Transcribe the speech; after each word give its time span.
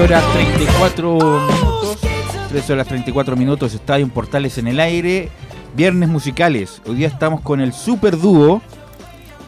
Horas 0.00 0.24
34 0.32 1.14
minutos. 1.14 1.98
13 2.50 2.72
horas 2.72 2.86
34 2.86 3.36
minutos, 3.36 3.74
Estadio 3.74 4.04
en 4.04 4.10
Portales 4.10 4.56
en 4.58 4.68
el 4.68 4.78
aire. 4.80 5.28
Viernes 5.74 6.08
musicales. 6.08 6.80
Hoy 6.86 6.96
día 6.96 7.08
estamos 7.08 7.40
con 7.40 7.60
el 7.60 7.72
super 7.72 8.16
dúo 8.16 8.62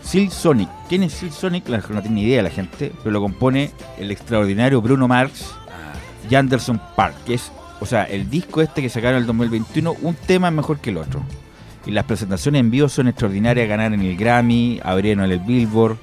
Sil 0.03 0.31
Sonic. 0.31 0.69
¿Quién 0.89 1.05
es 1.05 1.15
Sil 1.15 1.31
Sonic? 1.31 1.69
No 1.69 2.03
tiene 2.03 2.17
ni 2.17 2.23
idea 2.23 2.43
la 2.43 2.51
gente, 2.51 2.93
pero 2.99 3.13
lo 3.13 3.21
compone 3.21 3.71
el 3.99 4.11
extraordinario 4.11 4.83
Bruno 4.83 5.07
Marx 5.07 5.53
y 6.29 6.35
Anderson 6.35 6.81
Park, 6.97 7.15
que 7.27 7.35
es, 7.35 7.53
o 7.81 7.87
sea, 7.87 8.05
el 8.05 8.29
disco 8.29 8.61
este 8.61 8.83
que 8.83 8.89
sacaron 8.89 9.17
en 9.17 9.23
el 9.23 9.27
2021, 9.27 9.97
un 10.03 10.15
tema 10.15 10.51
mejor 10.51 10.81
que 10.81 10.91
el 10.91 10.97
otro. 10.97 11.23
Y 11.87 11.93
las 11.93 12.05
presentaciones 12.05 12.61
en 12.61 12.71
vivo 12.71 12.89
son 12.89 13.09
extraordinarias, 13.09 13.69
ganar 13.69 13.93
en 13.95 14.01
el 14.01 14.17
Grammy, 14.17 14.81
abrieron 14.83 15.31
el 15.31 15.39
Billboard 15.39 15.97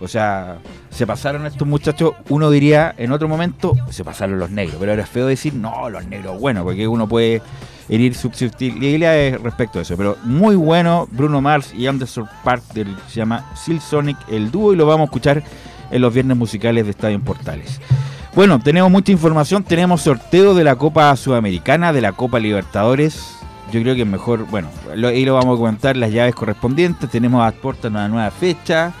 o 0.00 0.08
sea, 0.08 0.58
se 0.90 1.06
pasaron 1.06 1.46
estos 1.46 1.66
muchachos, 1.66 2.12
uno 2.28 2.50
diría 2.50 2.94
en 2.98 3.12
otro 3.12 3.28
momento, 3.28 3.74
se 3.90 4.04
pasaron 4.04 4.38
los 4.38 4.50
negros, 4.50 4.76
pero 4.78 4.92
es 4.92 5.08
feo 5.08 5.26
decir, 5.26 5.54
no, 5.54 5.88
los 5.88 6.06
negros, 6.06 6.38
bueno, 6.40 6.64
porque 6.64 6.86
uno 6.86 7.08
puede 7.08 7.42
herir 7.88 8.14
substituibilidades 8.14 9.40
respecto 9.40 9.78
a 9.78 9.82
eso. 9.82 9.96
Pero 9.96 10.16
muy 10.24 10.56
bueno, 10.56 11.08
Bruno 11.10 11.40
Mars 11.40 11.72
y 11.74 11.86
Anderson 11.86 12.28
Park, 12.44 12.62
del, 12.74 12.96
se 13.08 13.16
llama 13.16 13.50
Sil 13.56 13.80
Sonic, 13.80 14.16
el 14.28 14.50
dúo, 14.50 14.72
y 14.72 14.76
lo 14.76 14.86
vamos 14.86 15.02
a 15.02 15.04
escuchar 15.06 15.42
en 15.90 16.02
los 16.02 16.12
viernes 16.12 16.36
musicales 16.36 16.84
de 16.84 16.90
Estadio 16.90 17.20
Portales. 17.20 17.80
Bueno, 18.34 18.60
tenemos 18.60 18.90
mucha 18.90 19.12
información, 19.12 19.64
tenemos 19.64 20.02
sorteo 20.02 20.54
de 20.54 20.64
la 20.64 20.76
Copa 20.76 21.16
Sudamericana, 21.16 21.92
de 21.94 22.02
la 22.02 22.12
Copa 22.12 22.38
Libertadores. 22.38 23.38
Yo 23.72 23.80
creo 23.80 23.94
que 23.94 24.02
es 24.02 24.06
mejor, 24.06 24.46
bueno, 24.46 24.68
ahí 24.92 25.24
lo 25.24 25.34
vamos 25.34 25.56
a 25.56 25.58
comentar, 25.58 25.96
las 25.96 26.12
llaves 26.12 26.34
correspondientes. 26.34 27.08
Tenemos 27.08 27.46
a 27.46 27.50
Porta 27.52 27.88
una 27.88 28.08
nueva 28.08 28.30
fecha 28.30 28.92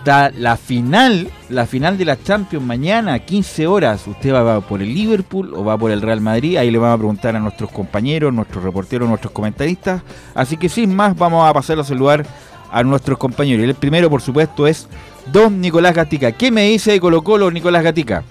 está 0.00 0.30
la 0.30 0.56
final, 0.56 1.30
la 1.50 1.66
final 1.66 1.98
de 1.98 2.06
la 2.06 2.20
Champions 2.22 2.64
mañana, 2.64 3.18
15 3.18 3.66
horas. 3.66 4.06
Usted 4.06 4.32
va, 4.32 4.62
por 4.62 4.80
el 4.80 4.94
Liverpool 4.94 5.52
o 5.54 5.62
va 5.62 5.76
por 5.76 5.90
el 5.90 6.00
Real 6.00 6.22
Madrid. 6.22 6.56
Ahí 6.56 6.70
le 6.70 6.78
vamos 6.78 6.94
a 6.94 6.98
preguntar 6.98 7.36
a 7.36 7.38
nuestros 7.38 7.70
compañeros, 7.70 8.32
nuestros 8.32 8.64
reporteros, 8.64 9.06
nuestros 9.06 9.32
comentaristas. 9.32 10.00
Así 10.34 10.56
que 10.56 10.70
sin 10.70 10.94
más, 10.94 11.14
vamos 11.16 11.46
a 11.46 11.52
pasar 11.52 11.78
a 11.78 11.84
saludar 11.84 12.24
a 12.72 12.82
nuestros 12.82 13.18
compañeros. 13.18 13.62
El 13.62 13.74
primero, 13.74 14.08
por 14.08 14.22
supuesto, 14.22 14.66
es 14.66 14.88
Don 15.30 15.60
Nicolás 15.60 15.94
Gatica. 15.94 16.32
¿Qué 16.32 16.50
me 16.50 16.64
dice 16.64 16.92
de 16.92 17.00
Colo 17.00 17.22
Colo, 17.22 17.50
Nicolás 17.50 17.82
Gatica? 17.82 18.24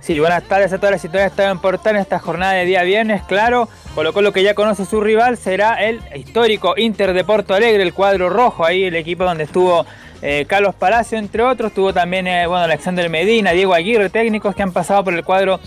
Sí, 0.00 0.20
buenas 0.20 0.42
tardes 0.44 0.70
a 0.72 0.76
todas 0.76 0.92
las 0.92 1.00
situaciones 1.00 1.32
que 1.32 1.42
están 1.42 1.58
por 1.60 1.80
en 1.82 1.96
esta 1.96 2.18
jornada 2.18 2.52
de 2.52 2.66
día 2.66 2.82
viernes. 2.82 3.22
Claro, 3.22 3.70
Colo 3.94 4.12
Colo 4.12 4.32
que 4.34 4.42
ya 4.42 4.54
conoce 4.54 4.84
su 4.84 5.00
rival 5.00 5.38
será 5.38 5.82
el 5.82 6.02
histórico 6.14 6.74
Inter 6.76 7.14
de 7.14 7.24
Porto 7.24 7.54
Alegre, 7.54 7.82
el 7.82 7.94
cuadro 7.94 8.28
rojo, 8.28 8.66
ahí 8.66 8.84
el 8.84 8.96
equipo 8.96 9.24
donde 9.24 9.44
estuvo 9.44 9.86
eh, 10.22 10.44
Carlos 10.48 10.74
Palacio, 10.74 11.18
entre 11.18 11.42
otros. 11.42 11.72
Tuvo 11.72 11.92
también 11.92 12.26
eh, 12.26 12.46
bueno, 12.46 12.64
Alexander 12.64 13.08
Medina, 13.10 13.52
Diego 13.52 13.74
Aguirre, 13.74 14.10
técnicos 14.10 14.54
que 14.54 14.62
han 14.62 14.72
pasado 14.72 15.04
por 15.04 15.14
el 15.14 15.24
cuadro 15.24 15.60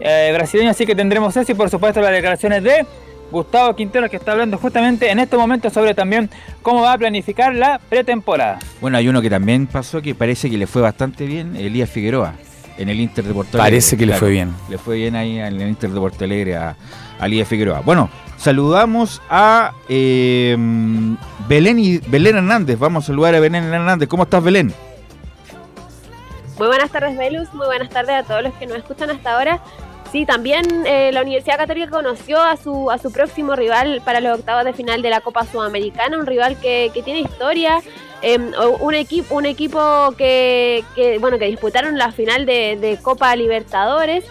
eh, 0.00 0.30
brasileño. 0.34 0.70
Así 0.70 0.86
que 0.86 0.94
tendremos 0.94 1.36
eso 1.36 1.50
y 1.50 1.54
por 1.54 1.70
supuesto 1.70 2.00
las 2.00 2.12
declaraciones 2.12 2.62
de 2.62 2.86
Gustavo 3.30 3.74
Quintero 3.74 4.08
que 4.08 4.16
está 4.16 4.32
hablando 4.32 4.58
justamente 4.58 5.10
en 5.10 5.18
este 5.18 5.36
momento 5.36 5.70
sobre 5.70 5.94
también 5.94 6.30
cómo 6.62 6.82
va 6.82 6.92
a 6.92 6.98
planificar 6.98 7.54
la 7.54 7.80
pretemporada. 7.88 8.58
Bueno, 8.80 8.98
hay 8.98 9.08
uno 9.08 9.20
que 9.20 9.30
también 9.30 9.66
pasó 9.66 10.00
que 10.00 10.14
parece 10.14 10.50
que 10.50 10.56
le 10.56 10.66
fue 10.66 10.82
bastante 10.82 11.26
bien, 11.26 11.56
Elías 11.56 11.90
Figueroa, 11.90 12.34
en 12.78 12.88
el 12.88 13.00
Inter 13.00 13.24
de 13.24 13.34
Porto 13.34 13.56
Alegre. 13.56 13.70
Parece 13.70 13.96
que 13.96 14.06
le 14.06 14.14
fue 14.14 14.30
bien. 14.30 14.54
Le 14.68 14.78
fue 14.78 14.96
bien 14.96 15.16
ahí 15.16 15.38
en 15.38 15.60
el 15.60 15.68
Inter 15.68 15.90
de 15.90 15.98
Porto 15.98 16.24
Alegre 16.24 16.56
a, 16.56 16.76
a 17.18 17.26
Elías 17.26 17.48
Figueroa. 17.48 17.80
Bueno, 17.80 18.10
Saludamos 18.44 19.22
a 19.30 19.72
eh, 19.88 20.54
Belén, 21.48 22.02
Belén 22.08 22.36
Hernández. 22.36 22.78
Vamos 22.78 23.04
a 23.04 23.06
saludar 23.06 23.34
a 23.34 23.40
Belén 23.40 23.64
Hernández. 23.64 24.06
¿Cómo 24.06 24.24
estás, 24.24 24.44
Belén? 24.44 24.74
Muy 26.58 26.66
buenas 26.66 26.90
tardes, 26.90 27.16
Velus. 27.16 27.52
Muy 27.54 27.64
buenas 27.64 27.88
tardes 27.88 28.16
a 28.16 28.22
todos 28.22 28.42
los 28.42 28.52
que 28.54 28.66
nos 28.66 28.76
escuchan 28.76 29.08
hasta 29.08 29.34
ahora. 29.34 29.62
Sí, 30.12 30.26
también 30.26 30.84
eh, 30.86 31.10
la 31.12 31.22
Universidad 31.22 31.56
Católica 31.56 31.90
conoció 31.90 32.38
a 32.38 32.58
su, 32.58 32.90
a 32.90 32.98
su 32.98 33.10
próximo 33.10 33.56
rival 33.56 34.02
para 34.04 34.20
los 34.20 34.38
octavos 34.38 34.66
de 34.66 34.74
final 34.74 35.00
de 35.00 35.08
la 35.08 35.22
Copa 35.22 35.46
Sudamericana, 35.46 36.18
un 36.18 36.26
rival 36.26 36.58
que, 36.60 36.90
tiene 37.04 37.20
historia, 37.20 37.80
em, 38.20 38.52
un, 38.80 38.94
equipo 38.94 39.34
un 39.34 39.46
equipo 39.46 40.14
que, 40.18 40.84
bueno, 41.18 41.38
que 41.38 41.46
disputaron 41.46 41.96
la 41.96 42.12
final 42.12 42.44
de 42.44 42.98
Copa 43.02 43.34
Libertadores 43.34 44.24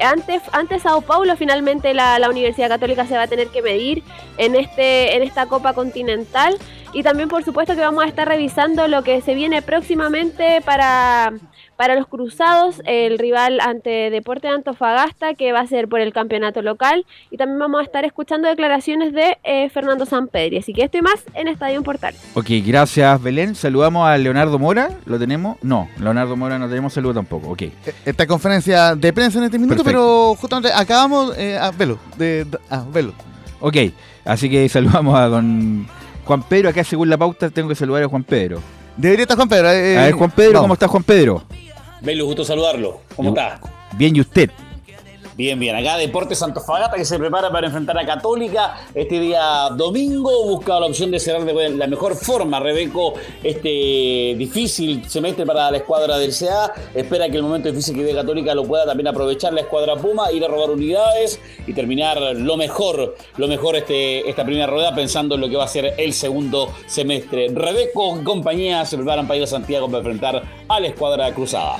antes, 0.00 0.42
antes 0.52 0.82
Sao 0.82 1.00
Paulo 1.00 1.36
finalmente 1.36 1.94
la, 1.94 2.28
Universidad 2.28 2.68
Católica 2.68 3.06
se 3.06 3.16
va 3.16 3.22
a 3.22 3.28
tener 3.28 3.48
que 3.48 3.62
medir 3.62 4.02
en, 4.36 4.56
este, 4.56 5.16
en 5.16 5.22
esta 5.22 5.46
Copa 5.46 5.72
Continental. 5.72 6.56
Y 6.92 7.02
también, 7.02 7.28
por 7.28 7.44
supuesto, 7.44 7.74
que 7.74 7.80
vamos 7.80 8.04
a 8.04 8.06
estar 8.06 8.26
revisando 8.26 8.88
lo 8.88 9.02
que 9.02 9.20
se 9.20 9.34
viene 9.34 9.60
próximamente 9.60 10.62
para, 10.62 11.32
para 11.76 11.94
los 11.94 12.06
cruzados, 12.06 12.80
el 12.84 13.18
rival 13.18 13.60
ante 13.60 14.10
Deporte 14.10 14.48
de 14.48 14.54
Antofagasta, 14.54 15.34
que 15.34 15.52
va 15.52 15.60
a 15.60 15.66
ser 15.66 15.88
por 15.88 16.00
el 16.00 16.12
campeonato 16.12 16.62
local. 16.62 17.04
Y 17.30 17.36
también 17.36 17.58
vamos 17.58 17.80
a 17.80 17.84
estar 17.84 18.04
escuchando 18.04 18.48
declaraciones 18.48 19.12
de 19.12 19.36
eh, 19.44 19.68
Fernando 19.70 20.06
Sampedri. 20.06 20.58
Así 20.58 20.72
que 20.72 20.82
estoy 20.84 21.02
más 21.02 21.22
en 21.34 21.48
Estadio 21.48 21.82
Portal. 21.82 22.14
Ok, 22.34 22.46
gracias 22.64 23.22
Belén. 23.22 23.54
Saludamos 23.54 24.08
a 24.08 24.16
Leonardo 24.16 24.58
Mora. 24.58 24.90
¿Lo 25.04 25.18
tenemos? 25.18 25.58
No, 25.62 25.88
Leonardo 26.00 26.36
Mora 26.36 26.58
no 26.58 26.68
tenemos 26.68 26.92
saludo 26.92 27.14
tampoco. 27.14 27.50
Ok. 27.50 27.62
Esta 28.04 28.26
conferencia 28.26 28.94
de 28.94 29.12
prensa 29.12 29.38
en 29.38 29.44
este 29.44 29.58
minuto, 29.58 29.84
Perfecto. 29.84 29.90
pero 30.00 30.34
justamente 30.40 30.70
acabamos. 30.74 31.36
Eh, 31.36 31.58
a 31.58 31.70
velo. 31.70 31.98
De, 32.16 32.44
de- 32.44 32.58
ah, 32.70 32.84
velo. 32.92 33.12
Ok, 33.60 33.76
así 34.24 34.48
que 34.50 34.68
saludamos 34.68 35.18
a 35.18 35.26
don 35.26 35.86
Juan 36.24 36.42
Pedro. 36.42 36.68
Acá, 36.70 36.84
según 36.84 37.10
la 37.10 37.16
pauta, 37.18 37.50
tengo 37.50 37.68
que 37.68 37.74
saludar 37.74 38.02
a 38.02 38.08
Juan 38.08 38.24
Pedro. 38.24 38.60
Debería 38.96 39.22
estar 39.24 39.36
Juan 39.36 39.48
Pedro. 39.48 39.70
eh, 39.70 39.98
A 39.98 40.02
ver, 40.04 40.12
Juan 40.14 40.30
Pedro, 40.30 40.52
vamos. 40.54 40.62
¿cómo 40.64 40.74
está 40.74 40.88
Juan 40.88 41.02
Pedro? 41.02 41.42
Belu, 42.00 42.26
gusto 42.26 42.44
saludarlo. 42.44 43.00
¿Cómo 43.14 43.30
está? 43.30 43.60
Bien, 43.96 44.14
¿y 44.16 44.20
usted? 44.20 44.50
Bien, 45.36 45.60
bien. 45.60 45.76
Acá 45.76 45.98
Deportes 45.98 46.42
Antofagasta 46.42 46.96
que 46.96 47.04
se 47.04 47.18
prepara 47.18 47.50
para 47.50 47.66
enfrentar 47.66 47.98
a 47.98 48.06
Católica 48.06 48.86
este 48.94 49.20
día 49.20 49.68
domingo. 49.76 50.30
Busca 50.46 50.80
la 50.80 50.86
opción 50.86 51.10
de 51.10 51.20
cerrar 51.20 51.44
de 51.44 51.68
la 51.76 51.86
mejor 51.86 52.16
forma, 52.16 52.58
Rebeco, 52.58 53.12
este 53.42 54.34
difícil 54.38 55.06
semestre 55.06 55.44
para 55.44 55.70
la 55.70 55.76
escuadra 55.76 56.16
del 56.16 56.32
CA. 56.34 56.72
Espera 56.94 57.28
que 57.28 57.36
el 57.36 57.42
momento 57.42 57.68
difícil 57.68 57.94
que 57.94 58.00
vive 58.00 58.14
Católica 58.14 58.54
lo 58.54 58.64
pueda 58.64 58.86
también 58.86 59.08
aprovechar 59.08 59.52
la 59.52 59.60
escuadra 59.60 59.96
Puma, 59.96 60.32
ir 60.32 60.42
a 60.42 60.48
robar 60.48 60.70
unidades 60.70 61.38
y 61.66 61.74
terminar 61.74 62.18
lo 62.18 62.56
mejor, 62.56 63.14
lo 63.36 63.46
mejor 63.46 63.76
este, 63.76 64.26
esta 64.30 64.42
primera 64.42 64.66
rueda 64.66 64.94
pensando 64.94 65.34
en 65.34 65.42
lo 65.42 65.50
que 65.50 65.56
va 65.56 65.64
a 65.64 65.68
ser 65.68 65.96
el 65.98 66.14
segundo 66.14 66.72
semestre. 66.86 67.48
Rebeco 67.52 68.18
y 68.18 68.24
compañía 68.24 68.86
se 68.86 68.96
preparan 68.96 69.26
para 69.26 69.36
ir 69.36 69.44
a 69.44 69.46
Santiago 69.46 69.86
para 69.86 69.98
enfrentar 69.98 70.42
a 70.66 70.80
la 70.80 70.86
escuadra 70.86 71.30
cruzada. 71.34 71.76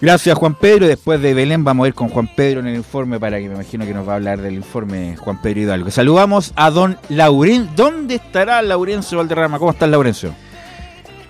Gracias, 0.00 0.36
Juan 0.36 0.54
Pedro. 0.54 0.86
Después 0.86 1.22
de 1.22 1.32
Belén 1.32 1.64
vamos 1.64 1.86
a 1.86 1.88
ir 1.88 1.94
con 1.94 2.08
Juan 2.08 2.28
Pedro 2.34 2.60
en 2.60 2.66
el 2.66 2.76
informe 2.76 3.18
para 3.18 3.38
que 3.38 3.48
me 3.48 3.54
imagino 3.54 3.86
que 3.86 3.94
nos 3.94 4.06
va 4.06 4.12
a 4.12 4.16
hablar 4.16 4.42
del 4.42 4.54
informe 4.54 5.16
Juan 5.16 5.40
Pedro 5.40 5.60
Hidalgo. 5.60 5.90
Saludamos 5.90 6.52
a 6.54 6.70
don 6.70 6.98
Lauren. 7.08 7.70
¿Dónde 7.74 8.16
estará 8.16 8.60
Laurencio 8.60 9.18
Valderrama? 9.18 9.58
¿Cómo 9.58 9.70
estás, 9.70 9.88
Laurencio? 9.88 10.34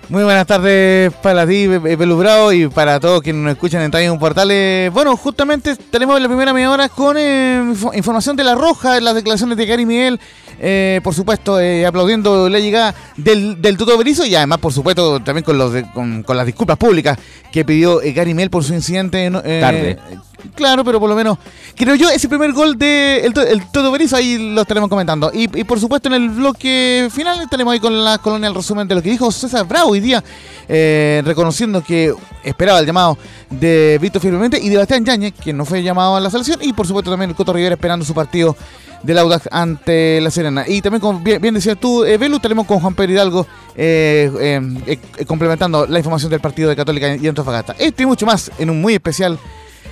Muy 0.09 0.23
buenas 0.23 0.47
tardes 0.47 1.11
para 1.21 1.45
ti, 1.45 1.67
Bravo, 1.67 2.53
y 2.53 2.67
para 2.69 2.97
todos 2.97 3.21
quienes 3.21 3.41
nos 3.43 3.51
escuchan 3.51 3.81
en 3.81 3.91
Time 3.91 4.17
Portales. 4.17 4.89
Bueno, 4.93 5.17
justamente 5.17 5.75
tenemos 5.75 6.21
la 6.21 6.29
primera 6.29 6.53
media 6.53 6.71
hora 6.71 6.87
con 6.87 7.17
eh, 7.19 7.61
info- 7.61 7.91
información 7.93 8.37
de 8.37 8.45
La 8.45 8.55
Roja, 8.55 9.01
las 9.01 9.15
declaraciones 9.15 9.57
de 9.57 9.65
Gary 9.65 9.85
Miguel, 9.85 10.17
eh, 10.59 11.01
por 11.03 11.13
supuesto, 11.13 11.59
eh, 11.59 11.85
aplaudiendo 11.85 12.47
la 12.47 12.59
llegada 12.59 12.95
del, 13.17 13.61
del 13.61 13.75
Toto 13.77 13.97
Berizzo 13.97 14.25
y 14.25 14.33
además, 14.33 14.59
por 14.59 14.71
supuesto, 14.71 15.19
también 15.21 15.43
con, 15.43 15.57
los 15.57 15.73
de- 15.73 15.91
con, 15.91 16.23
con 16.23 16.37
las 16.37 16.45
disculpas 16.45 16.77
públicas 16.77 17.17
que 17.51 17.65
pidió 17.65 18.01
eh, 18.01 18.13
Gary 18.13 18.33
Miguel 18.33 18.49
por 18.49 18.63
su 18.63 18.73
incidente. 18.73 19.25
Eh, 19.43 19.59
Tarde. 19.59 19.99
Claro, 20.55 20.83
pero 20.85 20.99
por 20.99 21.09
lo 21.09 21.15
menos, 21.15 21.37
creo 21.75 21.95
yo, 21.95 22.09
ese 22.09 22.29
primer 22.29 22.53
gol 22.53 22.77
de 22.77 23.21
el, 23.25 23.33
el 23.47 23.71
Toto 23.71 23.91
Berizzo, 23.91 24.15
ahí 24.15 24.53
lo 24.53 24.61
estaremos 24.61 24.87
comentando. 24.87 25.31
Y, 25.33 25.43
y 25.59 25.63
por 25.63 25.79
supuesto 25.79 26.07
en 26.09 26.13
el 26.15 26.29
bloque 26.29 27.09
final 27.11 27.41
estaremos 27.41 27.73
ahí 27.73 27.79
con 27.79 28.03
la 28.05 28.19
colonia 28.19 28.47
el 28.47 28.55
resumen 28.55 28.87
de 28.87 28.95
lo 28.95 29.01
que 29.01 29.09
dijo 29.09 29.31
César 29.31 29.67
Bravo 29.67 29.95
día, 29.99 30.23
eh, 30.67 31.21
reconociendo 31.25 31.83
que 31.83 32.13
esperaba 32.43 32.79
el 32.79 32.85
llamado 32.85 33.17
de 33.49 33.97
Víctor 34.01 34.21
Firmemente 34.21 34.59
y 34.61 34.69
de 34.69 34.77
Bastián 34.77 35.05
Yañez, 35.05 35.33
quien 35.41 35.57
no 35.57 35.65
fue 35.65 35.83
llamado 35.83 36.15
a 36.15 36.19
la 36.19 36.29
selección, 36.29 36.59
y 36.61 36.73
por 36.73 36.87
supuesto 36.87 37.11
también 37.11 37.29
el 37.29 37.35
Coto 37.35 37.53
Rivera 37.53 37.75
esperando 37.75 38.05
su 38.05 38.13
partido 38.13 38.55
del 39.03 39.17
Audax 39.19 39.47
ante 39.51 40.19
la 40.21 40.31
Serena. 40.31 40.65
Y 40.67 40.81
también, 40.81 41.01
como 41.01 41.19
bien, 41.19 41.41
bien 41.41 41.53
decías 41.53 41.77
tú, 41.79 42.03
eh, 42.03 42.17
Belu, 42.17 42.39
tenemos 42.39 42.65
con 42.65 42.79
Juan 42.79 42.95
Pedro 42.95 43.13
Hidalgo 43.13 43.47
eh, 43.75 44.31
eh, 44.39 44.99
eh, 45.17 45.25
complementando 45.25 45.85
la 45.85 45.99
información 45.99 46.31
del 46.31 46.39
partido 46.39 46.69
de 46.69 46.75
Católica 46.75 47.15
y 47.15 47.27
Antofagasta. 47.27 47.75
Este 47.77 48.03
y 48.03 48.05
mucho 48.05 48.25
más 48.25 48.51
en 48.57 48.69
un 48.69 48.81
muy 48.81 48.93
especial 48.93 49.37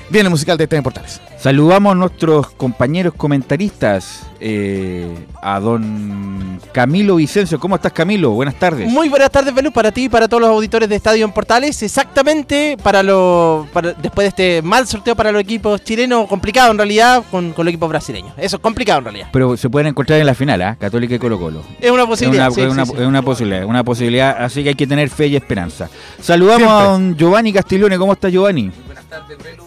Viene 0.09 0.29
musical 0.29 0.55
de 0.57 0.65
Estadio 0.65 0.83
Portales. 0.83 1.19
Saludamos 1.39 1.91
a 1.91 1.95
nuestros 1.95 2.51
compañeros 2.51 3.13
comentaristas, 3.15 4.23
eh, 4.39 5.07
a 5.41 5.59
don 5.59 6.59
Camilo 6.71 7.15
Vicencio. 7.15 7.59
¿Cómo 7.59 7.75
estás, 7.75 7.91
Camilo? 7.91 8.31
Buenas 8.31 8.55
tardes. 8.55 8.87
Muy 8.89 9.09
buenas 9.09 9.31
tardes, 9.31 9.53
Belú, 9.53 9.71
para 9.71 9.91
ti 9.91 10.03
y 10.05 10.09
para 10.09 10.27
todos 10.27 10.41
los 10.41 10.49
auditores 10.51 10.87
de 10.89 10.95
Estadio 10.95 11.25
en 11.25 11.31
Portales. 11.31 11.81
Exactamente 11.81 12.77
para 12.81 13.01
lo 13.01 13.67
para- 13.73 13.93
después 13.93 14.25
de 14.25 14.29
este 14.29 14.61
mal 14.61 14.87
sorteo 14.87 15.15
para 15.15 15.31
los 15.31 15.41
equipos 15.41 15.83
chilenos, 15.83 16.27
complicado 16.27 16.71
en 16.71 16.77
realidad, 16.77 17.23
con, 17.31 17.51
con 17.53 17.65
los 17.65 17.71
equipos 17.71 17.89
brasileños. 17.89 18.33
Eso 18.37 18.57
es 18.57 18.61
complicado 18.61 18.99
en 18.99 19.05
realidad. 19.05 19.27
Pero 19.33 19.57
se 19.57 19.69
pueden 19.69 19.87
encontrar 19.87 20.19
en 20.19 20.27
la 20.27 20.35
final, 20.35 20.61
¿ah? 20.61 20.77
Católica 20.79 21.15
y 21.15 21.19
Colo 21.19 21.39
Colo. 21.39 21.61
Es 21.81 21.89
una 21.91 22.03
Es 22.03 22.09
posibilidad. 22.09 22.45
una, 22.47 22.55
sí, 22.55 22.61
es 22.61 22.67
sí, 22.67 22.71
una- 22.73 22.85
sí. 22.85 22.93
es 22.95 23.07
una 23.07 23.21
posibilidad, 23.23 23.65
una 23.65 23.83
posibilidad, 23.83 24.35
así 24.43 24.61
que 24.63 24.69
hay 24.69 24.75
que 24.75 24.87
tener 24.87 25.09
fe 25.09 25.27
y 25.27 25.35
esperanza. 25.35 25.89
Saludamos 26.21 26.67
a 26.69 26.83
don 26.89 27.15
Giovanni 27.17 27.51
Castiglione, 27.51 27.97
¿cómo 27.97 28.13
está 28.13 28.29
Giovanni? 28.29 28.71
Buenas 28.85 29.05
tardes, 29.05 29.37
Belu. 29.43 29.64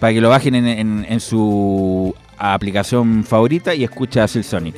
Para 0.00 0.12
que 0.14 0.20
lo 0.20 0.28
bajen 0.30 0.54
en, 0.54 0.66
en- 0.66 1.06
en 1.08 1.20
su 1.20 2.14
aplicación 2.38 3.22
favorita 3.22 3.74
y 3.74 3.84
escucha 3.84 4.24
a 4.24 4.28
Sil 4.32 4.42
Sonic. 4.42 4.74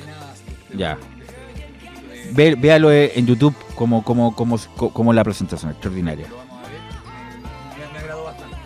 Ya. 0.77 0.99
Ve- 2.33 2.57
véalo 2.57 2.91
eh, 2.91 3.13
en 3.15 3.27
YouTube 3.27 3.55
como, 3.75 4.03
como, 4.05 4.35
como, 4.35 4.59
como 4.77 5.13
la 5.13 5.23
presentación, 5.23 5.71
extraordinaria. 5.71 6.27
Lo 6.29 6.37
vamos 6.39 6.59
a 6.59 6.63
ver. 6.69 6.81
Me, 7.87 7.93
me 7.93 7.99
agradó 8.01 8.25
bastante. 8.25 8.57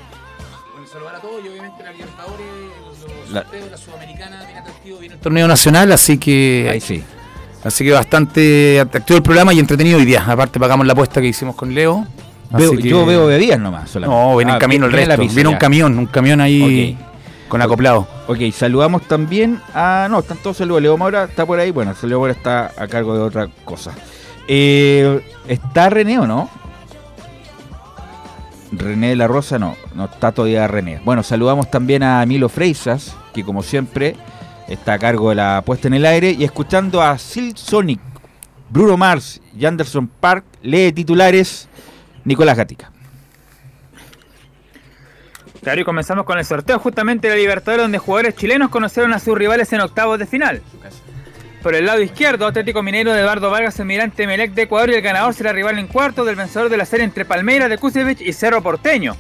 Bueno, 0.73 0.89
saludar 0.91 1.15
a 1.17 1.21
todos 1.21 1.45
y 1.45 1.49
obviamente 1.49 1.85
la 3.33 3.45
la 3.71 3.77
Sudamericana, 3.77 4.45
bien 4.47 4.59
atractivo. 4.59 4.99
Viene 4.99 5.15
el 5.17 5.21
torneo 5.21 5.49
nacional, 5.49 5.93
así 5.93 6.17
que. 6.17 6.69
Ahí 6.73 6.81
sí. 6.81 7.03
Así 7.65 7.85
que 7.85 7.91
bastante 7.91 8.79
atractivo 8.81 9.17
el 9.17 9.23
programa 9.25 9.53
y 9.53 9.59
entretenido 9.59 9.99
hoy 9.99 10.05
día. 10.05 10.25
Aparte, 10.27 10.61
pagamos 10.61 10.87
la 10.87 10.93
apuesta 10.93 11.21
que 11.21 11.27
hicimos 11.27 11.57
con 11.57 11.75
Leo. 11.75 12.07
Veo- 12.51 12.73
Así 12.73 12.83
que- 12.83 12.89
Yo 12.89 13.05
veo 13.07 13.27
bebidas 13.27 13.59
nomás 13.59 13.91
solamente. 13.91 14.23
No, 14.23 14.37
viene 14.37 14.53
Ah, 14.53 14.55
en 14.55 14.61
camino 14.61 14.87
el 14.87 14.93
resto. 14.93 15.17
pizza, 15.21 15.35
viene 15.35 15.51
un 15.51 15.57
camión, 15.57 15.99
un 15.99 16.07
camión 16.07 16.41
ahí 16.41 16.97
con 17.49 17.61
acoplado. 17.63 18.07
Ok, 18.29 18.39
saludamos 18.53 19.03
también 19.03 19.61
a. 19.75 20.07
No, 20.11 20.21
están 20.21 20.39
todos 20.39 20.57
saludos. 20.57 20.83
Leo 20.83 20.97
Maura 20.97 21.25
está 21.25 21.45
por 21.47 21.59
ahí. 21.59 21.71
Bueno, 21.71 21.93
Leo 22.03 22.19
Maura 22.19 22.33
está 22.33 22.73
a 22.77 22.87
cargo 22.89 23.15
de 23.15 23.21
otra 23.23 23.49
cosa. 23.65 23.93
Eh, 24.49 25.21
¿Está 25.49 25.91
René 25.91 26.19
o 26.21 26.27
no? 26.27 26.49
René 28.73 29.11
de 29.11 29.17
la 29.17 29.27
Rosa 29.29 29.59
no, 29.59 29.77
no 29.95 30.07
está 30.07 30.33
todavía 30.33 30.67
René. 30.67 31.01
Bueno, 31.05 31.23
saludamos 31.23 31.71
también 31.71 32.03
a 32.03 32.25
Milo 32.27 32.49
Freisas, 32.49 33.17
que 33.33 33.45
como 33.45 33.63
siempre 33.63 34.17
está 34.69 34.95
a 34.95 34.99
cargo 34.99 35.31
de 35.31 35.37
la 35.37 35.63
puesta 35.65 35.89
en 35.89 35.95
el 35.95 36.05
aire. 36.05 36.33
Y 36.33 36.45
escuchando 36.45 37.01
a 37.01 37.17
Sil 37.19 37.55
Sonic, 37.57 38.01
Bruno 38.69 38.97
Mars 38.97 39.41
y 39.59 39.65
Anderson 39.67 40.09
Park, 40.09 40.45
lee 40.63 40.93
titulares 40.93 41.69
Nicolás 42.27 42.57
Gatica. 42.57 42.91
Claro, 45.63 45.81
y 45.81 45.85
comenzamos 45.85 46.27
con 46.27 46.39
el 46.39 46.45
sorteo 46.45 46.79
justamente 46.79 47.29
de 47.29 47.35
la 47.35 47.41
Libertadores, 47.41 47.85
donde 47.85 47.99
jugadores 47.99 48.37
chilenos 48.37 48.69
conocieron 48.69 49.13
a 49.13 49.19
sus 49.19 49.37
rivales 49.37 49.73
en 49.73 49.81
octavos 49.81 50.19
de 50.19 50.27
final. 50.27 50.63
Por 51.63 51.75
el 51.75 51.87
lado 51.87 52.03
izquierdo, 52.03 52.47
Atlético 52.47 52.83
Mineiro 52.83 53.13
de 53.13 53.21
Eduardo 53.21 53.51
Vargas, 53.51 53.81
Almirante 53.81 54.27
Melec 54.27 54.53
de 54.53 54.63
Ecuador 54.63 54.91
y 54.91 54.95
el 54.95 55.03
ganador 55.03 55.35
será 55.35 55.53
rival 55.53 55.79
en 55.79 55.89
cuarto 55.89 56.25
del 56.25 56.37
vencedor 56.37 56.69
de 56.69 56.77
la 56.77 56.85
serie 56.85 57.05
entre 57.05 57.25
Palmeiras 57.25 57.71
de 57.71 57.79
Kusevich 57.79 58.21
y 58.21 58.33
Cerro 58.33 58.63
Porteño. 58.63 59.17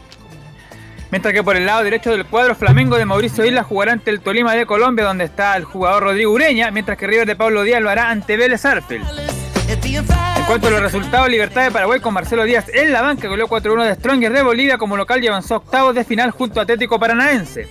Mientras 1.11 1.33
que 1.33 1.43
por 1.43 1.57
el 1.57 1.67
lado 1.67 1.83
derecho 1.83 2.11
del 2.11 2.27
cuadro 2.27 2.55
Flamengo 2.55 2.97
de 2.97 3.07
Mauricio 3.07 3.45
Isla 3.45 3.63
jugará 3.63 3.93
ante 3.93 4.11
el 4.11 4.21
Tolima 4.21 4.55
de 4.55 4.67
Colombia, 4.67 5.05
donde 5.05 5.25
está 5.25 5.57
el 5.57 5.65
jugador 5.65 6.05
Rodrigo 6.05 6.33
Ureña, 6.33 6.71
mientras 6.71 6.99
que 6.99 7.07
River 7.07 7.27
de 7.27 7.37
Pablo 7.37 7.63
Díaz 7.63 7.81
lo 7.81 7.91
hará 7.91 8.11
ante 8.11 8.37
Vélez 8.37 8.65
Arfield. 8.65 9.46
En 9.69 10.45
cuanto 10.47 10.69
a 10.69 10.71
los 10.71 10.81
resultados, 10.81 11.29
Libertad 11.29 11.65
de 11.65 11.71
Paraguay 11.73 11.99
con 11.99 12.15
Marcelo 12.15 12.45
Díaz 12.45 12.67
en 12.73 12.93
la 12.93 13.03
banca 13.03 13.27
goleó 13.27 13.49
4-1 13.49 13.85
de 13.85 13.95
Stronger 13.97 14.33
de 14.33 14.43
Bolivia 14.43 14.79
como 14.79 14.97
local 14.97 15.23
y 15.23 15.27
avanzó 15.27 15.57
octavos 15.57 15.95
de 15.95 16.05
final 16.05 16.31
junto 16.31 16.61
a 16.61 16.63
Atlético 16.63 17.01
Paranaense. 17.01 17.69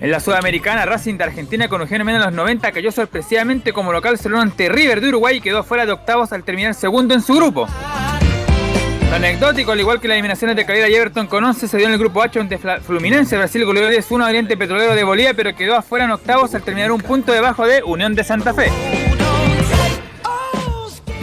En 0.00 0.10
la 0.10 0.20
Sudamericana, 0.20 0.86
Racing 0.86 1.16
de 1.16 1.24
Argentina 1.24 1.68
con 1.68 1.82
Eugenio 1.82 2.04
Mena 2.04 2.18
en 2.18 2.24
los 2.24 2.32
90 2.34 2.72
cayó 2.72 2.90
sorpresivamente 2.92 3.72
como 3.72 3.92
local 3.92 4.18
solo 4.18 4.40
ante 4.40 4.68
River 4.70 5.00
de 5.00 5.08
Uruguay 5.10 5.36
y 5.36 5.40
quedó 5.40 5.62
fuera 5.62 5.84
de 5.84 5.92
octavos 5.92 6.32
al 6.32 6.44
terminar 6.44 6.74
segundo 6.74 7.12
en 7.12 7.20
su 7.20 7.34
grupo. 7.34 7.68
Lo 9.10 9.16
anecdótico, 9.16 9.72
al 9.72 9.80
igual 9.80 10.00
que 10.00 10.08
las 10.08 10.16
eliminaciones 10.16 10.56
de 10.56 10.64
Calera 10.64 10.88
y 10.88 10.94
Everton 10.94 11.26
con 11.26 11.44
11, 11.44 11.68
se 11.68 11.76
dio 11.76 11.86
en 11.86 11.92
el 11.92 11.98
grupo 11.98 12.22
H 12.22 12.40
ante 12.40 12.58
Fluminense. 12.58 13.36
Brasil 13.36 13.64
goleó 13.64 13.90
10-1 13.90 14.24
a 14.24 14.28
Oriente 14.28 14.56
Petrolero 14.56 14.94
de 14.94 15.04
Bolivia, 15.04 15.34
pero 15.34 15.54
quedó 15.54 15.76
afuera 15.76 16.06
en 16.06 16.10
octavos 16.10 16.54
al 16.54 16.62
terminar 16.62 16.90
un 16.90 17.00
punto 17.00 17.32
debajo 17.32 17.66
de 17.66 17.82
Unión 17.82 18.14
de 18.14 18.24
Santa 18.24 18.54
Fe. 18.54 19.03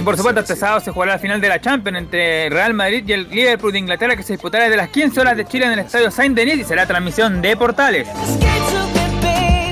Y 0.02 0.04
por 0.04 0.18
supuesto, 0.18 0.42
este 0.42 0.56
sábado 0.56 0.80
se 0.80 0.90
jugará 0.90 1.12
la 1.12 1.20
final 1.20 1.40
de 1.40 1.48
la 1.48 1.62
Champions 1.62 2.00
entre 2.00 2.50
Real 2.50 2.74
Madrid 2.74 3.04
y 3.06 3.14
el 3.14 3.30
Liverpool 3.30 3.72
de 3.72 3.78
Inglaterra 3.78 4.16
que 4.16 4.24
se 4.24 4.34
disputará 4.34 4.64
desde 4.64 4.78
las 4.78 4.90
15 4.90 5.22
horas 5.22 5.38
de 5.38 5.46
Chile 5.46 5.68
en 5.68 5.74
el 5.74 5.80
estadio 5.80 6.10
Saint-Denis 6.10 6.58
y 6.58 6.64
será 6.64 6.88
transmisión 6.88 7.40
de 7.40 7.56
Portales. 7.56 8.08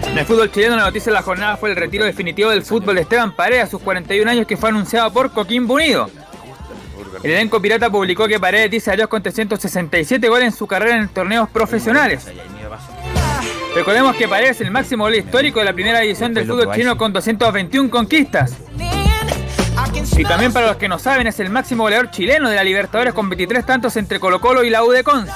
En 0.03 0.15
el 0.15 0.25
fútbol 0.27 0.51
chileno 0.51 0.75
la 0.75 0.83
noticia 0.83 1.11
de 1.11 1.15
la 1.15 1.23
jornada 1.23 1.57
fue 1.57 1.71
el 1.71 1.75
retiro 1.75 2.05
definitivo 2.05 2.51
del 2.51 2.61
fútbol 2.61 2.93
de 2.93 3.01
Esteban 3.01 3.35
Paredes 3.35 3.63
a 3.63 3.67
sus 3.71 3.81
41 3.81 4.29
años 4.29 4.45
que 4.45 4.55
fue 4.55 4.69
anunciado 4.69 5.11
por 5.11 5.31
Coquimbo 5.31 5.73
Unido. 5.73 6.11
El 7.23 7.31
elenco 7.31 7.59
pirata 7.59 7.89
publicó 7.89 8.27
que 8.27 8.39
Paredes 8.39 8.69
dice 8.69 8.91
adiós 8.91 9.07
con 9.07 9.23
367 9.23 10.29
goles 10.29 10.45
en 10.45 10.51
su 10.51 10.67
carrera 10.67 10.95
en 10.97 11.07
torneos 11.07 11.49
profesionales. 11.49 12.27
Recordemos 13.73 14.15
que 14.15 14.27
Paredes 14.27 14.57
es 14.57 14.61
el 14.61 14.69
máximo 14.69 15.05
gol 15.05 15.15
histórico 15.15 15.57
de 15.57 15.65
la 15.65 15.73
primera 15.73 16.01
división 16.01 16.35
del 16.35 16.45
fútbol 16.45 16.71
chino 16.75 16.95
con 16.99 17.13
221 17.13 17.89
conquistas. 17.89 18.57
Y 20.17 20.23
también 20.23 20.51
para 20.51 20.67
los 20.67 20.77
que 20.77 20.87
no 20.87 20.99
saben, 20.99 21.27
es 21.27 21.39
el 21.39 21.49
máximo 21.49 21.83
goleador 21.83 22.11
chileno 22.11 22.49
de 22.49 22.55
la 22.55 22.63
Libertadores 22.63 23.13
con 23.13 23.29
23 23.29 23.65
tantos 23.65 23.95
entre 23.95 24.19
Colo 24.19 24.41
Colo 24.41 24.63
y 24.63 24.69
la 24.69 24.83
U 24.83 24.91
de 24.91 25.03
Conce. 25.03 25.31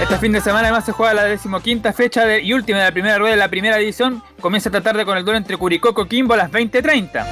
Este 0.00 0.16
fin 0.18 0.32
de 0.32 0.40
semana 0.40 0.68
además 0.68 0.86
se 0.86 0.92
juega 0.92 1.12
la 1.14 1.24
decimoquinta 1.24 1.92
fecha 1.92 2.38
y 2.38 2.52
última 2.52 2.78
de 2.78 2.84
la 2.84 2.92
primera 2.92 3.18
rueda 3.18 3.32
de 3.32 3.38
la 3.38 3.48
primera 3.48 3.76
división. 3.76 4.22
Comienza 4.40 4.70
esta 4.70 4.80
tarde 4.80 5.04
con 5.04 5.18
el 5.18 5.24
duelo 5.24 5.38
entre 5.38 5.56
Curicó 5.56 5.90
y 5.90 5.94
Coquimbo 5.94 6.34
a 6.34 6.38
las 6.38 6.50
20.30. 6.50 7.26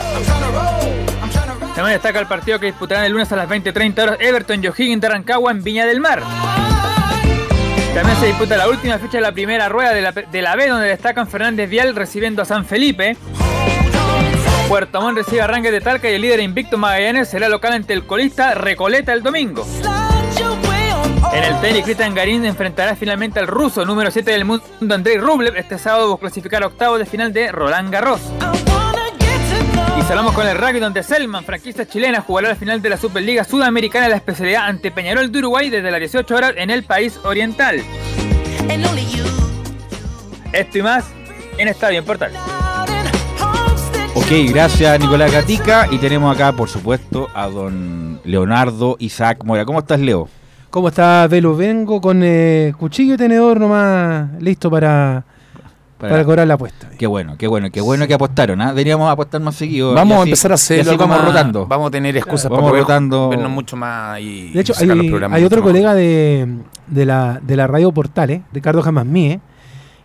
También 1.75 1.95
destaca 1.95 2.19
el 2.19 2.27
partido 2.27 2.59
que 2.61 2.67
disputarán 2.67 3.05
el 3.05 3.13
lunes 3.13 3.33
a 3.33 3.37
las 3.37 3.49
20.30 3.49 4.03
horas 4.03 4.17
Everton 4.21 4.63
y 4.63 4.69
O'Higgins 4.69 5.01
de 5.01 5.09
Rancagua 5.09 5.53
en 5.53 5.63
Viña 5.63 5.87
del 5.87 6.01
Mar. 6.01 6.23
También 7.95 8.19
se 8.19 8.27
disputa 8.27 8.57
la 8.57 8.69
última 8.69 8.99
fecha 8.99 9.19
de 9.19 9.23
la 9.23 9.33
primera 9.33 9.69
rueda 9.69 9.93
de 9.93 10.03
la, 10.03 10.13
de 10.13 10.43
la 10.43 10.57
B, 10.57 10.69
donde 10.69 10.89
destacan 10.89 11.27
Fernández 11.27 11.71
Vial 11.71 11.97
recibiendo 11.97 12.43
a 12.43 12.45
San 12.45 12.65
Felipe. 12.67 13.17
Puerto 14.69 15.01
Montt 15.01 15.17
recibe 15.17 15.41
a 15.41 15.47
Rangers 15.47 15.73
de 15.73 15.81
Talca 15.81 16.11
y 16.11 16.15
el 16.15 16.21
líder 16.21 16.41
invicto 16.41 16.77
Magallanes 16.77 17.31
será 17.31 17.49
local 17.49 17.73
ante 17.73 17.95
el 17.95 18.05
colista 18.05 18.53
Recoleta 18.53 19.15
el 19.15 19.23
domingo. 19.23 19.67
En 21.33 21.43
el 21.43 21.59
tenis, 21.63 21.85
Cristian 21.85 22.15
Garín 22.15 22.45
enfrentará 22.45 22.95
finalmente 22.95 23.41
al 23.41 23.47
ruso 23.47 23.87
número 23.87 24.11
7 24.11 24.31
del 24.31 24.45
mundo, 24.45 24.65
Andrei 24.91 25.17
Rublev, 25.17 25.57
este 25.57 25.79
sábado 25.79 26.11
por 26.11 26.21
clasificar 26.21 26.63
octavos 26.65 26.99
de 26.99 27.07
final 27.07 27.33
de 27.33 27.51
Roland 27.51 27.91
Garros. 27.91 28.21
Y 29.99 30.03
cerramos 30.03 30.35
con 30.35 30.47
el 30.47 30.59
rugby 30.59 30.81
donde 30.81 31.03
Selman, 31.03 31.45
franquicia 31.45 31.87
chilena, 31.87 32.21
jugará 32.21 32.51
la 32.51 32.57
final 32.57 32.83
de 32.83 32.91
la 32.91 32.99
Superliga 32.99 33.45
Sudamericana 33.45 34.05
de 34.05 34.11
la 34.11 34.17
especialidad 34.17 34.67
ante 34.67 34.91
Peñarol 34.91 35.33
de 35.33 35.39
Uruguay 35.39 35.71
desde 35.71 35.91
las 35.91 36.01
18 36.01 36.37
horas 36.37 36.53
en 36.57 36.69
el 36.69 36.85
país 36.85 37.19
oriental. 37.25 37.83
Esto 40.53 40.79
y 40.79 40.83
más 40.83 41.07
en 41.57 41.69
Estadio 41.69 42.05
Portal. 42.05 42.33
Ok, 44.31 44.35
gracias 44.51 45.01
Nicolás 45.01 45.33
Gatica. 45.33 45.89
Y 45.91 45.97
tenemos 45.97 46.35
acá, 46.35 46.53
por 46.53 46.69
supuesto, 46.69 47.29
a 47.35 47.49
don 47.49 48.21
Leonardo 48.25 48.97
Isaac 48.99 49.43
Mora. 49.43 49.65
¿Cómo 49.65 49.79
estás, 49.79 50.01
Leo? 50.01 50.29
¿Cómo 50.69 50.89
está 50.89 51.27
Velo? 51.29 51.57
Vengo 51.57 51.99
con 52.03 52.21
eh, 52.23 52.75
cuchillo 52.79 53.15
y 53.15 53.17
tenedor 53.17 53.59
nomás 53.59 54.29
listo 54.39 54.71
para, 54.71 55.25
para, 55.97 56.27
cobrar 56.27 56.47
la 56.47 56.55
apuesta. 56.55 56.91
Qué 56.99 57.07
bueno, 57.07 57.37
qué 57.39 57.47
bueno, 57.49 57.71
qué 57.71 57.81
bueno 57.81 58.07
que 58.07 58.13
apostaron. 58.13 58.61
¿ah? 58.61 58.69
Deberíamos 58.69 59.11
apostar 59.11 59.41
más 59.41 59.55
seguido. 59.55 59.95
Vamos 59.95 60.19
a 60.19 60.25
empezar 60.25 60.51
a 60.51 60.55
y 60.55 60.57
hacer 60.57 60.81
así 60.83 60.91
algo 60.91 61.05
vamos 61.05 61.17
más- 61.17 61.27
rotando. 61.27 61.67
Vamos 61.67 61.89
a 61.89 61.91
tener 61.91 62.15
excusas 62.15 62.51
Vamos 62.51 62.59
para 62.65 62.71
poder 62.73 62.83
rotando. 62.83 63.31
vernos 63.31 63.51
mucho 63.51 63.77
más 63.77 64.21
y 64.21 64.51
De 64.51 64.61
hecho, 64.61 64.75
sacar 64.75 64.89
los 64.95 65.05
hay, 65.05 65.09
programas 65.09 65.39
hay 65.39 65.45
otro 65.45 65.63
colega 65.63 65.95
de, 65.95 66.55
de, 66.87 67.07
la, 67.07 67.41
de 67.43 67.57
la 67.57 67.67
radio 67.67 67.93
Portales, 67.93 68.43
Ricardo 68.53 68.83
Jamasmie, 68.83 69.41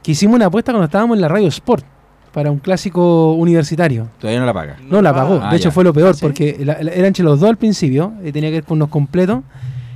que 0.01 0.13
hicimos 0.13 0.37
una 0.37 0.45
apuesta 0.45 0.71
cuando 0.71 0.85
estábamos 0.85 1.17
en 1.17 1.21
la 1.21 1.27
radio 1.27 1.49
Sport 1.49 1.92
para 2.33 2.49
un 2.51 2.57
clásico 2.59 3.33
universitario. 3.33 4.07
Todavía 4.19 4.39
no 4.39 4.45
la 4.45 4.53
paga. 4.53 4.77
No 4.89 5.01
la 5.01 5.13
pagó, 5.13 5.39
Ah, 5.41 5.51
de 5.51 5.57
hecho 5.57 5.69
ya. 5.69 5.71
fue 5.71 5.83
lo 5.83 5.93
peor, 5.93 6.15
porque 6.19 6.57
la- 6.65 6.81
la- 6.81 6.91
eran 6.91 7.05
entre 7.05 7.23
los 7.23 7.39
dos 7.39 7.49
al 7.49 7.57
principio, 7.57 8.13
y 8.25 8.31
tenía 8.31 8.49
que 8.49 8.55
ver 8.55 8.63
con 8.63 8.77
unos 8.77 8.89
completos, 8.89 9.41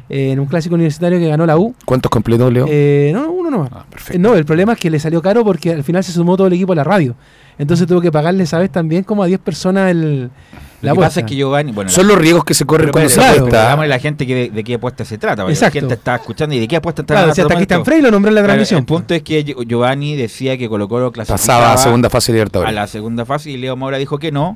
eh, 0.09 0.31
en 0.31 0.39
un 0.39 0.45
clásico 0.45 0.75
universitario 0.75 1.19
que 1.19 1.27
ganó 1.27 1.45
la 1.45 1.57
U. 1.57 1.73
¿Cuántos 1.83 2.09
completos, 2.09 2.53
Leo? 2.53 2.65
Eh, 2.69 3.11
no, 3.13 3.29
uno 3.31 3.49
nomás. 3.49 3.69
Ah, 3.73 3.81
Eh, 3.85 3.89
perfecto. 3.89 4.19
No, 4.21 4.35
el 4.35 4.45
problema 4.45 4.73
es 4.73 4.79
que 4.79 4.89
le 4.89 4.99
salió 4.99 5.21
caro 5.21 5.43
porque 5.43 5.71
al 5.71 5.83
final 5.83 6.03
se 6.03 6.11
sumó 6.13 6.37
todo 6.37 6.47
el 6.47 6.53
equipo 6.53 6.71
a 6.73 6.75
la 6.75 6.83
radio. 6.83 7.15
Entonces 7.57 7.87
tuvo 7.87 7.99
que 8.01 8.11
pagarle, 8.11 8.45
¿sabes? 8.45 8.69
También 8.71 9.03
como 9.03 9.23
a 9.23 9.25
10 9.25 9.39
personas 9.39 9.89
el, 9.91 10.29
Lo 10.81 10.87
la 10.89 10.93
que 10.93 10.99
pasa 10.99 11.19
es 11.21 11.25
que 11.25 11.35
Giovanni. 11.35 11.71
Bueno, 11.71 11.89
Son 11.89 12.07
los 12.07 12.17
riesgos 12.17 12.43
que 12.45 12.53
se 12.53 12.63
corren 12.65 12.91
cuando 12.91 13.09
se 13.09 13.15
claro, 13.15 13.37
apuesta. 13.37 13.61
Digámosle 13.63 13.85
a 13.85 13.97
la 13.97 13.99
gente 13.99 14.27
que 14.27 14.35
de, 14.35 14.49
de 14.51 14.63
qué 14.63 14.75
apuesta 14.75 15.05
se 15.05 15.17
trata. 15.17 15.41
porque 15.41 15.53
Exacto. 15.53 15.75
La 15.75 15.81
gente 15.81 15.93
está 15.95 16.15
escuchando 16.15 16.53
y 16.55 16.59
de 16.59 16.67
qué 16.67 16.75
apuesta 16.75 17.01
está 17.01 17.15
Claro, 17.15 17.33
si 17.33 17.41
hasta 17.41 17.55
Cristian 17.55 17.83
Frey 17.83 18.01
lo 18.01 18.11
nombró 18.11 18.29
en 18.29 18.35
la 18.35 18.41
Claro, 18.41 18.53
transmisión. 18.53 18.79
el 18.81 18.85
punto 18.85 19.13
es 19.15 19.23
que 19.23 19.43
Gio- 19.43 19.63
Giovanni 19.67 20.15
decía 20.15 20.55
que 20.57 20.69
Colo 20.69 20.87
Colo 20.87 21.11
clasificaba 21.11 21.37
Pasaba 21.61 21.73
a 21.73 21.77
segunda 21.77 22.09
fase 22.11 22.31
de 22.31 22.37
a 22.37 22.39
Libertadores. 22.41 22.75
la 22.75 22.85
segunda 22.87 23.25
fase 23.25 23.49
y 23.49 23.57
Leo 23.57 23.75
Mora 23.75 23.97
dijo 23.97 24.19
que 24.19 24.31
no. 24.31 24.55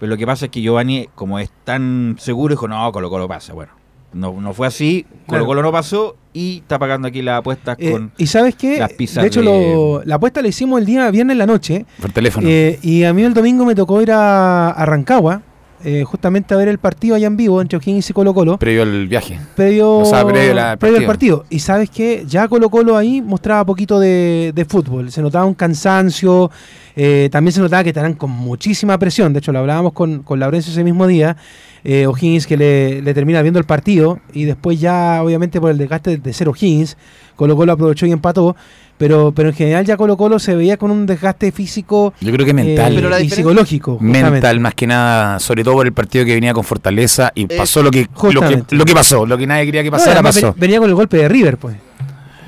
Pero 0.00 0.10
lo 0.10 0.16
que 0.16 0.26
pasa 0.26 0.46
es 0.46 0.50
que 0.50 0.60
Giovanni, 0.60 1.08
como 1.14 1.38
es 1.38 1.50
tan 1.62 2.16
seguro, 2.18 2.54
dijo, 2.54 2.66
no, 2.66 2.90
Colo 2.90 3.08
Colo 3.08 3.28
pasa. 3.28 3.52
Bueno, 3.52 3.70
no, 4.12 4.32
no 4.40 4.52
fue 4.54 4.66
así. 4.66 5.04
Colo 5.08 5.22
Claro. 5.28 5.46
Colo 5.46 5.62
no 5.62 5.70
pasó 5.70 6.16
y 6.32 6.58
está 6.58 6.76
pagando 6.80 7.06
aquí 7.06 7.22
las 7.22 7.38
apuestas 7.38 7.76
Eh, 7.78 7.92
con... 7.92 8.10
y 8.18 8.26
sabes 8.26 8.56
qué? 8.56 8.78
las 8.78 8.92
pizzas 8.94 9.22
De 9.22 9.28
hecho, 9.28 9.40
de- 9.40 9.46
lo- 9.46 10.02
la 10.04 10.16
apuesta 10.16 10.42
la 10.42 10.48
hicimos 10.48 10.80
el 10.80 10.86
día 10.86 11.08
viernes 11.12 11.34
en 11.34 11.38
la 11.38 11.46
noche. 11.46 11.86
Por 12.00 12.10
teléfono. 12.10 12.48
eh, 12.50 12.80
y 12.82 13.04
a 13.04 13.12
mí 13.12 13.22
el 13.22 13.32
domingo 13.32 13.64
me 13.64 13.76
tocó 13.76 14.02
ir 14.02 14.10
a, 14.10 14.70
a 14.70 14.86
Rancagua, 14.86 15.42
eh, 15.84 16.04
justamente 16.04 16.54
a 16.54 16.56
ver 16.56 16.68
el 16.68 16.78
partido 16.78 17.14
allá 17.16 17.26
en 17.26 17.36
vivo 17.36 17.60
entre 17.60 17.76
O'Higgins 17.78 18.08
y 18.10 18.12
Colo 18.12 18.32
Colo. 18.34 18.58
previo 18.58 18.82
al 18.82 19.06
viaje. 19.08 19.38
previo, 19.56 19.98
O 19.98 20.04
sea, 20.04 20.26
previo 20.26 20.52
a 20.52 20.54
la- 20.54 20.76
previo 20.76 20.98
al 20.98 21.06
partido. 21.06 21.38
partido. 21.38 21.56
Y 21.56 21.58
sabes 21.60 21.90
que 21.90 22.24
ya 22.26 22.48
Colo 22.48 22.68
Colo 22.70 22.96
ahí 22.96 23.20
mostraba 23.20 23.64
poquito 23.64 23.98
de, 24.00 24.52
de 24.54 24.64
fútbol. 24.64 25.10
Se 25.10 25.22
notaba 25.22 25.44
un 25.44 25.54
cansancio. 25.54 26.50
eh, 26.94 27.28
también 27.32 27.52
se 27.52 27.60
notaba 27.60 27.82
que 27.82 27.88
estaban 27.90 28.14
con 28.14 28.30
muchísima 28.30 28.98
presión. 28.98 29.32
De 29.32 29.38
hecho, 29.38 29.50
lo 29.52 29.60
hablábamos 29.60 29.92
con, 29.94 30.22
con 30.22 30.38
Laurencio 30.38 30.70
ese 30.72 30.84
mismo 30.84 31.06
día. 31.06 31.36
Eh, 31.84 32.06
O'Higgins 32.06 32.46
que 32.46 32.56
le, 32.56 33.02
le 33.02 33.14
termina 33.14 33.42
viendo 33.42 33.58
el 33.58 33.64
partido. 33.66 34.20
Y 34.32 34.44
después 34.44 34.80
ya, 34.80 35.22
obviamente, 35.22 35.60
por 35.60 35.70
el 35.70 35.78
desgaste 35.78 36.16
de 36.18 36.32
ser 36.32 36.48
O'Higgins, 36.48 36.96
Colo 37.36 37.56
Colo 37.56 37.72
aprovechó 37.72 38.06
y 38.06 38.12
empató. 38.12 38.54
Pero, 38.98 39.32
pero 39.34 39.48
en 39.48 39.54
general 39.56 39.84
ya 39.84 39.96
Colo 39.96 40.16
Colo 40.16 40.38
se 40.38 40.54
veía 40.54 40.76
con 40.76 40.92
un 40.92 41.06
desgaste 41.06 41.50
físico 41.50 42.14
Yo 42.20 42.30
creo 42.32 42.44
que 42.44 42.52
eh, 42.52 42.54
mental. 42.54 42.92
Pero 42.94 43.08
la 43.08 43.20
y 43.20 43.28
psicológico. 43.28 43.92
justamente. 43.98 44.30
mental 44.30 44.60
más 44.60 44.74
que 44.74 44.86
nada, 44.86 45.40
sobre 45.40 45.64
todo 45.64 45.74
por 45.74 45.86
el 45.86 45.92
partido 45.92 46.24
que 46.24 46.34
venía 46.34 46.54
con 46.54 46.62
Fortaleza 46.62 47.32
y 47.34 47.46
pasó 47.46 47.82
lo 47.82 47.90
que, 47.90 48.02
lo 48.02 48.06
que 48.06 48.14
justamente. 48.14 48.76
lo 48.76 48.84
que 48.84 48.94
pasó, 48.94 49.26
lo 49.26 49.36
que 49.36 49.46
nadie 49.48 49.64
quería 49.64 49.82
que 49.82 49.90
No, 49.90 49.96
pasara 49.96 50.12
además 50.12 50.36
pasó. 50.36 50.52
ven- 50.52 50.60
venía 50.60 50.78
con 50.78 50.88
el 50.88 50.94
golpe 50.94 51.16
de 51.16 51.28
River, 51.28 51.56
pues. 51.56 51.76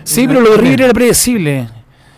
Sí, 0.05 0.29
pero 0.29 0.43
lo 0.43 0.50
de 0.53 0.57
River 0.59 0.83
era 0.83 0.93
predecible. 0.93 1.67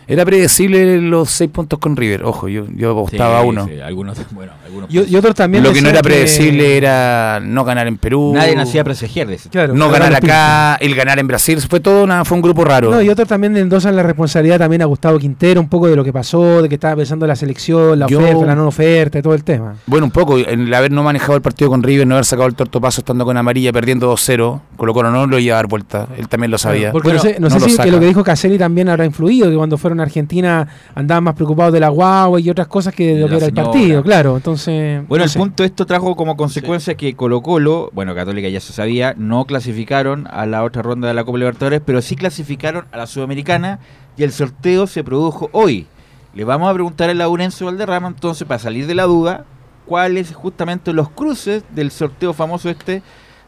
Era 0.07 0.23
predecible 0.25 1.01
los 1.01 1.29
seis 1.29 1.49
puntos 1.51 1.79
con 1.79 1.95
River. 1.97 2.23
Ojo, 2.23 2.47
yo, 2.47 2.65
yo 2.75 2.91
apostaba 2.91 3.39
a 3.39 3.43
uno. 3.43 3.65
sí, 3.67 3.79
algunos, 3.79 4.17
bueno, 4.31 4.53
algunos 4.65 4.89
Y, 4.93 5.03
y 5.03 5.15
otros 5.15 5.35
también 5.35 5.63
Lo 5.63 5.73
que 5.73 5.81
no 5.81 5.89
era 5.89 6.01
predecible 6.01 6.77
era 6.77 7.39
no 7.43 7.63
ganar 7.65 7.87
en 7.87 7.97
Perú. 7.97 8.31
Nadie 8.33 8.55
nacía 8.55 8.83
presagiar 8.83 9.27
de. 9.27 9.37
Claro, 9.51 9.73
no 9.73 9.89
ganar 9.89 10.15
acá, 10.15 10.75
el 10.75 10.95
ganar 10.95 11.19
en 11.19 11.27
Brasil, 11.27 11.59
fue 11.67 11.79
todo 11.79 12.03
una, 12.03 12.23
fue 12.25 12.35
un 12.35 12.41
grupo 12.41 12.63
raro. 12.63 12.89
No, 12.91 13.01
y 13.01 13.09
otros 13.09 13.27
también 13.27 13.55
endosan 13.57 13.95
la 13.95 14.03
responsabilidad 14.03 14.59
también 14.59 14.81
a 14.81 14.85
Gustavo 14.85 15.19
Quintero, 15.19 15.59
un 15.59 15.67
poco 15.69 15.87
de 15.87 15.95
lo 15.95 16.03
que 16.03 16.13
pasó, 16.13 16.61
de 16.61 16.69
que 16.69 16.75
estaba 16.75 16.95
pensando 16.95 17.27
la 17.27 17.35
selección, 17.35 17.99
la 17.99 18.07
Yo- 18.07 18.19
oferta, 18.19 18.45
la 18.45 18.55
no 18.55 18.67
oferta 18.67 19.19
y 19.19 19.21
todo 19.21 19.33
el 19.33 19.43
tema. 19.43 19.75
Bueno, 19.87 20.05
un 20.05 20.11
poco, 20.11 20.37
el 20.37 20.73
haber 20.73 20.91
no 20.91 21.03
manejado 21.03 21.35
el 21.35 21.41
partido 21.41 21.69
con 21.69 21.83
River, 21.83 22.07
no 22.07 22.15
haber 22.15 22.25
sacado 22.25 22.47
el 22.47 22.55
tortopaso 22.55 23.01
estando 23.01 23.25
con 23.25 23.35
amarilla, 23.35 23.73
perdiendo 23.73 24.11
2-0, 24.13 24.61
Colo 24.77 24.93
Colo 24.93 25.11
no 25.11 25.27
lo 25.27 25.37
iba 25.39 25.55
a 25.55 25.57
dar 25.57 25.67
vuelta, 25.67 26.07
él 26.17 26.27
también 26.29 26.51
lo 26.51 26.57
sabía. 26.57 26.91
Porque 26.91 27.09
Bueno, 27.09 27.23
no 27.23 27.29
sé, 27.29 27.39
no 27.39 27.49
no 27.49 27.55
sé 27.55 27.59
lo 27.59 27.67
si 27.69 27.77
que 27.81 27.91
lo 27.91 27.99
que 27.99 28.05
dijo 28.05 28.23
Caselli 28.23 28.57
también 28.57 28.89
habrá 28.89 29.05
influido, 29.05 29.49
que 29.49 29.55
cuando 29.55 29.77
fueron 29.77 29.96
Argentina 30.03 30.67
andaban 30.95 31.23
más 31.23 31.35
preocupados 31.35 31.73
de 31.73 31.79
la 31.79 31.89
guagua 31.89 32.39
y 32.39 32.49
otras 32.49 32.67
cosas 32.67 32.93
que 32.93 33.15
de 33.15 33.19
lo 33.21 33.27
la 33.27 33.29
que 33.29 33.37
era 33.37 33.45
el 33.47 33.53
partido, 33.53 34.03
claro. 34.03 34.35
Entonces, 34.37 35.07
Bueno, 35.07 35.21
no 35.21 35.25
el 35.25 35.29
sé. 35.29 35.39
punto 35.39 35.63
esto 35.63 35.85
trajo 35.85 36.15
como 36.15 36.35
consecuencia 36.37 36.95
que 36.95 37.15
Colo 37.15 37.41
Colo, 37.41 37.89
bueno, 37.93 38.15
Católica 38.15 38.49
ya 38.49 38.59
se 38.59 38.73
sabía, 38.73 39.13
no 39.17 39.45
clasificaron 39.45 40.27
a 40.31 40.45
la 40.45 40.63
otra 40.63 40.81
ronda 40.81 41.07
de 41.07 41.13
la 41.13 41.23
Copa 41.23 41.37
Libertadores, 41.37 41.81
pero 41.85 42.01
sí 42.01 42.15
clasificaron 42.15 42.85
a 42.91 42.97
la 42.97 43.07
Sudamericana 43.07 43.79
y 44.17 44.23
el 44.23 44.31
sorteo 44.31 44.87
se 44.87 45.03
produjo 45.03 45.49
hoy. 45.51 45.87
Le 46.33 46.43
vamos 46.43 46.69
a 46.69 46.73
preguntar 46.73 47.09
a 47.09 47.13
Laurencio 47.13 47.65
Valderrama 47.65 48.07
entonces, 48.07 48.47
para 48.47 48.59
salir 48.59 48.85
de 48.87 48.95
la 48.95 49.03
duda, 49.03 49.45
cuáles 49.85 50.33
justamente 50.35 50.93
los 50.93 51.09
cruces 51.09 51.63
del 51.73 51.91
sorteo 51.91 52.33
famoso 52.33 52.69
este. 52.69 53.01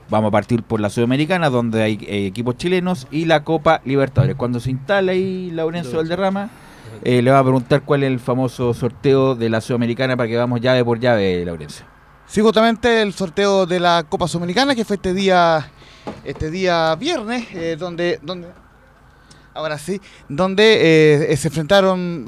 Vamos 0.10 0.30
a 0.30 0.32
partir 0.32 0.64
por 0.64 0.80
la 0.80 0.90
Sudamericana, 0.90 1.50
donde 1.50 1.84
hay 1.84 2.00
eh, 2.02 2.26
equipos 2.26 2.58
chilenos, 2.58 3.08
y 3.12 3.26
la 3.26 3.44
Copa 3.44 3.82
Libertadores. 3.86 4.36
Cuando 4.36 4.60
se 4.60 4.72
instala 4.72 5.12
ahí 5.12 5.52
Laurencio 5.52 5.98
Valderrama, 5.98 6.50
eh, 7.04 7.22
le 7.22 7.32
va 7.32 7.40
a 7.40 7.44
preguntar 7.44 7.84
cuál 7.84 8.04
es 8.04 8.08
el 8.08 8.20
famoso 8.20 8.74
sorteo 8.74 9.36
de 9.36 9.50
la 9.50 9.62
Sudamericana 9.62 10.18
para 10.18 10.28
que 10.28 10.36
vamos 10.36 10.62
llave 10.62 10.84
por 10.84 11.00
llave, 11.00 11.46
Laurencio. 11.46 11.86
Sí, 12.26 12.42
justamente 12.42 13.02
el 13.02 13.14
sorteo 13.14 13.66
de 13.66 13.80
la 13.80 14.04
Copa 14.08 14.28
Sudamericana 14.28 14.76
que 14.76 14.86
fue 14.86 14.96
este 14.96 15.14
día 15.14 15.70
este 16.24 16.52
día 16.52 16.96
viernes, 16.96 17.48
eh, 17.54 17.76
donde, 17.78 18.20
donde 18.22 18.48
ahora 19.54 19.78
sí, 19.78 20.02
donde 20.28 21.32
eh, 21.32 21.38
se 21.38 21.48
enfrentaron, 21.48 22.26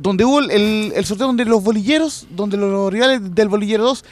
donde 0.00 0.24
hubo 0.24 0.40
el, 0.40 0.92
el 0.94 1.04
sorteo 1.04 1.26
donde 1.26 1.44
los 1.44 1.62
bolilleros, 1.62 2.26
donde 2.30 2.56
los 2.56 2.92
rivales 2.92 3.34
del 3.34 3.48
bolillero 3.48 3.84
2 3.84 4.04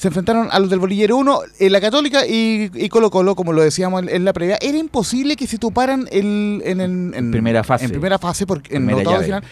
se 0.00 0.08
enfrentaron 0.08 0.48
a 0.50 0.58
los 0.58 0.70
del 0.70 0.78
bolillero 0.78 1.18
1, 1.18 1.40
eh, 1.58 1.68
la 1.68 1.78
Católica 1.78 2.26
y, 2.26 2.70
y 2.72 2.88
Colo 2.88 3.10
Colo, 3.10 3.34
como 3.34 3.52
lo 3.52 3.60
decíamos 3.62 4.02
en, 4.02 4.08
en 4.08 4.24
la 4.24 4.32
previa, 4.32 4.56
era 4.62 4.78
imposible 4.78 5.36
que 5.36 5.46
se 5.46 5.58
toparan 5.58 6.08
el, 6.10 6.62
en, 6.64 6.80
en- 6.80 7.12
en- 7.14 7.30
primera 7.30 7.62
fase. 7.62 7.84
En 7.84 7.90
primera 7.90 8.18
fase, 8.18 8.46
porque, 8.46 8.74
en 8.76 8.86
Primera 8.86 9.18
de 9.18 9.24
final, 9.24 9.44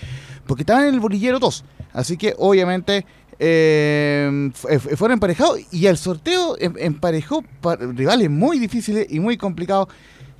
porque 0.46 0.62
estaban 0.62 0.86
en 0.86 0.94
el 0.94 1.00
bolillero 1.00 1.38
2. 1.38 1.64
Así 1.92 2.16
que 2.16 2.34
obviamente 2.38 3.04
eh, 3.38 4.50
fu- 4.54 4.68
fu- 4.78 4.96
fueron 4.96 5.14
emparejados 5.16 5.58
y 5.70 5.84
el 5.86 5.96
sorteo 5.98 6.56
em- 6.58 6.74
emparejó 6.78 7.42
pa- 7.60 7.76
rivales 7.76 8.30
muy 8.30 8.58
difíciles 8.58 9.06
y 9.10 9.20
muy 9.20 9.36
complicados 9.36 9.88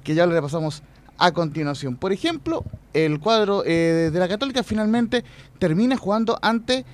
que 0.05 0.15
ya 0.15 0.25
lo 0.27 0.33
repasamos 0.33 0.83
a 1.19 1.33
continuación. 1.33 1.97
Por 1.97 2.13
ejemplo, 2.13 2.65
el 2.95 3.19
cuadro 3.21 3.63
eh, 3.67 4.11
de 4.13 4.19
la 4.19 4.29
Católica 4.29 4.63
finalmente 4.63 5.25
termina 5.59 5.97
jugando 5.97 6.39
ante 6.41 6.85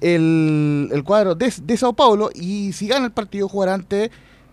el, 0.00 0.88
el 0.92 1.04
cuadro 1.04 1.34
de, 1.34 1.52
de 1.62 1.76
Sao 1.76 1.92
Paulo 1.92 2.30
y 2.34 2.72
si 2.72 2.88
gana 2.88 3.06
el 3.06 3.12
partido 3.12 3.48
jugará 3.48 3.74
ante 3.74 4.10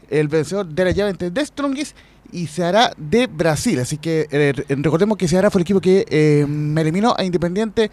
el 0.09 0.27
vencedor 0.27 0.65
de 0.65 0.85
la 0.85 0.91
llave 0.91 1.11
entre 1.11 1.31
The 1.31 1.45
Strongest 1.45 1.95
y 2.31 2.47
se 2.47 2.63
hará 2.63 2.91
de 2.97 3.27
Brasil. 3.27 3.79
Así 3.79 3.97
que 3.97 4.27
eh, 4.31 4.53
recordemos 4.69 5.17
que 5.17 5.27
se 5.27 5.37
hará 5.37 5.49
fue 5.49 5.59
el 5.59 5.63
equipo 5.63 5.81
que 5.81 6.05
eh, 6.09 6.45
me 6.47 6.81
eliminó 6.81 7.15
a 7.17 7.23
Independiente 7.23 7.89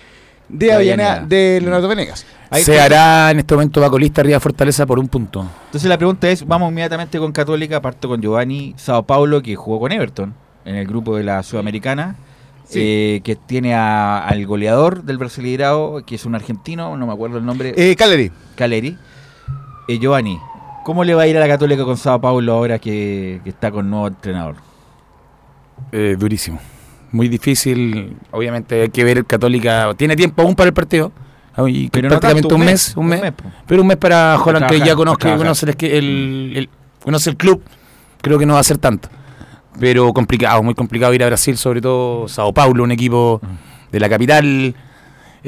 de 0.49 0.73
Avellaneda 0.73 1.21
de 1.27 1.59
Leonardo 1.61 1.89
Venegas. 1.89 2.25
Ahí 2.51 2.63
Se 2.63 2.73
está. 2.73 2.85
hará 2.85 3.31
en 3.33 3.41
este 3.41 3.55
momento 3.55 3.81
Bacolista 3.81 4.21
arriba 4.21 4.37
de 4.37 4.41
Fortaleza 4.41 4.87
por 4.87 4.99
un 4.99 5.09
punto. 5.09 5.47
Entonces 5.67 5.89
la 5.89 5.99
pregunta 5.99 6.29
es, 6.29 6.47
vamos 6.47 6.71
inmediatamente 6.71 7.19
con 7.19 7.33
Católica, 7.33 7.81
parto 7.83 8.09
con 8.09 8.21
Giovanni 8.21 8.75
Sao 8.77 9.03
Paulo, 9.05 9.43
que 9.43 9.57
jugó 9.57 9.81
con 9.81 9.91
Everton 9.93 10.35
en 10.65 10.77
el 10.77 10.87
grupo 10.87 11.17
de 11.17 11.25
la 11.25 11.43
Sudamericana, 11.43 12.17
Sí. 12.69 12.81
eh, 12.83 13.21
que 13.25 13.37
tiene 13.37 13.75
a- 13.75 14.19
al 14.27 14.45
goleador 14.47 15.03
del 15.05 15.19
Brasileirao, 15.19 16.05
que 16.05 16.17
es 16.17 16.25
un 16.27 16.35
argentino, 16.35 16.97
no 16.97 17.07
me 17.07 17.13
acuerdo 17.13 17.39
el 17.39 17.47
nombre, 17.47 17.73
Eh, 17.77 17.95
Caleri. 17.97 18.31
Caleri. 18.57 18.97
Eh, 19.89 19.99
Giovanni, 20.01 20.39
¿cómo 20.85 21.05
le 21.05 21.15
va 21.15 21.23
a 21.23 21.27
ir 21.29 21.37
a 21.37 21.41
la 21.41 21.47
Católica 21.49 21.85
con 21.85 21.97
Sao 21.97 22.21
Paulo 22.21 22.53
ahora 22.55 22.79
que, 22.81 23.41
que 23.45 23.51
está 23.51 23.71
con 23.71 23.89
nuevo 23.89 24.09
entrenador? 24.09 24.57
Eh, 25.93 26.17
durísimo. 26.19 26.59
Muy 27.13 27.29
difícil. 27.29 28.17
Obviamente 28.33 28.83
hay 28.83 28.89
que 28.89 29.05
ver 29.05 29.19
el 29.19 29.27
Católica. 29.27 29.95
Tiene 29.97 30.17
tiempo 30.17 30.43
aún 30.43 30.55
para 30.55 30.69
el 30.69 30.75
partido. 30.75 31.13
Y 31.69 31.89
Pero 31.89 32.09
no 32.11 32.21
prácticamente 32.21 32.49
tanto, 32.49 32.55
un 32.57 32.65
mes, 32.65 32.97
un 32.97 33.07
mes. 33.07 33.23
Pero 33.67 33.81
un 33.81 33.89
mes 33.89 33.97
para 33.97 34.37
Holland, 34.43 34.67
que 34.67 34.79
ya 34.81 34.95
conozca, 34.95 35.37
conoce 35.37 35.65
el, 35.67 35.77
el, 35.91 36.53
el- 36.57 36.69
conoce 37.03 37.31
el 37.31 37.37
club. 37.37 37.63
Creo 38.21 38.39
que 38.39 38.45
no 38.45 38.55
va 38.55 38.61
a 38.61 38.65
ser 38.65 38.77
tanto. 38.77 39.09
Pero 39.79 40.13
complicado, 40.13 40.63
muy 40.63 40.75
complicado 40.75 41.13
ir 41.15 41.23
a 41.23 41.27
Brasil, 41.27 41.57
sobre 41.59 41.81
todo 41.81 42.29
Sao 42.29 42.53
Paulo, 42.53 42.83
un 42.85 42.93
equipo 42.93 43.41
de 43.93 44.01
la 44.01 44.09
capital. 44.09 44.75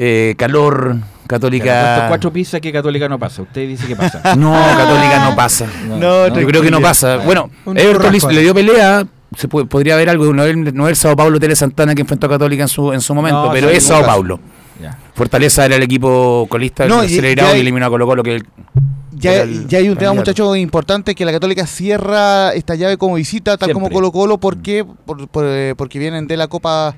eh, 0.01 0.35
calor, 0.37 0.95
Estos 0.95 1.27
Católica. 1.27 2.05
cuatro 2.07 2.31
pizzas 2.31 2.61
que 2.61 2.71
Católica 2.71 3.09
no 3.09 3.19
pasa. 3.19 3.41
Usted 3.41 3.67
dice 3.67 3.85
que 3.85 3.95
pasa. 3.97 4.21
No, 4.37 4.53
Católica 4.53 5.29
no 5.29 5.35
pasa. 5.35 5.67
No, 5.87 6.27
Yo 6.29 6.47
creo 6.47 6.61
que 6.61 6.71
no 6.71 6.79
pasa. 6.79 7.17
Bueno, 7.17 7.49
Everton 7.75 8.13
le- 8.33 8.41
dio 8.41 8.53
pelea. 8.53 9.05
Se 9.35 9.47
puede- 9.47 9.65
podría 9.67 9.95
haber 9.95 10.09
algo. 10.09 10.33
No 10.33 10.43
es 10.45 10.55
no 10.73 10.87
es 10.87 10.97
Sao 10.99 11.15
Paulo 11.15 11.39
Tele 11.39 11.55
Santana 11.55 11.93
que 11.95 12.01
enfrentó 12.01 12.27
a 12.27 12.29
Católica 12.29 12.63
en 12.63 12.69
su, 12.69 12.93
en 12.93 13.01
su 13.01 13.13
momento, 13.13 13.45
No, 13.47 13.51
pero 13.51 13.69
sí, 13.69 13.75
es 13.75 13.83
Sao 13.83 13.97
caso. 13.99 14.07
Paulo. 14.11 14.39
Ya. 14.81 14.97
Fortaleza 15.13 15.65
era 15.65 15.75
el 15.75 15.83
equipo 15.83 16.47
colista 16.49 16.87
No, 16.87 17.01
del 17.01 17.11
y- 17.11 17.15
Celebrado 17.15 17.49
ya 17.49 17.53
y, 17.53 17.55
hay- 17.57 17.61
eliminó 17.61 17.85
a 17.85 17.89
Colo 17.89 18.07
Colo 18.07 18.23
que 18.23 18.35
el- 18.37 18.47
Ya, 19.19 19.41
el 19.43 19.67
ya 19.67 19.77
hay 19.79 19.89
un 19.89 19.97
tema, 19.97 20.13
muchachos, 20.13 20.57
importante 20.57 21.13
que 21.15 21.25
la 21.25 21.31
Católica 21.31 21.65
cierra 21.67 22.53
esta 22.53 22.75
llave 22.75 22.97
como 22.97 23.15
visita, 23.15 23.57
tal 23.57 23.73
como. 23.73 23.89
Colo 23.89 24.11
Colo, 24.11 24.37
¿por 24.39 24.61
qué? 24.61 24.85
Por- 25.05 25.27
por, 25.27 25.45
eh, 25.47 25.73
porque 25.77 25.99
vienen 25.99 26.27
de 26.27 26.37
la 26.37 26.47
Copa 26.47 26.95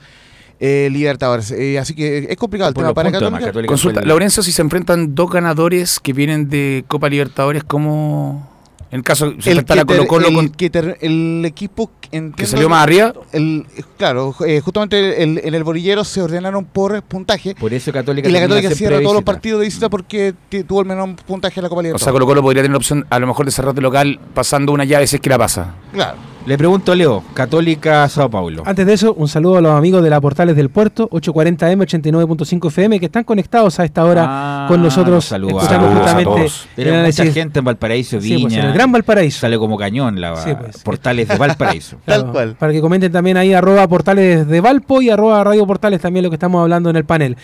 eh, 0.59 0.89
Libertadores. 0.91 1.49
Eh, 1.51 1.79
así 1.79 1.95
que 1.95 2.27
es 2.29 2.37
complicado 2.37 2.69
el 2.69 2.75
Por 2.75 2.83
tema 2.83 2.93
para 2.93 3.11
Católica. 3.11 3.45
Católica 3.47 3.67
Consulta, 3.67 4.01
el- 4.01 4.07
Laurencio, 4.07 4.43
si 4.43 4.51
se 4.51 4.61
enfrentan 4.61 5.15
dos 5.15 5.31
ganadores 5.31 5.99
que 5.99 6.13
vienen 6.13 6.49
de 6.49 6.85
Copa 6.87 7.09
Libertadores, 7.09 7.63
¿cómo 7.63 8.50
en 8.91 8.97
el 8.97 9.03
caso 9.03 9.33
se 9.39 9.51
El, 9.51 9.63
que 9.65 9.85
Colo 9.85 10.05
Colo 10.07 10.27
el 10.27 10.33
con 10.35 10.49
que 10.49 10.69
el 11.01 11.43
equipo 11.45 11.89
que 12.35 12.45
salió 12.45 12.67
más 12.69 12.83
arriba? 12.83 13.13
el- 13.31 13.65
claro, 13.97 14.35
eh, 14.45 14.59
justamente 14.59 15.23
el- 15.23 15.39
en 15.43 15.53
el 15.55 15.63
bolillero 15.63 16.03
se 16.03 16.21
ordenaron 16.21 16.65
por 16.65 17.01
puntaje 17.03 17.55
Por 17.55 17.73
eso 17.73 17.91
Católica 17.93 18.27
y 18.27 18.31
la 18.31 18.41
Católica 18.41 18.69
cierra 18.71 18.99
todos 19.01 19.13
los 19.15 19.23
partidos 19.23 19.59
de 19.61 19.65
visita 19.67 19.89
porque 19.89 20.33
tuvo 20.67 20.81
el 20.81 20.87
menor 20.87 21.15
puntaje 21.25 21.59
en 21.59 21.63
la 21.63 21.69
Copa 21.69 21.79
O 21.79 21.83
sea, 21.83 21.87
Libertadores. 21.89 22.13
Colo 22.13 22.25
Colo 22.25 22.41
podría 22.41 22.63
tener 22.63 22.73
la 22.73 22.77
opción 22.77 23.05
a 23.09 23.17
lo 23.19 23.27
mejor 23.27 23.45
de 23.45 23.51
cerrar 23.51 23.73
de 23.73 23.81
local 23.81 24.19
pasando 24.33 24.71
una 24.73 24.83
llave 24.83 25.07
si 25.07 25.15
es 25.15 25.21
que 25.21 25.29
la 25.29 25.37
pasa. 25.37 25.73
claro. 25.93 26.30
Le 26.47 26.57
pregunto, 26.57 26.95
Leo, 26.95 27.23
Católica 27.35 28.09
Sao 28.09 28.27
Paulo. 28.27 28.63
Antes 28.65 28.85
de 28.87 28.93
eso, 28.93 29.13
un 29.13 29.27
saludo 29.27 29.57
a 29.57 29.61
los 29.61 29.73
amigos 29.73 30.01
de 30.03 30.09
la 30.09 30.19
Portales 30.19 30.55
del 30.55 30.69
Puerto, 30.69 31.07
840M, 31.11 31.77
89.5 31.85 32.67
FM, 32.67 32.99
que 32.99 33.05
están 33.05 33.23
conectados 33.23 33.79
a 33.79 33.85
esta 33.85 34.03
hora 34.05 34.25
Ah, 34.27 34.65
con 34.67 34.81
nosotros, 34.81 35.23
saludos. 35.23 35.61
escuchando 35.61 35.87
Saludos 35.87 36.01
a 36.01 36.09
justamente 36.15 36.39
todos. 36.41 36.67
el 36.75 36.83
Tenemos 36.83 37.05
mucha 37.05 37.25
gente 37.31 37.59
en 37.59 37.65
Valparaíso, 37.65 38.19
Sí, 38.19 38.29
Viña. 38.35 38.41
pues, 38.47 38.53
en 38.55 38.65
el 38.65 38.73
Gran 38.73 38.91
Valparaíso. 38.91 39.39
Sale 39.41 39.57
como 39.59 39.77
cañón 39.77 40.19
la 40.19 40.35
Sí, 40.37 40.49
pues. 40.59 40.79
portales 40.79 41.27
de 41.27 41.35
Valparaíso. 41.37 41.97
Claro, 42.05 42.23
Tal 42.23 42.31
cual. 42.31 42.55
Para 42.57 42.73
que 42.73 42.81
comenten 42.81 43.11
también 43.11 43.37
ahí 43.37 43.53
arroba 43.53 43.87
portales 43.87 44.47
de 44.47 44.61
Valpo 44.61 44.99
y 45.03 45.11
arroba 45.11 45.43
radio 45.43 45.67
portales 45.67 46.01
también 46.01 46.23
lo 46.23 46.31
que 46.31 46.35
estamos 46.37 46.59
hablando 46.63 46.89
en 46.89 46.95
el 46.95 47.05
panel. 47.05 47.37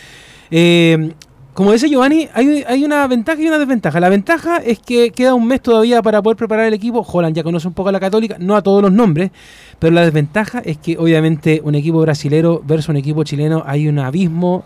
Eh, 0.50 1.14
como 1.58 1.72
dice 1.72 1.90
Giovanni, 1.90 2.30
hay, 2.36 2.64
hay 2.68 2.86
una 2.86 3.08
ventaja 3.08 3.42
y 3.42 3.48
una 3.48 3.58
desventaja. 3.58 4.00
La 4.00 4.10
ventaja 4.10 4.58
es 4.58 4.78
que 4.78 5.10
queda 5.10 5.34
un 5.34 5.48
mes 5.48 5.60
todavía 5.60 6.04
para 6.04 6.22
poder 6.22 6.38
preparar 6.38 6.68
el 6.68 6.74
equipo. 6.76 7.00
Holland 7.00 7.36
ya 7.36 7.42
conoce 7.42 7.68
un 7.68 7.74
poco 7.74 7.90
a 7.90 7.92
la 7.92 8.00
católica, 8.00 8.36
no 8.40 8.56
a 8.56 8.62
todos 8.62 8.80
los 8.84 8.92
nombres, 8.92 9.32
pero 9.80 9.92
la 9.92 10.02
desventaja 10.02 10.60
es 10.60 10.78
que 10.78 11.00
obviamente 11.00 11.60
un 11.64 11.74
equipo 11.74 12.00
brasilero 12.00 12.62
versus 12.64 12.90
un 12.90 12.98
equipo 12.98 13.24
chileno 13.24 13.64
hay 13.66 13.88
un 13.88 13.98
abismo 13.98 14.66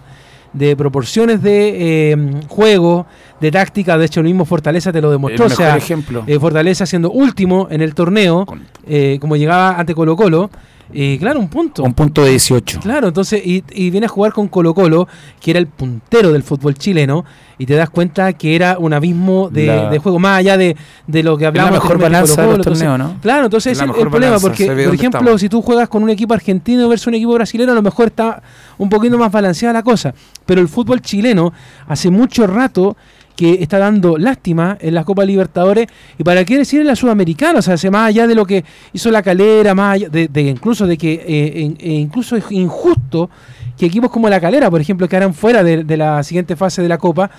de 0.52 0.76
proporciones 0.76 1.42
de 1.42 2.12
eh, 2.12 2.18
juego, 2.50 3.06
de 3.40 3.52
táctica. 3.52 3.98
De 3.98 4.08
hecho, 4.08 4.20
el 4.20 4.26
mismo 4.26 4.44
Fortaleza 4.44 4.92
te 4.92 5.00
lo 5.00 5.08
El 5.08 5.14
demostró. 5.14 5.46
mejor 5.46 5.54
o 5.54 5.66
sea, 5.66 5.78
ejemplo. 5.78 6.24
eh, 6.28 6.40
Fortaleza 6.42 6.86
siendo 6.86 7.10
último 7.10 7.70
en 7.72 7.80
el 7.80 7.96
torneo, 7.96 8.46
eh, 8.86 9.18
como 9.22 9.38
llegaba 9.38 9.80
ante 9.80 9.96
Colo 9.96 10.18
Colo, 10.18 10.50
y 10.94 11.18
claro, 11.18 11.40
un 11.40 11.48
punto. 11.50 11.84
un 11.84 11.94
punto 11.94 12.24
de 12.24 12.32
18. 12.32 12.80
Claro, 12.82 13.08
entonces, 13.10 13.42
y, 13.46 13.64
y 13.72 13.90
viene 13.90 14.06
a 14.06 14.10
jugar 14.10 14.34
con 14.34 14.48
Colo 14.48 14.74
Colo, 14.74 15.08
que 15.40 15.52
era 15.52 15.60
el 15.60 15.68
puntero 15.68 16.32
del 16.32 16.44
fútbol 16.44 16.76
chileno, 16.76 17.24
y 17.58 17.66
te 17.66 17.76
das 17.76 17.90
cuenta 17.90 18.34
que 18.34 18.56
era 18.56 18.78
un 18.80 18.92
abismo 18.94 19.50
de, 19.50 19.68
La- 19.68 19.90
de 19.90 20.00
juego, 20.00 20.18
más 20.20 20.40
allá 20.40 20.58
de, 20.58 20.76
de 21.08 21.24
lo 21.24 21.38
que 21.38 21.46
hablamos 21.46 21.72
mejor 21.74 21.92
anteriormente 21.94 22.32
de 22.32 22.36
balanza 22.36 22.42
de 22.42 22.48
los 22.48 22.58
entonces- 22.58 22.84
torneos, 22.88 23.00
¿no? 23.16 23.22
Claro, 23.22 23.46
entonces 23.46 23.72
Es 23.74 23.78
la 23.78 23.84
ese 23.84 23.92
es 23.92 23.98
el, 23.98 23.98
mejor 23.98 24.10
problema, 24.12 24.32
balanza, 24.38 24.48
porque, 24.48 24.66
por 24.66 24.96
ejemplo, 24.96 25.20
estamos. 25.20 25.42
si 25.42 25.50
tú 25.50 25.62
juegas 25.62 25.88
con 25.90 26.04
un 26.04 26.10
equipo 26.10 26.34
argentino 26.34 26.90
versus 26.90 27.08
un 27.08 27.14
equipo 27.16 27.34
brasileño, 27.34 27.72
a 27.72 27.76
lo 27.76 27.82
mejor 27.82 28.08
está 28.08 28.42
un 28.78 28.90
poquito 28.90 29.18
más 29.18 29.32
balanceada 29.32 29.74
la 29.74 29.84
cosa, 29.84 30.14
pero 30.46 30.60
el 30.62 30.68
fútbol 30.68 31.02
chileno 31.02 31.54
hace 31.88 32.10
mucho 32.10 32.48
rato 32.48 32.98
que 33.36 33.62
está 33.62 33.78
dando 33.78 34.18
lástima 34.18 34.78
en 34.80 34.94
la 34.94 35.04
Copa 35.04 35.26
Libertadores 35.26 35.88
y 36.18 36.24
para 36.24 36.46
qué 36.46 36.58
decir 36.58 36.82
en 36.82 36.88
la 36.88 36.96
Sudamericana, 36.96 37.60
o 37.60 37.62
sea, 37.62 37.76
más 37.92 38.10
allá 38.10 38.28
de 38.28 38.36
lo 38.36 38.46
que 38.46 38.64
hizo 38.94 39.10
la 39.12 39.22
calera, 39.22 39.74
más 39.74 39.96
allá 39.96 40.10
de, 40.10 40.28
de 40.28 40.42
incluso 40.42 40.86
de 40.86 40.98
que 40.98 41.14
eh, 41.14 41.76
eh, 41.80 41.94
incluso 41.94 42.36
es 42.36 42.52
injusto 42.52 43.30
que 43.78 43.86
equipos 43.88 44.12
como 44.12 44.30
la 44.30 44.40
calera, 44.40 44.70
por 44.70 44.80
ejemplo, 44.80 45.08
quedaran 45.08 45.34
fuera 45.34 45.64
de, 45.64 45.98
la 45.98 46.22
siguiente 46.24 46.56
fase 46.56 46.82
de 46.82 46.88
la 46.88 46.98
Copa, 46.98 47.32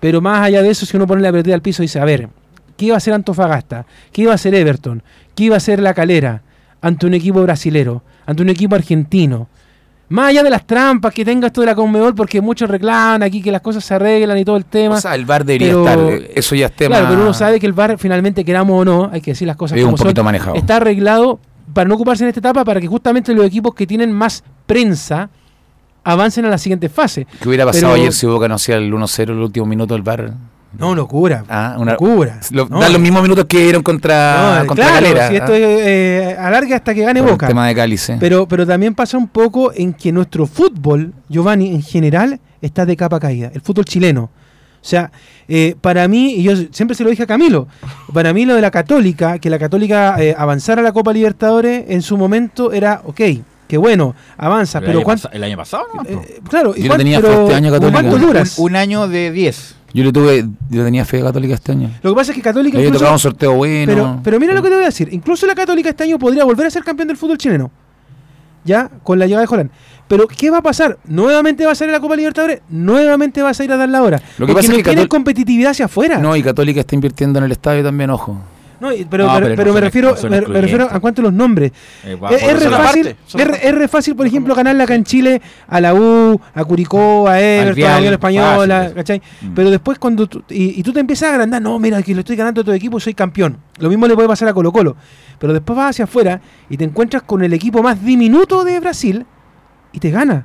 pero 0.00 0.20
más 0.20 0.46
allá 0.46 0.62
de 0.62 0.70
eso, 0.70 0.86
si 0.86 0.96
uno 0.96 1.06
pone 1.06 1.22
la 1.22 1.32
pelota 1.32 1.52
al 1.52 1.62
piso 1.62 1.82
y 1.82 1.86
dice, 1.86 1.98
a 1.98 2.04
ver, 2.04 2.28
¿qué 2.76 2.86
iba 2.86 2.94
a 2.94 2.98
hacer 2.98 3.14
Antofagasta? 3.14 3.84
¿Qué 4.12 4.22
iba 4.22 4.32
a 4.32 4.36
hacer 4.36 4.54
Everton? 4.54 5.02
¿Qué 5.34 5.44
iba 5.44 5.56
a 5.56 5.58
hacer 5.58 5.80
la 5.80 5.94
calera 5.94 6.42
ante 6.80 7.06
un 7.06 7.14
equipo 7.14 7.42
brasilero? 7.42 8.02
Ante 8.26 8.42
un 8.42 8.48
equipo 8.48 8.76
argentino? 8.76 9.48
Más 10.10 10.28
allá 10.30 10.42
de 10.42 10.48
las 10.50 10.66
trampas 10.66 11.12
que 11.12 11.22
tenga 11.24 11.48
esto 11.48 11.60
de 11.60 11.66
la 11.66 11.74
Conmebol, 11.74 12.14
porque 12.14 12.40
muchos 12.40 12.70
reclaman 12.70 13.22
aquí 13.22 13.42
que 13.42 13.52
las 13.52 13.60
cosas 13.60 13.84
se 13.84 13.92
arreglan 13.94 14.38
y 14.38 14.44
todo 14.44 14.56
el 14.56 14.64
tema. 14.64 14.94
O 14.96 15.00
sea, 15.00 15.14
el 15.14 15.26
VAR 15.26 15.44
debería 15.44 15.68
pero- 15.68 15.84
estar. 15.86 15.98
eh, 15.98 16.32
Eso 16.34 16.54
ya 16.54 16.66
es 16.66 16.72
tema. 16.76 16.96
Claro, 16.96 17.10
pero 17.10 17.22
uno 17.22 17.34
sabe 17.34 17.60
que 17.60 17.66
el 17.66 17.74
VAR 17.74 17.98
finalmente, 17.98 18.42
queramos 18.44 18.80
o 18.80 18.84
no, 18.86 19.10
hay 19.12 19.20
que 19.20 19.32
decir 19.32 19.46
las 19.46 19.56
cosas 19.56 19.76
Es 19.76 19.84
como 19.84 19.94
un 19.94 19.98
poquito 19.98 20.20
son, 20.20 20.24
manejado. 20.24 20.56
está 20.56 20.76
arreglado 20.76 21.40
para 21.74 21.86
no 21.88 21.96
ocuparse 21.96 22.24
en 22.24 22.28
esta 22.28 22.40
etapa, 22.40 22.64
para 22.64 22.80
que 22.80 22.86
justamente 22.86 23.34
los 23.34 23.44
equipos 23.44 23.74
que 23.74 23.86
tienen 23.86 24.10
más 24.10 24.42
prensa 24.66 25.28
avancen 26.04 26.46
a 26.46 26.48
la 26.48 26.56
siguiente 26.56 26.88
fase. 26.88 27.26
¿Qué 27.42 27.46
hubiera 27.48 27.66
pasado 27.66 27.88
Pero- 27.92 28.00
ayer 28.02 28.12
si 28.14 28.26
Boca 28.26 28.48
no 28.48 28.54
hacía 28.54 28.76
el 28.76 28.90
1-0 28.94 29.32
el 29.34 29.40
último 29.40 29.66
minuto 29.66 29.92
del 29.92 30.02
VAR? 30.02 30.32
No, 30.76 30.94
locura. 30.94 31.44
Ah, 31.48 31.76
una- 31.78 31.92
locura. 31.92 32.40
Lo- 32.50 32.68
No, 32.68 32.80
dan 32.80 32.92
los 32.92 33.00
mismos 33.00 33.22
minutos 33.22 33.46
que 33.46 33.58
dieron 33.60 33.82
contra, 33.82 34.60
no, 34.60 34.66
contra 34.66 34.84
claro, 34.86 35.06
Calera. 35.06 35.28
si 35.28 35.36
esto 35.36 35.52
ah, 35.52 35.56
es, 35.56 35.80
eh, 35.86 36.36
alarga 36.38 36.76
hasta 36.76 36.94
que 36.94 37.02
gane 37.02 37.20
por 37.20 37.28
el 37.28 37.34
Boca. 37.34 37.46
tema 37.48 37.66
de 37.66 37.74
Cáliz. 37.74 38.08
eh. 38.10 38.16
Pero, 38.20 38.46
pero 38.46 38.66
también 38.66 38.94
pasa 38.94 39.16
un 39.16 39.28
poco 39.28 39.72
en 39.74 39.94
que 39.94 40.12
nuestro 40.12 40.46
fútbol, 40.46 41.14
Giovanni, 41.28 41.70
en 41.74 41.82
general, 41.82 42.38
está 42.60 42.84
de 42.84 42.96
capa 42.96 43.18
caída. 43.18 43.50
El 43.54 43.60
fútbol 43.62 43.84
chileno. 43.86 44.30
O 44.80 44.84
sea, 44.88 45.10
eh, 45.48 45.74
para 45.80 46.06
mí, 46.06 46.34
y 46.34 46.42
yo 46.44 46.52
siempre 46.70 46.94
se 46.94 47.02
lo 47.02 47.10
dije 47.10 47.24
a 47.24 47.26
Camilo, 47.26 47.66
para 48.12 48.32
mí 48.32 48.44
lo 48.44 48.54
de 48.54 48.60
la 48.60 48.70
Católica, 48.70 49.38
que 49.38 49.50
la 49.50 49.58
Católica 49.58 50.16
eh, 50.22 50.34
avanzara 50.38 50.80
a 50.82 50.84
la 50.84 50.92
Copa 50.92 51.12
Libertadores 51.12 51.86
en 51.88 52.00
su 52.02 52.16
momento 52.16 52.72
era, 52.72 53.02
ok, 53.04 53.20
qué 53.66 53.76
bueno, 53.76 54.14
avanza, 54.36 54.78
el, 54.78 54.84
pero 54.84 54.98
año 54.98 55.04
¿cuánto? 55.04 55.30
el 55.32 55.42
año 55.42 55.56
pasado, 55.56 55.84
¿no? 55.94 56.02
eh, 56.04 56.40
claro, 56.48 56.74
Yo 56.76 56.84
¿y 56.84 56.88
pero 56.88 56.94
este 57.48 57.54
año. 57.54 57.70
¿cuánto 57.90 58.14
Un- 58.16 58.20
duras? 58.22 58.58
un, 58.58 58.66
un 58.70 58.76
año 58.76 59.08
de 59.08 59.32
10. 59.32 59.74
Yo 59.94 60.04
le 60.04 60.12
tuve, 60.12 60.46
yo 60.70 60.84
tenía 60.84 61.04
fe 61.04 61.20
a 61.20 61.24
Católica 61.24 61.54
este 61.54 61.72
año. 61.72 61.90
Lo 62.02 62.10
que 62.10 62.16
pasa 62.16 62.32
es 62.32 62.36
que 62.36 62.42
Católica 62.42 62.76
Le 62.78 62.86
incluso- 62.86 63.10
un 63.10 63.18
sorteo 63.18 63.54
bueno. 63.54 63.86
Pero, 63.92 64.20
pero 64.22 64.40
mira 64.40 64.52
lo 64.54 64.62
que 64.62 64.68
te 64.68 64.74
voy 64.74 64.82
a 64.84 64.86
decir. 64.88 65.08
Incluso 65.12 65.46
la 65.46 65.54
Católica 65.54 65.88
este 65.88 66.04
año 66.04 66.18
podría 66.18 66.44
volver 66.44 66.66
a 66.66 66.70
ser 66.70 66.84
campeón 66.84 67.08
del 67.08 67.16
fútbol 67.16 67.38
chileno. 67.38 67.70
Ya, 68.64 68.90
con 69.02 69.18
la 69.18 69.26
llegada 69.26 69.46
de 69.46 69.52
Holland. 69.52 69.70
Pero, 70.08 70.26
¿qué 70.26 70.50
va 70.50 70.58
a 70.58 70.62
pasar? 70.62 70.98
¿Nuevamente 71.06 71.64
va 71.64 71.72
a 71.72 71.74
salir 71.74 71.94
a 71.94 71.98
la 71.98 72.00
Copa 72.00 72.16
Libertadores? 72.16 72.60
¿Nuevamente 72.68 73.40
vas 73.42 73.58
a 73.60 73.64
ir 73.64 73.72
a 73.72 73.76
dar 73.76 73.88
la 73.88 74.02
hora? 74.02 74.18
Lo 74.38 74.46
que 74.46 74.52
Porque 74.52 74.54
pasa 74.54 74.68
no 74.68 74.72
es 74.74 74.78
que 74.84 74.90
tienen 74.90 75.06
competitividad 75.06 75.70
hacia 75.70 75.86
afuera. 75.86 76.18
No, 76.18 76.34
y 76.36 76.42
Católica 76.42 76.80
está 76.80 76.94
invirtiendo 76.94 77.38
en 77.38 77.44
el 77.46 77.52
estadio 77.52 77.82
también, 77.82 78.10
ojo. 78.10 78.38
No, 78.80 78.92
y- 78.92 79.04
pero, 79.04 79.26
No, 79.26 79.34
pero, 79.34 79.46
pero 79.46 79.56
pero 79.56 79.68
no 79.68 79.74
me 79.74 79.80
refiero, 79.80 80.14
me, 80.30 80.40
me 80.62 80.82
a 80.84 81.00
cuánto 81.00 81.20
los 81.22 81.32
nombres. 81.32 81.72
Eh, 82.04 82.16
Es, 82.30 82.62
re 82.62 82.70
la- 82.70 82.76
fácil, 82.78 83.04
parte, 83.04 83.16
es, 83.26 83.34
aparte. 83.34 83.68
es 83.68 83.74
re 83.74 83.88
fácil, 83.88 84.14
por 84.16 84.26
ejemplo, 84.26 84.54
ganarla 84.54 84.84
acá 84.84 84.94
en 84.94 85.04
Chile 85.04 85.42
a 85.66 85.80
la 85.80 85.94
U, 85.94 86.40
a 86.54 86.64
Curicó, 86.64 87.26
a 87.28 87.40
Everton, 87.40 87.90
a 87.90 87.98
Unión 87.98 88.12
Española, 88.14 88.78
fácil. 88.80 88.94
¿cachai? 88.94 89.22
Mm. 89.42 89.54
Pero 89.54 89.70
después 89.70 89.98
cuando 89.98 90.26
tú, 90.28 90.42
y, 90.48 90.78
y 90.78 90.82
tú 90.82 90.92
te 90.92 91.00
empiezas 91.00 91.30
a 91.30 91.32
agrandar, 91.32 91.60
no, 91.60 91.78
mira, 91.78 92.00
que 92.02 92.14
lo 92.14 92.20
estoy 92.20 92.36
ganando 92.36 92.60
a 92.60 92.64
todo 92.64 92.74
equipo, 92.74 93.00
soy 93.00 93.14
campeón. 93.14 93.58
Lo 93.78 93.88
mismo 93.88 94.06
le 94.06 94.14
puede 94.14 94.28
pasar 94.28 94.48
a 94.48 94.54
Colo 94.54 94.70
Colo. 94.72 94.96
Pero 95.38 95.52
después 95.52 95.76
vas 95.76 95.90
hacia 95.90 96.04
afuera 96.04 96.40
y 96.70 96.76
te 96.76 96.84
encuentras 96.84 97.22
con 97.22 97.42
el 97.42 97.52
equipo 97.52 97.82
más 97.82 98.04
diminuto 98.04 98.64
de 98.64 98.78
Brasil 98.80 99.26
y 99.92 99.98
te 99.98 100.10
gana. 100.10 100.44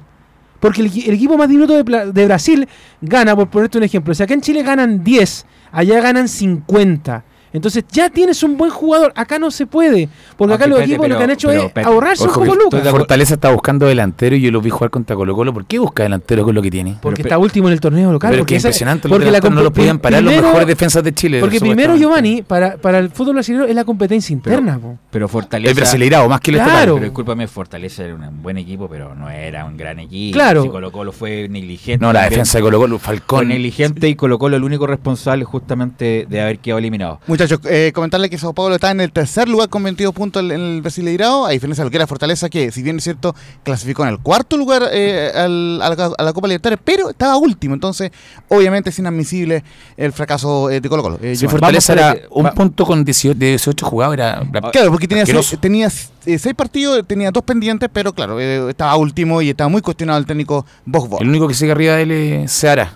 Porque 0.60 0.82
el, 0.82 0.90
equi- 0.92 1.08
el 1.08 1.16
equipo 1.16 1.38
más 1.38 1.50
diminuto 1.50 1.84
de, 1.84 2.12
de 2.14 2.26
Brasil 2.26 2.68
gana, 3.02 3.36
por 3.36 3.50
ponerte 3.50 3.78
un 3.78 3.84
ejemplo. 3.84 4.12
O 4.12 4.16
sea, 4.16 4.24
acá 4.26 4.34
en 4.34 4.42
Chile 4.42 4.64
ganan 4.64 5.04
10, 5.04 5.46
allá 5.72 6.00
ganan 6.02 6.28
50. 6.28 7.24
Entonces 7.54 7.86
ya 7.92 8.10
tienes 8.10 8.42
un 8.44 8.58
buen 8.58 8.72
jugador. 8.72 9.14
Acá 9.16 9.38
no 9.40 9.52
se 9.52 9.66
puede. 9.68 10.10
Porque 10.36 10.56
acá 10.56 10.66
los 10.68 10.80
espérate, 10.80 10.92
equipos 10.94 11.10
lo 11.10 11.18
que 11.18 11.24
han 11.24 11.30
hecho 11.30 11.48
pero, 11.50 11.72
es 11.76 11.86
ahorrarse 11.86 12.24
un 12.24 12.34
poco 12.34 12.56
lucas. 12.56 12.84
la 12.84 12.92
Fortaleza 12.92 13.36
está 13.36 13.52
buscando 13.52 13.86
delantero 13.86 14.36
y 14.36 14.42
yo 14.42 14.52
lo 14.52 14.60
vi 14.62 14.70
jugar 14.72 14.90
contra 14.90 15.16
Colo 15.16 15.36
Colo. 15.36 15.54
¿Por 15.54 15.66
qué 15.66 15.80
busca 15.80 16.04
delantero 16.04 16.44
con 16.44 16.56
lo 16.56 16.62
que 16.62 16.72
tiene? 16.72 16.98
Porque 17.02 17.24
Pero- 17.24 17.28
está 17.36 17.38
último 17.38 17.68
en 17.68 17.74
el 17.74 17.80
torneo 17.80 18.12
local. 18.12 18.32
Pero 18.32 18.42
porque 18.42 18.54
que 18.56 18.58
esa- 18.58 18.68
impresionante, 18.70 19.08
porque 19.08 19.26
los 19.26 19.32
la 19.44 19.50
no 19.50 19.62
lo 19.62 19.72
podían 19.72 20.00
parar 20.00 20.24
los 20.24 20.34
mejores 20.34 20.68
defensas 20.68 21.04
de 21.04 21.14
Chile. 21.14 21.40
Porque 21.40 21.60
primero. 21.60 21.96
Giovanni, 21.96 22.42
para, 22.42 22.78
para 22.78 22.98
el 23.00 23.10
fútbol 23.12 23.36
brasileño 23.36 23.66
es 23.66 23.76
la 23.76 23.84
competencia 23.86 24.34
interna. 24.34 24.80
Pero 25.12 25.28
Fortaleza. 25.28 25.70
El 25.70 25.76
brasileirao, 25.76 26.28
más 26.28 26.42
que 26.42 26.52
el 26.52 26.56
Claro. 26.58 26.70
estatal. 26.72 26.94
Pero 26.96 27.06
discúlpame, 27.06 27.48
Fortaleza 27.48 28.04
era 28.04 28.16
un 28.16 28.42
buen 28.42 28.58
equipo, 28.58 28.88
pero 28.90 29.14
no 29.16 29.30
era 29.30 29.64
un 29.66 29.78
gran 29.78 30.00
equipo. 30.00 30.34
Claro. 30.34 30.64
Si 30.64 30.70
Colo 30.70 30.92
Colo 30.92 31.12
fue 31.12 31.48
negligente. 31.50 32.04
No, 32.04 32.12
la 32.12 32.24
defensa 32.24 32.58
de 32.58 32.64
Colo 32.64 32.80
Colo, 32.80 32.98
Fue 33.00 33.16
Falcón. 33.18 33.48
negligente 33.50 34.08
y 34.10 34.16
Colo 34.16 34.40
Colo 34.40 34.58
el 34.58 34.64
único 34.64 34.88
responsable 34.88 35.44
justamente 35.46 36.26
de 36.30 36.42
haber 36.42 36.60
quedado 36.60 36.80
eliminado. 36.80 37.20
Muchachos, 37.44 37.60
eh, 37.70 37.92
comentarle 37.94 38.30
que 38.30 38.38
Sao 38.38 38.54
Paulo 38.54 38.76
está 38.76 38.92
en 38.92 39.02
el 39.02 39.12
tercer 39.12 39.50
lugar 39.50 39.68
con 39.70 39.84
22 39.84 40.14
puntos 40.14 40.42
en 40.44 40.52
en 40.52 40.62
el 40.62 40.82
Brasileirao, 40.82 41.46
a 41.46 41.50
diferencia 41.50 41.84
de 41.84 41.88
lo 41.88 41.92
que 41.92 41.98
era 41.98 42.08
Fortaleza, 42.08 42.50
que 42.50 42.72
si 42.72 42.82
bien 42.84 42.98
es 42.98 43.04
cierto, 43.04 43.36
clasificó 43.64 44.04
en 44.04 44.10
el 44.10 44.20
cuarto 44.20 44.56
lugar 44.58 44.84
eh, 44.92 45.32
al- 45.36 45.82
a, 45.82 45.90
la, 45.94 46.12
a 46.18 46.24
la 46.24 46.32
Copa 46.34 46.48
Libertadores, 46.48 46.80
pero 46.86 47.10
estaba 47.10 47.36
último, 47.38 47.74
entonces 47.74 48.12
obviamente 48.48 48.92
es 48.92 49.00
inadmisible 49.00 49.64
el 49.98 50.14
fracaso 50.14 50.70
eh, 50.70 50.80
de 50.80 50.88
Colo 50.90 51.04
Colo. 51.04 51.20
Eh, 51.22 51.36
Si 51.36 51.48
Fortaleza 51.48 51.94
era 51.94 52.14
que- 52.16 52.28
un 52.32 52.46
va- 52.46 52.54
punto 52.54 52.86
con 52.86 53.04
18, 53.04 53.38
de 53.38 53.48
18 53.50 53.86
jugados, 53.86 54.14
era 54.14 54.42
Claro, 54.72 54.92
porque 54.92 55.08
tenía, 55.08 55.26
seis, 55.26 55.58
tenía 55.60 55.88
eh, 56.26 56.40
seis 56.40 56.56
partidos, 56.56 57.06
tenía 57.06 57.32
dos 57.32 57.44
pendientes, 57.44 57.90
pero 57.92 58.14
claro, 58.14 58.40
eh, 58.40 58.70
estaba 58.70 58.96
último 58.96 59.42
y 59.42 59.50
estaba 59.50 59.68
muy 59.70 59.82
cuestionado 59.82 60.18
el 60.20 60.26
técnico 60.26 60.66
Bosbo. 60.86 61.20
el 61.20 61.28
único 61.30 61.48
que 61.48 61.54
sigue 61.56 61.72
arriba 61.74 61.96
de 61.96 62.02
él 62.04 62.12
es 62.12 62.52
Seara. 62.52 62.94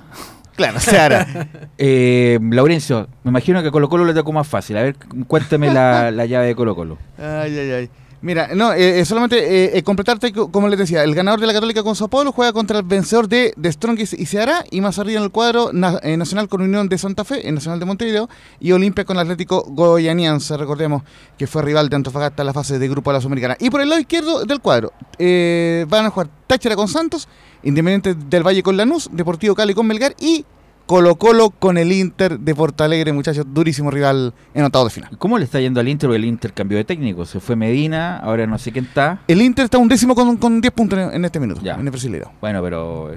Claro, 0.58 0.80
Seara. 0.80 1.48
Eh, 1.78 2.40
Laurencio, 2.42 3.08
me 3.24 3.30
imagino 3.30 3.62
que 3.62 3.68
a 3.70 3.72
Colo 3.72 3.88
Colo 3.88 4.04
le 4.04 4.14
tocó 4.16 4.34
más 4.34 4.48
fácil. 4.48 4.76
A 4.78 4.82
ver, 4.82 4.96
cuéntame 5.28 5.72
la, 5.72 6.10
la 6.12 6.26
llave 6.26 6.48
de 6.48 6.56
Colo 6.56 6.76
Colo. 6.76 6.98
Ay, 7.18 7.58
ay, 7.58 7.72
ay. 7.72 7.90
Mira, 8.20 8.50
no, 8.56 8.74
eh, 8.74 9.00
eh, 9.00 9.06
solamente 9.06 9.38
eh, 9.38 9.78
eh, 9.78 9.84
completarte, 9.84 10.34
co- 10.34 10.52
como 10.52 10.68
les 10.68 10.80
decía, 10.80 11.04
el 11.04 11.14
ganador 11.14 11.40
de 11.40 11.46
la 11.46 11.54
Católica 11.54 11.84
con 11.84 11.96
Sao 11.96 12.08
Paulo 12.08 12.32
juega 12.32 12.52
contra 12.52 12.80
el 12.80 12.84
vencedor 12.84 13.28
de, 13.30 13.54
de 13.56 13.72
Strongest 13.72 14.14
y 14.14 14.26
Ceará, 14.26 14.66
y 14.72 14.82
más 14.82 14.98
arriba 14.98 15.20
en 15.20 15.26
el 15.26 15.30
cuadro 15.32 15.70
eh, 16.02 16.18
Nacional 16.18 16.48
con 16.50 16.62
Unión 16.64 16.90
de 16.90 16.98
Santa 16.98 17.24
Fe, 17.24 17.48
el 17.48 17.54
Nacional 17.54 17.80
de 17.80 17.86
Montevideo, 17.86 18.28
y 18.60 18.72
Olimpia 18.72 19.06
con 19.06 19.20
Atlético 19.20 19.64
Goianiense, 19.70 20.58
recordemos 20.58 21.04
que 21.38 21.46
fue 21.46 21.62
rival 21.62 21.90
de 21.90 21.96
Antofagasta 21.96 22.42
en 22.42 22.48
la 22.48 22.54
fase 22.54 22.80
de 22.80 22.90
grupo 22.90 23.12
de 23.12 23.18
la 23.18 23.22
Sudamericana. 23.22 23.56
Y 23.60 23.70
por 23.70 23.82
el 23.82 23.90
lado 23.90 24.02
izquierdo 24.02 24.44
del 24.46 24.62
cuadro, 24.62 24.92
van 25.20 26.06
a 26.08 26.10
jugar 26.10 26.28
Táchira 26.48 26.76
con 26.76 26.88
Santos, 26.88 27.28
Independiente 27.62 28.16
del 28.16 28.42
Valle 28.46 28.64
con 28.64 28.78
Lanús, 28.78 29.10
Deportivo 29.12 29.54
Cali 29.54 29.76
con 29.76 29.86
Melgar 29.86 30.16
y 30.20 30.44
Colo 30.88 31.16
Colo 31.18 31.52
con 31.52 31.78
el 31.78 31.92
Inter 31.92 32.40
de 32.40 32.56
Porto 32.56 32.84
Alegre, 32.84 33.12
muchachos, 33.14 33.46
durísimo 33.54 33.92
rival 33.92 34.34
en 34.54 34.64
octavo 34.64 34.86
de 34.86 34.92
final. 34.92 35.18
¿Cómo 35.20 35.38
le 35.38 35.44
está 35.46 35.60
yendo 35.60 35.80
al 35.82 35.88
Inter? 35.88 36.08
Porque 36.10 36.16
el 36.18 36.26
Inter 36.26 36.54
cambió 36.54 36.78
de 36.78 36.86
técnico. 36.86 37.26
Se 37.26 37.40
fue 37.40 37.56
Medina, 37.56 38.18
ahora 38.18 38.48
no 38.48 38.58
sé 38.58 38.72
quién 38.72 38.86
está. 38.86 39.20
El 39.28 39.42
Inter 39.42 39.66
está 39.66 39.78
un 39.78 39.88
décimo 39.90 40.16
con, 40.16 40.38
con 40.38 40.62
10 40.62 40.74
puntos 40.74 40.98
en, 40.98 41.14
en 41.14 41.26
este 41.26 41.40
minuto, 41.40 41.62
Ya. 41.62 41.76
en 41.76 41.82
el 41.82 41.92
Brasileirao. 41.92 42.32
Bueno, 42.42 42.64
pero. 42.64 43.12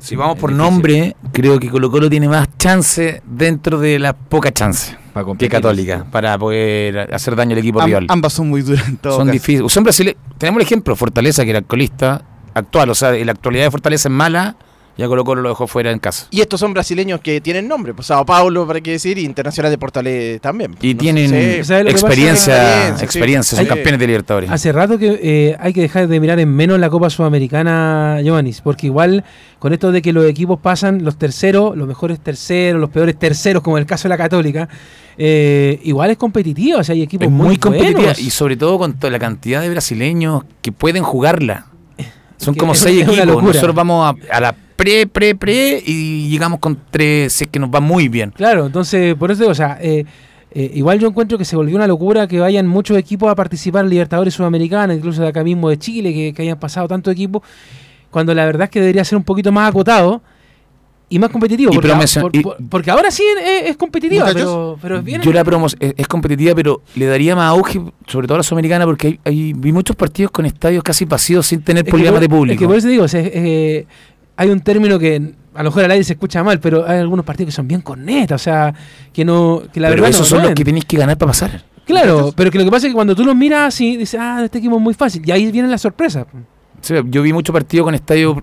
Si 0.00 0.16
vamos 0.16 0.36
por 0.38 0.50
difícil 0.50 0.58
nombre, 0.66 1.16
creo 1.32 1.58
que 1.60 1.70
Colo 1.70 1.90
Colo 1.90 2.10
tiene 2.10 2.28
más 2.28 2.48
chance 2.58 3.22
dentro 3.24 3.78
de 3.78 3.98
la 4.00 4.12
poca 4.14 4.50
chance 4.52 4.96
para 5.12 5.24
que. 5.24 5.48
Católica 5.48 6.04
para 6.10 6.36
poder 6.36 7.14
hacer 7.14 7.36
daño 7.36 7.52
al 7.52 7.58
equipo 7.58 7.80
Am- 7.80 7.86
rival. 7.86 8.06
ambas 8.08 8.32
son 8.32 8.48
muy 8.48 8.62
duras 8.62 8.88
en 8.88 8.96
todo 8.96 9.16
Son 9.18 9.30
difíciles. 9.30 9.72
Son 9.72 9.84
brasileños. 9.84 10.20
Tenemos 10.38 10.58
el 10.60 10.66
ejemplo, 10.66 10.96
Fortaleza, 10.96 11.44
que 11.44 11.50
era 11.50 11.60
alcoholista 11.60 12.22
actual, 12.54 12.90
o 12.90 12.94
sea, 12.96 13.12
la 13.12 13.32
actualidad 13.32 13.64
de 13.66 13.70
Fortaleza 13.70 14.08
es 14.08 14.12
mala, 14.14 14.56
ya 14.96 15.08
Colo 15.08 15.24
Colo 15.24 15.42
lo 15.42 15.48
dejó 15.48 15.66
fuera 15.66 15.90
en 15.90 15.98
casa. 15.98 16.26
Y 16.30 16.40
estos 16.40 16.60
son 16.60 16.74
brasileños 16.74 17.20
que 17.20 17.40
tienen 17.40 17.66
nombre, 17.66 17.94
pues 17.94 18.08
Sao 18.08 18.24
Paulo, 18.26 18.66
para 18.66 18.80
qué 18.80 18.92
decir, 18.92 19.18
y 19.18 19.24
Internacional 19.24 19.70
de 19.70 19.78
Porto 19.78 20.00
Alegre 20.00 20.38
también. 20.40 20.76
Y 20.82 20.94
No 20.94 21.00
tienen 21.00 21.24
experiencia, 21.34 21.80
Experiencia, 21.80 22.88
experiencia, 23.04 23.56
sí. 23.58 23.64
son 23.64 23.66
campeones 23.66 23.98
de 24.00 24.06
Libertadores. 24.06 24.50
Hace 24.50 24.72
rato 24.72 24.98
que 24.98 25.18
eh, 25.22 25.56
hay 25.58 25.72
que 25.72 25.80
dejar 25.80 26.08
de 26.08 26.20
mirar 26.20 26.38
en 26.40 26.48
menos 26.54 26.78
la 26.78 26.90
Copa 26.90 27.08
Sudamericana, 27.10 28.20
Giovannis, 28.22 28.60
porque 28.60 28.86
igual 28.86 29.24
con 29.58 29.72
esto 29.72 29.92
de 29.92 30.02
que 30.02 30.12
los 30.12 30.24
equipos 30.26 30.58
pasan 30.60 31.04
los 31.04 31.16
terceros, 31.16 31.76
los 31.76 31.86
mejores 31.88 32.18
terceros, 32.20 32.80
los 32.80 32.90
peores 32.90 33.18
terceros, 33.18 33.62
como 33.62 33.78
en 33.78 33.82
el 33.82 33.86
caso 33.86 34.04
de 34.04 34.08
la 34.10 34.18
Católica, 34.18 34.68
eh, 35.16 35.78
igual 35.84 36.10
es 36.10 36.16
competitivo, 36.16 36.78
o 36.80 36.84
sea, 36.84 36.94
hay 36.94 37.02
equipos 37.02 37.26
Es 37.26 37.32
muy 37.32 37.56
competitiva 37.58 37.98
buenos. 38.00 38.18
y 38.18 38.30
sobre 38.30 38.56
todo 38.56 38.78
con 38.78 38.94
toda 38.94 39.10
la 39.10 39.18
cantidad 39.18 39.60
de 39.60 39.70
brasileños 39.70 40.42
que 40.60 40.72
pueden 40.72 41.02
jugarla. 41.02 41.66
Son 42.38 42.54
como 42.56 42.74
seis 42.74 43.02
equipos. 43.06 43.42
Nosotros 43.44 43.74
vamos 43.74 44.16
a, 44.30 44.36
a 44.36 44.40
la 44.40 44.56
pre, 44.82 45.06
pre, 45.06 45.34
pre 45.34 45.82
y 45.86 46.28
llegamos 46.28 46.58
con 46.58 46.78
tres, 46.90 47.32
si 47.32 47.44
es 47.44 47.50
que 47.50 47.58
nos 47.58 47.70
va 47.70 47.80
muy 47.80 48.08
bien. 48.08 48.30
Claro, 48.30 48.66
entonces, 48.66 49.14
por 49.14 49.30
eso 49.30 49.40
digo, 49.42 49.52
o 49.52 49.54
sea, 49.54 49.78
eh, 49.80 50.04
eh, 50.54 50.70
igual 50.74 50.98
yo 50.98 51.08
encuentro 51.08 51.38
que 51.38 51.44
se 51.44 51.56
volvió 51.56 51.76
una 51.76 51.86
locura 51.86 52.26
que 52.26 52.38
vayan 52.40 52.66
muchos 52.66 52.96
equipos 52.98 53.30
a 53.30 53.34
participar 53.34 53.84
en 53.84 53.90
Libertadores 53.90 54.34
Sudamericana, 54.34 54.94
incluso 54.94 55.22
de 55.22 55.28
acá 55.28 55.42
mismo 55.44 55.68
de 55.70 55.78
Chile, 55.78 56.12
que, 56.12 56.32
que 56.34 56.42
hayan 56.42 56.58
pasado 56.58 56.88
tantos 56.88 57.12
equipos, 57.12 57.42
cuando 58.10 58.34
la 58.34 58.44
verdad 58.44 58.64
es 58.64 58.70
que 58.70 58.80
debería 58.80 59.04
ser 59.04 59.16
un 59.16 59.24
poquito 59.24 59.50
más 59.52 59.68
acotado 59.70 60.20
y 61.08 61.18
más 61.18 61.28
competitivo. 61.30 61.72
Y 61.72 61.74
Porque, 61.74 61.88
promoción- 61.88 62.22
por- 62.22 62.36
y- 62.36 62.40
por- 62.42 62.56
porque 62.70 62.90
ahora 62.90 63.10
sí 63.10 63.22
es, 63.42 63.70
es 63.70 63.76
competitiva, 63.76 64.30
pero, 64.32 64.78
pero 64.80 64.98
es 64.98 65.04
bien. 65.04 65.20
Yo 65.22 65.30
la 65.32 65.44
promo 65.44 65.66
es, 65.66 65.76
es 65.78 66.06
competitiva, 66.08 66.54
pero 66.54 66.82
le 66.94 67.04
daría 67.06 67.36
más 67.36 67.48
auge, 67.50 67.80
sobre 68.06 68.26
todo 68.26 68.36
a 68.36 68.38
la 68.38 68.42
Sudamericana, 68.42 68.84
porque 68.86 69.06
hay, 69.08 69.20
hay- 69.24 69.52
vi 69.54 69.72
muchos 69.72 69.94
partidos 69.96 70.30
con 70.30 70.44
estadios 70.46 70.82
casi 70.82 71.04
vacíos 71.04 71.46
sin 71.46 71.62
tener 71.62 71.84
problemas 71.84 72.20
de 72.20 72.26
Es 72.26 72.30
que 72.30 72.34
público. 72.36 72.66
por 72.66 72.76
eso 72.76 72.88
digo, 72.88 73.04
o 73.04 73.08
sea, 73.08 73.20
eh, 73.24 73.86
hay 74.36 74.50
un 74.50 74.60
término 74.60 74.98
que 74.98 75.34
a 75.54 75.62
lo 75.62 75.70
mejor 75.70 75.84
al 75.84 75.90
aire 75.90 76.04
se 76.04 76.14
escucha 76.14 76.42
mal, 76.42 76.60
pero 76.60 76.88
hay 76.88 76.98
algunos 76.98 77.24
partidos 77.24 77.48
que 77.48 77.56
son 77.56 77.68
bien 77.68 77.82
cornetas, 77.82 78.40
o 78.40 78.44
sea, 78.44 78.74
que 79.12 79.24
no, 79.24 79.62
que 79.72 79.80
la 79.80 79.88
pero 79.88 80.02
verdad 80.02 80.10
esos 80.10 80.30
no 80.30 80.36
son 80.38 80.46
los 80.46 80.54
que 80.54 80.64
tenéis 80.64 80.84
que 80.84 80.96
ganar 80.96 81.18
para 81.18 81.30
pasar. 81.30 81.64
Claro, 81.84 82.32
pero 82.34 82.50
que 82.50 82.58
lo 82.58 82.64
que 82.64 82.70
pasa 82.70 82.86
es 82.86 82.92
que 82.92 82.94
cuando 82.94 83.14
tú 83.14 83.24
los 83.24 83.36
miras 83.36 83.74
así, 83.74 83.96
dices, 83.96 84.18
ah, 84.20 84.40
este 84.44 84.58
equipo 84.58 84.76
es 84.76 84.82
muy 84.82 84.94
fácil, 84.94 85.22
y 85.24 85.30
ahí 85.30 85.50
vienen 85.50 85.70
las 85.70 85.82
sorpresas. 85.82 86.26
O 86.32 86.84
sea, 86.84 87.02
yo 87.06 87.22
vi 87.22 87.32
muchos 87.32 87.52
partidos 87.52 87.84
con 87.84 87.94
estadios 87.94 88.36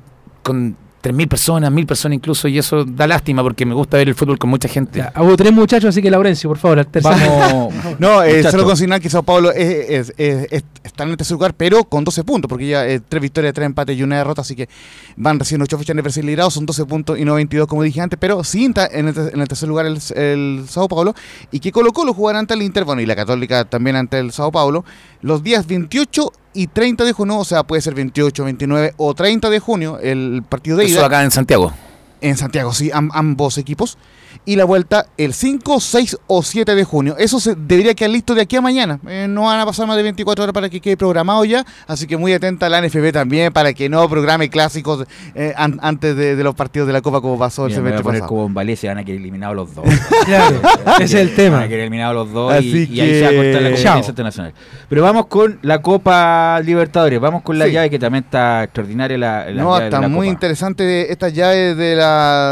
con 0.44 0.76
3.000 1.02 1.28
personas, 1.30 1.72
1.000 1.72 1.86
personas 1.86 2.16
incluso, 2.18 2.48
y 2.48 2.58
eso 2.58 2.84
da 2.84 3.08
lástima 3.08 3.42
porque 3.42 3.66
me 3.66 3.74
gusta 3.74 3.98
ver 3.98 4.10
el 4.10 4.16
fútbol 4.16 4.38
con 4.38 4.50
mucha 4.50 4.68
gente. 4.68 5.00
Ya, 5.00 5.14
hubo 5.22 5.38
tres 5.38 5.54
muchachos, 5.54 5.90
así 5.90 6.02
que 6.02 6.12
Laurencio, 6.12 6.50
por 6.50 6.58
favor, 6.58 6.80
al 6.80 6.88
tercer. 6.88 7.12
Vamos. 7.12 7.74
No, 8.00 8.22
eh, 8.24 8.44
solo 8.44 8.66
consignar 8.66 9.00
que 9.00 9.10
Sao 9.10 9.24
Paulo 9.24 9.52
es, 9.52 9.90
es- 10.10 10.14
es- 10.18 10.48
es- 10.52 10.64
está 10.84 11.04
en 11.04 11.12
el 11.12 11.18
tercer 11.18 11.36
lugar, 11.36 11.54
pero 11.54 11.84
con 11.86 12.04
12 12.04 12.24
puntos, 12.24 12.50
porque 12.50 12.68
ya 12.68 12.86
eh, 12.88 13.00
tres 13.00 13.22
victorias, 13.22 13.54
tres 13.54 13.66
empates 13.66 13.98
y 13.98 14.04
una 14.04 14.18
derrota, 14.18 14.42
así 14.42 14.56
que 14.56 14.68
van 15.16 15.40
recién 15.40 15.62
8 15.62 15.78
fechas 15.78 15.92
en 15.94 16.00
el 16.00 16.04
Brasileirao, 16.04 16.52
son 16.52 16.66
12 16.66 16.86
puntos 16.86 17.18
y 17.18 17.24
no 17.24 17.36
22, 17.36 17.68
como 17.68 17.84
dije 17.84 18.02
antes, 18.02 18.20
pero 18.20 18.44
sí 18.44 18.66
está 18.66 18.86
en 18.88 19.08
el, 19.08 19.14
ter- 19.14 19.32
en 19.34 19.40
el 19.42 19.48
tercer 19.48 19.70
lugar 19.70 19.86
el, 19.86 20.00
el 20.16 20.66
Sao 20.68 20.88
Paulo, 20.90 21.16
y 21.52 21.60
que 21.62 21.72
Colo 21.72 21.94
Colo 21.94 22.14
jugará 22.14 22.40
ante 22.40 22.54
el 22.56 22.62
Inter, 22.62 22.84
bueno, 22.84 23.02
y 23.02 23.06
la 23.06 23.16
Católica 23.16 23.64
también 23.66 23.96
ante 23.96 24.20
el 24.20 24.32
Sao 24.34 24.52
Paulo, 24.52 24.84
los 25.22 25.44
días 25.44 25.66
28 25.68 26.32
y 26.54 26.68
30 26.68 27.06
de 27.06 27.14
junio, 27.14 27.38
o 27.38 27.46
sea, 27.46 27.64
puede 27.64 27.82
ser 27.82 27.94
28, 27.96 28.44
29 28.44 28.94
o 28.98 29.14
30 29.14 29.50
de 29.50 29.60
junio, 29.60 30.00
el 30.00 30.44
partido 30.48 30.78
de 30.78 30.86
Eso 30.86 31.00
ida 31.00 31.06
acá 31.06 31.24
en 31.24 31.32
Santiago. 31.32 31.74
En 32.22 32.38
Santiago, 32.38 32.74
sí, 32.74 32.90
am- 32.94 33.10
ambos 33.14 33.58
equipos. 33.58 33.98
Y 34.46 34.56
la 34.56 34.64
vuelta 34.64 35.08
el 35.18 35.34
5, 35.34 35.80
6 35.80 36.18
o 36.28 36.44
7 36.44 36.74
de 36.76 36.84
junio. 36.84 37.16
Eso 37.18 37.40
se 37.40 37.56
debería 37.56 37.94
quedar 37.96 38.12
listo 38.12 38.36
de 38.36 38.42
aquí 38.42 38.56
a 38.56 38.62
mañana. 38.62 39.00
Eh, 39.08 39.26
no 39.28 39.44
van 39.44 39.60
a 39.60 39.66
pasar 39.66 39.86
más 39.88 39.98
de 39.98 40.04
24 40.04 40.44
horas 40.44 40.54
para 40.54 40.70
que 40.70 40.80
quede 40.80 40.96
programado 40.98 41.44
ya. 41.46 41.66
Así 41.88 42.06
que 42.08 42.16
muy 42.16 42.32
atenta 42.34 42.68
a 42.68 42.70
la 42.70 42.80
NFB 42.82 43.12
también 43.12 43.52
para 43.52 43.74
que 43.74 43.90
no 43.90 44.08
programe 44.08 44.50
clásicos 44.50 45.06
eh, 45.36 45.54
an- 45.58 45.80
antes 45.82 46.16
de, 46.16 46.36
de 46.36 46.44
los 46.44 46.54
partidos 46.56 46.88
de 46.88 46.94
la 46.94 47.02
Copa 47.02 47.22
como 47.22 47.38
pasó 47.40 47.64
el 47.66 47.72
Mira, 47.72 47.78
semestre 47.82 48.04
pasado. 48.04 48.28
como 48.28 48.46
en 48.46 48.54
Valencia, 48.54 48.92
van 48.92 49.00
a 49.00 49.04
quedar 49.04 49.20
eliminados 49.20 49.56
los 49.56 49.76
dos. 49.76 49.86
Claro, 50.26 50.62
ese 51.00 51.04
es 51.06 51.14
el 51.16 51.36
tema. 51.36 51.58
Van 51.58 51.66
a 51.66 51.68
quedar 51.68 51.82
eliminados 51.82 52.16
los 52.16 52.32
dos 52.34 52.54
Así 52.54 52.88
y, 52.90 52.94
y 52.98 53.02
ahí 53.02 53.10
se 53.16 53.22
va 53.24 53.30
a 53.30 53.32
cortar 53.34 53.46
la 53.62 53.70
que- 53.70 53.76
competencia 53.76 54.10
internacional. 54.10 54.54
Pero 54.88 55.02
vamos 55.04 55.26
con 55.26 55.60
la 55.64 55.82
Copa 55.82 56.62
Libertadores, 56.64 57.20
vamos 57.20 57.42
con 57.42 57.58
la 57.58 57.66
Sí. 57.66 57.72
llave 57.72 57.90
que 57.90 58.00
también 58.00 58.24
está 58.24 58.64
extraordinaria. 58.64 59.18
La, 59.18 59.50
la 59.50 59.62
No, 59.64 59.78
está 59.80 60.02
muy 60.02 60.28
Copa. 60.28 60.34
interesante 60.34 61.12
esta 61.12 61.30
llave 61.30 61.76
de 61.76 61.96
la, 61.96 62.09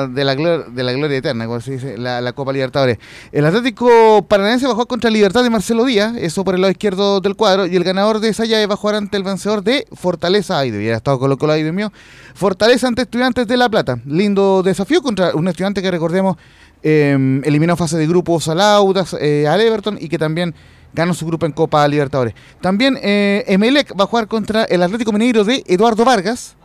de 0.10 0.24
la, 0.24 0.36
de 0.36 0.93
gloria 0.96 1.17
eterna, 1.17 1.46
como 1.46 1.60
se 1.62 1.72
dice, 1.72 1.98
la, 1.98 2.32
Copa 2.34 2.54
Libertadores. 2.54 2.98
El 3.32 3.46
Atlético 3.46 4.26
Paranaense 4.28 4.65
va 4.65 4.72
a 4.72 4.76
jugar 4.76 4.88
contra 4.88 5.10
Libertad 5.10 5.43
de 5.43 5.50
Marcelo 5.50 5.86
Díaz, 5.86 6.15
eso 6.17 6.43
por 6.43 6.56
el 6.56 6.62
lado 6.62 6.72
izquierdo 6.72 7.22
del 7.22 7.36
cuadro, 7.36 7.65
y 7.65 7.76
el 7.76 7.84
ganador 7.84 8.20
de 8.20 8.30
esa 8.30 8.46
llave 8.46 8.65
va 8.67 8.76
a 8.76 8.78
jugar 8.78 8.96
ante 8.96 9.17
el 9.17 9.24
vencedor 9.24 9.63
de 9.63 9.88
Fortaleza. 9.93 10.60
Ay, 10.60 10.72
debiera 10.72 10.98
estado 10.98 11.20
Colo 11.20 11.38
Colo 11.38 11.54
Dios 11.54 11.74
mío. 11.74 11.91
Fortaleza 12.34 12.88
ante 12.88 13.04
Estudiantes 13.04 13.48
de 13.48 13.58
La 13.58 13.70
Plata. 13.70 14.00
Lindo 14.06 14.62
desafío 14.63 15.02
contra 15.02 15.34
un 15.34 15.48
estudiante 15.48 15.82
que 15.82 15.89
recordemos 15.89 16.38
eh, 16.84 17.41
eliminó 17.43 17.76
fase 17.76 17.98
de 17.98 18.08
grupos 18.08 18.48
al 18.48 18.62
Audax, 18.62 19.15
eh, 19.20 19.48
al 19.48 19.62
Everton 19.62 19.98
y 20.00 20.10
que 20.10 20.17
también 20.17 20.54
ganó 20.93 21.13
su 21.13 21.26
grupo 21.26 21.46
en 21.46 21.52
Copa 21.52 21.88
Libertadores. 21.88 22.34
También 22.62 22.98
eh, 23.02 23.43
Emelec 23.48 23.93
va 23.98 24.04
a 24.04 24.08
jugar 24.08 24.28
contra 24.28 24.63
el 24.65 24.84
Atlético 24.84 25.12
Mineiro 25.12 25.43
de 25.43 25.63
Eduardo 25.67 26.04
Vargas. 26.04 26.57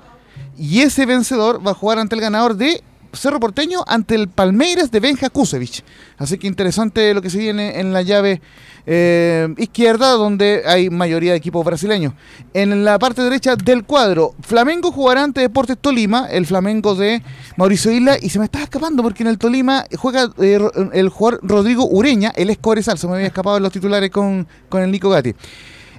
Y 0.59 0.81
ese 0.81 1.07
vencedor 1.07 1.67
va 1.67 1.73
a 1.73 1.75
jugar 1.75 1.99
ante 1.99 2.15
el 2.15 2.21
ganador 2.21 2.57
de 2.57 2.83
Cerro 3.13 3.41
Porteño 3.41 3.85
ante 3.87 4.15
el 4.15 4.29
Palmeiras 4.29 4.91
de 4.91 5.01
Benja 5.01 5.29
Kusevich. 5.29 5.85
Así 6.19 6.39
que 6.39 6.47
interesante 6.47 7.13
lo 7.15 7.21
que 7.21 7.31
se 7.31 7.39
viene 7.39 7.79
en 7.79 7.93
la 7.93 8.03
llave 8.03 8.41
eh, 8.87 9.49
izquierda, 9.59 10.13
donde 10.13 10.63
hay 10.67 10.89
mayoría 10.89 11.33
de 11.33 11.37
equipos 11.37 11.65
brasileños. 11.65 12.15
En 12.55 12.85
la 12.85 12.99
parte 12.99 13.23
derecha 13.23 13.55
del 13.57 13.85
cuadro, 13.85 14.35
Flamengo 14.41 14.93
jugará 14.93 15.25
ante 15.25 15.41
Deportes 15.41 15.79
Tolima, 15.79 16.27
el 16.31 16.47
Flamengo 16.47 16.95
de 16.95 17.23
Mauricio 17.57 17.93
Isla, 17.93 18.17
y 18.21 18.31
se 18.31 18.39
me 18.39 18.47
está 18.47 18.63
escapando 18.63 19.03
porque 19.03 19.23
en 19.23 19.29
el 19.29 19.39
Tolima 19.39 19.85
juega 19.99 20.31
eh, 20.39 20.59
el 20.93 21.09
jugador 21.11 21.41
Rodrigo 21.43 21.87
Ureña, 21.87 22.33
el 22.35 22.51
ex 22.51 22.63
se 22.97 23.07
me 23.07 23.15
había 23.15 23.27
escapado 23.27 23.59
en 23.59 23.63
los 23.63 23.73
titulares 23.73 24.11
con, 24.11 24.47
con 24.69 24.83
el 24.83 24.91
Nico 24.91 25.11
Gatti. 25.11 25.35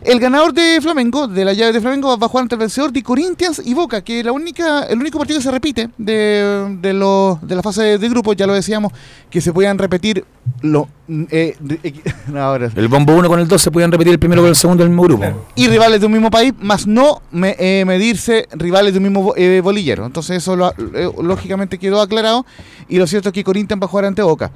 El 0.06 0.20
ganador 0.20 0.54
de 0.54 0.80
Flamengo, 0.82 1.28
de 1.30 1.46
la 1.46 1.54
llave 1.54 1.72
de 1.72 1.80
Flamengo, 1.80 2.18
va 2.18 2.26
a 2.26 2.30
jugar 2.30 2.42
ante 2.44 2.56
el 2.56 2.60
vencedor 2.60 2.92
de 2.92 3.02
Corinthians 3.02 3.62
y 3.64 3.74
Boca, 3.74 4.02
que 4.04 4.22
la 4.22 4.34
única, 4.34 4.84
el 4.84 5.00
único 5.00 5.18
partido 5.18 5.40
que 5.40 5.44
se 5.44 5.52
repite 5.52 5.90
de, 5.98 6.78
de, 6.82 6.94
lo- 6.94 7.40
de 7.42 7.56
la 7.56 7.62
fase 7.64 7.98
de 7.98 8.10
grupo, 8.10 8.34
ya 8.34 8.46
lo 8.46 8.54
decíamos, 8.54 8.92
que 9.30 9.40
se 9.40 9.54
podían 9.54 9.78
repetir 9.78 10.26
lo, 10.62 10.90
eh, 11.30 11.56
ahora, 12.38 12.70
El 12.76 12.90
bombo 12.90 13.14
1 13.16 13.30
con 13.30 13.40
el 13.40 13.48
2 13.48 13.62
se 13.62 13.72
podían 13.72 13.94
repetir 13.94 14.12
el 14.12 14.20
primero 14.20 14.42
con 14.42 14.50
el 14.50 14.58
segundo 14.58 14.84
del 14.84 14.90
mismo 14.90 15.04
grupo. 15.04 15.24
y 15.56 15.70
rivales 15.70 16.02
de 16.02 16.06
un 16.06 16.12
mismo 16.12 16.30
país, 16.30 16.54
más 16.60 16.86
no 16.86 17.22
me- 17.32 17.56
eh, 17.58 17.86
medirse 17.86 18.50
rivales 18.52 18.92
de 18.94 18.98
un 19.00 19.04
mismo 19.06 19.34
eh, 19.38 19.62
bolillero. 19.64 20.06
Entonces 20.06 20.36
eso 20.38 20.58
lo- 20.58 20.72
eh, 20.96 21.10
lógicamente 21.22 21.78
quedó 21.78 22.02
aclarado 22.02 22.46
y 22.90 22.98
lo 22.98 23.08
cierto 23.08 23.30
es 23.30 23.34
que 23.34 23.44
Corinthians 23.46 23.82
va 23.82 23.86
a 23.86 23.90
jugar 23.90 24.04
ante 24.06 24.22
Boca. 24.22 24.52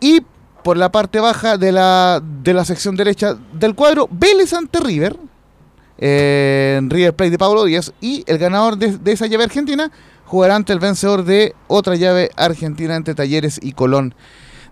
Y 0.00 0.20
por 0.62 0.76
la 0.76 0.92
parte 0.92 1.20
baja 1.20 1.58
de 1.58 1.72
la, 1.72 2.22
de 2.42 2.54
la 2.54 2.64
sección 2.64 2.96
derecha 2.96 3.36
del 3.52 3.74
cuadro, 3.74 4.08
Vélez 4.10 4.52
ante 4.52 4.80
River, 4.80 5.16
eh, 5.98 6.80
River 6.84 7.14
Plate 7.14 7.30
de 7.30 7.38
Pablo 7.38 7.64
Díaz, 7.64 7.92
y 8.00 8.24
el 8.26 8.38
ganador 8.38 8.76
de, 8.76 8.98
de 8.98 9.12
esa 9.12 9.26
llave 9.26 9.44
argentina 9.44 9.90
jugará 10.24 10.56
ante 10.56 10.72
el 10.72 10.78
vencedor 10.78 11.24
de 11.24 11.54
otra 11.68 11.96
llave 11.96 12.30
argentina 12.36 12.96
entre 12.96 13.14
Talleres 13.14 13.58
y 13.62 13.72
Colón 13.72 14.14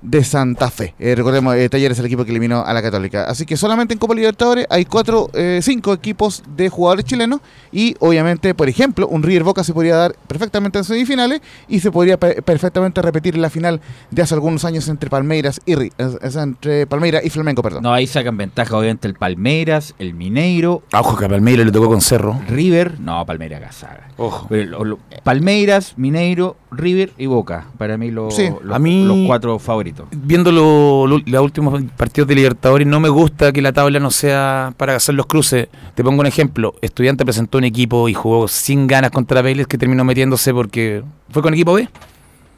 de 0.03 0.25
Santa 0.25 0.71
Fe. 0.71 0.95
Eh, 0.99 1.15
recordemos, 1.15 1.55
eh, 1.57 1.69
Talleres 1.69 1.97
es 1.97 2.01
el 2.01 2.07
equipo 2.07 2.25
que 2.25 2.31
eliminó 2.31 2.65
a 2.65 2.73
la 2.73 2.83
Católica. 2.83 3.25
Así 3.25 3.45
que 3.47 3.57
solamente 3.57 3.95
en 3.95 3.99
Copa 3.99 4.15
Libertadores 4.15 4.67
hay 4.71 4.85
cuatro, 4.85 5.29
eh, 5.35 5.61
cinco 5.63 5.93
equipos 5.93 6.43
de 6.57 6.69
jugadores 6.69 7.05
chilenos 7.05 7.41
y 7.73 7.95
obviamente, 8.01 8.55
por 8.55 8.69
ejemplo, 8.69 9.07
un 9.09 9.23
River 9.23 9.45
Boca 9.45 9.63
se 9.65 9.75
podría 9.75 9.97
dar 9.97 10.15
perfectamente 10.27 10.79
en 10.79 10.85
semifinales 10.85 11.41
y 11.69 11.81
se 11.81 11.91
podría 11.91 12.19
pe- 12.19 12.41
perfectamente 12.43 13.03
repetir 13.03 13.37
la 13.37 13.51
final 13.51 13.81
de 14.11 14.23
hace 14.23 14.35
algunos 14.35 14.65
años 14.65 14.89
entre 14.89 15.11
Palmeiras 15.11 15.61
y 15.67 15.75
entre 15.99 16.87
Palmeiras 16.87 17.25
y 17.25 17.31
Flamengo, 17.31 17.63
perdón. 17.63 17.83
No, 17.83 17.93
ahí 17.93 18.07
sacan 18.07 18.37
ventaja 18.37 18.77
obviamente 18.77 19.07
el 19.09 19.15
Palmeiras, 19.15 19.95
el 19.99 20.15
Mineiro, 20.15 20.83
Ah, 20.93 21.01
Ojo 21.01 21.17
que 21.17 21.25
a 21.25 21.29
Palmeiras 21.29 21.67
le 21.67 21.73
tocó 21.73 21.89
con 21.89 22.01
Cerro. 22.01 22.41
River, 22.49 23.01
no, 23.01 23.25
Palmeiras 23.27 23.61
Gazaga. 23.61 24.09
Ojo. 24.17 24.47
Pero 24.49 24.71
lo- 24.71 24.85
lo- 24.85 24.99
Palmeiras, 25.23 25.95
Mineiro, 25.97 26.57
River 26.71 27.13
y 27.19 27.27
Boca. 27.27 27.67
Para 27.79 27.97
mí, 27.97 28.11
lo- 28.11 28.31
Sí, 28.31 28.49
los, 28.63 28.75
a 28.75 28.79
mí- 28.79 29.05
los 29.05 29.27
cuatro 29.27 29.59
favoritos. 29.59 29.90
Viendo 30.13 30.53
lo- 30.53 31.07
lo- 31.07 31.23
los 31.25 31.43
últimos 31.43 31.83
partidos 31.97 32.29
de 32.29 32.35
Libertadores, 32.35 32.87
no 32.87 33.01
me 33.01 33.09
gusta 33.09 33.53
que 33.53 33.61
la 33.63 33.73
tabla 33.73 33.99
no 34.01 34.11
sea 34.11 34.73
para 34.77 34.97
hacer 34.97 35.15
los 35.15 35.27
cruces. 35.27 35.69
Te 35.95 36.03
pongo 36.05 36.21
un 36.21 36.27
ejemplo. 36.27 36.75
Estudiante 36.81 37.25
presentó 37.25 37.59
un 37.59 37.65
equipo 37.65 38.09
y 38.09 38.15
jugó 38.15 38.49
sin 38.49 38.87
ganas 38.87 39.11
contra 39.11 39.43
Vélez 39.43 39.67
que 39.67 39.79
terminó 39.79 40.05
metiéndose 40.05 40.53
porque 40.55 41.03
fue 41.31 41.43
con 41.43 41.55
equipo 41.55 41.75
B. 41.75 41.89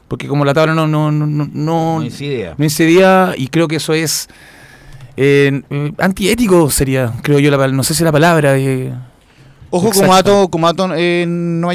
Porque 0.07 0.27
como 0.27 0.45
la 0.45 0.53
tabla 0.53 0.73
no, 0.75 0.85
no, 0.87 1.11
no, 1.11 1.25
no, 1.25 1.49
no- 1.53 2.03
idea. 2.05 2.55
no 2.57 2.63
incidía 2.63 3.33
y 3.35 3.47
creo 3.47 3.67
que 3.67 3.77
eso 3.77 3.93
es 3.93 4.29
eh, 5.17 5.61
eh, 5.69 5.93
antiético 5.99 6.69
sería, 6.69 7.13
creo 7.21 7.39
yo, 7.39 7.49
la, 7.51 7.67
no 7.69 7.83
sé 7.83 7.93
si 7.93 8.03
la 8.03 8.11
palabra. 8.11 8.57
eh, 8.57 8.93
Ojo, 9.75 9.87
Exacto. 9.87 10.05
Comato, 10.05 10.47
Comato 10.49 10.95
eh, 10.95 11.25
no 11.27 11.69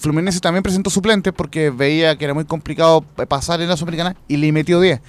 Fluminense 0.00 0.38
también 0.38 0.62
presentó 0.62 0.88
suplentes 0.88 1.32
porque 1.32 1.70
veía 1.70 2.16
que 2.16 2.24
era 2.26 2.32
muy 2.32 2.44
complicado 2.44 3.00
pasar 3.28 3.60
en 3.60 3.68
la 3.68 3.76
Sudamericana 3.76 4.14
y 4.28 4.36
le 4.36 4.52
metió 4.52 4.80
10 4.80 5.00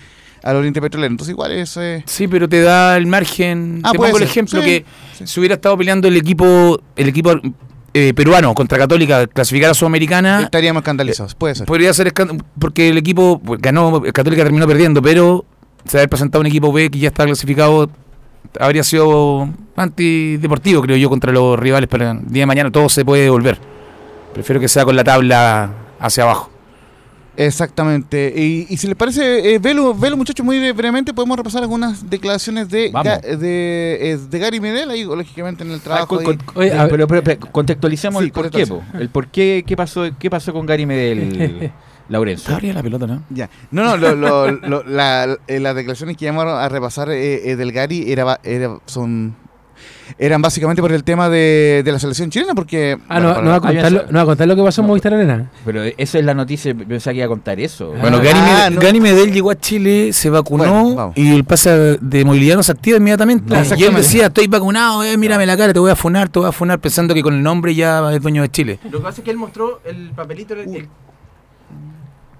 al 0.41 0.55
Oriente 0.55 0.81
Petrolero. 0.81 1.11
Entonces 1.11 1.33
igual 1.33 1.51
es... 1.51 1.77
eh, 1.77 2.01
Sí, 2.07 2.27
pero 2.27 2.49
te 2.49 2.61
da 2.61 2.97
el 2.97 3.05
margen. 3.05 3.81
Ah, 3.83 3.91
te 3.91 3.99
pongo 3.99 4.17
el 4.17 4.23
ejemplo 4.23 4.59
sí, 4.59 4.65
que 4.65 4.85
sí. 5.15 5.27
si 5.27 5.39
hubiera 5.39 5.53
estado 5.53 5.77
peleando 5.77 6.07
el 6.07 6.17
equipo 6.17 6.79
el 6.95 7.09
equipo 7.09 7.31
eh, 7.93 8.11
peruano 8.15 8.55
contra 8.55 8.79
Católica 8.79 9.27
clasificar 9.27 9.69
a 9.69 9.73
Sudamericana, 9.75 10.41
estaríamos 10.41 10.81
escandalizados, 10.81 11.35
puede 11.35 11.53
ser. 11.53 11.67
podría 11.67 11.93
ser 11.93 12.11
porque 12.57 12.89
el 12.89 12.97
equipo 12.97 13.39
pues, 13.39 13.61
ganó, 13.61 14.01
Católica 14.01 14.41
terminó 14.41 14.65
perdiendo, 14.65 14.99
pero 14.99 15.45
se 15.87 15.97
haber 15.99 16.09
presentado 16.09 16.41
un 16.41 16.47
equipo 16.47 16.73
B 16.73 16.89
que 16.89 16.97
ya 16.97 17.09
está 17.09 17.25
clasificado 17.25 17.87
habría 18.59 18.83
sido 18.83 19.49
antideportivo, 19.75 20.81
creo 20.81 20.97
yo, 20.97 21.09
contra 21.09 21.31
los 21.31 21.57
rivales, 21.59 21.87
pero 21.89 22.11
el 22.11 22.19
día 22.31 22.43
de 22.43 22.45
mañana 22.47 22.71
todo 22.71 22.89
se 22.89 23.03
puede 23.05 23.23
devolver. 23.23 23.57
Prefiero 24.33 24.59
que 24.59 24.67
sea 24.67 24.83
con 24.85 24.95
la 24.95 25.03
tabla 25.03 25.71
hacia 25.99 26.23
abajo. 26.23 26.51
Exactamente. 27.37 28.33
Y, 28.35 28.65
y 28.69 28.77
si 28.77 28.87
les 28.87 28.95
parece, 28.95 29.53
eh, 29.55 29.59
velo, 29.59 29.93
velo 29.93 30.15
muchachos, 30.15 30.45
muy 30.45 30.71
brevemente, 30.71 31.13
podemos 31.13 31.35
repasar 31.37 31.63
algunas 31.63 32.09
declaraciones 32.09 32.69
de. 32.69 32.91
Ga- 32.93 33.19
de, 33.21 34.11
eh, 34.11 34.17
de 34.29 34.39
Gary 34.39 34.59
Medel, 34.61 34.89
ahí 34.89 35.03
lógicamente 35.03 35.63
en 35.63 35.71
el 35.71 35.77
Ah, 35.79 35.83
trabajo. 35.83 36.15
con- 36.21 36.37
con- 36.37 36.39
Oye, 36.55 36.71
pero, 36.89 37.07
pero- 37.07 37.23
pero 37.23 37.39
contextualicemos 37.51 38.21
Sí, 38.21 38.27
el 38.27 38.31
por 38.31 38.49
qué, 38.49 38.65
el 38.99 39.09
por 39.09 39.27
qué, 39.27 39.63
qué 39.67 39.75
pasó, 39.75 40.05
qué 40.17 40.29
pasó 40.29 40.53
con 40.53 40.65
Gary 40.65 40.85
Medel, 40.85 41.71
Laurencio. 42.09 42.53
Abría 42.53 42.73
la 42.73 42.83
pelota, 42.83 43.07
¿no? 43.07 43.23
Ya. 43.29 43.49
No, 43.71 43.83
no, 43.83 43.97
lo- 43.97 44.15
lo- 44.15 44.51
lo- 44.51 44.83
la- 44.87 45.37
eh, 45.47 45.59
las 45.59 45.75
declaraciones 45.75 46.17
que 46.17 46.25
llamaron 46.25 46.57
a 46.57 46.69
repasar 46.69 47.09
eh, 47.09 47.49
eh, 47.51 47.55
del 47.55 47.71
Gary 47.71 48.11
era, 48.11 48.23
ba- 48.23 48.39
era- 48.43 48.77
son, 48.85 49.35
eran 50.19 50.39
básicamente 50.41 50.81
por 50.83 50.91
el 50.91 51.03
tema 51.03 51.29
de, 51.29 51.81
de 51.83 51.91
la 51.91 51.97
selección 51.97 52.29
chilena, 52.29 52.53
porque... 52.53 52.95
Ah, 53.09 53.19
bueno, 53.19 53.33
no, 53.33 53.41
no, 53.41 53.49
va 53.49 53.55
a 53.55 53.59
contar, 53.61 53.91
lo- 53.91 54.01
eso. 54.03 54.11
no 54.11 54.17
va 54.17 54.21
a 54.21 54.25
contar 54.25 54.47
lo 54.47 54.55
que 54.55 54.61
pasó 54.61 54.81
en 54.81 54.87
Movistar 54.87 55.13
Arena. 55.15 55.49
Pero 55.65 55.83
esa 55.83 56.19
es 56.19 56.25
la 56.25 56.35
noticia, 56.35 56.73
yo 56.73 56.87
pensaba 56.87 57.11
que 57.13 57.17
iba 57.17 57.25
a 57.25 57.29
contar 57.29 57.59
eso. 57.59 57.91
Bueno, 57.99 58.17
Ah, 58.17 58.21
Gary, 58.23 58.39
Medel, 58.39 58.75
no. 58.75 58.81
Gary 58.81 58.99
Medel 59.01 59.31
llegó 59.33 59.49
a 59.51 59.55
Chile, 59.59 60.13
se 60.13 60.29
vacunó 60.29 60.63
Bueno, 60.85 61.13
y 61.15 61.33
el 61.33 61.43
pase 61.43 61.97
de 61.99 62.23
movilidad 62.23 62.55
no 62.55 62.61
se 62.63 62.71
activa 62.71 62.97
inmediatamente. 62.97 63.51
No, 63.51 63.75
y 63.75 63.83
él 63.83 63.95
decía, 63.95 64.27
estoy 64.27 64.45
vacunado, 64.45 65.03
eh, 65.03 65.17
mírame 65.17 65.45
la 65.47 65.57
cara, 65.57 65.73
te 65.73 65.79
voy 65.79 65.89
a 65.91 65.95
funar, 65.95 66.29
te 66.29 66.37
voy 66.37 66.49
a 66.49 66.51
funar, 66.51 66.79
pensando 66.79 67.15
que 67.15 67.23
con 67.23 67.33
el 67.33 67.41
nombre 67.41 67.73
ya 67.73 68.13
es 68.13 68.21
dueño 68.21 68.43
de 68.43 68.49
Chile. 68.51 68.79
Lo 68.91 68.99
que 68.99 69.03
pasa 69.03 69.21
es 69.21 69.25
que 69.25 69.31
él 69.31 69.37
mostró 69.37 69.81
el 69.85 70.11
papelito. 70.11 70.53
el- 70.53 70.87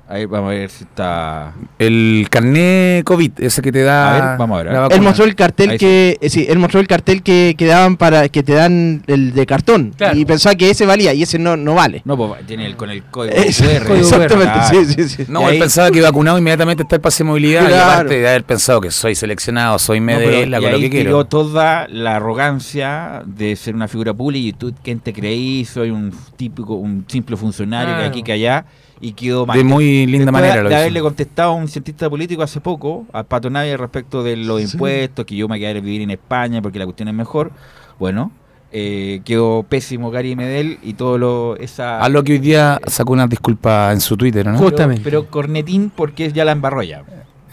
Ahí 0.08 0.26
vamos 0.28 0.52
a 0.52 0.54
ver 0.54 0.70
si 0.70 0.84
está... 0.84 1.54
El 1.80 2.28
carné 2.30 3.02
COVID, 3.06 3.32
ese 3.40 3.64
que 3.64 3.72
te 3.72 3.82
da 3.82 4.10
A 4.10 4.14
ver, 4.30 4.38
vamos 4.38 4.60
a 4.60 4.64
ver, 4.64 4.72
a 4.72 4.74
la 4.74 4.82
ver. 4.88 4.94
Él 4.98 5.02
mostró 5.02 5.26
el 5.26 5.34
cartel 5.34 5.72
Ahí 5.72 5.78
que 5.80 6.18
eh, 6.22 6.30
sí, 6.30 6.46
él 6.48 6.60
mostró 6.60 6.80
el 6.80 6.88
cartel 6.88 7.24
que, 7.24 7.56
que 7.58 7.66
daban 7.66 7.98
para 7.98 8.30
que 8.30 8.44
te 8.44 8.54
dan 8.54 9.02
el 9.08 9.34
de 9.34 9.46
cartón 9.48 9.94
Claro. 9.98 10.16
y 10.16 10.24
pensaba 10.26 10.54
que 10.54 10.70
ese 10.70 10.86
valía 10.86 11.12
y 11.16 11.24
ese 11.24 11.40
no 11.40 11.58
no 11.58 11.74
vale. 11.74 12.04
No, 12.06 12.16
pues 12.16 12.46
tiene 12.46 12.68
el, 12.68 12.76
con 12.76 12.92
el 12.92 13.02
código 13.06 13.36
QR. 13.36 13.96
exactamente, 13.98 14.60
sí, 14.70 14.86
sí, 14.94 15.10
sí. 15.10 15.26
No, 15.28 15.42
Y 15.52 15.56
él 15.56 15.60
pensaba 15.60 15.90
que 15.90 16.02
vacunado 16.02 16.38
inmediatamente 16.38 16.84
está 16.84 16.98
el 16.98 17.02
pase 17.02 17.24
de 17.24 17.30
movilidad. 17.30 17.64
Y 17.64 17.68
Claro. 17.70 17.92
aparte 17.92 18.20
de 18.20 18.28
haber 18.30 18.44
pensado 18.44 18.82
que 18.82 18.92
soy 18.92 19.16
seleccionado, 19.16 19.80
soy 19.80 20.00
No, 20.00 20.06
Medel, 20.06 20.52
y 20.52 20.54
hago 20.54 20.70
lo 20.70 20.80
que 20.80 20.90
quiero. 20.92 21.26
toda 21.26 21.88
la 21.90 22.18
arrogancia 22.18 23.24
de 23.26 23.56
ser 23.56 23.74
una 23.74 23.88
figura 23.88 24.14
pública 24.14 24.50
y 24.50 24.54
tú, 24.54 24.72
¿quién 24.84 25.00
te 25.00 25.14
creí? 25.14 25.66
Soy 25.66 25.90
un 25.90 26.14
típico, 26.38 26.76
un 26.76 27.06
simple 27.08 27.36
funcionario 27.38 27.90
que 27.96 28.02
Claro. 28.02 28.10
aquí 28.10 28.22
que 28.22 28.32
allá 28.34 28.66
y 29.02 29.12
quedó 29.14 29.46
mal. 29.46 29.58
De 29.58 29.64
muy 29.64 30.06
linda 30.06 30.26
Después 30.26 30.32
manera 30.34 30.56
de, 30.56 30.64
lo 30.64 30.70
de 30.70 30.76
hizo. 30.76 30.80
haberle 30.82 31.02
contestado 31.02 31.52
a 31.52 31.56
un 31.56 31.68
cientista 31.68 32.10
político 32.10 32.42
hace 32.44 32.62
poco, 32.62 33.06
a 33.14 33.24
Pato 33.24 33.50
Navia, 33.50 33.78
respecto 33.78 34.24
de 34.24 34.38
los 34.38 34.62
Sí. 34.62 34.70
impuestos, 34.74 35.26
que 35.26 35.36
yo 35.36 35.48
me 35.48 35.60
quedaré 35.60 35.80
a 35.80 35.82
vivir 35.82 36.02
en 36.02 36.12
España 36.12 36.62
porque 36.62 36.80
la 36.80 36.86
cuestión 36.86 37.08
es 37.10 37.14
mejor. 37.14 37.52
Bueno, 38.00 38.32
eh, 38.72 39.22
quedó 39.26 39.64
pésimo 39.64 40.12
Gary 40.12 40.36
Medel 40.36 40.80
y 40.84 40.94
todo 40.96 41.18
lo 41.18 41.56
esa 41.58 42.00
A 42.02 42.10
lo 42.10 42.24
que 42.24 42.34
hoy 42.34 42.40
día 42.40 42.80
sacó 42.88 43.14
unas 43.14 43.30
disculpas 43.30 43.94
en 43.94 44.02
su 44.02 44.18
Twitter, 44.18 44.46
Justamente. 44.56 45.02
pero 45.04 45.28
cornetín 45.30 45.92
porque 45.96 46.32
ya 46.32 46.44
la 46.46 46.52
embarró 46.52 46.82
ya. 46.84 47.04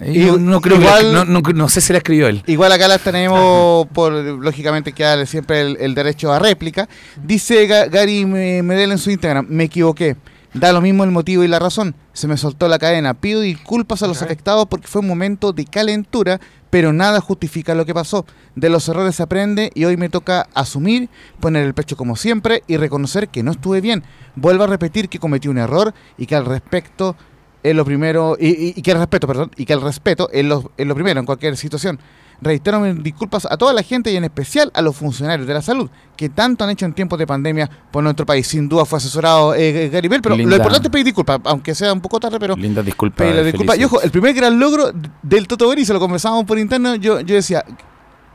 Y 0.04 0.18
no, 0.20 0.36
no 0.36 0.60
creo 0.60 0.78
que 0.78 0.84
Igual- 0.84 1.12
la- 1.12 1.24
no, 1.24 1.40
no- 1.40 1.52
no 1.54 1.68
sé 1.68 1.80
si 1.80 1.92
la 1.92 1.98
escribió 1.98 2.26
él. 2.26 2.42
Igual 2.46 2.72
acá 2.72 2.88
las 2.88 3.02
tenemos, 3.02 3.86
por 3.88 4.12
lógicamente 4.12 4.92
que 4.92 5.04
darle 5.04 5.26
siempre 5.26 5.60
el, 5.60 5.76
el 5.78 5.94
derecho 5.94 6.32
a 6.32 6.40
réplica. 6.40 6.88
Dice 7.22 7.68
Ga- 7.68 7.88
Gary 7.88 8.24
Me- 8.24 8.62
Medel 8.64 8.90
en 8.92 8.98
su 8.98 9.10
Instagram, 9.12 9.46
me 9.48 9.64
equivoqué. 9.64 10.16
Da 10.54 10.72
lo 10.72 10.82
mismo 10.82 11.02
el 11.04 11.10
motivo 11.10 11.44
y 11.44 11.48
la 11.48 11.58
razón. 11.58 11.94
Se 12.12 12.28
me 12.28 12.36
soltó 12.36 12.68
la 12.68 12.78
cadena. 12.78 13.14
Pido 13.14 13.40
disculpas 13.40 14.02
a 14.02 14.06
los 14.06 14.20
afectados 14.20 14.66
porque 14.68 14.86
fue 14.86 15.00
un 15.00 15.08
momento 15.08 15.52
de 15.54 15.64
calentura, 15.64 16.40
pero 16.68 16.92
nada 16.92 17.20
justifica 17.22 17.74
lo 17.74 17.86
que 17.86 17.94
pasó. 17.94 18.26
De 18.54 18.68
los 18.68 18.86
errores 18.88 19.16
se 19.16 19.22
aprende 19.22 19.70
y 19.74 19.84
hoy 19.86 19.96
me 19.96 20.10
toca 20.10 20.48
asumir, 20.52 21.08
poner 21.40 21.64
el 21.64 21.72
pecho 21.72 21.96
como 21.96 22.16
siempre 22.16 22.62
y 22.66 22.76
reconocer 22.76 23.28
que 23.28 23.42
no 23.42 23.52
estuve 23.52 23.80
bien. 23.80 24.04
Vuelvo 24.36 24.64
a 24.64 24.66
repetir 24.66 25.08
que 25.08 25.18
cometí 25.18 25.48
un 25.48 25.56
error 25.58 25.94
y 26.18 26.26
que 26.26 26.36
al 26.36 26.44
respecto 26.44 27.16
es 27.62 27.74
lo 27.74 27.84
primero, 27.84 28.36
y, 28.38 28.48
y- 28.48 28.74
y 28.76 28.82
que 28.82 28.90
el 28.90 28.98
respeto, 28.98 29.26
perdón, 29.28 29.52
y 29.56 29.64
que 29.64 29.72
el 29.72 29.80
respeto 29.80 30.28
es 30.32 30.44
lo, 30.44 30.72
es 30.76 30.86
lo 30.86 30.94
primero 30.94 31.20
en 31.20 31.24
cualquier 31.26 31.56
situación. 31.56 31.98
Reitero 32.42 32.80
mis 32.80 33.02
disculpas 33.02 33.46
a 33.48 33.56
toda 33.56 33.72
la 33.72 33.82
gente 33.82 34.10
y 34.10 34.16
en 34.16 34.24
especial 34.24 34.70
a 34.74 34.82
los 34.82 34.96
funcionarios 34.96 35.46
de 35.46 35.54
la 35.54 35.62
salud 35.62 35.88
que 36.16 36.28
tanto 36.28 36.64
han 36.64 36.70
hecho 36.70 36.84
en 36.84 36.92
tiempos 36.92 37.18
de 37.18 37.26
pandemia 37.26 37.70
por 37.90 38.02
nuestro 38.02 38.26
país. 38.26 38.46
Sin 38.46 38.68
duda 38.68 38.84
fue 38.84 38.98
asesorado 38.98 39.54
eh, 39.54 39.88
Gary 39.88 40.08
Bell, 40.08 40.20
pero 40.22 40.36
Linda. 40.36 40.50
lo 40.50 40.56
importante 40.56 40.88
es 40.88 40.92
pedir 40.92 41.06
disculpas, 41.06 41.40
aunque 41.44 41.74
sea 41.74 41.92
un 41.92 42.00
poco 42.00 42.18
tarde, 42.20 42.38
pero 42.38 42.56
Linda 42.56 42.82
disculpa. 42.82 43.18
pedir 43.18 43.36
la 43.36 43.42
disculpa. 43.42 43.76
Y 43.76 43.84
ojo, 43.84 44.00
el 44.02 44.10
primer 44.10 44.34
gran 44.34 44.58
logro 44.58 44.92
del 45.22 45.46
Toto 45.46 45.68
Beri, 45.68 45.84
se 45.84 45.92
lo 45.92 46.00
conversábamos 46.00 46.44
por 46.44 46.58
interno, 46.58 46.96
yo, 46.96 47.20
yo 47.20 47.34
decía, 47.34 47.64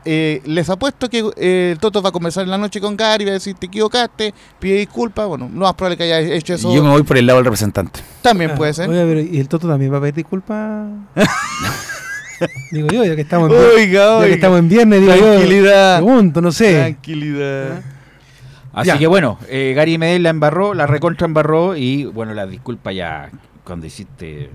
eh, 0.04 0.40
les 0.46 0.70
apuesto 0.70 1.10
que 1.10 1.30
eh, 1.36 1.72
el 1.72 1.78
Toto 1.78 2.00
va 2.00 2.08
a 2.08 2.12
conversar 2.12 2.44
en 2.44 2.50
la 2.50 2.58
noche 2.58 2.80
con 2.80 2.96
Gary, 2.96 3.24
va 3.24 3.32
a 3.32 3.34
decir 3.34 3.56
te 3.56 3.66
equivocaste, 3.66 4.32
pide 4.58 4.76
disculpas. 4.78 5.26
Bueno, 5.26 5.50
lo 5.52 5.60
más 5.60 5.74
probable 5.74 5.96
que 5.96 6.04
haya 6.04 6.20
hecho 6.20 6.54
eso. 6.54 6.74
Yo 6.74 6.82
me 6.82 6.90
voy 6.90 7.02
por 7.02 7.18
el 7.18 7.26
lado 7.26 7.38
del 7.38 7.44
representante. 7.44 8.00
También 8.22 8.54
puede 8.54 8.72
ser. 8.72 8.88
Oiga, 8.88 9.02
pero 9.02 9.20
¿y 9.20 9.38
el 9.38 9.48
Toto 9.48 9.68
también 9.68 9.92
va 9.92 9.98
a 9.98 10.00
pedir 10.00 10.14
disculpas? 10.14 10.88
digo 12.70 12.88
yo, 12.88 13.04
ya 13.04 13.14
que 13.16 13.22
estamos 13.22 13.50
en, 13.50 13.56
Oiga, 13.56 14.20
ya 14.20 14.26
que 14.26 14.32
estamos 14.34 14.58
en 14.58 14.68
viernes, 14.68 15.00
digo 15.00 15.12
Tranquilidad. 15.14 15.98
yo. 16.00 16.04
Pregunto, 16.06 16.40
no 16.40 16.52
sé. 16.52 16.74
Tranquilidad. 16.74 17.82
Así 18.72 18.88
Ya. 18.88 18.98
que 18.98 19.06
bueno, 19.06 19.38
eh, 19.48 19.72
Gary 19.74 19.98
Medel 19.98 20.22
la 20.22 20.30
embarró, 20.30 20.74
la 20.74 20.86
recontra 20.86 21.24
embarró 21.26 21.76
y 21.76 22.04
bueno, 22.04 22.34
la 22.34 22.46
disculpa 22.46 22.92
ya 22.92 23.30
cuando 23.64 23.86
hiciste... 23.86 24.50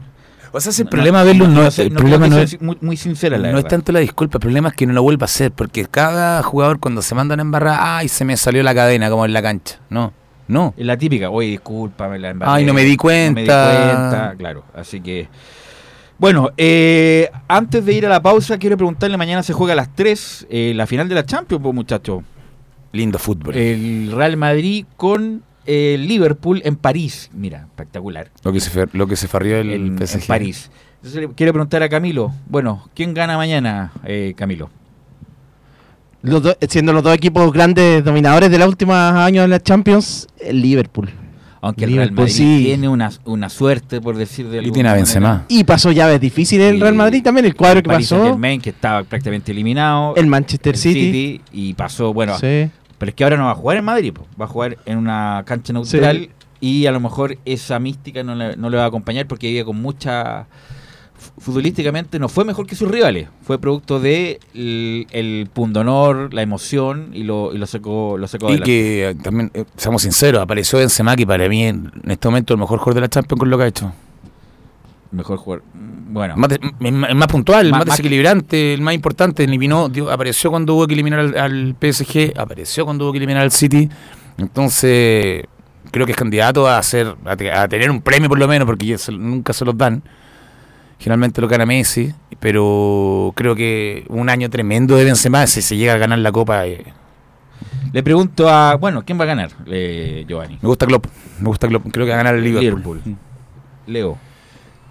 O 0.55 0.61
sea, 0.61 0.69
ese 0.69 0.85
problema, 0.85 1.23
Belus, 1.23 1.49
no, 1.49 1.71
sé, 1.71 1.81
el 1.83 1.91
problema 1.93 2.27
no 2.27 2.37
es, 2.37 2.61
muy, 2.61 2.77
muy 2.79 2.95
sincera 2.95 3.39
la 3.39 3.51
no 3.51 3.57
es 3.57 3.65
tanto 3.67 3.91
la 3.91 3.99
disculpa, 3.99 4.37
el 4.37 4.41
problema 4.41 4.69
es 4.69 4.75
que 4.75 4.85
no 4.85 4.93
lo 4.93 5.01
vuelva 5.01 5.23
a 5.23 5.25
hacer, 5.25 5.51
porque 5.51 5.85
cada 5.87 6.43
jugador 6.43 6.79
cuando 6.79 7.01
se 7.01 7.15
mandan 7.15 7.39
a 7.39 7.41
embarrar, 7.41 7.79
ay, 7.81 8.07
se 8.07 8.23
me 8.23 8.37
salió 8.37 8.61
la 8.61 8.75
cadena 8.75 9.09
como 9.09 9.25
en 9.25 9.33
la 9.33 9.41
cancha. 9.41 9.79
No, 9.89 10.13
no. 10.47 10.75
Es 10.77 10.85
la 10.85 10.95
típica, 10.95 11.31
oye, 11.31 11.49
discúlpame, 11.49 12.19
la 12.19 12.29
embarré. 12.29 12.51
Ay, 12.53 12.65
no 12.65 12.73
me 12.75 12.83
di 12.83 12.89
No 12.89 12.91
me 12.91 12.91
di 12.91 12.97
cuenta. 12.97 13.71
cuenta, 13.73 14.35
claro. 14.37 14.63
Así 14.75 15.01
que. 15.01 15.27
Bueno, 16.19 16.51
eh, 16.57 17.29
antes 17.47 17.85
de 17.85 17.93
ir 17.93 18.05
a 18.05 18.09
la 18.09 18.21
pausa, 18.21 18.57
quiero 18.57 18.77
preguntarle: 18.77 19.17
mañana 19.17 19.43
se 19.43 19.53
juega 19.53 19.73
a 19.73 19.75
las 19.75 19.93
3 19.95 20.47
eh, 20.49 20.73
la 20.75 20.87
final 20.87 21.09
de 21.09 21.15
la 21.15 21.25
Champions, 21.25 21.61
pues, 21.61 21.75
muchachos. 21.75 22.23
Lindo 22.91 23.17
fútbol. 23.17 23.55
El 23.55 24.11
Real 24.11 24.37
Madrid 24.37 24.85
con 24.95 25.43
el 25.65 26.07
Liverpool 26.07 26.61
en 26.63 26.75
París. 26.75 27.29
Mira, 27.33 27.61
espectacular. 27.61 28.29
lo, 28.43 28.53
que 28.53 28.59
se, 28.59 28.87
lo 28.93 29.07
que 29.07 29.15
se 29.15 29.27
farrió 29.27 29.57
el 29.57 29.69
en, 29.71 29.97
en. 30.01 30.21
París. 30.27 30.69
Entonces 30.97 31.21
le 31.21 31.29
quiero 31.33 31.51
preguntar 31.53 31.81
a 31.83 31.89
Camilo: 31.89 32.31
bueno, 32.47 32.87
¿quién 32.93 33.13
gana 33.13 33.35
mañana, 33.37 33.91
eh, 34.05 34.33
Camilo? 34.37 34.69
Los 36.21 36.41
dos- 36.43 36.57
siendo 36.69 36.93
los 36.93 37.03
dos 37.03 37.15
equipos 37.15 37.51
grandes 37.51 38.03
dominadores 38.03 38.49
de 38.49 38.57
los 38.59 38.67
últimos 38.69 38.95
años 38.95 39.43
en 39.43 39.49
la 39.49 39.59
Champions, 39.59 40.27
el 40.39 40.61
Liverpool. 40.61 41.09
Aunque 41.65 41.85
el 41.85 41.95
Real 41.95 42.11
Madrid 42.11 42.31
sí. 42.33 42.61
tiene 42.65 42.89
una, 42.89 43.09
una 43.23 43.47
suerte, 43.49 44.01
por 44.01 44.17
decir 44.17 44.47
de 44.49 44.59
Y 44.61 44.71
tiene 44.71 44.89
a 44.89 44.91
manera. 44.91 44.95
Benzema. 44.95 45.45
Y 45.47 45.63
pasó 45.63 45.91
llaves 45.91 46.19
difíciles 46.19 46.73
el 46.73 46.81
Real 46.81 46.93
Madrid 46.93 47.23
también, 47.23 47.45
el 47.45 47.55
cuadro 47.55 47.77
el 47.79 47.83
que 47.83 47.89
Paris 47.89 48.07
pasó. 48.09 48.21
Saint-Germain, 48.21 48.59
que 48.61 48.69
estaba 48.71 49.03
prácticamente 49.03 49.51
eliminado. 49.53 50.13
El 50.17 50.27
Manchester 50.27 50.75
el 50.75 50.79
City. 50.79 51.41
y 51.53 51.73
pasó, 51.73 52.13
bueno, 52.13 52.37
Sí. 52.37 52.69
pero 52.97 53.09
es 53.09 53.15
que 53.15 53.23
ahora 53.23 53.37
no 53.37 53.45
va 53.45 53.51
a 53.51 53.55
jugar 53.55 53.77
en 53.77 53.85
Madrid, 53.85 54.11
po, 54.13 54.27
va 54.39 54.45
a 54.45 54.47
jugar 54.49 54.77
en 54.85 54.97
una 54.97 55.43
cancha 55.45 55.71
neutral 55.73 56.29
y 56.59 56.85
a 56.85 56.91
lo 56.91 56.99
mejor 56.99 57.37
esa 57.45 57.79
mística 57.79 58.23
no 58.23 58.35
le, 58.35 58.55
no 58.57 58.69
le 58.69 58.77
va 58.77 58.83
a 58.83 58.87
acompañar 58.87 59.25
porque 59.27 59.47
vive 59.47 59.63
con 59.65 59.81
mucha 59.81 60.47
futbolísticamente 61.37 62.19
no 62.19 62.29
fue 62.29 62.45
mejor 62.45 62.65
que 62.67 62.75
sus 62.75 62.89
rivales, 62.89 63.27
fue 63.43 63.59
producto 63.59 63.99
de 63.99 64.39
el, 64.53 65.07
el 65.11 65.47
pundonor, 65.53 66.33
la 66.33 66.41
emoción 66.41 67.09
y 67.13 67.23
lo, 67.23 67.53
y 67.53 67.57
lo 67.57 67.65
secó, 67.65 68.17
lo 68.17 68.27
secó 68.27 68.45
Y 68.47 68.49
adelante. 68.51 68.65
que 68.71 69.09
eh, 69.09 69.15
también, 69.15 69.51
eh, 69.53 69.65
seamos 69.77 70.01
sinceros, 70.03 70.41
apareció 70.41 70.79
Benzema, 70.79 71.15
que 71.15 71.25
para 71.27 71.47
mí 71.49 71.63
en 71.63 71.91
este 72.07 72.27
momento 72.27 72.53
el 72.53 72.59
mejor 72.59 72.79
jugador 72.79 72.95
de 72.95 73.01
la 73.01 73.09
Champions 73.09 73.39
con 73.39 73.49
lo 73.49 73.57
que 73.57 73.63
ha 73.63 73.67
hecho. 73.67 73.93
mejor 75.11 75.37
jugar. 75.37 75.61
Bueno, 75.73 76.35
Más 76.37 76.49
de- 76.49 76.59
el 76.81 77.15
más 77.15 77.27
puntual, 77.27 77.67
el 77.67 77.71
Más- 77.71 77.85
desequilibrante, 77.85 78.73
el 78.73 78.81
más 78.81 78.93
importante. 78.95 79.43
Eliminó, 79.43 79.87
dio- 79.89 80.11
apareció 80.11 80.49
cuando 80.51 80.73
hubo 80.75 80.87
que 80.87 80.93
eliminar 80.95 81.19
al, 81.19 81.37
al 81.37 81.75
PSG, 81.79 82.33
apareció 82.37 82.85
cuando 82.85 83.05
hubo 83.05 83.11
que 83.13 83.17
eliminar 83.19 83.43
al 83.43 83.51
City. 83.51 83.89
Entonces, 84.37 85.43
creo 85.91 86.05
que 86.05 86.11
es 86.11 86.17
candidato 86.17 86.67
a 86.67 86.77
hacer 86.77 87.15
a, 87.25 87.35
te- 87.35 87.51
a 87.51 87.67
tener 87.67 87.89
un 87.91 88.01
premio 88.01 88.29
por 88.29 88.39
lo 88.39 88.47
menos, 88.47 88.65
porque 88.65 88.95
nunca 89.17 89.53
se 89.53 89.65
los 89.65 89.77
dan. 89.77 90.01
Generalmente 91.03 91.41
lo 91.41 91.49
gana 91.49 91.65
Messi, 91.65 92.13
pero 92.39 93.33
creo 93.35 93.55
que 93.55 94.05
un 94.07 94.29
año 94.29 94.49
tremendo 94.49 94.95
de 94.95 95.03
Benzema, 95.03 95.45
si 95.47 95.61
se 95.61 95.75
llega 95.75 95.95
a 95.95 95.97
ganar 95.97 96.19
la 96.19 96.31
Copa, 96.31 96.65
eh, 96.65 96.85
le 97.91 98.01
pregunto 98.03 98.47
a, 98.49 98.75
bueno, 98.75 99.03
¿quién 99.05 99.19
va 99.19 99.23
a 99.23 99.27
ganar? 99.27 99.49
Eh, 99.67 100.23
Giovanni. 100.29 100.57
me 100.61 100.67
gusta 100.69 100.85
Klopp, 100.85 101.07
me 101.41 101.47
gusta 101.49 101.67
Klopp, 101.67 101.87
creo 101.91 102.05
que 102.05 102.11
va 102.11 102.15
a 102.15 102.23
ganar 102.23 102.35
el 102.35 102.43
Liverpool. 102.45 103.01
Leo. 103.85 104.17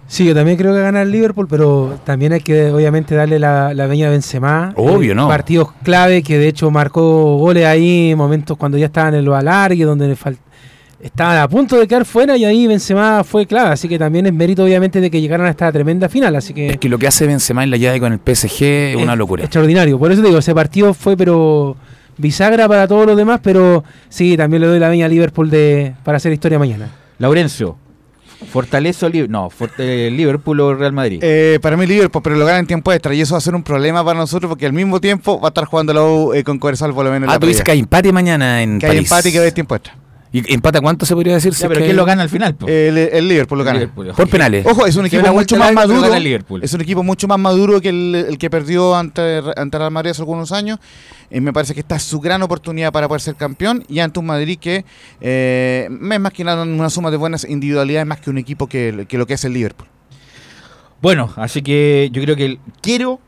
Sí, 0.05 0.25
yo 0.25 0.35
también 0.35 0.55
creo 0.57 0.71
que 0.75 0.81
gana 0.81 1.01
el 1.01 1.09
Liverpool, 1.09 1.47
pero 1.49 1.97
también 2.03 2.33
hay 2.33 2.41
que 2.41 2.69
obviamente 2.69 3.15
darle 3.15 3.39
la, 3.39 3.73
la 3.73 3.87
veña 3.87 4.05
a 4.07 4.11
Benzema. 4.11 4.71
Obvio, 4.75 5.13
Eh, 5.13 5.15
¿no? 5.15 5.27
Partidos 5.27 5.69
clave 5.81 6.21
que 6.21 6.37
de 6.37 6.47
hecho 6.49 6.69
marcó 6.69 7.37
goles 7.37 7.65
ahí, 7.65 8.13
momentos 8.15 8.55
cuando 8.55 8.77
ya 8.77 8.85
estaban 8.85 9.15
en 9.15 9.25
los 9.25 9.35
alargues, 9.35 9.87
donde 9.87 10.09
le 10.09 10.15
fal- 10.15 10.37
estaban 11.03 11.37
a 11.37 11.47
punto 11.47 11.77
de 11.77 11.87
quedar 11.87 12.05
fuera 12.05 12.35
y 12.37 12.45
ahí 12.45 12.65
Benzema 12.67 13.23
fue 13.23 13.45
clave. 13.45 13.69
Así 13.71 13.87
que 13.87 13.99
también 13.99 14.25
es 14.25 14.33
mérito 14.33 14.63
obviamente 14.63 15.01
de 15.01 15.11
que 15.11 15.19
llegaran 15.21 15.45
a 15.45 15.49
esta 15.49 15.71
tremenda 15.71 16.09
final. 16.09 16.35
Así 16.35 16.53
que 16.53 16.69
Es 16.69 16.77
que 16.77 16.89
lo 16.89 16.97
que 16.97 17.07
hace 17.07 17.27
Benzema 17.27 17.63
en 17.63 17.69
la 17.71 17.77
llave 17.77 17.99
con 17.99 18.13
el 18.13 18.19
PSG 18.19 18.63
es 18.63 18.95
una 18.95 19.15
locura. 19.15 19.43
Extraordinario. 19.43 19.99
Por 19.99 20.11
eso 20.11 20.21
te 20.21 20.27
digo, 20.27 20.39
ese 20.39 20.55
partido 20.55 20.93
fue 20.93 21.15
pero 21.17 21.75
bisagra 22.17 22.67
para 22.67 22.87
todos 22.87 23.05
los 23.05 23.17
demás, 23.17 23.39
pero 23.43 23.83
sí, 24.09 24.37
también 24.37 24.61
le 24.61 24.67
doy 24.67 24.79
la 24.79 24.89
veña 24.89 25.05
a 25.07 25.09
Liverpool 25.09 25.49
de, 25.49 25.93
para 26.03 26.17
hacer 26.17 26.31
historia 26.31 26.57
mañana. 26.59 26.89
Laurencio. 27.19 27.77
Fortaleza 28.51 29.05
o 29.05 29.09
Liverpool. 29.09 29.31
No, 29.31 29.49
Forte- 29.49 30.11
Liverpool 30.11 30.59
o 30.59 30.75
Real 30.75 30.91
Madrid. 30.91 31.19
Eh, 31.23 31.59
para 31.61 31.77
mí 31.77 31.85
Liverpool, 31.87 32.21
pero 32.21 32.35
lo 32.35 32.45
gana 32.45 32.59
en 32.59 32.67
tiempo 32.67 32.91
extra 32.91 33.13
y 33.13 33.21
eso 33.21 33.33
va 33.35 33.37
a 33.37 33.41
ser 33.41 33.55
un 33.55 33.63
problema 33.63 34.03
para 34.03 34.19
nosotros 34.19 34.49
porque 34.49 34.65
al 34.65 34.73
mismo 34.73 34.99
tiempo 34.99 35.39
va 35.39 35.47
a 35.47 35.49
estar 35.49 35.63
jugando 35.65 35.93
la 35.93 36.03
U 36.03 36.33
eh, 36.33 36.43
con 36.43 36.59
Coersal 36.59 36.93
por 36.93 37.05
lo 37.05 37.11
menos 37.11 37.29
en 37.29 37.35
Ah, 37.35 37.39
tú 37.39 37.47
dices 37.47 37.63
que 37.63 37.71
hay 37.71 37.79
empate 37.79 38.11
mañana 38.11 38.61
en 38.61 38.79
que 38.79 38.85
hay 38.87 38.97
empate 38.97 39.29
y 39.29 39.31
que 39.31 39.37
va 39.37 39.43
a 39.43 39.45
haber 39.45 39.53
tiempo 39.53 39.75
extra. 39.75 39.95
¿Y 40.35 40.51
empate 40.51 40.79
a 40.79 40.81
cuánto 40.81 41.05
se 41.05 41.13
podría 41.13 41.35
decir? 41.35 41.53
si 41.53 41.61
ya, 41.61 41.67
es 41.67 41.69
pero 41.69 41.79
que 41.79 41.85
¿quién 41.85 41.95
lo 41.95 42.05
gana 42.05 42.23
al 42.23 42.29
final? 42.29 42.55
po? 42.55 42.67
El, 42.67 42.97
el 42.97 43.27
Liverpool 43.27 43.59
lo 43.59 43.63
gana. 43.63 43.77
Liverpool. 43.79 44.07
Por 44.15 44.27
penales. 44.27 44.65
Ojo, 44.65 44.87
es 44.87 44.95
un 44.95 45.05
equipo 45.05 45.31
mucho 45.31 45.55
más 45.57 45.71
maduro. 45.73 46.11
Es 46.59 46.73
un 46.73 46.81
equipo 46.81 47.03
mucho 47.03 47.27
más 47.27 47.37
maduro 47.37 47.79
que 47.79 47.89
el, 47.89 48.25
el 48.29 48.37
que 48.39 48.49
perdió 48.49 48.95
ante, 48.95 49.41
ante 49.55 49.77
Real 49.77 49.91
Madrid 49.91 50.09
hace 50.09 50.23
algunos 50.23 50.51
años. 50.51 50.79
Y 51.29 51.39
me 51.39 51.53
parece 51.53 51.75
que 51.75 51.81
esta 51.81 51.97
es 51.97 52.03
su 52.03 52.19
gran 52.19 52.41
oportunidad 52.41 52.91
para 52.91 53.07
poder 53.07 53.21
ser 53.21 53.35
campeón. 53.35 53.85
Y 53.87 53.99
ante 53.99 54.19
un 54.19 54.25
Madrid 54.25 54.57
que 54.59 54.85
eh, 55.21 55.87
es 55.87 56.19
más 56.19 56.33
que 56.33 56.43
nada 56.43 56.63
una 56.63 56.89
suma 56.89 57.11
de 57.11 57.17
buenas 57.17 57.43
individualidades 57.47 58.07
más 58.07 58.19
que 58.19 58.31
un 58.31 58.39
equipo 58.39 58.65
que, 58.67 59.05
que 59.07 59.19
lo 59.19 59.27
que 59.27 59.35
es 59.35 59.45
el 59.45 59.53
Liverpool. 59.53 59.87
Bueno, 60.99 61.31
así 61.35 61.61
que 61.61 62.09
yo 62.11 62.23
creo 62.23 62.35
que 62.35 62.45
el- 62.45 62.59
quiero 62.81 63.19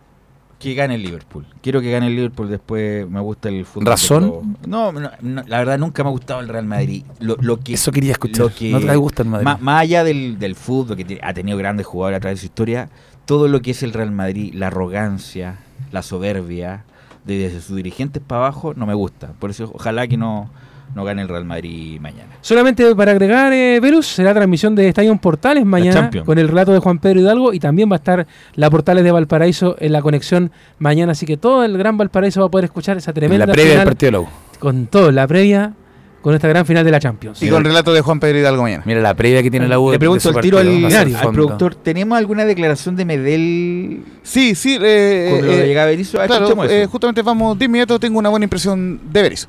que 0.65 0.73
gane 0.75 0.95
el 0.95 1.04
Liverpool. 1.04 1.45
Quiero 1.62 1.80
que 1.82 1.91
gane 1.91 2.08
el 2.08 2.15
Liverpool. 2.15 2.49
Después 2.49 3.10
me 3.10 3.19
gusta 3.21 3.49
el 3.49 3.65
fútbol. 3.65 3.86
¿Razón? 3.88 4.58
No, 4.67 4.91
no, 4.91 5.10
no, 5.21 5.43
la 5.47 5.58
verdad 5.60 5.78
nunca 5.80 6.04
me 6.04 6.10
ha 6.10 6.12
gustado 6.12 6.39
el 6.41 6.47
Real 6.49 6.65
Madrid. 6.65 7.04
Lo, 7.19 7.38
lo 7.39 7.60
que, 7.60 7.73
Eso 7.75 7.91
quería 7.91 8.12
escuchar. 8.12 8.39
lo 8.45 8.49
que- 8.54 8.71
no 8.71 8.80
te 8.80 8.95
gusta 8.95 9.23
el 9.23 9.30
Madrid. 9.30 9.45
Má- 9.45 9.58
Más, 9.62 9.82
allá 9.82 10.04
del, 10.04 10.38
del 10.39 10.56
fútbol, 10.56 10.97
que 10.97 11.19
ha 11.23 11.34
tenido 11.34 11.58
grandes 11.58 11.86
jugadores 11.86 12.17
a 12.17 12.19
través 12.19 12.39
de 12.39 12.41
su 12.41 12.45
historia, 12.47 12.89
todo 13.25 13.47
lo 13.47 13.62
que 13.62 13.71
es 13.71 13.82
el 13.84 13.93
Real 13.93 14.12
Madrid, 14.12 14.54
la 14.54 14.67
arrogancia, 14.67 15.58
la 15.91 16.01
soberbia, 16.01 16.84
de- 17.25 17.38
desde 17.38 17.62
sus 17.62 17.75
dirigentes 17.75 18.21
para 18.25 18.41
abajo, 18.41 18.73
no 18.75 18.86
me 18.86 18.93
gusta. 18.93 19.34
Por 19.39 19.49
eso 19.49 19.71
ojalá 19.73 20.08
que 20.08 20.17
no, 20.17 20.49
no 20.95 21.03
gane 21.03 21.21
el 21.21 21.27
Real 21.27 21.45
Madrid 21.45 21.99
mañana. 21.99 22.29
Solamente 22.41 22.95
para 22.95 23.12
agregar, 23.12 23.51
eh, 23.53 23.79
Velus, 23.81 24.08
será 24.08 24.34
transmisión 24.34 24.75
de 24.75 24.88
Estadio 24.88 25.15
Portales 25.17 25.65
mañana 25.65 26.10
con 26.25 26.39
el 26.39 26.47
relato 26.47 26.71
de 26.71 26.79
Juan 26.79 26.99
Pedro 26.99 27.19
Hidalgo 27.19 27.53
y 27.53 27.60
también 27.60 27.91
va 27.91 27.95
a 27.95 27.97
estar 27.97 28.25
la 28.55 28.69
Portales 28.69 29.03
de 29.03 29.12
Valparaíso 29.12 29.75
en 29.79 29.91
la 29.91 30.01
conexión 30.01 30.51
mañana. 30.79 31.12
Así 31.12 31.25
que 31.25 31.38
todo 31.38 31.63
el 31.65 31.77
Gran 31.77 31.97
Valparaíso 31.97 32.39
va 32.39 32.47
a 32.47 32.49
poder 32.49 32.65
escuchar 32.65 32.97
esa 32.97 33.12
en 33.12 33.15
tremenda 33.15 33.45
la 33.45 33.53
previa 33.53 33.75
del 33.77 33.84
partido 33.84 34.08
de 34.08 34.12
la 34.13 34.19
U. 34.21 34.27
con 34.60 34.88
todo, 34.88 35.12
la 35.12 35.27
previa, 35.27 35.73
con 36.21 36.34
esta 36.34 36.47
gran 36.47 36.65
final 36.65 36.86
de 36.86 36.91
la 36.91 36.99
Champions. 36.99 37.43
Y 37.43 37.49
con 37.49 37.63
relato 37.63 37.93
de 37.93 38.01
Juan 38.01 38.19
Pedro 38.19 38.39
Hidalgo 38.39 38.63
mañana. 38.63 38.84
Mira 38.86 39.01
la 39.01 39.13
previa 39.13 39.43
que 39.43 39.51
tiene 39.51 39.67
la 39.67 39.77
U. 39.77 39.88
Le 39.88 39.91
de 39.93 39.99
pregunto 39.99 40.29
al 40.29 40.39
tiro 40.39 40.58
al, 40.60 40.86
al 40.86 41.31
productor, 41.34 41.75
¿tenemos 41.75 42.17
alguna 42.17 42.45
declaración 42.45 42.95
de 42.95 43.05
Medel 43.05 44.03
Sí, 44.23 44.55
sí. 44.55 44.77
eh, 44.81 45.27
con 45.29 45.45
lo 45.45 45.53
eh, 45.53 45.67
de 45.67 45.86
Berizzo? 45.86 46.21
Ah, 46.21 46.25
claro, 46.25 46.65
eh, 46.69 46.88
justamente 46.89 47.21
vamos 47.21 47.60
de 47.60 47.65
inmediato. 47.65 47.99
Tengo 47.99 48.17
una 48.17 48.29
buena 48.29 48.45
impresión 48.45 49.01
de 49.12 49.21
Berizzo. 49.21 49.47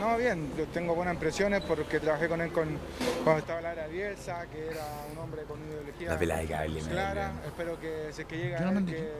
No, 0.00 0.16
bien, 0.16 0.52
yo 0.56 0.64
tengo 0.66 0.94
buenas 0.94 1.14
impresiones 1.14 1.62
porque 1.64 1.98
trabajé 1.98 2.28
con 2.28 2.40
él 2.40 2.52
con, 2.52 2.68
cuando 3.24 3.40
estaba 3.40 3.60
la 3.60 3.72
era 3.72 3.86
Bielsa, 3.88 4.46
que 4.46 4.68
era 4.68 4.84
un 5.12 5.18
hombre 5.18 5.42
con 5.42 5.58
ideología 5.68 6.10
La 6.10 6.18
pelada 6.18 6.40
de 6.40 6.46
clara. 6.80 7.32
Espero 7.44 7.80
que 7.80 8.12
si 8.12 8.22
es 8.22 8.28
que 8.28 8.36
llega 8.36 8.60
no 8.60 8.78
él, 8.78 8.86
que, 8.86 9.12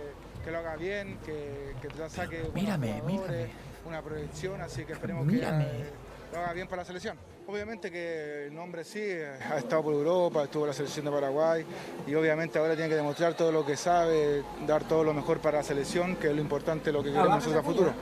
que 0.45 0.51
lo 0.53 0.59
haga 0.59 0.77
bien, 0.77 1.19
que, 1.27 1.75
que 1.83 1.88
tra- 1.88 2.09
saque 2.09 2.43
buenos 2.43 2.55
Mírame, 2.55 3.01
jugadores, 3.01 3.49
una 3.87 4.03
proyección, 4.03 4.61
así 4.61 4.85
que 4.85 4.93
esperemos 4.93 5.27
Mírame. 5.27 5.64
que 5.64 5.71
eh, 5.79 5.91
lo 6.33 6.38
haga 6.38 6.53
bien 6.53 6.69
para 6.69 6.83
la 6.83 6.87
selección. 6.87 7.19
Obviamente 7.49 7.91
que 7.91 8.47
el 8.47 8.55
nombre 8.55 8.85
sí, 8.85 9.01
ha 9.01 9.57
estado 9.59 9.83
por 9.83 9.95
Europa, 9.95 10.45
estuvo 10.45 10.64
en 10.64 10.69
la 10.69 10.75
selección 10.75 11.07
de 11.07 11.11
Paraguay 11.11 11.64
y 12.07 12.14
obviamente 12.14 12.59
ahora 12.59 12.75
tiene 12.75 12.91
que 12.91 12.97
demostrar 12.97 13.35
todo 13.35 13.51
lo 13.51 13.64
que 13.67 13.77
sabe, 13.77 14.45
dar 14.67 14.85
todo 14.85 15.03
lo 15.03 15.12
mejor 15.14 15.38
para 15.41 15.59
la 15.59 15.64
selección, 15.64 16.17
que 16.17 16.29
es 16.29 16.35
lo 16.37 16.41
importante, 16.43 16.93
lo 16.93 17.03
que 17.03 17.09
queremos 17.11 17.31
nosotros 17.31 17.61
a 17.64 17.67
futuro. 17.67 17.93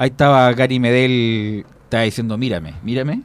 Ahí 0.00 0.08
estaba 0.08 0.50
Gary 0.54 0.78
Medel, 0.80 1.66
estaba 1.84 2.04
diciendo, 2.04 2.38
mírame, 2.38 2.72
mírame. 2.82 3.20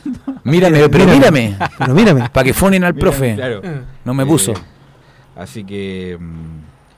Mírame, 0.44 0.88
pero 0.88 1.06
mírame. 1.06 1.56
Pero 1.76 1.92
mírame. 1.92 2.28
Para 2.32 2.44
que 2.44 2.54
fonen 2.54 2.84
al 2.84 2.94
Mírame, 2.94 3.00
profe. 3.10 3.34
claro. 3.34 3.60
No 4.04 4.14
me 4.14 4.22
Eh, 4.22 4.26
puso. 4.26 4.54
Así 5.34 5.64
que. 5.64 6.16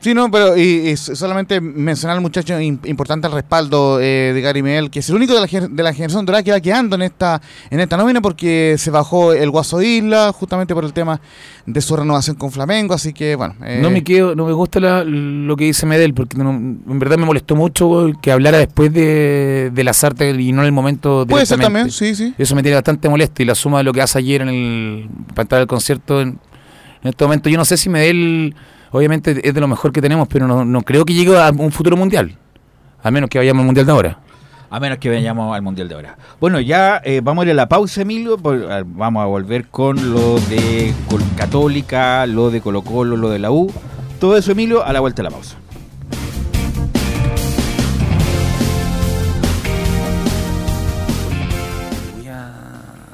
Sí, 0.03 0.15
no, 0.15 0.29
pero 0.33 0.57
y, 0.57 0.62
y 0.91 0.97
solamente 0.97 1.61
mencionar 1.61 2.17
al 2.17 2.23
muchacho 2.23 2.55
im- 2.59 2.81
importante 2.87 3.29
el 3.29 3.33
respaldo 3.33 4.01
eh, 4.01 4.33
de 4.35 4.41
Gary 4.41 4.61
Medel, 4.61 4.91
que 4.91 4.99
es 4.99 5.09
el 5.09 5.15
único 5.15 5.33
de 5.33 5.41
la, 5.41 5.69
de 5.69 5.83
la 5.85 5.93
generación 5.95 6.27
dorada 6.27 6.43
que 6.43 6.51
va 6.51 6.61
quedando 6.61 6.97
en 6.97 7.03
esta 7.03 7.41
en 7.71 7.79
esta 7.79 7.97
nómina 7.97 8.21
porque 8.21 8.75
se 8.79 8.91
bajó 8.91 9.33
el 9.33 9.49
Guaso 9.51 9.81
Isla 9.81 10.33
justamente 10.33 10.75
por 10.75 10.85
el 10.85 10.93
tema 10.93 11.21
de 11.67 11.81
su 11.81 11.97
renovación 11.97 12.35
con 12.35 12.51
Flamengo, 12.51 12.95
así 12.95 13.12
que 13.12 13.37
bueno. 13.37 13.55
eh, 13.65 13.79
No 13.81 13.91
me 13.91 14.03
quedo, 14.03 14.35
no 14.35 14.45
me 14.47 14.53
gusta 14.53 14.81
la- 14.81 15.05
lo 15.05 15.55
que 15.57 15.67
dice 15.67 15.87
Medel, 15.87 16.15
porque 16.15 16.37
no- 16.37 16.51
en 16.51 16.99
verdad 16.99 17.17
me 17.17 17.25
molestó 17.25 17.55
mucho 17.55 18.11
que 18.21 18.33
hablara 18.33 18.59
después 18.59 18.93
de, 18.93 19.71
de 19.73 19.85
la 19.85 19.93
Sarta 19.93 20.27
y 20.29 20.51
no 20.51 20.62
en 20.62 20.67
el 20.67 20.73
momento 20.73 21.25
Puede 21.29 21.47
ser 21.47 21.61
también, 21.61 21.91
sí, 21.93 22.17
sí. 22.17 22.35
Eso 22.37 22.57
me 22.57 22.62
tiene 22.62 22.75
bastante 22.75 23.09
molesto 23.09 23.41
y 23.41 23.47
la 23.47 23.55
suma 23.55 23.79
de 23.79 23.85
lo 23.85 23.93
que 23.93 24.03
hace 24.03 24.19
ayer 24.19 24.43
en 24.43 24.49
el 24.49 25.09
para 25.29 25.43
entrar 25.43 25.61
al 25.61 25.69
concierto 25.69 26.21
en, 26.21 26.41
en 27.05 27.09
este 27.11 27.23
momento. 27.25 27.49
Yo 27.49 27.57
no 27.57 27.65
sé 27.65 27.77
si 27.77 27.88
Medel, 27.88 28.57
obviamente 28.92 29.46
es 29.46 29.55
de 29.55 29.61
lo 29.61 29.68
mejor 29.68 29.92
que 29.92 30.00
tenemos, 30.00 30.28
pero 30.28 30.64
no, 30.64 30.83
creo 30.83 31.05
que 31.05 31.14
llegue 31.14 31.37
a 31.37 31.50
un 31.50 31.72
futuro 31.72 31.97
mundial. 31.97 32.36
A 33.03 33.11
menos 33.11 33.28
que 33.28 33.38
vayamos 33.38 33.61
al 33.61 33.66
mundial 33.66 33.86
de 33.86 33.93
ahora. 33.93 34.18
A 34.70 34.80
menos 34.80 34.97
que 34.97 35.11
vayamos 35.11 35.55
al 35.55 35.61
Mundial 35.61 35.86
de 35.86 35.95
ahora. 35.95 36.16
Bueno, 36.40 36.59
ya 36.59 36.99
eh, 37.05 37.20
vamos 37.22 37.43
a 37.43 37.45
ir 37.45 37.51
a 37.51 37.55
la 37.55 37.68
pausa, 37.68 38.01
Emilio. 38.01 38.38
vamos 38.38 39.22
a 39.22 39.26
volver 39.26 39.68
con 39.68 40.14
lo 40.14 40.40
de 40.40 40.95
Católica, 41.36 42.24
lo 42.24 42.51
de 42.51 42.62
Colo 42.62 42.80
Colo, 42.80 43.18
lo 43.18 43.28
de 43.28 43.38
la 43.38 43.51
U. 43.51 43.70
Todo 44.18 44.34
eso, 44.34 44.53
Emilio, 44.53 44.82
a 44.82 44.95
la 44.95 45.01
vuelta 45.01 45.22
de 45.22 45.28
la 45.28 45.30
pausa. 45.30 45.59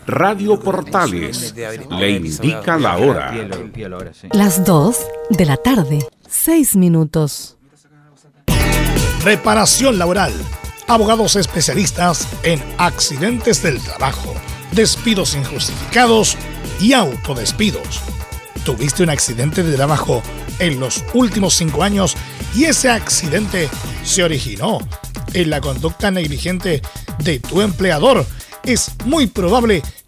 Radio 0.09 0.59
Portales 0.59 1.55
le 1.91 2.11
indica 2.13 2.79
la 2.79 2.97
hora. 2.97 3.31
Las 4.33 4.65
2 4.65 4.97
de 5.29 5.45
la 5.45 5.59
tarde, 5.59 5.99
6 6.27 6.77
minutos. 6.77 7.59
Reparación 9.23 9.99
laboral. 9.99 10.33
Abogados 10.87 11.37
especialistas 11.37 12.27
en 12.43 12.65
accidentes 12.79 13.63
del 13.63 13.79
trabajo, 13.83 14.33
despidos 14.73 15.35
injustificados 15.35 16.39
y 16.81 16.95
autodespidos. 16.95 18.01
¿Tuviste 18.65 19.03
un 19.03 19.11
accidente 19.11 19.63
de 19.63 19.77
trabajo 19.77 20.23
en 20.59 20.81
los 20.81 21.05
últimos 21.13 21.53
cinco 21.53 21.83
años 21.83 22.17
y 22.57 22.65
ese 22.65 22.89
accidente 22.89 23.69
se 24.05 24.25
originó 24.25 24.79
en 25.35 25.51
la 25.51 25.61
conducta 25.61 26.11
negligente 26.11 26.81
de 27.19 27.41
tu 27.41 27.61
empleador? 27.61 28.25
Es 28.65 28.93
muy 29.05 29.27
probable 29.27 29.83
que 29.83 29.98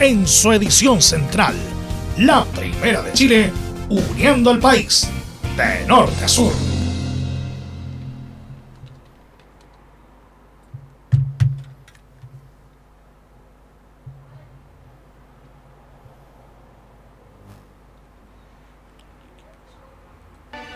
en 0.00 0.26
su 0.26 0.52
edición 0.52 1.02
central. 1.02 1.54
La 2.18 2.44
primera 2.44 3.02
de 3.02 3.12
Chile, 3.12 3.52
uniendo 3.88 4.50
al 4.50 4.58
país 4.60 5.08
de 5.56 5.86
norte 5.86 6.24
a 6.24 6.28
sur. 6.28 6.52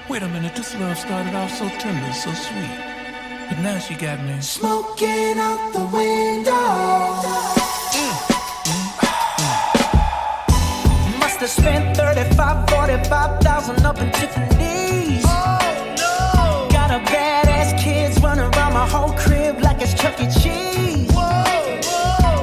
Wait 0.08 0.22
a 0.22 0.28
minute, 0.28 0.54
this 0.54 0.74
love 0.78 0.98
started 0.98 1.34
off 1.34 1.50
so 1.50 1.68
tender, 1.78 2.12
so 2.12 2.30
sweet. 2.32 2.68
But 3.48 3.58
now 3.60 3.78
she 3.78 3.94
got 3.94 4.22
me 4.24 4.40
smoking 4.42 5.38
out 5.38 5.72
the 5.72 5.84
window. 5.86 7.52
Spent 11.46 11.96
35, 11.96 12.66
45,000 12.68 13.84
up 13.84 13.98
in 14.00 14.12
Tiffany's. 14.12 15.24
Oh, 15.26 15.58
no. 15.98 16.68
Got 16.70 16.92
a 16.92 17.00
badass 17.10 17.82
kids 17.82 18.22
running 18.22 18.44
around 18.54 18.72
my 18.74 18.86
whole 18.88 19.12
crib 19.14 19.60
like 19.60 19.82
it's 19.82 19.92
Chuck 19.92 20.20
E. 20.20 20.28
Cheese. 20.30 21.10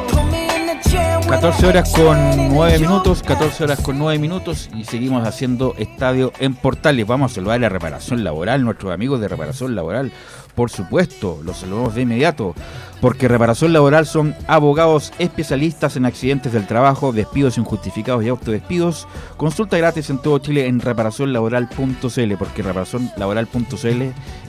Put 0.10 0.26
me 0.30 0.54
in 0.54 0.68
the 0.68 0.90
jam 0.90 1.22
with 1.22 1.40
14 1.40 1.68
horas 1.68 1.94
con 1.94 2.54
9 2.54 2.80
minutos, 2.80 3.24
14 3.24 3.64
horas 3.64 3.80
con 3.80 3.98
9 3.98 4.20
minutos 4.20 4.70
y 4.76 4.84
seguimos 4.84 5.26
haciendo 5.26 5.76
estadio 5.78 6.34
en 6.40 6.56
Portales. 6.56 7.08
Vamos 7.08 7.32
a 7.32 7.36
saludar 7.36 7.62
la 7.62 7.70
reparación 7.70 8.26
laboral, 8.26 8.66
nuestros 8.66 8.92
amigos 8.92 9.22
de 9.22 9.30
reparación 9.30 9.76
laboral. 9.76 10.12
Por 10.60 10.70
supuesto, 10.70 11.40
los 11.46 11.60
saludamos 11.60 11.96
de 11.96 12.02
inmediato, 12.02 12.54
porque 13.00 13.30
reparación 13.30 13.72
laboral 13.72 14.06
son 14.06 14.36
abogados 14.46 15.14
especialistas 15.18 15.96
en 15.96 16.06
accidentes 16.06 16.52
del 16.52 16.68
trabajo, 16.68 17.14
despidos 17.14 17.58
injustificados 17.58 18.26
y 18.26 18.28
autodespidos. 18.28 19.08
Consulta 19.38 19.78
gratis 19.78 20.10
en 20.10 20.18
todo 20.18 20.38
Chile 20.40 20.68
en 20.68 20.82
reparacionlaboral.cl, 20.82 22.34
porque 22.38 22.62
reparacionlaboral.cl 22.62 24.02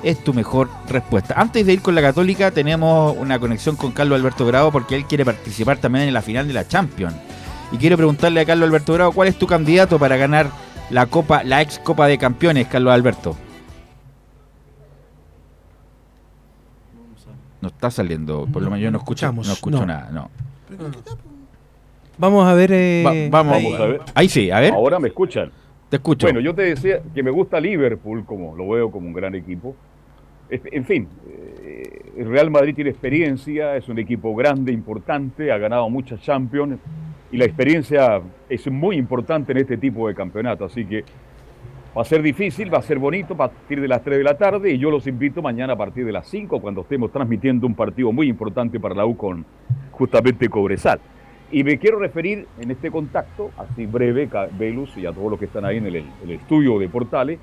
es 0.03 0.25
tu 0.25 0.35
mejor 0.35 0.69
respuesta. 0.89 1.35
Antes 1.37 1.65
de 1.65 1.75
ir 1.75 1.81
con 1.81 1.95
la 1.95 2.03
Católica, 2.03 2.51
tenemos 2.51 3.17
una 3.17 3.39
conexión 3.39 3.77
con 3.77 3.93
Carlos 3.93 4.19
Alberto 4.19 4.45
Bravo, 4.45 4.73
porque 4.73 4.97
él 4.97 5.05
quiere 5.05 5.25
participar 5.25 5.79
también 5.79 6.09
en 6.09 6.13
la 6.13 6.23
final 6.23 6.49
de 6.49 6.55
la 6.55 6.67
Champions. 6.67 7.15
Y 7.71 7.77
quiero 7.77 7.97
preguntarle 7.97 8.41
a 8.41 8.47
Carlos 8.47 8.67
Alberto 8.67 8.95
Bravo, 8.95 9.13
¿cuál 9.13 9.29
es 9.29 9.39
tu 9.39 9.47
candidato 9.47 9.97
para 9.97 10.17
ganar 10.17 10.51
la 10.91 11.07
Copa, 11.07 11.45
la 11.45 11.63
ex 11.63 11.79
Copa 11.79 12.09
de 12.09 12.19
Campeones, 12.19 12.67
Carlos 12.67 12.93
Alberto? 12.93 13.37
No 17.61 17.69
está 17.69 17.91
saliendo, 17.91 18.47
por 18.47 18.63
lo 18.63 18.71
menos 18.71 18.83
yo 18.85 18.91
no 18.91 18.99
escucho, 18.99 19.27
Escuchamos, 19.27 19.47
no 19.47 19.53
escucho 19.53 19.81
no. 19.81 19.87
nada, 19.87 20.11
no. 20.11 20.31
Vamos 22.19 22.47
a 22.47 22.55
ver. 22.55 22.71
eh, 22.73 23.03
Va- 23.31 23.43
vamos, 23.43 23.55
ahí. 23.57 23.75
a 23.75 23.87
ver. 23.87 24.01
Ahí 24.15 24.29
sí, 24.29 24.51
a 24.51 24.61
ver. 24.61 24.73
Ahora 24.75 24.99
me 24.99 25.09
escuchan. 25.09 25.51
Te 25.89 25.97
escucho. 25.97 26.27
Bueno, 26.27 26.41
yo 26.41 26.55
te 26.55 26.63
decía 26.63 27.01
que 27.15 27.23
me 27.23 27.31
gusta 27.31 27.61
Liverpool, 27.61 28.25
como 28.25 28.55
lo 28.57 28.69
veo 28.69 28.91
como 28.91 29.07
un 29.09 29.13
gran 29.13 29.35
equipo. 29.35 29.75
En 30.49 30.61
en 30.73 30.85
fin, 30.85 31.09
eh, 31.29 32.13
el 32.17 32.29
Real 32.29 32.51
Madrid 32.51 32.75
tiene 32.75 32.91
experiencia, 32.91 33.77
es 33.77 33.89
un 33.89 33.99
equipo 33.99 34.35
grande, 34.35 34.73
importante, 34.73 35.51
ha 35.53 35.59
ganado 35.59 35.89
muchas 35.89 36.21
Champions 36.23 36.79
y 37.33 37.37
la 37.37 37.45
experiencia 37.45 38.21
es 38.49 38.71
muy 38.71 38.97
importante 38.97 39.53
en 39.53 39.59
este 39.59 39.77
tipo 39.77 40.07
de 40.09 40.15
campeonato. 40.15 40.65
Así 40.65 40.85
que 40.85 41.05
va 41.97 42.03
a 42.03 42.05
ser 42.05 42.23
difícil, 42.23 42.73
va 42.73 42.79
a 42.79 42.83
ser 42.83 42.99
bonito 42.99 43.35
a 43.35 43.37
partir 43.37 43.81
de 43.81 43.89
las 43.89 44.03
3 44.03 44.19
de 44.19 44.25
la 44.25 44.39
tarde 44.39 44.71
y 44.71 44.79
yo 44.79 44.91
los 44.91 45.07
invito 45.07 45.43
mañana 45.43 45.73
a 45.73 45.77
partir 45.77 46.05
de 46.05 46.13
las 46.13 46.29
5 46.29 46.61
cuando 46.61 46.83
estemos 46.83 47.11
transmitiendo 47.11 47.67
un 47.67 47.75
partido 47.75 48.13
muy 48.13 48.29
importante 48.29 48.79
para 48.79 48.95
la 48.95 49.07
U 49.07 49.17
con 49.17 49.45
justamente 49.91 50.49
Cobresal. 50.49 51.01
Y 51.53 51.65
me 51.65 51.79
quiero 51.79 51.99
referir 51.99 52.47
en 52.61 52.71
este 52.71 52.93
contacto, 52.93 53.51
así 53.59 53.87
breve, 53.87 54.29
Velus 54.57 54.97
y 54.97 55.07
a 55.07 55.13
todos 55.13 55.33
los 55.33 55.39
que 55.39 55.47
están 55.47 55.65
ahí 55.65 55.79
en 55.79 55.87
el, 55.87 55.97
el 55.97 56.31
estudio 56.31 56.79
de 56.79 56.89
Portales, 56.89 57.41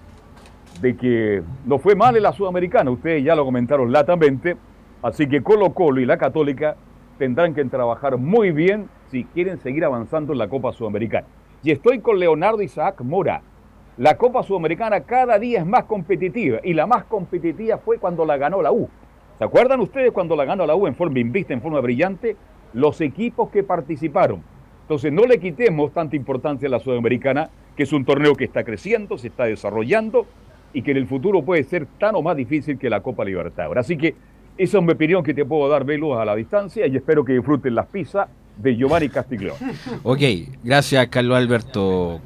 de 0.80 0.96
que 0.96 1.44
no 1.66 1.78
fue 1.78 1.96
mal 1.96 2.16
en 2.16 2.24
la 2.24 2.32
Sudamericana, 2.32 2.90
ustedes 2.90 3.24
ya 3.24 3.36
lo 3.36 3.44
comentaron 3.44 3.92
latamente, 3.92 4.56
así 5.02 5.28
que 5.28 5.44
Colo 5.44 5.74
Colo 5.74 6.00
y 6.00 6.06
la 6.06 6.18
Católica 6.18 6.78
tendrán 7.18 7.54
que 7.54 7.66
trabajar 7.66 8.18
muy 8.18 8.52
bien 8.52 8.88
si 9.12 9.26
quieren 9.26 9.58
seguir 9.60 9.84
avanzando 9.84 10.32
en 10.32 10.40
la 10.40 10.48
Copa 10.48 10.72
Sudamericana. 10.72 11.28
Y 11.64 11.72
estoy 11.72 12.00
con 12.00 12.18
Leonardo 12.18 12.62
Isaac 12.62 13.02
Mora. 13.02 13.42
La 13.98 14.16
Copa 14.16 14.44
Sudamericana 14.44 15.02
cada 15.02 15.40
día 15.40 15.60
es 15.60 15.66
más 15.66 15.86
competitiva 15.86 16.60
y 16.64 16.74
la 16.74 16.86
más 16.86 17.06
competitiva 17.06 17.80
fue 17.80 17.98
cuando 17.98 18.26
la 18.26 18.38
ganó 18.38 18.62
la 18.62 18.72
U. 18.72 18.88
¿Se 19.40 19.44
acuerdan 19.44 19.80
ustedes 19.80 20.12
cuando 20.12 20.36
la 20.36 20.46
ganó 20.46 20.68
la 20.68 20.76
U 20.76 20.86
en 20.86 20.96
forma 20.96 21.18
invicta, 21.18 21.56
en 21.56 21.64
forma 21.64 21.80
brillante? 21.80 22.36
Los 22.74 23.02
equipos 23.02 23.50
que 23.50 23.64
participaron. 23.64 24.44
Entonces 24.84 25.12
no 25.12 25.24
le 25.24 25.40
quitemos 25.40 25.94
tanta 25.94 26.16
importancia 26.16 26.68
a 26.68 26.72
la 26.72 26.80
Sudamericana, 26.80 27.50
que 27.76 27.84
es 27.84 27.92
un 27.92 28.06
torneo 28.06 28.36
que 28.36 28.44
está 28.44 28.64
creciendo, 28.64 29.18
se 29.18 29.30
está 29.30 29.46
desarrollando 29.46 30.28
y 30.74 30.84
que 30.84 30.92
en 30.92 30.98
el 30.98 31.08
futuro 31.08 31.42
puede 31.42 31.64
ser 31.64 31.88
tan 31.98 32.16
o 32.16 32.22
más 32.22 32.38
difícil 32.38 32.78
que 32.78 32.92
la 32.92 33.02
Copa 33.02 33.26
Libertadores. 33.26 33.84
Así 33.84 33.98
que 33.98 34.14
esa 34.60 34.78
es 34.78 34.84
mi 34.84 34.92
opinión 34.92 35.24
que 35.24 35.34
te 35.34 35.44
puedo 35.44 35.68
dar, 35.70 35.86
Velo, 35.86 36.20
a 36.20 36.24
la 36.24 36.36
distancia 36.36 36.86
y 36.86 36.96
espero 36.96 37.26
que 37.26 37.34
disfruten 37.34 37.74
las 37.74 37.88
pizzas 37.88 38.30
de 38.58 38.76
Giovanni 38.76 39.10
Castiglione. 39.10 39.58
Ok, 40.04 40.22
gracias 40.64 41.08
Carlos 41.08 41.38
Alberto 41.38 42.22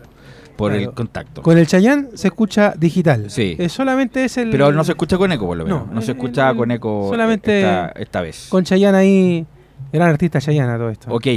por 0.55 0.71
Claro. 0.71 0.89
el 0.89 0.93
contacto. 0.95 1.41
Con 1.41 1.57
el 1.57 1.67
Chayán 1.67 2.09
se 2.15 2.27
escucha 2.27 2.73
digital. 2.77 3.29
Sí. 3.29 3.55
Eh, 3.59 3.69
solamente 3.69 4.23
es 4.25 4.37
el. 4.37 4.49
Pero 4.49 4.71
no 4.71 4.83
se 4.83 4.91
escucha 4.93 5.17
con 5.17 5.31
eco, 5.31 5.45
por 5.47 5.57
lo 5.57 5.63
menos. 5.65 5.87
No, 5.87 5.93
No, 5.93 6.01
se 6.01 6.11
escucha 6.11 6.49
el- 6.51 6.57
con 6.57 6.71
eco 6.71 7.07
solamente 7.09 7.59
esta, 7.59 7.87
esta 7.95 8.21
vez. 8.21 8.47
Con 8.49 8.63
Chayán 8.63 8.95
ahí. 8.95 9.45
Gran 9.91 10.09
artista 10.09 10.39
Chayán 10.39 10.69
a 10.69 10.77
todo 10.77 10.89
esto. 10.89 11.13
Ok, 11.13 11.27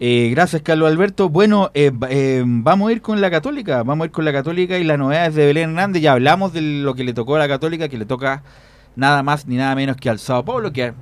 Eh, 0.00 0.28
gracias 0.32 0.62
Carlos 0.62 0.90
Alberto. 0.90 1.28
Bueno, 1.28 1.70
eh, 1.74 1.92
eh, 2.08 2.42
vamos 2.44 2.88
a 2.88 2.92
ir 2.92 3.00
con 3.00 3.20
la 3.20 3.30
Católica, 3.30 3.82
vamos 3.84 4.04
a 4.04 4.06
ir 4.06 4.10
con 4.10 4.24
la 4.24 4.32
Católica 4.32 4.76
y 4.78 4.84
las 4.84 4.98
novedades 4.98 5.34
de 5.36 5.46
Belén 5.46 5.70
Hernández. 5.70 6.02
Ya 6.02 6.12
hablamos 6.12 6.52
de 6.52 6.60
lo 6.62 6.94
que 6.94 7.04
le 7.04 7.12
tocó 7.14 7.36
a 7.36 7.38
la 7.38 7.46
Católica, 7.46 7.88
que 7.88 7.96
le 7.98 8.04
toca 8.06 8.42
nada 8.96 9.22
más 9.22 9.46
ni 9.46 9.56
nada 9.56 9.74
menos 9.76 9.96
que 9.96 10.10
al 10.10 10.18
Sao 10.18 10.44
Paulo, 10.44 10.72
que 10.72 10.92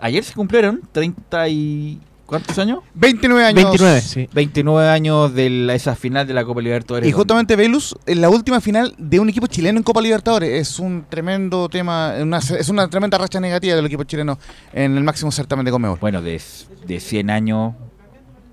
ayer 0.00 0.24
se 0.24 0.32
cumplieron 0.34 0.80
30 0.92 1.48
y... 1.48 2.00
¿Cuántos 2.30 2.56
años? 2.60 2.78
29 2.94 3.44
años. 3.44 3.64
29, 3.64 4.00
sí. 4.00 4.28
29 4.32 4.88
años 4.88 5.34
de 5.34 5.50
la- 5.50 5.74
esa 5.74 5.96
final 5.96 6.26
de 6.28 6.32
la 6.32 6.44
Copa 6.44 6.60
Libertadores. 6.62 7.08
Y 7.08 7.10
justamente 7.12 7.56
Velus, 7.56 7.96
en 8.06 8.20
la 8.20 8.28
última 8.30 8.60
final 8.60 8.94
de 8.98 9.18
un 9.18 9.28
equipo 9.28 9.48
chileno 9.48 9.78
en 9.78 9.82
Copa 9.82 10.00
Libertadores, 10.00 10.48
es 10.50 10.78
un 10.78 11.04
tremendo 11.08 11.68
tema, 11.68 12.14
una- 12.22 12.38
es 12.38 12.68
una 12.68 12.88
tremenda 12.88 13.18
racha 13.18 13.40
negativa 13.40 13.74
del 13.74 13.84
equipo 13.86 14.04
chileno 14.04 14.38
en 14.72 14.96
el 14.96 15.02
máximo 15.02 15.32
certamen 15.32 15.64
de 15.64 15.72
Conmebol. 15.72 15.98
Bueno, 16.00 16.22
de, 16.22 16.40
de 16.86 17.00
100 17.00 17.30
años, 17.30 17.74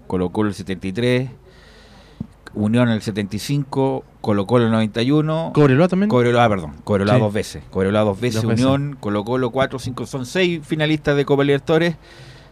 Colo 0.08 0.30
Colo 0.32 0.50
el 0.50 0.56
73, 0.56 1.30
Unión 2.56 2.90
el 2.90 3.02
75, 3.04 4.04
Colo 4.22 4.48
Colo 4.48 4.66
el 4.66 4.72
91. 4.72 5.52
¿Cobreloa 5.54 5.88
también? 5.88 6.10
Cobreloa, 6.10 6.46
ah, 6.46 6.50
perdón, 6.50 6.74
Cobreloa 6.84 7.16
Sí. 7.16 7.22
dos 7.22 7.34
veces. 7.34 7.64
Cobreloa 7.70 8.02
dos 8.02 8.20
veces, 8.20 8.42
Dos 8.42 8.50
veces. 8.50 8.66
Unión, 8.66 8.98
Colo 9.00 9.24
Colo 9.24 9.52
4, 9.52 9.78
5, 9.78 10.08
son 10.08 10.26
6 10.26 10.62
finalistas 10.66 11.16
de 11.16 11.26
Copa 11.26 11.44
Libertadores. 11.44 11.96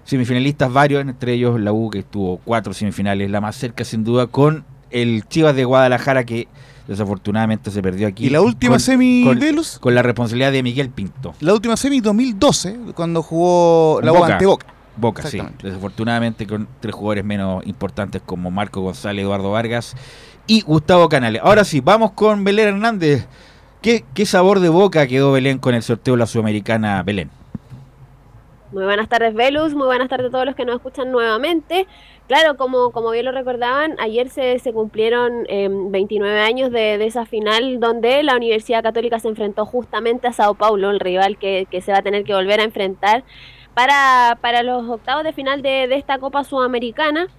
Semifinalistas 0.06 0.72
varios, 0.72 1.02
entre 1.02 1.34
ellos 1.34 1.60
la 1.60 1.74
U 1.74 1.90
que 1.90 2.00
estuvo 2.00 2.38
cuatro 2.46 2.74
semifinales, 2.74 3.30
la 3.30 3.42
más 3.42 3.56
cerca 3.56 3.84
sin 3.84 4.04
duda, 4.04 4.28
con 4.28 4.64
el 4.92 5.28
Chivas 5.28 5.56
de 5.56 5.66
Guadalajara 5.66 6.24
que 6.24 6.48
desafortunadamente 6.88 7.72
se 7.72 7.82
perdió 7.82 8.08
aquí. 8.08 8.28
Y 8.28 8.30
la 8.30 8.42
última 8.42 8.74
con- 8.74 8.80
semi, 8.80 9.24
con, 9.26 9.40
con 9.82 9.96
la 9.96 10.02
responsabilidad 10.04 10.52
de 10.52 10.64
Miguel 10.64 10.90
Pinto. 10.90 11.34
La 11.40 11.54
última 11.54 11.76
semi 11.76 12.00
2012, 12.02 12.78
cuando 12.96 13.24
jugó 13.24 14.00
la 14.02 14.12
U 14.12 14.16
Boca. 14.18 14.34
ante 14.34 14.46
Boca. 14.46 14.68
Boca, 14.98 15.24
sí. 15.28 15.42
Desafortunadamente 15.62 16.48
con 16.48 16.68
tres 16.80 16.96
jugadores 16.96 17.26
menos 17.26 17.66
importantes 17.66 18.22
como 18.26 18.50
Marco 18.52 18.80
González, 18.82 19.24
Eduardo 19.24 19.52
Vargas 19.52 19.96
y 20.48 20.62
Gustavo 20.62 21.10
Canales. 21.10 21.42
Ahora 21.44 21.66
sí, 21.66 21.82
vamos 21.82 22.12
con 22.12 22.44
Belén 22.46 22.68
Hernández. 22.70 23.26
¿Qué, 23.82 24.06
qué 24.14 24.26
sabor 24.26 24.62
de 24.62 24.70
boca 24.70 25.06
quedó 25.08 25.32
Belén 25.34 25.58
con 25.58 25.76
el 25.76 25.84
sorteo 25.84 26.14
de 26.14 26.20
la 26.20 26.28
Sudamericana 26.28 27.04
Belén? 27.04 27.30
Muy 28.76 28.84
buenas 28.84 29.08
tardes, 29.08 29.34
Velus. 29.34 29.74
Muy 29.74 29.86
buenas 29.86 30.10
tardes 30.10 30.28
a 30.28 30.32
todos 30.32 30.46
los 30.46 30.54
que 30.54 30.66
nos 30.66 30.76
escuchan 30.76 31.10
nuevamente. 31.10 31.88
Claro, 32.28 32.58
como, 32.58 32.92
como 32.92 33.12
bien 33.12 33.24
lo 33.24 33.32
recordaban, 33.32 33.96
ayer 34.02 34.28
se, 34.28 34.60
se 34.60 34.74
cumplieron 34.74 35.46
eh, 35.48 35.70
29 35.72 36.42
años 36.42 36.72
de, 36.72 36.98
de 36.98 37.06
esa 37.06 37.26
final 37.26 37.80
donde 37.80 38.22
la 38.24 38.36
Universidad 38.36 38.84
Católica 38.84 39.18
se 39.22 39.30
enfrentó 39.30 39.66
justamente 39.66 40.28
a 40.28 40.34
Sao 40.34 40.56
Paulo, 40.56 40.90
el 40.90 41.00
rival 41.00 41.38
que, 41.38 41.70
que 41.72 41.80
se 41.80 41.94
va 41.94 42.00
a 42.00 42.02
tener 42.02 42.26
que 42.26 42.34
volver 42.34 42.60
a 42.60 42.64
enfrentar 42.64 43.24
para, 43.74 44.38
para 44.42 44.62
los 44.62 44.90
octavos 44.90 45.24
de 45.24 45.32
final 45.32 45.62
de, 45.62 45.88
de 45.88 45.96
esta 45.96 46.18
Copa 46.18 46.44
Sudamericana. 46.44 47.30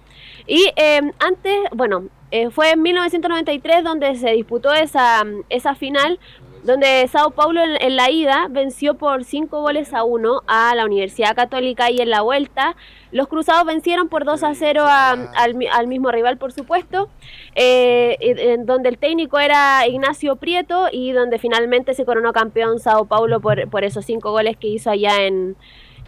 Y 0.47 0.71
eh, 0.75 1.01
antes, 1.19 1.55
bueno, 1.71 2.05
eh, 2.31 2.49
fue 2.49 2.71
en 2.71 2.81
1993 2.81 3.83
donde 3.83 4.15
se 4.15 4.31
disputó 4.31 4.73
esa, 4.73 5.23
esa 5.49 5.75
final, 5.75 6.19
donde 6.67 7.07
Sao 7.07 7.31
Paulo 7.31 7.61
en, 7.63 7.81
en 7.81 7.95
la 7.95 8.11
ida 8.11 8.47
venció 8.49 8.93
por 8.93 9.23
5 9.23 9.61
goles 9.61 9.93
a 9.93 10.03
1 10.03 10.41
a 10.45 10.75
la 10.75 10.85
Universidad 10.85 11.35
Católica 11.35 11.89
y 11.89 11.99
en 11.99 12.09
la 12.11 12.21
vuelta 12.21 12.75
los 13.11 13.27
Cruzados 13.27 13.65
vencieron 13.65 14.09
por 14.09 14.25
2 14.25 14.43
a 14.43 14.53
0 14.53 14.83
a- 14.85 15.11
al, 15.35 15.55
mi- 15.55 15.67
al 15.67 15.87
mismo 15.87 16.11
rival, 16.11 16.37
por 16.37 16.51
supuesto, 16.51 17.09
eh, 17.55 18.17
en 18.19 18.65
donde 18.65 18.89
el 18.89 18.97
técnico 18.97 19.39
era 19.39 19.87
Ignacio 19.87 20.35
Prieto 20.35 20.87
y 20.91 21.11
donde 21.13 21.39
finalmente 21.39 21.93
se 21.95 22.05
coronó 22.05 22.33
campeón 22.33 22.79
Sao 22.79 23.05
Paulo 23.05 23.39
por, 23.39 23.67
por 23.69 23.83
esos 23.83 24.05
5 24.05 24.29
goles 24.31 24.57
que 24.57 24.67
hizo 24.67 24.89
allá 24.91 25.23
en, 25.25 25.55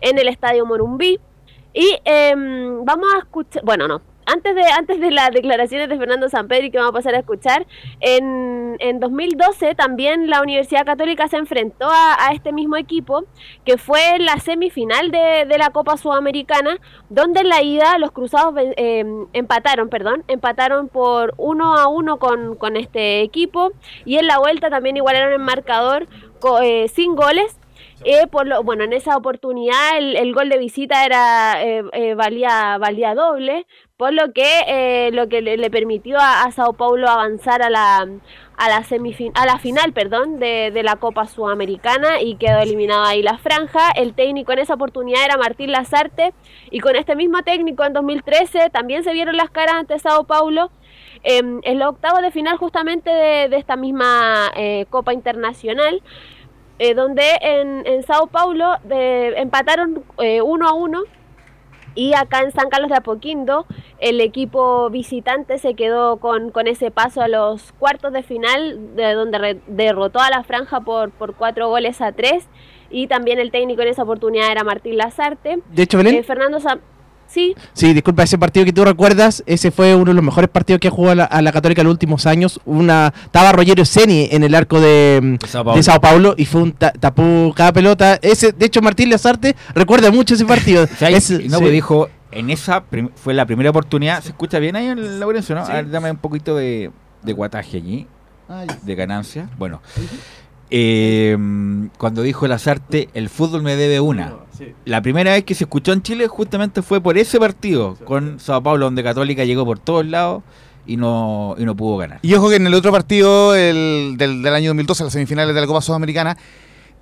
en 0.01 0.19
el 0.19 0.27
Estadio 0.27 0.65
Morumbí. 0.65 1.19
Y 1.73 1.97
em, 2.03 2.83
vamos 2.83 3.07
a 3.15 3.19
escuchar, 3.19 3.63
bueno, 3.63 3.87
no, 3.87 4.01
antes 4.31 4.55
de, 4.55 4.63
antes 4.63 4.99
de 4.99 5.11
las 5.11 5.31
declaraciones 5.31 5.89
de 5.89 5.97
Fernando 5.97 6.29
Sampedri 6.29 6.71
que 6.71 6.77
vamos 6.77 6.91
a 6.91 6.93
pasar 6.93 7.15
a 7.15 7.19
escuchar, 7.19 7.65
en, 7.99 8.77
en 8.79 8.99
2012 8.99 9.75
también 9.75 10.29
la 10.29 10.41
Universidad 10.41 10.85
Católica 10.85 11.27
se 11.27 11.37
enfrentó 11.37 11.87
a, 11.89 12.29
este 12.33 12.51
mismo 12.51 12.75
equipo, 12.75 13.23
que 13.65 13.77
fue 13.77 14.19
la 14.19 14.37
semifinal 14.39 15.11
de, 15.11 15.45
de 15.47 15.57
la 15.57 15.71
Copa 15.71 15.97
Sudamericana, 15.97 16.77
donde 17.09 17.41
en 17.41 17.49
la 17.49 17.61
ida 17.61 17.97
los 17.97 18.11
cruzados 18.11 18.53
eh, 18.57 19.03
empataron, 19.33 19.89
perdón, 19.89 20.23
empataron 20.27 20.87
por 20.89 21.33
uno 21.37 21.75
a 21.75 21.87
uno 21.87 22.17
con, 22.17 22.55
con 22.55 22.77
este 22.77 23.21
equipo, 23.21 23.71
y 24.05 24.17
en 24.17 24.27
la 24.27 24.39
vuelta 24.39 24.69
también 24.69 24.97
igualaron 24.97 25.33
el 25.33 25.39
marcador 25.39 26.07
eh, 26.61 26.87
sin 26.87 27.15
goles. 27.15 27.58
Eh, 28.05 28.27
por 28.27 28.47
lo, 28.47 28.63
bueno, 28.63 28.85
en 28.85 28.93
esa 28.93 29.17
oportunidad 29.17 29.97
el, 29.97 30.15
el 30.15 30.33
gol 30.33 30.47
de 30.49 30.57
visita 30.57 31.05
era 31.05 31.61
eh, 31.61 31.83
eh, 31.91 32.13
valía 32.15 32.77
valía 32.77 33.13
doble, 33.13 33.67
por 33.97 34.13
lo 34.13 34.31
que 34.31 35.09
lo 35.11 35.27
que 35.27 35.41
le, 35.41 35.69
permitió 35.69 36.17
a, 36.17 36.43
a 36.43 36.51
Sao 36.51 36.73
Paulo 36.73 37.09
avanzar 37.09 37.61
a 37.61 37.69
la 37.69 38.07
a 38.57 38.69
la 38.69 38.83
a 39.33 39.45
la 39.45 39.57
final, 39.59 39.93
perdón, 39.93 40.39
de, 40.39 40.71
de 40.71 40.83
la 40.83 40.95
Copa 40.95 41.25
Sudamericana 41.25 42.21
y 42.21 42.35
quedó 42.35 42.59
eliminada 42.59 43.09
ahí 43.09 43.21
la 43.21 43.37
franja. 43.37 43.91
El 43.95 44.13
técnico 44.13 44.53
en 44.53 44.59
esa 44.59 44.75
oportunidad 44.75 45.25
era 45.25 45.37
Martín 45.37 45.71
Lazarte 45.71 46.33
y 46.71 46.79
con 46.79 46.95
este 46.95 47.15
mismo 47.15 47.41
técnico 47.43 47.83
en 47.83 47.93
2013 47.93 48.69
también 48.69 49.03
se 49.03 49.11
vieron 49.11 49.35
las 49.35 49.49
caras 49.49 49.75
ante 49.75 49.99
Sao 49.99 50.25
Paulo 50.25 50.71
em, 51.23 51.59
en 51.63 51.79
los 51.79 51.89
octavos 51.89 52.21
de 52.21 52.31
final 52.31 52.57
justamente 52.57 53.09
de, 53.09 53.49
de 53.49 53.57
esta 53.57 53.75
misma 53.75 54.51
Copa 54.89 55.13
Internacional 55.13 56.01
eh, 56.79 56.93
donde 56.93 57.23
en, 57.41 57.85
en 57.85 58.03
Sao 58.03 58.27
Paulo 58.27 58.75
eh, 58.89 59.33
empataron 59.37 60.03
eh, 60.19 60.41
uno 60.41 60.67
a 60.67 60.73
uno 60.73 61.01
y 61.95 62.13
acá 62.13 62.41
en 62.41 62.51
San 62.51 62.69
Carlos 62.69 62.89
de 62.89 62.95
Apoquindo 62.97 63.65
el 63.99 64.21
equipo 64.21 64.89
visitante 64.89 65.57
se 65.57 65.73
quedó 65.73 66.17
con, 66.17 66.51
con 66.51 66.67
ese 66.67 66.91
paso 66.91 67.21
a 67.21 67.27
los 67.27 67.71
cuartos 67.73 68.13
de 68.13 68.23
final 68.23 68.95
de 68.95 69.13
donde 69.13 69.37
re- 69.37 69.59
derrotó 69.67 70.19
a 70.19 70.29
la 70.29 70.43
franja 70.43 70.81
por, 70.81 71.11
por 71.11 71.35
cuatro 71.35 71.67
goles 71.67 71.99
a 72.01 72.11
tres 72.11 72.47
y 72.89 73.07
también 73.07 73.39
el 73.39 73.51
técnico 73.51 73.81
en 73.81 73.89
esa 73.89 74.03
oportunidad 74.03 74.51
era 74.51 74.63
Martín 74.63 74.97
Lazarte. 74.97 75.59
De 75.71 75.83
hecho, 75.83 75.97
Belén. 75.97 76.15
Eh, 76.15 76.23
Fernando 76.23 76.59
Sam- 76.59 76.79
Sí, 77.31 77.55
Sí, 77.73 77.93
disculpa, 77.93 78.23
ese 78.23 78.37
partido 78.37 78.65
que 78.65 78.73
tú 78.73 78.83
recuerdas, 78.83 79.43
ese 79.45 79.69
fue 79.71 79.93
uno 79.95 80.05
de 80.05 80.13
los 80.15 80.23
mejores 80.23 80.49
partidos 80.49 80.79
que 80.79 80.89
jugó 80.89 81.11
a 81.11 81.15
la, 81.15 81.23
a 81.25 81.41
la 81.41 81.51
Católica 81.51 81.81
en 81.81 81.85
los 81.87 81.93
últimos 81.93 82.25
años. 82.25 82.59
Una 82.65 83.13
estaba 83.25 83.51
Rogerio 83.51 83.85
Ceni 83.85 84.27
en 84.31 84.43
el 84.43 84.55
arco 84.55 84.79
de, 84.81 85.37
Sao 85.47 85.61
de 85.63 85.65
Paulo. 85.65 85.83
Sao 85.83 86.01
Paulo 86.01 86.33
y 86.37 86.45
fue 86.45 86.61
un 86.63 86.71
ta- 86.71 86.91
tapó 86.91 87.53
cada 87.55 87.71
pelota. 87.71 88.17
Ese, 88.21 88.51
de 88.51 88.65
hecho, 88.65 88.81
Martín 88.81 89.09
Lazarte 89.11 89.55
recuerda 89.75 90.11
mucho 90.11 90.33
ese 90.33 90.45
partido. 90.45 90.83
O 90.91 90.95
sea, 90.97 91.09
Es- 91.09 91.29
y 91.29 91.47
no, 91.47 91.57
sí. 91.57 91.61
pues 91.61 91.71
dijo, 91.71 92.09
en 92.31 92.49
esa 92.49 92.83
fue 93.15 93.33
la 93.33 93.45
primera 93.45 93.69
oportunidad. 93.69 94.21
¿Se 94.23 94.29
escucha 94.29 94.57
bien 94.59 94.75
ahí 94.75 94.87
en 94.87 95.19
Laurencio, 95.19 95.53
no? 95.55 95.61
A 95.61 95.73
ver, 95.73 95.89
dame 95.91 96.09
un 96.11 96.17
poquito 96.17 96.55
de, 96.55 96.89
de 97.21 97.33
guataje 97.33 97.77
allí, 97.77 98.07
de 98.83 98.95
ganancia. 98.95 99.49
Bueno, 99.57 99.81
eh, 100.71 101.37
cuando 101.97 102.21
dijo 102.21 102.47
Lazarte, 102.47 103.09
el 103.13 103.29
fútbol 103.29 103.63
me 103.63 103.75
debe 103.75 103.99
una. 103.99 104.35
La 104.85 105.01
primera 105.01 105.33
vez 105.33 105.43
que 105.45 105.55
se 105.55 105.63
escuchó 105.63 105.93
en 105.93 106.01
Chile 106.01 106.27
justamente 106.27 106.81
fue 106.81 107.01
por 107.01 107.17
ese 107.17 107.39
partido 107.39 107.95
con 108.05 108.39
Sao 108.39 108.61
Paulo, 108.61 108.85
donde 108.85 109.03
Católica 109.03 109.45
llegó 109.45 109.65
por 109.65 109.79
todos 109.79 110.05
lados 110.05 110.43
y 110.85 110.97
no, 110.97 111.55
y 111.57 111.65
no 111.65 111.75
pudo 111.75 111.97
ganar. 111.97 112.19
Y 112.21 112.33
ojo 112.33 112.49
que 112.49 112.57
en 112.57 112.67
el 112.67 112.73
otro 112.73 112.91
partido 112.91 113.55
el, 113.55 114.15
del, 114.17 114.41
del 114.41 114.53
año 114.53 114.69
2012, 114.71 115.05
las 115.05 115.13
semifinales 115.13 115.55
de 115.55 115.61
la 115.61 115.67
Copa 115.67 115.81
Sudamericana, 115.81 116.37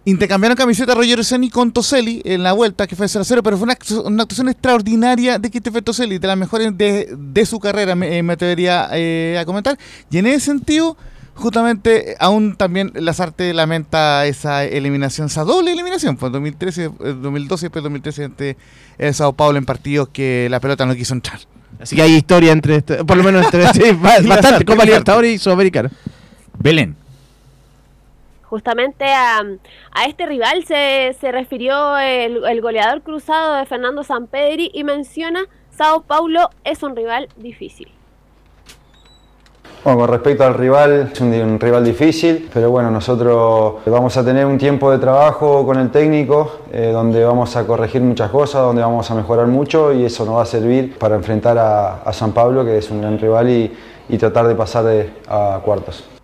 intercambiaron 0.06 0.56
camiseta 0.56 0.94
Roger 0.96 1.24
Seni 1.26 1.50
con 1.50 1.72
Toselli 1.72 2.22
en 2.24 2.44
la 2.44 2.54
vuelta, 2.54 2.88
que 2.88 2.96
fue 2.96 3.08
0-0, 3.08 3.42
pero 3.44 3.58
fue 3.58 3.68
una 4.06 4.24
actuación 4.24 4.48
extraordinaria 4.48 5.38
de 5.40 5.50
Christopher 5.50 5.84
Toselli, 5.84 6.18
de 6.18 6.28
las 6.28 6.38
mejores 6.38 6.78
de, 6.78 7.14
de 7.18 7.46
su 7.46 7.60
carrera, 7.60 7.96
me, 7.96 8.18
eh, 8.18 8.24
me 8.24 8.34
atrevería 8.34 8.88
eh, 8.94 9.38
a 9.40 9.46
comentar. 9.46 9.78
Y 10.10 10.18
en 10.18 10.28
ese 10.28 10.46
sentido, 10.46 10.96
justamente, 11.38 12.16
aún 12.20 12.56
también 12.56 12.92
Lazarte 12.96 13.54
lamenta 13.54 14.26
esa 14.26 14.64
eliminación, 14.66 15.28
esa 15.28 15.44
doble 15.44 15.72
eliminación, 15.72 16.18
pues 16.18 16.32
2013, 16.32 16.86
eh, 16.86 16.90
2012 17.00 17.66
y 17.66 17.68
después 17.68 17.84
2013 17.84 18.24
ante 18.26 18.58
el 18.98 19.14
Sao 19.14 19.34
Paulo 19.34 19.58
en 19.58 19.66
partidos 19.66 20.10
que 20.10 20.48
la 20.50 20.60
pelota 20.60 20.86
no 20.86 20.96
quiso 20.96 21.14
entrar. 21.14 21.40
Así 21.80 21.96
que 21.96 22.02
hay 22.02 22.16
historia 22.16 22.52
entre, 22.52 22.78
este- 22.78 23.06
por 23.06 23.16
lo 23.18 23.24
menos 23.24 23.46
entre, 23.46 23.68
sí, 23.74 23.82
Y 24.24 24.28
bastante, 24.28 24.66
Copa. 24.66 24.84
Libertadores 24.84 25.32
y 25.36 25.38
Sudamericana. 25.38 25.92
Belén. 26.60 26.96
Justamente 28.44 29.06
a, 29.06 29.40
a 29.92 30.06
este 30.06 30.26
rival 30.26 30.64
se, 30.66 31.16
se 31.20 31.32
refirió 31.32 31.98
el, 31.98 32.46
el 32.46 32.62
goleador 32.62 33.02
cruzado 33.02 33.56
de 33.56 33.66
Fernando 33.66 34.04
Sampedri 34.04 34.72
y 34.74 34.84
menciona 34.84 35.42
Sao 35.78 36.02
Paulo 36.04 36.50
es 36.64 36.82
un 36.82 36.96
rival 36.96 37.28
difícil. 37.36 37.90
Bueno, 39.88 40.02
con 40.02 40.10
respecto 40.10 40.44
al 40.44 40.54
rival, 40.54 41.12
es 41.14 41.22
un, 41.22 41.58
rival 41.62 41.86
difícil, 41.86 42.50
pero 42.54 42.70
bueno, 42.70 42.92
nosotros 42.92 43.76
vamos 43.86 44.18
a 44.18 44.26
tener 44.26 44.46
un 44.46 44.58
tiempo 44.58 44.92
de 44.92 44.98
trabajo 45.00 45.66
con 45.66 45.80
el 45.80 45.92
técnico, 45.92 46.58
eh, 46.74 46.90
donde 46.92 47.24
vamos 47.24 47.56
a 47.56 47.66
corregir 47.66 48.02
muchas 48.02 48.30
cosas, 48.30 48.64
donde 48.64 48.82
vamos 48.82 49.10
a 49.10 49.16
mejorar 49.16 49.48
mucho 49.48 49.94
y 49.94 50.04
eso 50.04 50.26
nos 50.26 50.36
va 50.36 50.42
a 50.42 50.46
servir 50.46 50.98
para 51.00 51.16
enfrentar 51.16 51.58
a, 51.58 52.02
a 52.04 52.12
San 52.12 52.34
Pablo, 52.34 52.66
que 52.66 52.80
es 52.80 52.92
un 52.92 53.00
gran 53.00 53.18
rival, 53.18 53.50
y, 53.50 53.74
y 54.10 54.18
tratar 54.18 54.50
de 54.50 54.56
pasar 54.56 54.84
de- 54.84 55.10
a 55.30 55.62
cuartos. 55.64 56.17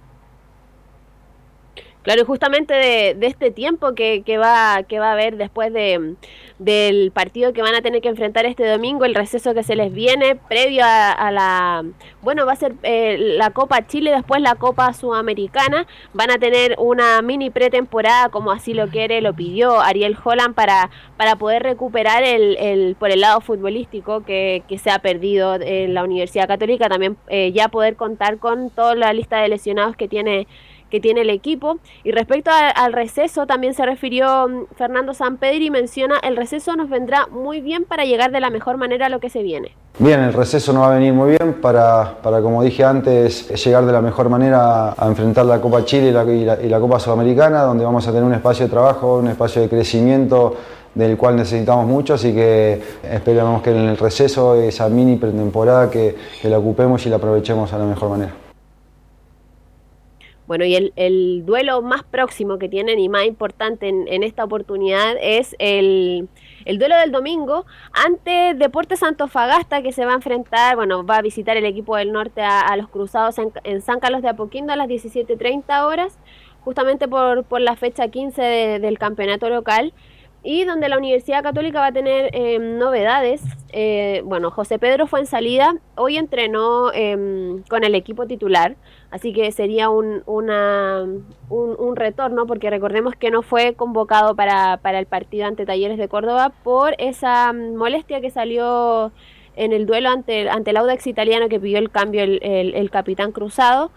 Claro, 2.04 2.22
y 2.22 2.26
justamente 2.26 2.74
de, 2.74 3.16
de 3.16 3.28
este 3.28 3.49
tiempo 3.49 3.95
que, 3.95 4.24
que 4.26 4.38
va, 4.38 4.84
que 4.84 4.99
va 4.99 5.10
a 5.10 5.14
haber 5.14 5.38
después 5.38 5.72
de, 5.72 6.16
del 6.60 7.12
partido 7.12 7.54
que 7.54 7.62
van 7.62 7.76
a 7.76 7.82
tener 7.82 8.01
que 8.01 8.10
enfrentar 8.10 8.45
este 8.45 8.68
domingo, 8.68 9.06
el 9.06 9.16
receso 9.16 9.54
que 9.54 9.64
se 9.64 9.78
les 9.78 9.91
viene 9.93 10.36
previo 10.36 10.84
a, 10.84 11.12
a 11.14 11.32
la... 11.32 11.86
Bueno, 12.22 12.45
va 12.45 12.51
a 12.51 12.58
ser 12.58 12.74
eh, 12.84 13.18
la 13.38 13.51
Copa 13.51 13.88
Chile, 13.88 14.12
después 14.12 14.41
la 14.41 14.56
Copa 14.56 14.91
Sudamericana. 14.93 15.88
Van 16.14 16.30
a 16.30 16.38
tener 16.38 16.76
una 16.78 17.22
mini 17.22 17.49
pretemporada, 17.49 18.28
como 18.30 18.51
así 18.51 18.74
lo 18.74 18.88
quiere, 18.89 19.22
lo 19.22 19.34
pidió 19.34 19.80
Ariel 19.80 20.18
Holland, 20.22 20.56
para, 20.56 20.89
para 21.16 21.38
poder 21.38 21.64
recuperar 21.64 22.24
el, 22.24 22.58
el, 22.58 22.95
por 22.95 23.12
el 23.12 23.22
lado 23.22 23.39
futbolístico 23.39 24.26
que, 24.26 24.64
que 24.68 24.78
se 24.78 24.91
ha 24.91 24.99
perdido 24.99 25.56
en 25.56 25.93
la 25.93 26.04
Universidad 26.04 26.49
Católica. 26.49 26.89
También 26.89 27.16
eh, 27.30 27.54
ya 27.54 27.70
poder 27.70 27.95
contar 27.95 28.39
con 28.39 28.70
toda 28.70 28.93
la 28.95 29.14
lista 29.14 29.41
de 29.41 29.47
lesionados 29.47 29.95
que 29.95 30.10
tiene 30.10 30.47
que 30.93 30.99
tiene 30.99 31.21
el 31.21 31.31
equipo. 31.31 31.79
Y 32.03 32.11
respecto 32.11 32.51
al 32.53 32.93
receso, 32.93 33.47
también 33.47 33.73
se 33.73 33.83
refirió 33.83 34.47
mm, 34.47 34.75
Fernando 34.75 35.15
Sampedri 35.15 35.65
y 35.65 35.69
menciona, 35.71 36.19
el 36.21 36.37
receso 36.37 36.75
nos 36.75 36.87
vendrá 36.87 37.25
muy 37.31 37.61
bien 37.61 37.83
para 37.83 38.05
llegar 38.05 38.31
de 38.31 38.39
la 38.39 38.51
mejor 38.51 38.77
manera 38.77 39.07
a 39.07 39.09
lo 39.09 39.19
que 39.19 39.31
se 39.31 39.41
viene. 39.41 39.75
Bien, 39.97 40.19
el 40.19 40.33
receso 40.33 40.71
nos 40.71 40.83
va 40.83 40.91
a 40.91 40.99
venir 40.99 41.11
muy 41.11 41.31
bien 41.31 41.55
para, 41.55 42.17
para, 42.21 42.43
como 42.43 42.61
dije 42.61 42.83
antes, 42.83 43.49
llegar 43.65 43.87
de 43.87 43.91
la 43.91 44.01
mejor 44.01 44.29
manera 44.29 44.91
a 44.91 45.07
enfrentar 45.07 45.47
la 45.47 45.59
Copa 45.59 45.83
Chile 45.83 46.09
y 46.09 46.69
la 46.69 46.79
Copa 46.79 46.99
Sudamericana, 46.99 47.63
donde 47.63 47.83
vamos 47.83 48.07
a 48.07 48.11
tener 48.11 48.23
un 48.23 48.35
espacio 48.35 48.65
de 48.67 48.71
trabajo, 48.71 49.17
un 49.17 49.29
espacio 49.29 49.63
de 49.63 49.69
crecimiento 49.69 50.55
del 50.93 51.17
cual 51.17 51.37
necesitamos 51.37 51.87
mucho, 51.87 52.13
así 52.13 52.35
que 52.35 52.79
esperamos 53.01 53.63
que 53.63 53.71
en 53.71 53.77
el 53.77 53.97
receso, 53.97 54.53
esa 54.53 54.89
mini 54.89 55.15
pretemporada, 55.15 55.89
que, 55.89 56.15
que 56.39 56.49
la 56.49 56.59
ocupemos 56.59 57.03
y 57.07 57.09
la 57.09 57.15
aprovechemos 57.15 57.73
a 57.73 57.79
la 57.79 57.85
mejor 57.85 58.09
manera. 58.09 58.42
Bueno, 60.54 60.66
y 60.66 60.76
el, 60.76 60.93
el 60.97 61.47
duelo 61.47 61.82
más 61.82 62.04
próximo 62.04 62.60
que 62.60 62.70
tienen 62.70 62.99
y 62.99 63.10
más 63.10 63.26
importante 63.26 63.88
en, 63.89 64.22
esta 64.22 64.43
oportunidad 64.43 65.16
es 65.20 65.56
el, 65.58 66.30
el 66.66 66.78
duelo 66.78 66.95
del 66.97 67.12
domingo 67.12 67.66
ante 67.91 68.54
Deportes 68.54 69.01
Antofagasta 69.01 69.82
que 69.82 69.91
se 69.91 70.06
va 70.06 70.12
a 70.12 70.16
enfrentar, 70.18 70.76
bueno, 70.76 71.04
va 71.04 71.18
a 71.18 71.22
visitar 71.24 71.58
el 71.58 71.66
equipo 71.66 71.95
del 71.97 72.12
norte 72.12 72.43
a, 72.43 72.78
los 72.78 72.88
Cruzados 72.88 73.39
en, 73.39 73.51
en 73.64 73.82
San 73.82 73.99
Carlos 73.99 74.22
de 74.22 74.30
Apoquindo 74.30 74.74
a 74.74 74.76
las 74.76 74.88
17.30 74.88 75.86
horas, 75.88 76.20
justamente 76.64 77.08
por, 77.08 77.45
por 77.45 77.60
la 77.60 77.76
fecha 77.76 78.08
15 78.10 78.39
de- 78.43 78.80
del 78.80 78.99
campeonato 78.99 79.49
local 79.49 79.91
y 80.43 80.65
donde 80.65 80.89
la 80.89 80.97
Universidad 80.97 81.41
Católica 81.41 81.79
va 81.79 81.87
a 81.87 81.91
tener 81.93 82.29
eh, 82.33 82.59
novedades. 82.59 83.41
Eh, 83.71 84.21
bueno, 84.25 84.51
José 84.51 84.77
Pedro 84.77 85.07
fue 85.07 85.21
en 85.21 85.25
salida, 85.25 85.73
hoy 85.95 86.17
entrenó 86.17 86.91
eh, 86.93 87.61
con 87.69 87.83
el 87.83 87.95
equipo 87.95 88.27
titular, 88.27 88.75
así 89.09 89.31
que 89.33 89.51
sería 89.51 89.89
un, 89.89 90.21
una, 90.25 91.03
un, 91.49 91.75
un 91.79 91.95
retorno, 91.95 92.45
porque 92.45 92.69
recordemos 92.69 93.15
que 93.15 93.31
no 93.31 93.41
fue 93.41 93.73
convocado 93.73 94.35
para, 94.35 94.77
para 94.77 94.99
el 94.99 95.05
partido 95.05 95.47
ante 95.47 95.65
Talleres 95.65 95.97
de 95.97 96.07
Córdoba 96.07 96.51
por 96.63 96.93
esa 96.97 97.51
molestia 97.53 98.21
que 98.21 98.29
salió 98.29 99.11
en 99.55 99.71
el 99.71 99.85
duelo 99.85 100.09
ante, 100.09 100.49
ante 100.49 100.71
el 100.71 100.77
Audax 100.77 101.07
italiano 101.07 101.47
que 101.47 101.59
pidió 101.59 101.77
el 101.79 101.89
cambio 101.89 102.21
el, 102.23 102.39
el- 102.43 102.73
el 102.75 102.89
capitán 102.91 103.31
cruzado 103.31 103.91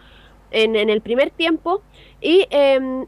en, 0.50 0.76
en 0.76 0.90
el 0.90 1.00
primer 1.00 1.30
tiempo. 1.30 1.82
Y 2.20 2.46
em, 2.50 3.06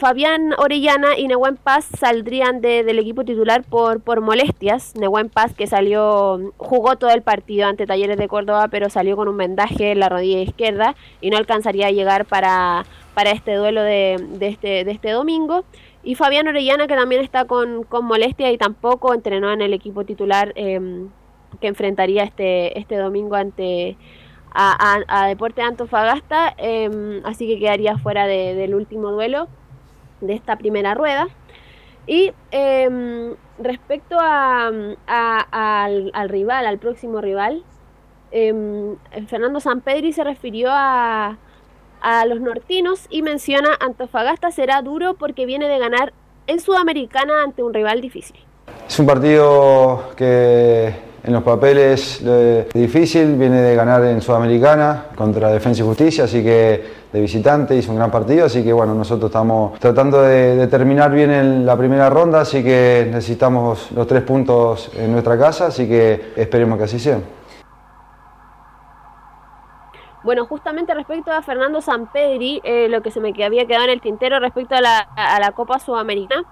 Fabián 0.00 0.54
Orellana 0.56 1.18
y 1.18 1.28
Nehuen 1.28 1.56
Paz 1.56 1.84
saldrían 1.84 2.62
de- 2.62 2.84
del 2.84 2.98
equipo 2.98 3.22
titular 3.22 3.62
por, 3.64 4.00
por 4.00 4.22
molestias. 4.22 4.94
Nehuen 4.96 5.28
Paz 5.28 5.52
que 5.54 5.66
salió, 5.66 6.52
jugó 6.56 6.96
todo 6.96 7.10
el 7.10 7.20
partido 7.20 7.68
ante 7.68 7.86
Talleres 7.86 8.16
de 8.16 8.26
Córdoba, 8.26 8.68
pero 8.68 8.88
salió 8.88 9.14
con 9.14 9.28
un 9.28 9.36
vendaje 9.36 9.92
en 9.92 10.00
la 10.00 10.08
rodilla 10.08 10.40
izquierda 10.40 10.94
y 11.20 11.28
no 11.28 11.36
alcanzaría 11.36 11.88
a 11.88 11.90
llegar 11.90 12.24
para, 12.24 12.86
para 13.14 13.30
este 13.32 13.54
duelo 13.56 13.82
de, 13.82 14.14
este, 14.40 14.84
de 14.84 14.90
este 14.90 15.10
domingo. 15.10 15.64
Y 16.02 16.14
Fabián 16.14 16.48
Orellana 16.48 16.86
que 16.86 16.96
también 16.96 17.20
está 17.20 17.44
con, 17.44 17.82
con 17.82 18.06
molestia 18.06 18.50
y 18.50 18.56
tampoco 18.56 19.12
entrenó 19.12 19.52
en 19.52 19.60
el 19.60 19.74
equipo 19.74 20.04
titular 20.06 20.52
em, 20.54 21.10
que 21.60 21.66
enfrentaría 21.66 22.22
este, 22.24 22.78
este 22.78 22.96
domingo 22.96 23.34
ante 23.34 23.98
a, 24.50 24.94
a, 25.06 25.24
a 25.24 25.26
Deporte 25.28 25.60
Antofagasta, 25.60 26.54
em, 26.56 27.20
así 27.26 27.46
que 27.46 27.58
quedaría 27.60 27.98
fuera 27.98 28.26
de- 28.26 28.54
del 28.54 28.74
último 28.74 29.10
duelo 29.12 29.46
de 30.20 30.34
esta 30.34 30.56
primera 30.56 30.94
rueda. 30.94 31.28
Y 32.06 32.32
em, 32.50 33.34
respecto 33.58 34.16
a, 34.18 34.70
al, 35.06 36.10
al 36.12 36.28
rival, 36.28 36.66
al 36.66 36.78
próximo 36.78 37.20
rival, 37.20 37.62
em, 38.30 38.96
Fernando 39.28 39.60
Sampedri 39.60 40.12
se 40.12 40.24
refirió 40.24 40.70
a, 40.72 41.36
a 42.00 42.26
los 42.26 42.40
nortinos 42.40 43.06
y 43.10 43.22
menciona 43.22 43.70
Antofagasta 43.78 44.50
será 44.50 44.82
duro 44.82 45.14
porque 45.14 45.46
viene 45.46 45.68
de 45.68 45.78
ganar 45.78 46.12
en 46.46 46.60
Sudamericana 46.60 47.42
ante 47.42 47.62
un 47.62 47.74
rival 47.74 48.00
difícil. 48.00 48.36
Es 48.88 48.98
un 48.98 49.06
partido 49.06 50.10
que 50.16 50.92
en 51.22 51.32
los 51.32 51.42
papeles 51.42 52.22
difícil, 52.72 53.36
viene 53.36 53.60
de 53.60 53.74
ganar 53.74 54.04
en 54.04 54.20
Sudamericana 54.20 55.06
contra 55.14 55.50
Defensa 55.50 55.82
y 55.82 55.86
Justicia, 55.86 56.24
así 56.24 56.42
que 56.42 57.00
de 57.12 57.20
visitante 57.20 57.74
hizo 57.74 57.90
un 57.90 57.98
gran 57.98 58.10
partido, 58.10 58.46
así 58.46 58.62
que 58.62 58.72
bueno, 58.72 58.94
nosotros 58.94 59.30
estamos 59.30 59.78
tratando 59.78 60.22
de, 60.22 60.66
terminar 60.68 61.10
bien 61.10 61.30
en 61.30 61.66
la 61.66 61.76
primera 61.76 62.08
ronda, 62.08 62.42
así 62.42 62.62
que 62.62 63.08
necesitamos 63.10 63.90
los 63.92 64.06
tres 64.06 64.22
puntos 64.22 64.90
en 64.96 65.12
nuestra 65.12 65.38
casa, 65.38 65.66
así 65.66 65.88
que 65.88 66.32
esperemos 66.36 66.78
que 66.78 66.84
así 66.84 66.98
sea. 66.98 67.18
Bueno, 70.22 70.44
justamente 70.44 70.92
respecto 70.92 71.32
a 71.32 71.40
Fernando 71.40 71.80
Sampedri, 71.80 72.60
eh, 72.62 72.88
lo 72.88 73.00
que 73.00 73.10
se 73.10 73.20
me 73.20 73.32
había 73.42 73.66
quedado 73.66 73.84
en 73.84 73.90
el 73.90 74.02
tintero 74.02 74.38
respecto 74.38 74.74
a 74.74 74.82
la, 74.82 74.98
a 74.98 75.40
la 75.40 75.52
Copa 75.52 75.78
Sudamericana, 75.78 76.44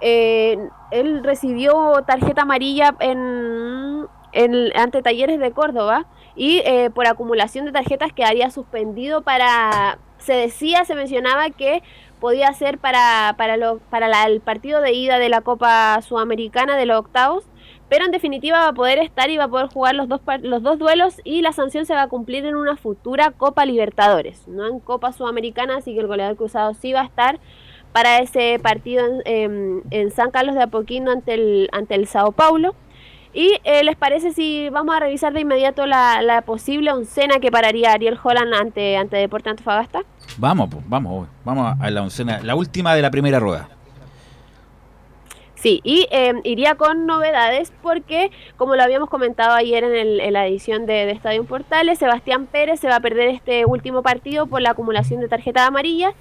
eh, 0.00 0.58
él 0.90 1.22
recibió 1.24 2.02
tarjeta 2.06 2.42
amarilla 2.42 2.94
en, 3.00 4.06
en- 4.32 4.76
ante 4.76 5.02
Talleres 5.02 5.38
de 5.40 5.52
Córdoba 5.52 6.06
y 6.34 6.58
eh, 6.64 6.90
por 6.90 7.06
acumulación 7.06 7.64
de 7.64 7.72
tarjetas 7.72 8.12
quedaría 8.12 8.50
suspendido 8.50 9.22
para, 9.22 9.98
se 10.18 10.34
decía, 10.34 10.84
se 10.84 10.94
mencionaba 10.94 11.50
que 11.50 11.82
podía 12.20 12.52
ser 12.52 12.78
para, 12.78 13.34
para, 13.38 13.56
lo- 13.56 13.78
para 13.90 14.08
la- 14.08 14.24
el 14.24 14.40
partido 14.40 14.80
de 14.80 14.92
ida 14.92 15.18
de 15.18 15.28
la 15.28 15.40
Copa 15.40 16.00
Sudamericana 16.02 16.76
de 16.76 16.86
los 16.86 16.98
octavos, 16.98 17.44
pero 17.88 18.04
en 18.04 18.10
definitiva 18.10 18.58
va 18.60 18.68
a 18.68 18.72
poder 18.72 18.98
estar 18.98 19.30
y 19.30 19.36
va 19.36 19.44
a 19.44 19.48
poder 19.48 19.68
jugar 19.68 19.94
los 19.94 20.08
dos, 20.08 20.20
los 20.42 20.62
dos 20.62 20.78
duelos 20.78 21.20
y 21.24 21.40
la 21.42 21.52
sanción 21.52 21.86
se 21.86 21.94
va 21.94 22.02
a 22.02 22.08
cumplir 22.08 22.44
en 22.44 22.56
una 22.56 22.76
futura 22.76 23.30
Copa 23.30 23.64
Libertadores, 23.64 24.46
no 24.48 24.66
en 24.66 24.80
Copa 24.80 25.12
Sudamericana, 25.12 25.76
así 25.76 25.94
que 25.94 26.00
el 26.00 26.06
goleador 26.08 26.36
cruzado 26.36 26.74
sí 26.74 26.92
va 26.92 27.02
a 27.02 27.04
estar 27.04 27.38
para 27.96 28.18
ese 28.18 28.58
partido 28.62 29.06
en, 29.24 30.10
San 30.14 30.30
Carlos 30.30 30.54
de 30.54 30.64
Apoquindo 30.64 31.10
ante 31.10 31.32
el, 31.32 31.70
ante 31.72 31.94
el 31.94 32.06
Sao 32.06 32.30
Paulo. 32.30 32.74
Y 33.32 33.58
eh, 33.64 33.84
les 33.84 33.96
parece 33.96 34.34
si 34.34 34.68
vamos 34.68 34.94
a 34.94 35.00
revisar 35.00 35.32
de 35.32 35.40
inmediato 35.40 35.86
la, 35.86 36.20
la 36.20 36.42
posible 36.42 36.92
oncena 36.92 37.38
que 37.40 37.50
pararía 37.50 37.92
Ariel 37.92 38.18
Holland 38.22 38.52
ante, 38.52 38.98
ante 38.98 39.16
Deportes 39.16 39.52
Antofagasta. 39.52 40.02
Vamos, 40.36 40.68
pues, 40.70 40.84
vamos, 40.86 41.26
vamos 41.42 41.74
a 41.80 41.90
la 41.90 42.02
oncena, 42.02 42.40
la 42.42 42.54
última 42.54 42.94
de 42.94 43.00
la 43.00 43.10
primera 43.10 43.40
rueda. 43.40 43.70
Sí, 45.54 45.80
y 45.82 46.06
eh, 46.10 46.34
iría 46.44 46.74
con 46.74 47.06
novedades 47.06 47.72
porque, 47.82 48.30
como 48.58 48.76
lo 48.76 48.82
habíamos 48.82 49.08
comentado 49.08 49.54
ayer 49.54 49.84
en, 49.84 49.94
el- 49.96 50.20
en 50.20 50.34
la 50.34 50.46
edición 50.46 50.84
de, 50.84 51.06
de 51.06 51.12
Estadio 51.12 51.44
Portales, 51.44 51.98
Sebastián 51.98 52.44
Pérez 52.44 52.78
se 52.78 52.88
va 52.88 52.96
a 52.96 53.00
perder 53.00 53.30
este 53.30 53.64
último 53.64 54.02
partido 54.02 54.46
por 54.46 54.60
la 54.60 54.72
acumulación 54.72 55.20
de 55.22 55.28
tarjetas 55.28 55.66
amarillas, 55.66 56.12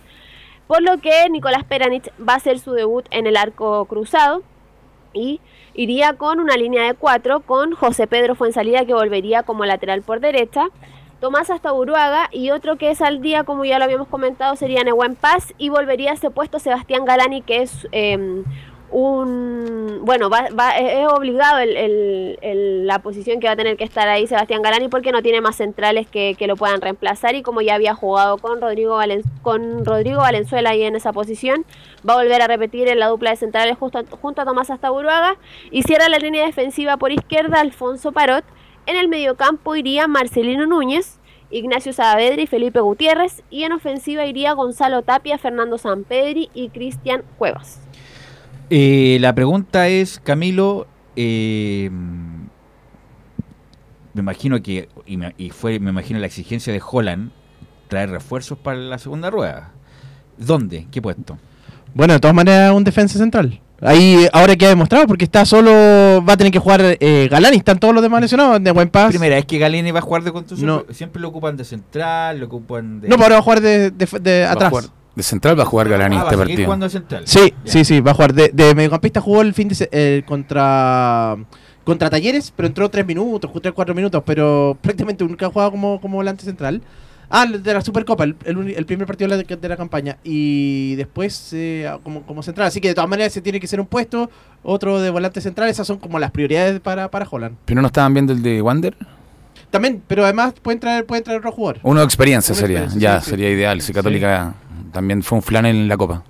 por 0.68 0.82
lo 0.82 0.99
que 0.99 1.30
Nicolás 1.30 1.63
Peranich 1.63 2.09
va 2.18 2.34
a 2.34 2.38
hacer 2.38 2.59
su 2.59 2.72
debut 2.74 3.05
en 3.11 3.28
el 3.28 3.38
arco 3.38 3.86
cruzado 3.86 4.43
y 5.13 5.39
iría 5.74 6.13
con 6.13 6.39
una 6.39 6.57
línea 6.57 6.84
de 6.84 6.93
cuatro 6.93 7.41
con 7.41 7.74
José 7.74 8.07
Pedro 8.07 8.36
Fuensalida 8.36 8.86
que 8.86 8.93
volvería 8.93 9.43
como 9.43 9.66
lateral 9.66 10.01
por 10.01 10.20
derecha. 10.20 10.68
Tomás 11.20 11.49
hasta 11.49 11.74
Uruaga 11.74 12.30
y 12.32 12.51
otro 12.51 12.78
que 12.78 12.91
es 12.91 13.01
al 13.01 13.22
día, 13.22 13.45
como 13.45 13.63
ya 13.63 13.80
lo 13.80 13.86
habíamos 13.86 14.07
comentado, 14.07 14.55
sería 14.55 14.84
Nehuen 14.84 15.16
Paz 15.16 15.53
y 15.57 15.70
volvería 15.70 16.11
a 16.11 16.13
ese 16.16 16.30
puesto 16.30 16.59
Sebastián 16.59 17.05
Galani, 17.05 17.41
que 17.41 17.61
es 17.61 17.88
eh, 17.91 18.43
un 18.92 20.00
bueno 20.04 20.30
va, 20.30 20.48
va- 20.58 20.78
es 20.78 21.08
obligado 21.08 21.60
el- 21.60 22.86
la 22.88 23.00
posición 23.00 23.40
que 23.40 23.48
va 23.48 23.54
a 23.54 23.56
tener 23.56 23.78
que 23.78 23.84
estar 23.84 24.08
ahí 24.08 24.28
Sebastián 24.28 24.62
Galani 24.62 24.88
porque 24.88 25.12
no 25.12 25.22
tiene 25.22 25.42
más 25.42 25.56
centrales 25.56 26.08
que, 26.08 26.36
lo 26.48 26.56
puedan 26.56 26.82
reemplazar 26.82 27.36
y 27.36 27.42
como 27.42 27.62
ya 27.62 27.76
había 27.76 27.96
jugado 27.96 28.38
con 28.38 28.62
Rodrigo 28.62 29.00
con 29.42 29.84
Rodrigo 29.86 30.20
Valenzuela 30.20 30.70
ahí 30.72 30.84
en 30.84 30.96
esa 30.96 31.12
posición 31.12 31.66
va 32.08 32.14
a 32.14 32.18
volver 32.18 32.42
a 32.42 32.48
repetir 32.48 32.88
en 32.88 33.00
la 33.00 33.08
dupla 33.08 33.32
de 33.32 33.36
centrales 33.38 33.78
justo 33.78 34.04
junto 34.22 34.42
a 34.42 34.46
Tomás 34.46 34.70
Astaburuaga 34.70 35.38
y 35.72 35.82
cierra 35.84 36.08
la 36.10 36.20
línea 36.20 36.46
defensiva 36.46 36.98
por 36.98 37.12
izquierda 37.12 37.60
Alfonso 37.62 38.12
Parot 38.12 38.46
en 38.86 38.96
el 38.98 39.08
mediocampo 39.08 39.76
iría 39.76 40.08
Marcelino 40.08 40.68
Núñez 40.68 41.20
Ignacio 41.52 41.94
Saavedra 41.94 42.42
y 42.42 42.48
Felipe 42.48 42.80
Gutiérrez 42.80 43.44
y 43.50 43.64
en 43.64 43.72
ofensiva 43.72 44.26
iría 44.26 44.54
Gonzalo 44.54 45.04
Tapia, 45.04 45.38
Fernando 45.38 45.78
Sampedri 45.78 46.50
y 46.56 46.70
Cristian 46.70 47.24
Cuevas. 47.38 47.80
Eh, 48.70 49.18
la 49.22 49.34
pregunta 49.36 49.88
es, 49.88 50.20
Camilo, 50.24 50.88
eh, 51.16 51.89
me 54.13 54.22
imagino 54.22 54.61
que, 54.61 54.89
y, 55.05 55.18
me, 55.18 55.34
y 55.38 55.49
fue, 55.51 55.80
me 55.80 55.91
imagino 55.91 56.20
la 56.20 56.26
exigencia 56.28 56.72
de 56.74 56.82
Holland, 56.86 57.32
traer 57.88 58.09
refuerzos 58.09 58.57
para 58.57 58.78
la 58.78 58.97
segunda 58.97 59.30
rueda. 59.30 59.72
¿Dónde? 60.38 60.88
¿Qué 60.91 61.01
puesto? 61.01 61.38
Bueno, 61.93 62.13
de 62.13 62.20
todas 62.20 62.36
maneras, 62.36 62.74
un 62.74 62.84
defensa 62.84 63.18
central. 63.18 63.61
Ahí 63.82 64.26
ahora 64.32 64.55
queda 64.55 64.70
demostrado 64.70 65.05
porque 65.05 65.26
está 65.26 65.45
solo. 65.45 65.70
Va 66.28 66.34
a 66.34 66.38
tener 66.38 66.51
que 66.51 66.59
jugar 66.59 66.82
eh, 66.99 67.28
Galán 67.30 67.53
y 67.53 67.57
están 67.57 67.78
todos 67.78 67.93
los 67.93 68.01
demás 68.01 68.22
lesionados. 68.22 68.63
De 68.63 68.72
buen 68.72 68.89
paz. 68.89 69.09
Primera, 69.09 69.38
es 69.38 69.45
que 69.45 69.57
Galini 69.59 69.91
va 69.91 69.99
a 69.99 70.01
jugar 70.01 70.24
de 70.24 70.32
construcción. 70.32 70.68
No. 70.68 70.93
Siempre 70.93 71.22
lo 71.22 71.28
ocupan 71.28 71.57
de 71.57 71.66
central, 71.66 72.39
lo 72.39 72.45
ocupan 72.45 73.01
de. 73.01 73.09
No, 73.09 73.16
pero 73.18 73.24
ahora 73.26 73.36
va 73.36 73.39
a 73.39 73.43
jugar 73.43 73.61
de, 73.61 73.91
de- 73.91 74.45
atrás. 74.45 74.91
De 75.16 75.24
central 75.24 75.57
va 75.57 75.63
a 75.63 75.66
jugar 75.66 75.88
Galani 75.89 76.16
Ah, 76.18 76.20
va 76.24 76.30
a 76.30 76.32
este 76.32 76.38
partido. 76.38 76.63
jugando 76.66 76.86
de 76.86 76.89
central. 76.89 77.24
Sí, 77.26 77.53
Ya. 77.63 77.72
sí, 77.72 77.86
sí, 77.86 78.01
va 78.01 78.11
a 78.11 78.13
jugar. 78.13 78.34
De, 78.34 78.49
de 78.53 78.76
mediocampista 78.76 79.22
jugó 79.22 79.41
el 79.41 79.53
fin 79.53 79.68
de 79.70 79.76
se- 79.76 79.89
eh, 79.91 80.24
contra 80.26 81.38
contra 81.84 82.09
Talleres, 82.09 82.51
pero 82.55 82.68
entró 82.68 82.89
tres 82.89 83.05
minutos, 83.05 83.51
tres 83.61 83.74
cuatro 83.74 83.93
minutos, 83.93 84.24
pero 84.26 84.76
prácticamente 84.82 85.24
nunca 85.24 85.45
ha 85.45 85.49
jugado 85.49 85.70
como, 85.72 86.01
como 86.01 86.18
volante 86.18 86.43
central. 86.43 86.82
Ah, 87.30 87.43
el 87.43 87.61
de 87.63 87.74
la 87.74 87.82
Supercopa, 87.82 88.24
el, 88.24 88.36
el 88.45 88.70
el 88.76 88.86
primer 88.86 89.05
partido 89.07 89.30
de 89.30 89.43
la, 89.47 89.55
de 89.55 89.70
la 89.70 89.78
campaña. 89.78 90.18
Y 90.24 90.95
después 90.95 91.49
eh, 91.53 91.88
como, 92.03 92.24
como 92.24 92.41
central. 92.43 92.68
Así 92.68 92.82
que 92.82 92.88
de 92.89 92.93
todas 92.95 93.09
maneras 93.09 93.34
se 93.34 93.41
tiene 93.41 93.59
que 93.59 93.68
ser 93.68 93.80
un 93.80 93.86
puesto, 93.88 94.30
otro 94.63 94.99
de 94.99 95.09
volante 95.11 95.41
central. 95.41 95.70
Esas 95.70 95.86
son 95.88 95.97
como 95.97 96.18
las 96.20 96.32
prioridades 96.32 96.80
para, 96.80 97.09
para 97.09 97.28
Holland. 97.30 97.55
¿Pero 97.66 97.82
no 97.82 97.88
estaban 97.88 98.13
viendo 98.13 98.34
el 98.34 98.41
de 98.43 98.61
Wander? 98.61 98.95
También, 99.72 100.01
pero 100.07 100.24
además 100.24 100.53
pueden 100.61 100.80
traer, 100.80 101.05
pueden 101.05 101.24
traer 101.24 101.39
otro 101.39 101.51
jugador. 101.51 101.80
Uno 101.84 101.99
de 101.99 102.05
experiencia 102.05 102.53
Una 102.53 102.61
sería, 102.61 102.78
experiencia, 102.84 103.11
ya 103.16 103.20
sí, 103.20 103.26
sí. 103.26 103.30
sería 103.32 103.49
ideal. 103.49 103.82
Si 103.82 103.91
Católica 103.93 104.53
también 104.96 105.22
fue 105.22 105.38
un 105.38 105.41
flan 105.43 105.68
en 105.68 105.88
la 105.88 105.96
Copa. 105.98 106.24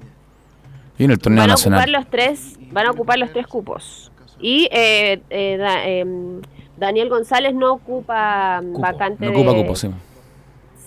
Y 0.97 1.05
en 1.05 1.11
el 1.11 1.19
torneo 1.19 1.41
Van 1.43 1.51
a 1.51 1.53
ocupar 1.53 1.71
nacional. 1.71 1.91
los 1.93 2.09
tres, 2.09 2.59
van 2.71 2.87
a 2.87 2.91
ocupar 2.91 3.17
los 3.17 3.31
tres 3.31 3.47
cupos. 3.47 4.11
Y 4.39 4.67
eh, 4.71 5.21
eh, 5.29 5.55
da- 5.57 5.85
em, 5.87 6.41
Daniel 6.77 7.07
González 7.09 7.53
no 7.55 7.71
ocupa 7.73 8.61
mm, 8.61 8.81
vacante 8.81 9.25
No 9.25 9.31
ocupa 9.31 9.51
de- 9.53 9.61
cupo, 9.61 9.75
sí. 9.75 9.89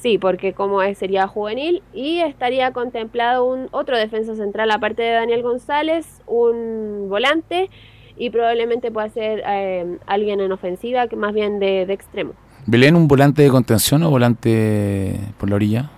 Sí, 0.03 0.17
porque 0.19 0.53
como 0.53 0.81
es, 0.83 0.97
sería 0.99 1.27
juvenil 1.27 1.83
y 1.93 2.21
estaría 2.21 2.73
contemplado 2.73 3.45
un 3.45 3.67
otro 3.73 3.97
defensa 3.99 4.37
central 4.37 4.71
aparte 4.71 5.03
de 5.03 5.11
Daniel 5.13 5.43
González, 5.43 6.07
un 6.27 7.07
volante 7.09 7.69
y 8.17 8.31
probablemente 8.31 8.91
pueda 8.93 9.09
ser 9.09 9.43
eh, 9.47 9.99
alguien 10.07 10.41
en 10.41 10.53
ofensiva, 10.53 11.09
que 11.09 11.17
más 11.17 11.35
bien 11.35 11.59
de, 11.59 11.85
de 11.87 11.93
extremo. 11.95 12.33
¿Belén 12.67 12.95
un 12.97 13.09
volante 13.09 13.43
de 13.43 13.49
contención 13.51 14.03
o 14.05 14.11
volante 14.11 15.19
por 15.39 15.49
la 15.49 15.57
orilla? 15.57 15.91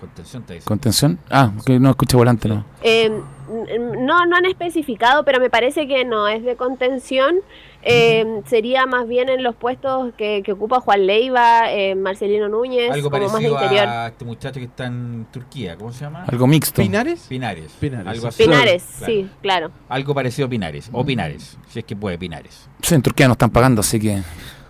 Contención 0.00 0.42
te 0.44 0.54
dice. 0.54 0.64
¿Contención? 0.66 1.18
Ah, 1.30 1.52
que 1.66 1.78
no 1.78 1.90
escucha 1.90 2.16
volante, 2.16 2.48
¿no? 2.48 2.64
Eh, 2.82 3.04
n- 3.06 3.96
no, 4.00 4.24
no 4.26 4.36
han 4.36 4.46
especificado, 4.46 5.24
pero 5.24 5.38
me 5.40 5.50
parece 5.50 5.86
que 5.86 6.04
no 6.06 6.26
es 6.26 6.42
de 6.42 6.56
contención. 6.56 7.36
Eh, 7.82 8.42
sería 8.46 8.84
más 8.86 9.06
bien 9.08 9.28
en 9.30 9.42
los 9.42 9.54
puestos 9.56 10.12
que, 10.16 10.42
que 10.44 10.52
ocupa 10.52 10.80
Juan 10.80 11.06
Leiva, 11.06 11.70
eh, 11.72 11.94
Marcelino 11.94 12.48
Núñez, 12.48 12.90
Algo 12.92 13.10
como 13.10 13.22
más 13.24 13.32
de 13.32 13.38
parecido 13.48 13.62
interior. 13.62 13.88
a 13.88 14.06
este 14.08 14.24
muchacho 14.26 14.60
que 14.60 14.66
está 14.66 14.86
en 14.86 15.26
Turquía, 15.30 15.76
¿cómo 15.76 15.90
se 15.92 16.04
llama? 16.04 16.24
Algo 16.26 16.46
mixto. 16.46 16.82
¿Pinares? 16.82 17.26
Pinares. 17.28 17.72
Pinares, 17.80 18.06
Algo 18.06 18.22
sí. 18.22 18.28
así. 18.28 18.42
Pinares, 18.44 18.82
Claro. 18.98 19.06
sí, 19.12 19.30
claro. 19.42 19.70
Algo 19.88 20.14
parecido 20.14 20.46
a 20.46 20.50
Pinares. 20.50 20.90
O 20.92 21.04
Pinares, 21.06 21.56
si 21.68 21.78
es 21.78 21.84
que 21.84 21.96
puede, 21.96 22.18
Pinares. 22.18 22.68
Sí, 22.82 22.94
en 22.94 23.02
Turquía 23.02 23.26
no 23.26 23.32
están 23.32 23.50
pagando, 23.50 23.80
así 23.80 23.98
que 23.98 24.22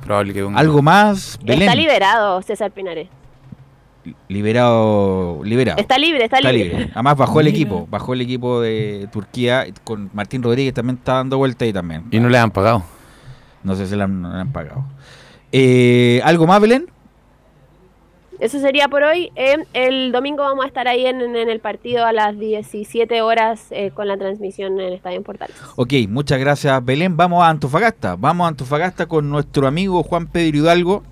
probable 0.05 0.33
que... 0.33 0.45
un- 0.45 0.57
Algo 0.57 0.81
más, 0.83 1.39
Belén. 1.43 1.63
Está 1.63 1.75
liberado 1.75 2.43
César 2.43 2.71
Pinares. 2.71 3.09
Liberado, 4.29 5.41
liberado. 5.45 5.79
Está 5.79 5.99
libre, 5.99 6.25
está, 6.25 6.41
libre. 6.41 6.91
Además 6.95 7.17
bajó 7.19 7.41
el 7.41 7.49
equipo, 7.49 7.87
bajó 7.91 8.15
el 8.15 8.23
equipo 8.23 8.61
de 8.61 9.09
Turquía 9.13 9.67
con 9.85 10.11
Martín 10.15 10.43
Rodríguez 10.43 10.73
también 10.73 10.97
está 10.97 11.15
dando 11.15 11.37
vuelta 11.37 11.67
ahí 11.67 11.73
también. 11.73 12.05
Y 12.11 12.19
no 12.19 12.29
le 12.29 12.39
han 12.39 12.51
pagado. 12.51 12.83
No 13.63 13.75
sé 13.77 13.87
si 13.87 13.97
le 13.97 14.03
han, 14.03 14.23
le 14.23 14.41
han 14.41 14.53
pagado. 14.53 14.85
Eh, 15.53 16.21
¿Algo 16.25 16.47
más, 16.47 16.61
Belén? 16.61 16.87
Eso 18.39 18.59
sería 18.59 18.89
por 18.89 19.03
hoy. 19.03 19.31
Eh, 19.37 19.59
el 19.75 20.13
domingo 20.13 20.43
vamos 20.43 20.65
a 20.65 20.69
estar 20.69 20.89
ahí 20.89 21.05
en, 21.05 21.21
en 21.21 21.51
el 21.51 21.61
partido 21.61 22.07
a 22.07 22.13
las 22.13 22.39
17 22.39 23.21
horas 23.21 23.67
eh, 23.71 23.91
con 23.91 24.09
la 24.09 24.17
transmisión 24.17 24.81
en 24.81 24.95
Estadio 24.95 25.23
Portales. 25.23 25.55
Ok, 25.77 25.93
muchas 26.09 26.41
gracias, 26.41 26.83
Belén. 26.83 27.19
Vamos 27.19 27.45
a 27.45 27.51
Antofagasta. 27.51 28.17
Vamos 28.17 28.47
a 28.47 28.49
Antofagasta 28.49 29.05
con 29.07 29.29
nuestro 29.29 29.67
amigo 29.67 30.03
Juan 30.03 30.27
Pedro 30.27 30.57
Hidalgo. 30.57 31.03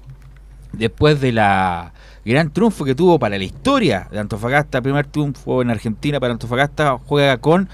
Después 0.72 1.20
de 1.20 1.32
la 1.32 1.93
gran 2.28 2.52
triunfo 2.52 2.84
que 2.84 2.94
tuvo 2.94 3.18
para 3.18 3.38
la 3.38 3.44
historia 3.44 4.06
de 4.12 4.18
Antofagasta, 4.18 4.82
primer 4.82 5.06
triunfo 5.06 5.62
en 5.62 5.70
Argentina 5.70 6.20
para 6.20 6.34
Antofagasta, 6.34 6.98
juega 6.98 7.38
con 7.38 7.68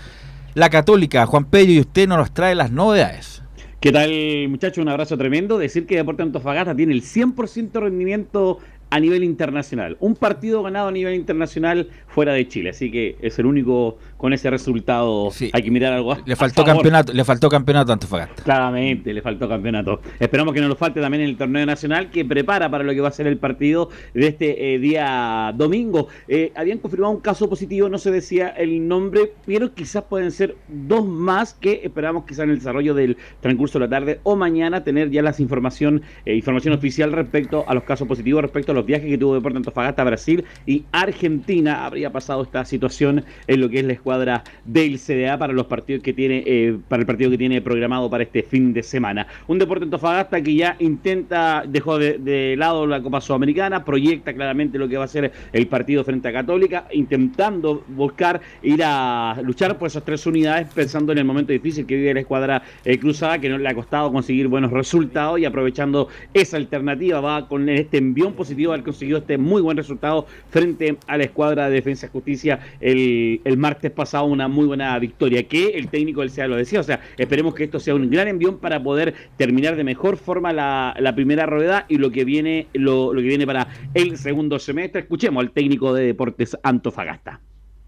la 0.55 0.71
Católica. 0.71 1.27
Juan 1.27 1.47
Pedro, 1.47 1.73
y 1.73 1.81
usted 1.81 2.07
nos 2.07 2.33
trae 2.33 2.55
las 2.55 2.71
novedades. 2.71 3.43
¿Qué 3.81 3.93
tal, 3.93 4.11
muchachos? 4.49 4.81
Un 4.81 4.89
abrazo 4.89 5.19
tremendo. 5.19 5.59
Decir 5.59 5.87
que 5.87 5.97
Deporte 5.97 6.23
Antofagasta 6.23 6.75
tiene 6.75 6.95
el 6.95 7.03
100% 7.03 7.73
de 7.73 7.81
rendimiento 7.81 8.61
a 8.91 9.01
nivel 9.01 9.25
internacional. 9.25 9.97
Un 9.99 10.15
partido 10.15 10.63
ganado 10.63 10.89
a 10.89 10.93
nivel 10.93 11.15
internacional 11.15 11.89
fuera 12.15 12.33
de 12.33 12.47
Chile. 12.47 12.71
Así 12.71 12.91
que 12.91 13.17
es 13.21 13.39
el 13.39 13.47
único 13.47 13.99
con 14.17 14.33
ese 14.33 14.49
resultado. 14.49 15.31
Hay 15.53 15.63
que 15.63 15.71
mirar 15.71 15.93
algo. 15.93 16.17
Le 16.25 16.37
faltó 16.37 16.65
campeonato, 16.65 17.13
le 17.13 17.25
faltó 17.25 17.49
campeonato 17.49 17.91
a 17.91 17.95
Antofagasta. 17.95 18.43
Claramente, 18.45 19.13
le 19.13 19.21
faltó 19.21 19.49
campeonato. 19.49 20.01
Esperamos 20.21 20.55
que 20.55 20.61
no 20.61 20.69
nos 20.69 20.79
falte 20.79 21.01
también 21.01 21.25
el 21.25 21.37
torneo 21.37 21.67
nacional 21.67 22.11
que 22.11 22.25
prepara 22.25 22.71
para 22.71 22.85
lo 22.85 22.93
que 22.93 23.01
va 23.01 23.09
a 23.09 23.13
ser 23.13 23.27
el 23.27 23.37
partido 23.37 23.91
de 24.15 24.29
este 24.29 24.75
eh, 24.75 24.79
día 24.79 25.53
domingo. 25.57 26.09
Eh, 26.29 26.53
habían 26.55 26.79
confirmado 26.79 27.13
un 27.13 27.21
caso 27.21 27.49
positivo, 27.51 27.89
no 27.89 27.99
se 27.99 28.13
decía 28.13 28.49
el 28.49 28.87
nombre, 28.87 29.33
pero 29.45 29.75
quizás 29.75 30.05
pueden 30.05 30.31
ser 30.31 30.57
dos 30.69 31.05
más 31.05 31.55
que 31.55 31.81
esperamos 31.83 32.25
quizás 32.25 32.45
en 32.45 32.51
el 32.51 32.59
desarrollo 32.59 32.95
del 32.95 33.17
transcurso 33.41 33.79
de 33.81 33.87
la 33.87 33.91
tarde 33.91 34.21
o 34.23 34.37
mañana 34.37 34.85
tener 34.85 35.11
ya 35.11 35.23
las 35.23 35.41
información, 35.41 36.03
eh, 36.25 36.35
información 36.37 36.75
oficial 36.75 37.11
respecto 37.13 37.65
a 37.67 37.75
los 37.75 37.83
casos 37.83 38.07
positivos, 38.07 38.43
respecto 38.43 38.71
a 38.71 38.75
los 38.75 38.87
viajes 38.87 39.09
que 39.09 39.19
tuvo 39.19 39.35
Deporte 39.35 39.57
Antofagasta 39.59 40.03
a 40.03 40.05
Brasil 40.05 40.45
y 40.65 40.85
Argentina. 40.93 41.85
Habría 41.85 42.04
pasado 42.13 42.43
esta 42.43 42.65
situación 42.65 43.25
en 43.47 43.61
lo 43.61 43.69
que 43.69 43.81
es 43.81 43.85
la 43.85 43.93
escuadra 43.93 44.45
del 44.65 44.99
CDA 44.99 45.39
para 45.39 45.53
los 45.53 45.67
partidos 45.67 46.03
que 46.03 46.13
tiene, 46.13 46.43
eh, 46.47 46.77
para 46.89 47.01
el 47.01 47.07
partido 47.07 47.31
que 47.31 47.39
tiene 47.39 47.61
programado 47.61 48.11
para 48.11 48.25
este 48.25 48.43
fin 48.43 48.73
de 48.73 48.83
semana. 48.83 49.27
Un 49.47 49.59
Deporte 49.59 49.85
Antofagasta 49.85 50.41
que 50.43 50.55
ya 50.55 50.77
intenta, 50.79 51.65
dejó 51.67 51.99
de, 51.99 52.55
lado 52.57 52.87
la 52.87 53.03
Copa 53.03 53.21
Sudamericana, 53.21 53.85
proyecta 53.85 54.33
claramente 54.33 54.79
lo 54.79 54.89
que 54.89 54.97
va 54.97 55.05
a 55.05 55.09
ser 55.09 55.33
el 55.53 55.67
partido 55.67 56.05
frente 56.05 56.29
a 56.29 56.33
Católica, 56.33 56.87
intentando 56.93 57.85
buscar 57.89 58.41
ir 58.63 58.83
a 58.85 59.41
luchar 59.43 59.79
por 59.79 59.89
esas 59.89 60.05
tres 60.05 60.27
unidades, 60.27 60.69
pensando 60.75 61.13
en 61.13 61.19
el 61.19 61.25
momento 61.25 61.53
difícil 61.53 61.87
que 61.87 61.97
vive 61.97 62.15
la 62.15 62.21
escuadra 62.21 62.63
eh, 62.85 62.99
cruzada, 62.99 63.39
que 63.39 63.49
no 63.49 63.59
le 63.59 63.69
ha 63.69 63.75
costado 63.75 64.13
conseguir 64.13 64.49
buenos 64.49 64.71
resultados 64.71 65.39
y 65.39 65.45
aprovechando 65.45 66.09
esa 66.33 66.57
alternativa, 66.57 67.21
va 67.21 67.49
con 67.49 67.69
este 67.69 67.99
envión 67.99 68.35
positivo 68.35 68.73
a 68.73 68.75
haber 68.75 68.85
conseguido 68.85 69.19
este 69.19 69.39
muy 69.39 69.63
buen 69.63 69.77
resultado 69.77 70.27
frente 70.51 70.97
a 71.07 71.17
la 71.17 71.25
escuadra 71.25 71.69
de 71.69 71.75
Defensa 71.75 71.94
y 72.03 72.09
Justicia 72.09 72.61
el, 72.81 73.41
el 73.45 73.57
martes 73.57 73.91
pasado, 73.91 74.25
una 74.25 74.49
muy 74.49 74.67
buena 74.67 74.99
victoria, 74.99 75.47
que 75.47 75.69
el 75.69 75.89
técnico 75.89 76.21
del 76.21 76.31
SEA 76.31 76.49
lo 76.49 76.57
decía, 76.57 76.81
o 76.81 76.83
sea, 76.83 77.01
esperemos 77.17 77.55
que 77.55 77.65
esto 77.65 77.79
sea 77.79 77.95
un 77.95 78.11
gran 78.11 78.29
envión 78.29 78.59
para 78.59 78.83
poder 78.83 79.15
terminar 79.37 79.77
de 79.77 79.85
mejor 79.85 80.17
forma 80.17 80.53
la, 80.53 80.95
la 80.99 81.15
primera 81.15 81.47
rueda 81.47 81.87
y 81.89 81.99
lo 81.99 82.11
que 82.11 82.25
viene, 82.25 82.67
lo, 82.73 83.13
lo 83.15 83.21
que 83.21 83.29
viene 83.29 83.47
para 83.47 83.69
el 83.95 84.17
segundo 84.17 84.59
semestre. 84.59 85.03
Escuchemos 85.03 85.43
al 85.43 85.51
técnico 85.53 85.93
de 85.95 86.07
Deportes 86.07 86.57
Antofagasta. 86.63 87.41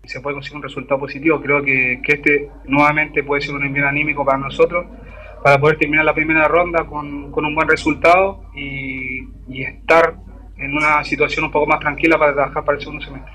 se 0.05 0.21
puede 0.21 0.35
conseguir 0.35 0.57
un 0.59 0.63
resultado 0.63 1.01
positivo. 1.01 1.41
Creo 1.41 1.63
que, 1.63 2.01
que 2.05 2.13
este 2.13 2.51
nuevamente 2.67 3.25
puede 3.25 3.43
ser 3.43 3.55
un 3.55 3.65
envío 3.65 3.87
anímico 3.89 4.25
para 4.25 4.39
nosotros, 4.39 4.87
para 5.43 5.59
poder 5.59 5.79
terminar 5.79 6.05
la 6.05 6.15
primera 6.15 6.49
ronda 6.49 6.85
con, 6.87 7.31
con 7.31 7.45
un 7.45 7.55
buen 7.55 7.69
resultado 7.69 8.45
y, 8.55 9.21
y 9.49 9.63
estar 9.63 10.17
en 10.59 10.73
una 10.75 11.05
situación 11.05 11.45
un 11.45 11.51
poco 11.51 11.67
más 11.67 11.81
tranquila 11.81 12.19
para 12.19 12.33
trabajar 12.33 12.65
para 12.65 12.79
el 12.79 12.83
segundo 12.83 13.05
semestre. 13.05 13.33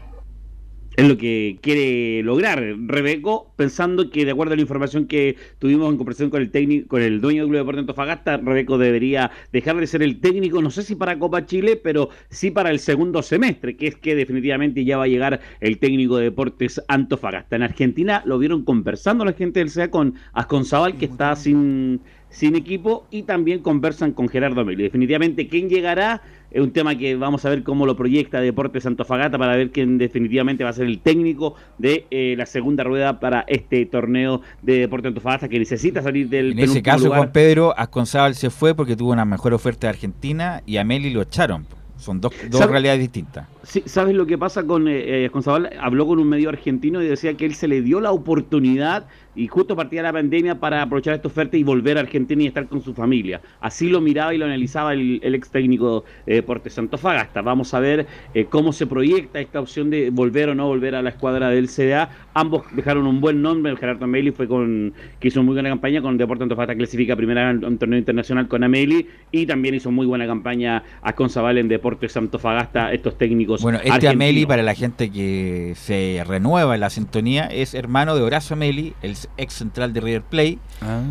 Es 1.01 1.07
lo 1.07 1.17
que 1.17 1.57
quiere 1.61 2.21
lograr 2.23 2.61
Rebeco, 2.85 3.51
pensando 3.55 4.09
que 4.09 4.23
de 4.23 4.31
acuerdo 4.31 4.53
a 4.53 4.55
la 4.55 4.61
información 4.61 5.07
que 5.07 5.35
tuvimos 5.59 5.89
en 5.89 5.97
conversación 5.97 6.29
con 6.29 6.41
el 6.41 6.51
técnico, 6.51 6.87
con 6.89 7.01
el 7.01 7.21
dueño 7.21 7.41
del 7.41 7.49
Club 7.49 7.59
Deportes 7.59 7.79
Antofagasta, 7.79 8.37
Rebeco 8.37 8.77
debería 8.77 9.31
dejar 9.51 9.77
de 9.77 9.87
ser 9.87 10.03
el 10.03 10.19
técnico, 10.19 10.61
no 10.61 10.69
sé 10.69 10.83
si 10.83 10.95
para 10.95 11.17
Copa 11.17 11.45
Chile, 11.45 11.75
pero 11.75 12.09
sí 12.29 12.51
para 12.51 12.69
el 12.69 12.79
segundo 12.79 13.21
semestre, 13.23 13.75
que 13.75 13.87
es 13.87 13.95
que 13.95 14.15
definitivamente 14.15 14.85
ya 14.85 14.97
va 14.97 15.05
a 15.05 15.07
llegar 15.07 15.41
el 15.59 15.79
técnico 15.79 16.17
de 16.17 16.25
Deportes 16.25 16.81
Antofagasta. 16.87 17.55
En 17.55 17.63
Argentina 17.63 18.21
lo 18.25 18.37
vieron 18.37 18.63
conversando 18.63 19.25
la 19.25 19.33
gente 19.33 19.59
del 19.59 19.69
SEA 19.69 19.89
con 19.89 20.15
Asconzabal, 20.33 20.97
que 20.97 21.05
está 21.05 21.35
sin, 21.35 22.01
sin 22.31 22.55
equipo, 22.55 23.05
y 23.11 23.23
también 23.23 23.59
conversan 23.59 24.13
con 24.13 24.27
Gerardo 24.27 24.65
Meli. 24.65 24.83
Definitivamente, 24.83 25.47
¿quién 25.47 25.69
llegará? 25.69 26.21
Es 26.49 26.61
un 26.61 26.71
tema 26.71 26.97
que 26.97 27.15
vamos 27.15 27.45
a 27.45 27.49
ver 27.49 27.63
cómo 27.63 27.85
lo 27.85 27.95
proyecta 27.95 28.41
Deportes 28.41 28.85
Antofagasta 28.85 29.37
para 29.37 29.55
ver 29.55 29.71
quién 29.71 29.97
definitivamente 29.97 30.63
va 30.63 30.71
a 30.71 30.73
ser 30.73 30.87
el 30.87 30.99
técnico 30.99 31.55
de 31.77 32.07
eh, 32.11 32.35
la 32.37 32.45
segunda 32.45 32.83
rueda 32.83 33.19
para 33.19 33.45
este 33.47 33.85
torneo 33.85 34.41
de 34.61 34.79
Deportes 34.79 35.09
Antofagasta 35.09 35.47
que 35.47 35.59
necesita 35.59 36.01
salir 36.01 36.27
del 36.27 36.51
En 36.53 36.59
ese 36.59 36.81
caso, 36.81 37.05
lugar. 37.05 37.19
Juan 37.19 37.31
Pedro, 37.31 37.77
Asconzábal 37.77 38.35
se 38.35 38.49
fue 38.49 38.75
porque 38.75 38.95
tuvo 38.95 39.11
una 39.11 39.23
mejor 39.25 39.53
oferta 39.53 39.87
de 39.87 39.91
Argentina 39.91 40.61
y 40.65 40.77
a 40.77 40.83
Meli 40.83 41.11
lo 41.11 41.21
echaron. 41.21 41.65
Son 41.97 42.19
dos, 42.19 42.33
dos 42.49 42.59
¿Sabe- 42.59 42.71
realidades 42.71 42.99
distintas. 42.99 43.47
Sí, 43.61 43.83
¿Sabes 43.85 44.15
lo 44.15 44.25
que 44.25 44.35
pasa 44.35 44.63
con 44.63 44.87
eh, 44.87 45.25
eh? 45.25 45.31
Habló 45.79 46.07
con 46.07 46.17
un 46.17 46.27
medio 46.27 46.49
argentino 46.49 47.01
y 47.01 47.05
decía 47.05 47.35
que 47.35 47.45
él 47.45 47.53
se 47.53 47.67
le 47.67 47.83
dio 47.83 48.01
la 48.01 48.11
oportunidad 48.11 49.05
y 49.35 49.47
justo 49.47 49.75
partía 49.75 50.03
la 50.03 50.13
pandemia 50.13 50.59
para 50.59 50.81
aprovechar 50.81 51.13
esta 51.13 51.27
oferta 51.27 51.57
y 51.57 51.63
volver 51.63 51.97
a 51.97 52.01
Argentina 52.01 52.43
y 52.43 52.47
estar 52.47 52.67
con 52.67 52.81
su 52.81 52.93
familia. 52.93 53.41
Así 53.59 53.89
lo 53.89 54.01
miraba 54.01 54.33
y 54.33 54.37
lo 54.37 54.45
analizaba 54.45 54.93
el, 54.93 55.19
el 55.23 55.35
ex 55.35 55.49
técnico 55.49 56.03
de 56.25 56.35
Deportes 56.35 56.77
Antofagasta. 56.77 57.41
Vamos 57.41 57.73
a 57.73 57.79
ver 57.79 58.07
eh, 58.33 58.45
cómo 58.49 58.73
se 58.73 58.87
proyecta 58.87 59.39
esta 59.39 59.59
opción 59.59 59.89
de 59.89 60.09
volver 60.09 60.49
o 60.49 60.55
no 60.55 60.67
volver 60.67 60.95
a 60.95 61.01
la 61.01 61.09
escuadra 61.09 61.49
del 61.49 61.67
CDA. 61.67 62.09
Ambos 62.33 62.63
dejaron 62.73 63.07
un 63.07 63.21
buen 63.21 63.41
nombre. 63.41 63.75
Gerardo 63.77 64.05
Ameli 64.05 64.31
fue 64.31 64.47
con 64.47 64.93
que 65.19 65.27
hizo 65.29 65.43
muy 65.43 65.53
buena 65.53 65.69
campaña 65.69 66.01
con 66.01 66.17
Deportes 66.17 66.43
Antofagasta 66.43 66.75
clasifica 66.75 67.15
primera 67.15 67.49
en 67.51 67.63
un 67.63 67.77
torneo 67.77 67.99
internacional 67.99 68.47
con 68.47 68.63
Ameli 68.63 69.07
y 69.31 69.45
también 69.45 69.75
hizo 69.75 69.91
muy 69.91 70.05
buena 70.05 70.27
campaña 70.27 70.83
a 71.01 71.13
Conzabal 71.13 71.57
en 71.57 71.67
Deportes 71.67 72.15
Antofagasta 72.17 72.91
estos 72.93 73.17
técnicos 73.17 73.61
Bueno, 73.61 73.77
este 73.77 73.89
argentinos. 73.89 74.15
Ameli, 74.15 74.45
para 74.45 74.63
la 74.63 74.75
gente 74.75 75.09
que 75.09 75.73
se 75.75 76.23
renueva 76.27 76.75
en 76.75 76.81
la 76.81 76.89
sintonía, 76.89 77.45
es 77.45 77.73
hermano 77.73 78.15
de 78.15 78.21
Horacio 78.21 78.55
Ameli, 78.55 78.93
el 79.01 79.15
ex 79.37 79.53
central 79.53 79.93
de 79.93 80.01
River 80.01 80.21
Plate, 80.23 80.59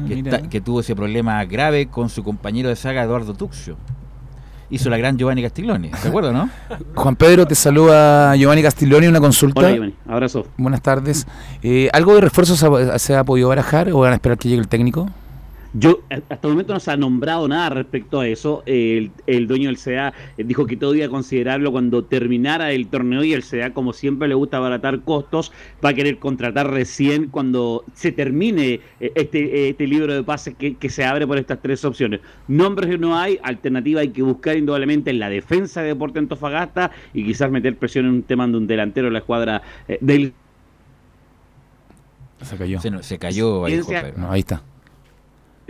que, 0.08 0.14
mira. 0.16 0.36
está- 0.36 0.48
que 0.48 0.60
tuvo 0.60 0.80
ese 0.80 0.94
problema 0.96 1.44
grave 1.44 1.86
con 1.88 2.08
su 2.08 2.22
compañero 2.24 2.68
de 2.68 2.76
saga 2.76 3.02
Eduardo 3.02 3.34
Tuxio. 3.34 3.76
Hizo 4.72 4.88
la 4.88 4.96
gran 4.98 5.16
Giovanni 5.18 5.42
Castiglione, 5.42 5.90
¿de 6.02 6.08
acuerdo, 6.08 6.32
no? 6.32 6.48
Juan 6.94 7.16
Pedro, 7.16 7.44
te 7.44 7.56
saluda 7.56 8.36
Giovanni 8.36 8.62
Castiglioni, 8.62 9.08
una 9.08 9.18
consulta. 9.20 9.60
Hola, 9.62 9.70
Giovanni. 9.72 9.94
Abrazo. 10.06 10.46
Buenas 10.56 10.80
tardes. 10.80 11.26
Eh, 11.62 11.88
¿Algo 11.92 12.14
de 12.14 12.20
refuerzos 12.20 12.58
se 12.58 12.66
ha- 12.66 12.98
se 13.00 13.16
ha 13.16 13.24
podido 13.24 13.48
barajar 13.48 13.90
o 13.90 13.98
van 13.98 14.12
a 14.12 14.14
esperar 14.14 14.38
que 14.38 14.48
llegue 14.48 14.60
el 14.60 14.68
técnico? 14.68 15.08
Yo, 15.72 16.00
hasta 16.10 16.48
el 16.48 16.54
momento 16.54 16.74
no 16.74 16.80
se 16.80 16.90
ha 16.90 16.96
nombrado 16.96 17.46
nada 17.46 17.70
respecto 17.70 18.18
a 18.18 18.26
eso. 18.26 18.64
El, 18.66 19.12
el 19.28 19.46
dueño 19.46 19.68
del 19.68 19.76
CDA 19.78 20.12
eh, 20.36 20.42
dijo 20.42 20.66
que 20.66 20.76
todo 20.76 20.96
iba 20.96 21.06
a 21.06 21.08
considerarlo 21.08 21.70
cuando 21.70 22.04
terminara 22.04 22.72
el 22.72 22.88
torneo 22.88 23.22
y 23.22 23.32
el 23.32 23.44
CDA, 23.44 23.72
como 23.72 23.92
siempre 23.92 24.26
le 24.26 24.34
gusta 24.34 24.56
abaratar 24.56 25.02
costos, 25.02 25.52
va 25.84 25.90
a 25.90 25.94
querer 25.94 26.18
contratar 26.18 26.68
recién 26.70 27.28
cuando 27.28 27.84
se 27.94 28.10
termine 28.10 28.80
eh, 28.98 29.12
este, 29.14 29.68
este 29.68 29.86
libro 29.86 30.12
de 30.12 30.24
pases 30.24 30.56
que, 30.56 30.74
que 30.74 30.90
se 30.90 31.04
abre 31.04 31.24
por 31.24 31.38
estas 31.38 31.62
tres 31.62 31.84
opciones. 31.84 32.20
Nombres 32.48 32.98
no 32.98 33.16
hay, 33.16 33.38
alternativa 33.42 34.00
hay 34.00 34.08
que 34.08 34.22
buscar 34.22 34.56
indudablemente 34.56 35.10
en 35.10 35.20
la 35.20 35.28
defensa 35.30 35.82
de 35.82 35.88
Deporte 35.88 36.18
Antofagasta 36.18 36.90
y 37.14 37.24
quizás 37.24 37.48
meter 37.50 37.76
presión 37.76 38.06
en 38.06 38.10
un 38.12 38.22
tema 38.24 38.46
de 38.48 38.56
un 38.56 38.66
delantero 38.66 39.06
de 39.06 39.12
la 39.12 39.18
escuadra 39.20 39.62
eh, 39.86 39.98
del 40.00 40.32
Se 42.42 42.56
cayó. 42.56 42.80
Se, 42.80 42.90
no- 42.90 43.02
se 43.02 43.18
cayó 43.18 43.66
ahí. 43.66 43.74
No, 44.16 44.30
ahí 44.32 44.40
está. 44.40 44.62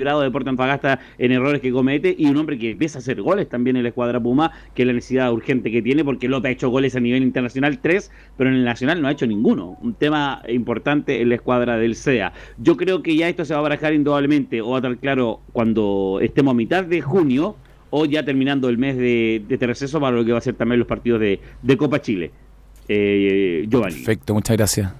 Grado 0.00 0.20
de 0.20 0.26
Deporte 0.26 0.50
Antofagasta 0.50 1.00
en 1.18 1.32
errores 1.32 1.60
que 1.60 1.70
comete 1.70 2.14
y 2.18 2.26
un 2.26 2.36
hombre 2.36 2.58
que 2.58 2.72
empieza 2.72 2.98
a 2.98 3.00
hacer 3.00 3.22
goles 3.22 3.48
también 3.48 3.76
en 3.76 3.82
la 3.82 3.90
escuadra 3.90 4.20
Puma, 4.20 4.50
que 4.74 4.82
es 4.82 4.86
la 4.86 4.92
necesidad 4.92 5.32
urgente 5.32 5.70
que 5.70 5.82
tiene, 5.82 6.04
porque 6.04 6.28
López 6.28 6.48
ha 6.48 6.52
hecho 6.52 6.68
goles 6.70 6.96
a 6.96 7.00
nivel 7.00 7.22
internacional, 7.22 7.78
tres, 7.78 8.10
pero 8.36 8.50
en 8.50 8.56
el 8.56 8.64
nacional 8.64 9.00
no 9.00 9.08
ha 9.08 9.12
hecho 9.12 9.26
ninguno. 9.26 9.76
Un 9.80 9.94
tema 9.94 10.42
importante 10.48 11.20
en 11.20 11.28
la 11.28 11.36
escuadra 11.36 11.76
del 11.76 11.94
CEA. 11.94 12.32
Yo 12.58 12.76
creo 12.76 13.02
que 13.02 13.14
ya 13.16 13.28
esto 13.28 13.44
se 13.44 13.54
va 13.54 13.60
a 13.60 13.62
barajar 13.62 13.94
indudablemente, 13.94 14.60
o 14.60 14.70
va 14.70 14.76
a 14.76 14.78
estar 14.78 14.96
claro 14.98 15.40
cuando 15.52 16.18
estemos 16.22 16.52
a 16.52 16.54
mitad 16.54 16.84
de 16.84 17.00
junio, 17.00 17.56
o 17.90 18.04
ya 18.06 18.24
terminando 18.24 18.68
el 18.68 18.78
mes 18.78 18.96
de, 18.96 19.42
de 19.46 19.54
este 19.54 19.66
receso 19.66 20.00
para 20.00 20.16
lo 20.16 20.24
que 20.24 20.32
va 20.32 20.38
a 20.38 20.42
ser 20.42 20.54
también 20.54 20.78
los 20.78 20.88
partidos 20.88 21.20
de, 21.20 21.40
de 21.62 21.76
Copa 21.76 22.00
Chile. 22.00 22.30
Eh, 22.88 23.66
Giovanni. 23.68 23.94
Perfecto, 23.94 24.34
muchas 24.34 24.56
gracias. 24.56 24.92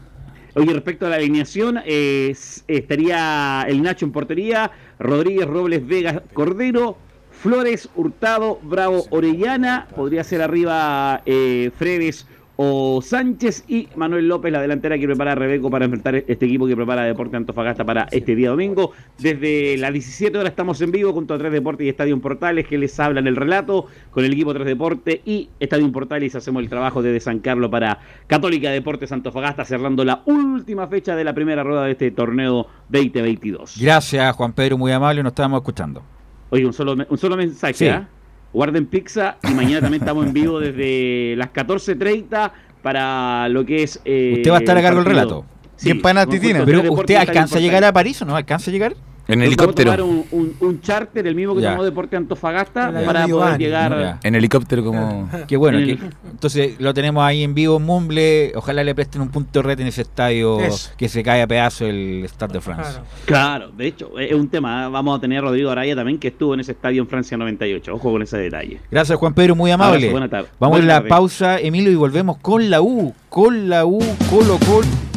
Oye, 0.55 0.72
respecto 0.72 1.07
a 1.07 1.11
la 1.11 1.16
alineación, 1.16 1.80
eh, 1.84 2.34
estaría 2.66 3.64
el 3.68 3.82
Nacho 3.82 4.05
en 4.05 4.12
portería, 4.12 4.70
Rodríguez, 4.98 5.46
Robles, 5.46 5.86
Vegas, 5.86 6.22
Cordero, 6.32 6.96
Flores, 7.30 7.88
Hurtado, 7.94 8.59
Bravo, 8.62 9.07
Orellana, 9.11 9.86
podría 9.94 10.24
ser 10.24 10.42
arriba 10.42 11.22
eh, 11.24 11.70
Fredes 11.78 12.26
o 12.63 13.01
Sánchez 13.01 13.65
y 13.69 13.89
Manuel 13.97 14.29
López, 14.29 14.53
la 14.53 14.61
delantera 14.61 14.99
que 14.99 15.07
prepara 15.07 15.35
Rebeco 15.35 15.71
para 15.71 15.87
enfrentar 15.87 16.15
este 16.17 16.45
equipo 16.45 16.67
que 16.67 16.77
prepara 16.77 17.05
Deporte 17.05 17.39
Antofagasta 17.39 17.87
para 17.87 18.07
este 18.11 18.35
día 18.35 18.51
domingo. 18.51 18.93
Desde 19.19 19.79
las 19.79 19.91
17 19.95 20.37
horas 20.37 20.51
estamos 20.51 20.79
en 20.83 20.93
vivo 20.93 21.15
junto 21.15 21.33
a 21.33 21.39
Tres 21.39 21.53
Deportes 21.53 21.87
y 21.87 21.89
Estadio 21.89 22.21
Portales 22.21 22.67
que 22.67 22.77
les 22.77 23.01
hablan 23.01 23.27
el 23.27 23.37
relato 23.37 23.87
con 24.11 24.27
el 24.27 24.35
equipo 24.35 24.53
Tres 24.53 24.67
Deportes 24.67 25.21
y 25.25 25.49
Estadio 25.59 25.91
Portales 25.91 26.35
hacemos 26.35 26.63
el 26.63 26.69
trabajo 26.69 27.01
desde 27.01 27.21
San 27.21 27.39
Carlos 27.39 27.71
para 27.71 27.99
Católica 28.27 28.69
Deportes 28.71 29.11
Antofagasta 29.11 29.65
cerrando 29.65 30.05
la 30.05 30.21
última 30.27 30.87
fecha 30.87 31.17
de 31.17 31.25
la 31.25 31.33
primera 31.33 31.63
rueda 31.63 31.85
de 31.85 31.93
este 31.93 32.11
torneo 32.11 32.67
2022. 32.91 33.79
Gracias, 33.81 34.37
Juan 34.37 34.53
Pedro, 34.53 34.77
muy 34.77 34.93
amable, 34.93 35.23
nos 35.23 35.31
estábamos 35.31 35.61
escuchando. 35.63 36.03
Oye, 36.51 36.67
un 36.67 36.75
solo, 36.75 36.95
un 37.09 37.17
solo 37.17 37.39
mensaje, 37.39 37.73
Sí. 37.73 37.87
¿ah? 37.89 38.07
Guarden 38.53 38.86
pizza 38.86 39.36
y 39.48 39.55
mañana 39.55 39.80
también 39.80 40.03
estamos 40.03 40.26
en 40.26 40.32
vivo 40.32 40.59
desde 40.61 41.34
las 41.38 41.53
14.30 41.53 42.51
para 42.82 43.48
lo 43.48 43.64
que 43.64 43.82
es... 43.82 44.01
eh, 44.05 44.34
Usted 44.38 44.51
va 44.51 44.57
a 44.57 44.61
estar 44.61 44.76
a 44.76 44.82
cargo 44.82 44.98
del 44.98 45.07
relato. 45.07 45.44
Sí, 45.76 45.88
¿Y 45.88 45.92
empanadas? 45.92 46.28
Tres 46.28 46.57
Pero 46.64 46.92
usted 46.92 47.14
alcanza 47.14 47.59
a 47.59 47.61
llegar 47.61 47.84
a 47.84 47.92
París 47.92 48.20
o 48.22 48.24
no 48.24 48.36
alcanza 48.36 48.70
a 48.70 48.72
llegar? 48.72 48.94
En 49.29 49.43
helicóptero. 49.43 49.91
Vamos 49.93 50.05
a 50.05 50.07
tomar 50.21 50.27
un, 50.33 50.57
un, 50.61 50.68
un 50.68 50.81
charter, 50.81 51.27
el 51.27 51.35
mismo 51.35 51.55
que 51.55 51.62
Ya. 51.62 51.71
tomó 51.73 51.85
Deporte 51.85 52.16
Antofagasta, 52.16 52.93
para 53.05 53.27
poder 53.29 53.59
llegar... 53.59 53.99
Ya. 54.01 54.21
En 54.23 54.35
helicóptero 54.35 54.85
como... 54.85 55.29
Qué 55.49 55.57
bueno, 55.57 55.79
En 55.79 55.85
que- 55.87 55.93
el- 55.93 56.11
entonces 56.31 56.77
lo 56.81 56.93
tenemos 56.95 57.23
ahí 57.25 57.43
en 57.43 57.55
vivo 57.55 57.77
en 57.77 57.83
Mumble. 57.85 58.53
Ojalá 58.57 58.83
le 58.85 58.95
presten 58.95 59.21
un 59.23 59.29
punto 59.29 59.61
de 59.61 59.62
red 59.68 59.81
en 59.81 59.87
ese 59.89 60.03
estadio 60.03 60.61
Eso. 60.61 60.91
que 60.97 61.09
se 61.09 61.23
cae 61.23 61.43
a 61.43 61.47
pedazo 61.47 61.87
el 61.87 62.25
Stade 62.29 62.55
de 62.55 62.61
France. 62.61 63.01
Claro. 63.27 63.41
Claro, 63.51 63.71
de 63.77 63.87
hecho, 63.87 64.18
es 64.18 64.33
un 64.33 64.49
tema. 64.49 64.87
¿eh? 64.87 64.89
Vamos 64.91 65.16
a 65.18 65.21
tener 65.21 65.39
a 65.39 65.43
Rodrigo 65.43 65.71
Araya 65.71 65.95
también, 65.97 66.18
que 66.18 66.29
estuvo 66.29 66.55
en 66.55 66.61
ese 66.61 66.73
estadio 66.73 67.03
en 67.03 67.09
Francia 67.09 67.37
98. 67.37 67.95
Ojo 67.95 68.12
con 68.12 68.23
ese 68.23 68.37
detalle. 68.39 68.81
Gracias, 68.91 69.18
Juan 69.18 69.35
Pedro, 69.35 69.55
muy 69.57 69.71
amable. 69.71 69.97
Abrazo, 69.97 70.11
buena 70.12 70.29
tarde. 70.29 70.49
Vamos 70.59 70.79
Buena 70.79 70.97
a 70.97 71.03
la 71.03 71.09
pausa, 71.09 71.59
Emilio, 71.59 71.91
y 71.91 71.95
volvemos 71.97 72.39
con 72.39 72.68
la 72.71 72.81
U. 72.83 73.14
Con 73.29 73.68
la 73.68 73.85
U, 73.87 73.99
Colo 74.31 74.59
Colo. 74.66 75.10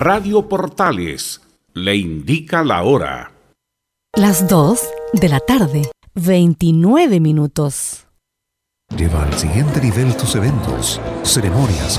Radio 0.00 0.48
Portales 0.48 1.40
le 1.74 1.96
indica 1.96 2.62
la 2.62 2.84
hora. 2.84 3.32
Las 4.14 4.46
2 4.46 4.80
de 5.14 5.28
la 5.28 5.40
tarde, 5.40 5.90
29 6.14 7.18
minutos. 7.18 8.06
Lleva 8.96 9.24
al 9.24 9.34
siguiente 9.34 9.80
nivel 9.80 10.16
tus 10.16 10.36
eventos, 10.36 11.00
ceremonias, 11.24 11.98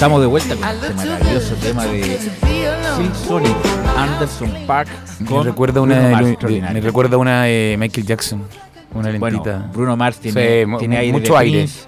Estamos 0.00 0.22
de 0.22 0.28
vuelta 0.28 0.56
con 0.56 0.64
este 0.66 0.94
maravilloso 0.94 1.54
tema 1.56 1.84
de 1.84 2.18
Sonic, 3.28 3.54
Anderson 3.98 4.50
Park 4.66 4.88
Me 5.18 5.42
recuerda 5.42 5.82
Bruno 5.82 5.94
una, 5.94 6.10
Mars, 6.10 6.36
me, 6.42 6.80
recuerda 6.80 7.18
una 7.18 7.42
de 7.42 7.76
Michael 7.78 8.06
Jackson. 8.06 8.42
Una 8.94 9.10
Bueno, 9.18 9.44
lentita. 9.44 9.70
Bruno 9.74 9.98
Mars 9.98 10.18
tiene, 10.18 10.64
Sí, 10.64 10.70
tiene 10.78 10.96
aire 10.96 11.12
mucho 11.12 11.34
de 11.34 11.38
aire. 11.40 11.58
Prince, 11.58 11.80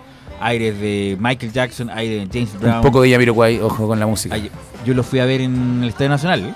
aire 0.42 0.72
de 0.72 1.16
Michael 1.18 1.52
Jackson, 1.52 1.88
aire 1.88 2.26
de 2.26 2.28
James 2.30 2.60
Brown. 2.60 2.76
Un 2.76 2.82
poco 2.82 3.00
de 3.00 3.12
Jamiroquai, 3.12 3.60
ojo 3.60 3.88
con 3.88 3.98
la 3.98 4.06
música. 4.06 4.36
Yo 4.84 4.92
lo 4.92 5.04
fui 5.04 5.18
a 5.18 5.24
ver 5.24 5.40
en 5.40 5.80
el 5.82 5.88
Estadio 5.88 6.10
Nacional. 6.10 6.54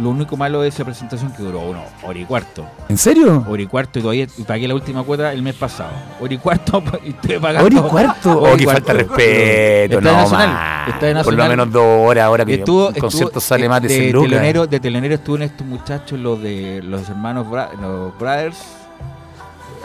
Lo 0.00 0.08
único 0.10 0.36
malo 0.36 0.62
de 0.62 0.68
esa 0.68 0.84
presentación 0.84 1.30
que 1.32 1.42
duró 1.42 1.60
una 1.60 1.80
hora 2.02 2.18
y 2.18 2.24
cuarto. 2.24 2.64
¿En 2.88 2.96
serio? 2.96 3.44
Hora 3.48 3.60
y 3.62 3.66
cuarto 3.66 3.98
y 3.98 4.02
todavía 4.02 4.26
y 4.38 4.42
pagué 4.44 4.66
la 4.66 4.74
última 4.74 5.02
cuota 5.02 5.32
el 5.32 5.42
mes 5.42 5.54
pasado. 5.56 5.90
Hora 6.20 6.32
y 6.34 6.38
cuarto 6.38 6.82
y 7.04 7.10
estoy 7.10 7.38
pagando. 7.38 7.66
¿Hora 7.66 7.86
y 7.86 7.90
cuarto? 7.90 8.40
Hora 8.40 8.52
Oh, 8.52 8.54
y 8.54 8.58
que 8.60 8.66
falta 8.66 8.92
respeto, 8.94 9.98
Estadio 9.98 10.00
no 10.00 10.12
Nacional, 10.22 10.48
más. 10.48 10.88
Estadio 10.88 11.14
Por 11.22 11.32
lo 11.34 11.38
Nacional. 11.38 11.48
menos 11.50 11.72
dos 11.72 12.08
horas, 12.08 12.24
ahora 12.24 12.44
que 12.46 12.54
Estuvo- 12.54 12.88
un 12.88 12.94
concierto 12.94 13.26
estuvo- 13.38 13.40
sale 13.40 13.68
más 13.68 13.82
de 13.82 13.88
de 13.88 13.94
100 13.96 14.12
lucas. 14.12 14.30
telonero, 14.30 14.66
de 14.66 14.80
telonero 14.80 15.14
estuvo 15.16 15.36
estos 15.38 15.66
muchachos, 15.66 16.18
los 16.18 16.40
de 16.42 16.80
los 16.82 17.08
hermanos 17.08 17.46
Bra- 17.46 17.72
los 17.80 18.18
Brothers. 18.18 18.56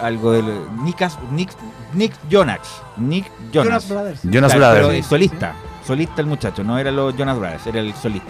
Algo 0.01 0.31
de 0.33 0.43
Nick, 0.83 1.01
As- 1.01 1.17
Nick, 1.31 1.49
Nick 1.93 2.13
Jonas. 2.29 2.59
Nick 2.97 3.25
Jonas. 3.51 3.65
Jonas 3.87 3.89
Brothers. 3.89 4.19
Jonas 4.23 4.55
Brothers. 4.55 4.87
pero 4.87 5.03
solista. 5.03 5.53
Solista 5.85 6.21
el 6.21 6.27
muchacho, 6.27 6.63
no 6.63 6.77
era 6.77 6.91
los 6.91 7.15
Jonas 7.17 7.37
Brothers, 7.37 7.67
era 7.67 7.79
el 7.79 7.93
solista. 7.95 8.27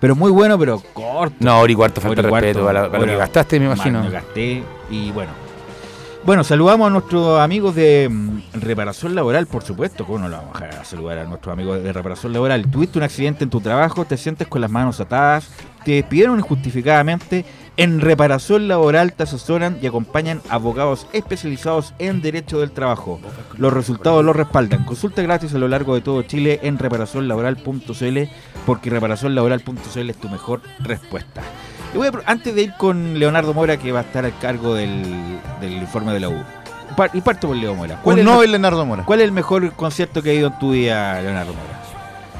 Pero 0.00 0.14
muy 0.16 0.30
bueno, 0.30 0.58
pero 0.58 0.82
corto. 0.92 1.36
No, 1.40 1.60
hora 1.60 1.72
y 1.72 1.74
cuarto, 1.74 2.00
falta 2.00 2.20
y 2.20 2.24
respeto 2.24 2.60
cuarto, 2.60 2.64
para, 2.64 2.90
para 2.90 2.98
lo 3.00 3.06
que 3.06 3.16
gastaste, 3.16 3.58
me 3.58 3.66
imagino. 3.66 4.02
me 4.02 4.10
gasté 4.10 4.62
y 4.90 5.10
bueno. 5.10 5.44
Bueno, 6.24 6.42
saludamos 6.42 6.86
a 6.86 6.90
nuestros 6.90 7.38
amigos 7.38 7.74
de 7.74 8.08
mm, 8.10 8.38
Reparación 8.54 9.14
Laboral, 9.14 9.46
por 9.46 9.62
supuesto. 9.62 10.06
¿Cómo 10.06 10.20
no 10.20 10.28
lo 10.30 10.38
vamos 10.38 10.56
a 10.56 10.64
dejar 10.64 10.80
a 10.80 10.84
saludar 10.84 11.18
a 11.18 11.24
nuestros 11.24 11.52
amigos 11.52 11.82
de 11.82 11.92
Reparación 11.92 12.32
Laboral? 12.32 12.66
Tuviste 12.70 12.98
un 12.98 13.04
accidente 13.04 13.44
en 13.44 13.50
tu 13.50 13.60
trabajo, 13.60 14.06
te 14.06 14.16
sientes 14.16 14.48
con 14.48 14.62
las 14.62 14.70
manos 14.70 15.00
atadas, 15.00 15.50
te 15.84 15.92
despidieron 15.92 16.38
injustificadamente. 16.38 17.44
En 17.76 18.00
Reparación 18.00 18.68
Laboral 18.68 19.14
te 19.14 19.24
asesoran 19.24 19.78
y 19.82 19.88
acompañan 19.88 20.40
abogados 20.48 21.08
especializados 21.12 21.92
en 21.98 22.22
Derecho 22.22 22.60
del 22.60 22.70
Trabajo. 22.70 23.20
Los 23.58 23.72
resultados 23.72 24.24
los 24.24 24.36
respaldan. 24.36 24.84
Consulta 24.84 25.22
gratis 25.22 25.52
a 25.54 25.58
lo 25.58 25.66
largo 25.66 25.96
de 25.96 26.00
todo 26.00 26.22
Chile 26.22 26.60
en 26.62 26.78
reparacionlaboral.cl 26.78 28.18
porque 28.64 28.90
reparacionlaboral.cl 28.90 30.10
es 30.10 30.16
tu 30.16 30.28
mejor 30.28 30.60
respuesta. 30.80 31.42
Y 31.92 31.96
voy 31.96 32.06
a 32.08 32.12
pro- 32.12 32.22
antes 32.26 32.54
de 32.54 32.62
ir 32.62 32.74
con 32.78 33.18
Leonardo 33.18 33.52
Mora, 33.54 33.76
que 33.76 33.90
va 33.90 34.00
a 34.00 34.02
estar 34.02 34.24
al 34.24 34.38
cargo 34.38 34.74
del, 34.74 35.02
del 35.60 35.72
informe 35.72 36.12
de 36.12 36.20
la 36.20 36.28
U. 36.28 36.44
Par- 36.96 37.10
y 37.12 37.20
parto 37.22 37.48
por 37.48 37.56
Leo 37.56 37.74
Mora. 37.74 37.98
Un 38.04 38.18
es 38.20 38.44
el- 38.44 38.50
Leonardo 38.52 38.86
Mora. 38.86 39.04
¿Cuál 39.04 39.18
es 39.20 39.24
el 39.24 39.32
mejor 39.32 39.72
concierto 39.72 40.22
que 40.22 40.30
ha 40.30 40.34
ido 40.34 40.46
en 40.48 40.58
tu 40.60 40.70
vida, 40.72 41.20
Leonardo 41.22 41.52
Mora? 41.54 41.80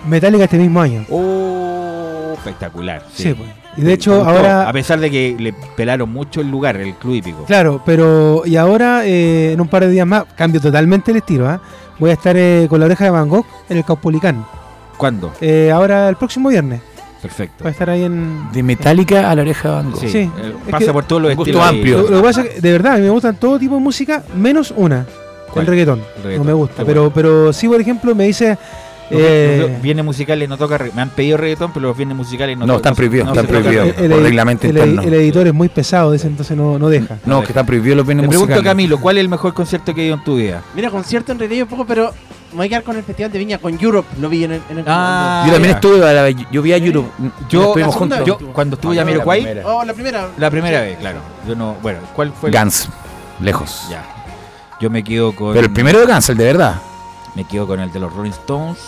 Metallica 0.08 0.44
este 0.44 0.58
mismo 0.58 0.80
año. 0.80 1.04
Oh, 1.10 2.32
espectacular. 2.34 3.02
Sí, 3.12 3.34
pues. 3.34 3.48
Y 3.76 3.82
de 3.82 3.92
hecho, 3.92 4.16
gustó, 4.16 4.30
ahora- 4.30 4.68
A 4.68 4.72
pesar 4.72 5.00
de 5.00 5.10
que 5.10 5.36
le 5.38 5.52
pelaron 5.76 6.10
mucho 6.12 6.40
el 6.40 6.50
lugar, 6.50 6.76
el 6.76 6.94
club 6.94 7.14
hípico. 7.14 7.44
Claro, 7.44 7.82
pero 7.84 8.42
y 8.46 8.56
ahora 8.56 9.04
eh, 9.04 9.52
en 9.52 9.60
un 9.60 9.68
par 9.68 9.82
de 9.84 9.90
días 9.90 10.06
más 10.06 10.24
cambio 10.36 10.60
totalmente 10.60 11.10
el 11.10 11.16
estilo. 11.18 11.48
¿ah? 11.48 11.60
Voy 11.98 12.10
a 12.10 12.14
estar 12.14 12.36
eh, 12.36 12.66
con 12.68 12.78
la 12.80 12.86
oreja 12.86 13.04
de 13.04 13.10
Van 13.10 13.28
Gogh 13.28 13.46
en 13.68 13.76
el 13.78 13.84
Caupolicán. 13.84 14.44
¿Cuándo? 14.96 15.32
Eh, 15.40 15.70
ahora 15.72 16.08
el 16.08 16.16
próximo 16.16 16.48
viernes. 16.50 16.80
Perfecto. 17.20 17.64
Voy 17.64 17.68
a 17.68 17.72
estar 17.72 17.90
ahí 17.90 18.04
en. 18.04 18.52
De 18.52 18.62
Metallica 18.62 19.30
a 19.30 19.34
la 19.34 19.42
oreja 19.42 19.68
de 19.70 19.74
Van 19.74 19.90
Gogh. 19.90 20.00
Sí, 20.00 20.08
Sí, 20.08 20.18
eh, 20.18 20.30
es 20.66 20.70
pasa 20.70 20.86
que- 20.86 20.92
por 20.92 21.04
todos 21.04 21.22
los 21.22 21.30
Un 21.32 21.36
gusto 21.36 21.50
estilos. 21.50 21.68
ahí. 21.68 21.76
amplio. 21.78 22.02
Lo, 22.02 22.10
lo 22.10 22.16
que 22.18 22.22
pasa 22.22 22.40
es 22.42 22.48
que, 22.50 22.60
de 22.60 22.72
verdad, 22.72 22.92
a 22.92 22.96
mí 22.96 23.02
me 23.02 23.10
gustan 23.10 23.36
todo 23.36 23.58
tipo 23.58 23.74
de 23.74 23.80
música, 23.80 24.22
menos 24.36 24.72
una. 24.76 25.04
¿Cuál? 25.52 25.64
El 25.64 25.70
reggaetón. 25.70 26.00
El 26.18 26.22
reggaetón. 26.22 26.46
No 26.46 26.52
me 26.52 26.54
gusta. 26.54 26.84
Pero, 26.84 27.00
bueno. 27.02 27.12
pero 27.14 27.52
sí, 27.52 27.66
por 27.66 27.80
ejemplo, 27.80 28.14
me 28.14 28.24
dice. 28.24 28.56
Los- 29.10 29.20
eh, 29.22 29.68
los 29.70 29.82
bienes 29.82 30.04
musicales 30.04 30.48
no 30.48 30.56
toca 30.56 30.78
me 30.94 31.02
han 31.02 31.10
pedido 31.10 31.36
reggaetón 31.36 31.72
pero 31.74 31.88
los 31.88 31.96
bienes 31.96 32.16
musicales 32.16 32.56
no 32.56 32.66
No, 32.66 32.76
están 32.76 32.94
prohibidos, 32.94 33.26
no 33.26 33.32
están 33.32 33.46
prohibidos. 33.46 33.92
por 33.92 34.22
reglamento 34.22 34.66
el, 34.66 34.70
interno. 34.76 35.02
el 35.02 35.14
editor 35.14 35.46
es 35.46 35.52
muy 35.54 35.68
pesado, 35.68 36.12
dice, 36.12 36.26
entonces 36.26 36.56
no, 36.56 36.78
no 36.78 36.88
deja. 36.88 37.18
No, 37.26 37.40
que 37.42 37.48
están 37.48 37.66
prohibidos 37.66 37.98
los 37.98 38.06
bienes 38.06 38.22
Te 38.24 38.28
pregunto 38.28 38.50
musicales. 38.52 38.70
Camilo 38.70 38.98
¿cuál 39.00 39.18
es 39.18 39.20
el 39.20 39.28
mejor 39.28 39.52
concierto 39.52 39.94
que 39.94 40.00
ha 40.00 40.04
ido 40.04 40.14
en 40.14 40.24
tu 40.24 40.36
vida? 40.36 40.62
Mira, 40.74 40.90
concierto 40.90 41.32
en 41.32 41.38
realidad 41.38 41.64
un 41.64 41.68
poco, 41.68 41.84
pero 41.86 42.12
me 42.52 42.56
voy 42.58 42.66
a 42.66 42.68
quedar 42.70 42.82
con 42.84 42.96
el 42.96 43.02
Festival 43.02 43.30
de 43.32 43.38
Viña, 43.38 43.58
con 43.58 43.78
Europe. 43.78 44.08
Lo 44.20 44.28
vi 44.28 44.44
en 44.44 44.52
el. 44.52 44.62
En 44.70 44.78
el 44.78 44.84
Ah, 44.86 45.44
Yo 45.46 45.52
también 45.52 45.74
estuve, 45.74 46.08
a 46.08 46.12
la- 46.12 46.30
yo 46.30 46.62
vi 46.62 46.72
a 46.72 46.76
Europe. 46.78 47.08
Yo, 47.50 47.62
estuvimos 47.62 47.76
la 47.76 47.92
segunda 47.92 48.16
juntos. 48.18 48.38
yo 48.40 48.52
cuando 48.52 48.76
estuve 48.76 48.92
Ah, 48.92 49.04
ya 49.04 49.04
la. 49.04 49.66
Oh, 49.66 49.84
la 49.84 49.92
primera. 49.92 50.28
la 50.38 50.50
primera 50.50 50.80
vez 50.80 50.96
claro 50.98 51.18
yo 51.46 51.54
no 51.54 51.76
bueno 51.82 51.98
¿cuál 52.14 52.32
fue 52.32 52.50
el 52.50 52.56
Guns, 52.56 52.88
lejos. 53.40 53.82
ya 53.90 54.02
yo 54.80 54.88
me 54.88 55.02
quedo 55.04 55.34
con 55.34 55.52
Pero 55.52 55.66
el 55.66 55.72
primero 55.72 55.98
de 56.00 56.06
Guns, 56.06 56.28
el 56.30 56.36
de 56.36 56.44
verdad. 56.44 56.74
Me 57.34 57.44
quedo 57.44 57.66
con 57.66 57.80
el 57.80 57.90
de 57.92 58.00
los 58.00 58.12
Rolling 58.12 58.30
Stones 58.32 58.78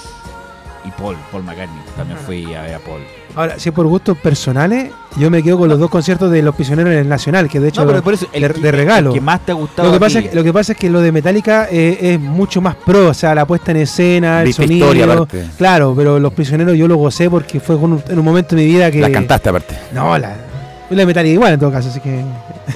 y 0.85 0.91
Paul, 0.93 1.17
Paul 1.33 1.43
McCartney. 1.43 1.83
También 1.97 2.19
fui 2.25 2.55
a 2.55 2.63
ver 2.63 2.75
a 2.75 2.79
Paul. 2.79 3.03
Ahora, 3.35 3.59
si 3.59 3.69
es 3.69 3.75
por 3.75 3.87
gustos 3.87 4.17
personales, 4.17 4.93
yo 5.17 5.31
me 5.31 5.43
quedo 5.43 5.59
con 5.59 5.69
los 5.69 5.79
dos 5.79 5.91
conciertos 5.91 6.31
de 6.31 6.41
Los 6.43 6.55
Prisioneros 6.55 6.93
en 6.93 7.01
el 7.01 7.09
Nacional, 7.09 7.49
que 7.51 7.59
de 7.61 7.69
hecho 7.69 7.83
No, 7.83 7.89
pero 7.89 8.03
por 8.03 8.15
eso, 8.15 8.27
el 8.33 8.43
de, 8.43 8.51
que- 8.51 8.61
de 8.61 8.73
regalo. 8.73 9.11
el 9.11 9.15
que 9.15 9.21
más 9.21 9.41
te 9.45 9.53
ha 9.53 9.57
gustado 9.57 9.89
Lo 9.89 9.95
que, 9.95 10.01
pasa 10.01 10.21
es, 10.21 10.29
que- 10.31 10.35
lo 10.37 10.43
que 10.45 10.53
pasa 10.53 10.73
es 10.73 10.79
que 10.79 10.89
lo 10.89 11.01
de 11.01 11.13
Metallica 11.13 11.67
eh, 11.71 11.99
es 12.01 12.21
mucho 12.21 12.61
más 12.63 12.77
pro, 12.77 13.09
o 13.09 13.15
sea, 13.15 13.35
la 13.35 13.45
puesta 13.47 13.73
en 13.73 13.79
escena, 13.79 14.41
el 14.41 14.47
Viste 14.47 14.63
sonido. 14.63 14.87
historia, 14.87 15.13
aparte. 15.13 15.45
Claro, 15.59 15.93
pero 15.97 16.19
Los 16.19 16.33
Prisioneros 16.33 16.77
yo 16.79 16.87
lo 16.89 16.97
gocé 16.97 17.29
porque 17.29 17.61
fue 17.61 17.75
un- 17.77 18.03
en 18.09 18.19
un 18.19 18.25
momento 18.25 18.55
de 18.57 18.63
mi 18.63 18.69
vida 18.69 18.91
que... 18.91 19.01
Las 19.01 19.11
cantaste 19.11 19.49
aparte. 19.51 19.77
No, 19.93 20.17
la, 20.17 20.35
la 20.91 20.97
de 20.99 21.07
Metallica 21.07 21.33
igual 21.33 21.53
en 21.55 21.61
todo 21.61 21.73
caso, 21.73 21.89
así 21.89 22.01
que... 22.01 22.23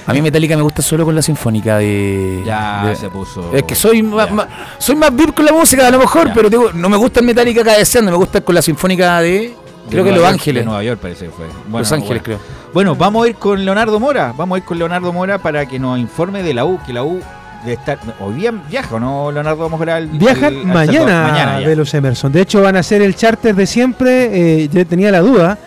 A 0.07 0.13
mí 0.13 0.23
Metallica 0.23 0.57
me 0.57 0.63
gusta 0.63 0.83
solo 0.83 1.05
con 1.05 1.15
la 1.15 1.23
sinfónica 1.23 1.77
de. 1.79 2.43
Ya 2.45 2.87
de- 2.87 2.97
se 2.97 3.09
puso. 3.09 3.53
Es 3.55 3.63
que 3.65 3.75
soy 3.75 4.03
más, 4.03 4.31
más- 4.31 4.47
soy 4.79 4.97
más 4.97 5.15
VIP 5.15 5.35
con 5.35 5.45
la 5.45 5.53
música, 5.53 5.87
a 5.87 5.91
lo 5.91 5.99
mejor, 5.99 6.31
pero 6.35 6.49
digo, 6.51 6.71
no 6.73 6.89
me 6.89 6.97
gusta 6.97 7.21
el 7.21 7.27
Metallica 7.27 7.63
cabeceando, 7.63 8.11
me 8.11 8.17
gusta 8.17 8.41
con 8.41 8.55
la 8.55 8.63
sinfónica 8.63 9.21
de. 9.21 9.55
Creo 9.89 10.05
que 10.05 10.11
Los 10.11 10.21
York- 10.21 10.33
Ángeles. 10.33 10.61
De 10.63 10.65
Nueva 10.67 10.83
York 10.85 11.01
parece 11.01 11.27
que 11.27 11.31
fue. 11.33 11.47
Los 11.71 11.91
Ángeles, 11.93 12.23
bueno. 12.25 12.41
Bueno, 12.73 12.95
vamos 12.97 13.27
a 13.27 13.29
ir 13.29 13.35
con 13.37 13.65
Leonardo 13.65 13.99
Mora. 13.99 14.33
Vamos 14.37 14.57
a 14.57 14.59
ir 14.59 14.65
con 14.65 14.79
Leonardo 14.79 15.13
Mora 15.13 15.39
para 15.39 15.67
que 15.67 15.79
nos 15.79 15.99
informe 15.99 16.43
de 16.45 16.55
la 16.55 16.65
U, 16.65 16.79
que 16.87 16.93
la 16.93 17.03
U 17.03 17.21
de 17.65 17.73
estar. 17.73 17.99
Hoy 18.21 18.35
día 18.35 18.53
viaja, 18.71 18.95
¿o 18.95 19.01
¿no, 19.01 19.33
Leonardo? 19.33 19.63
Vamos 19.65 19.81
a 19.81 19.85
ver 19.85 19.91
al. 19.95 20.07
Viajan 20.07 20.45
al- 20.45 20.57
al 20.61 20.67
mañana. 20.67 21.23
Mañana 21.33 21.61
ya. 21.61 21.69
de 21.69 21.77
los 21.77 21.93
Emerson. 21.93 22.31
De 22.33 22.41
hecho, 22.43 22.63
van 22.63 22.77
a 22.77 22.81
hacer 22.81 23.03
el 23.03 23.15
charter 23.17 23.55
de 23.55 23.67
siempre. 23.67 24.63
eh, 24.65 24.69
yo 24.73 24.87
tenía 24.87 25.11
la 25.11 25.21
duda 25.21 25.59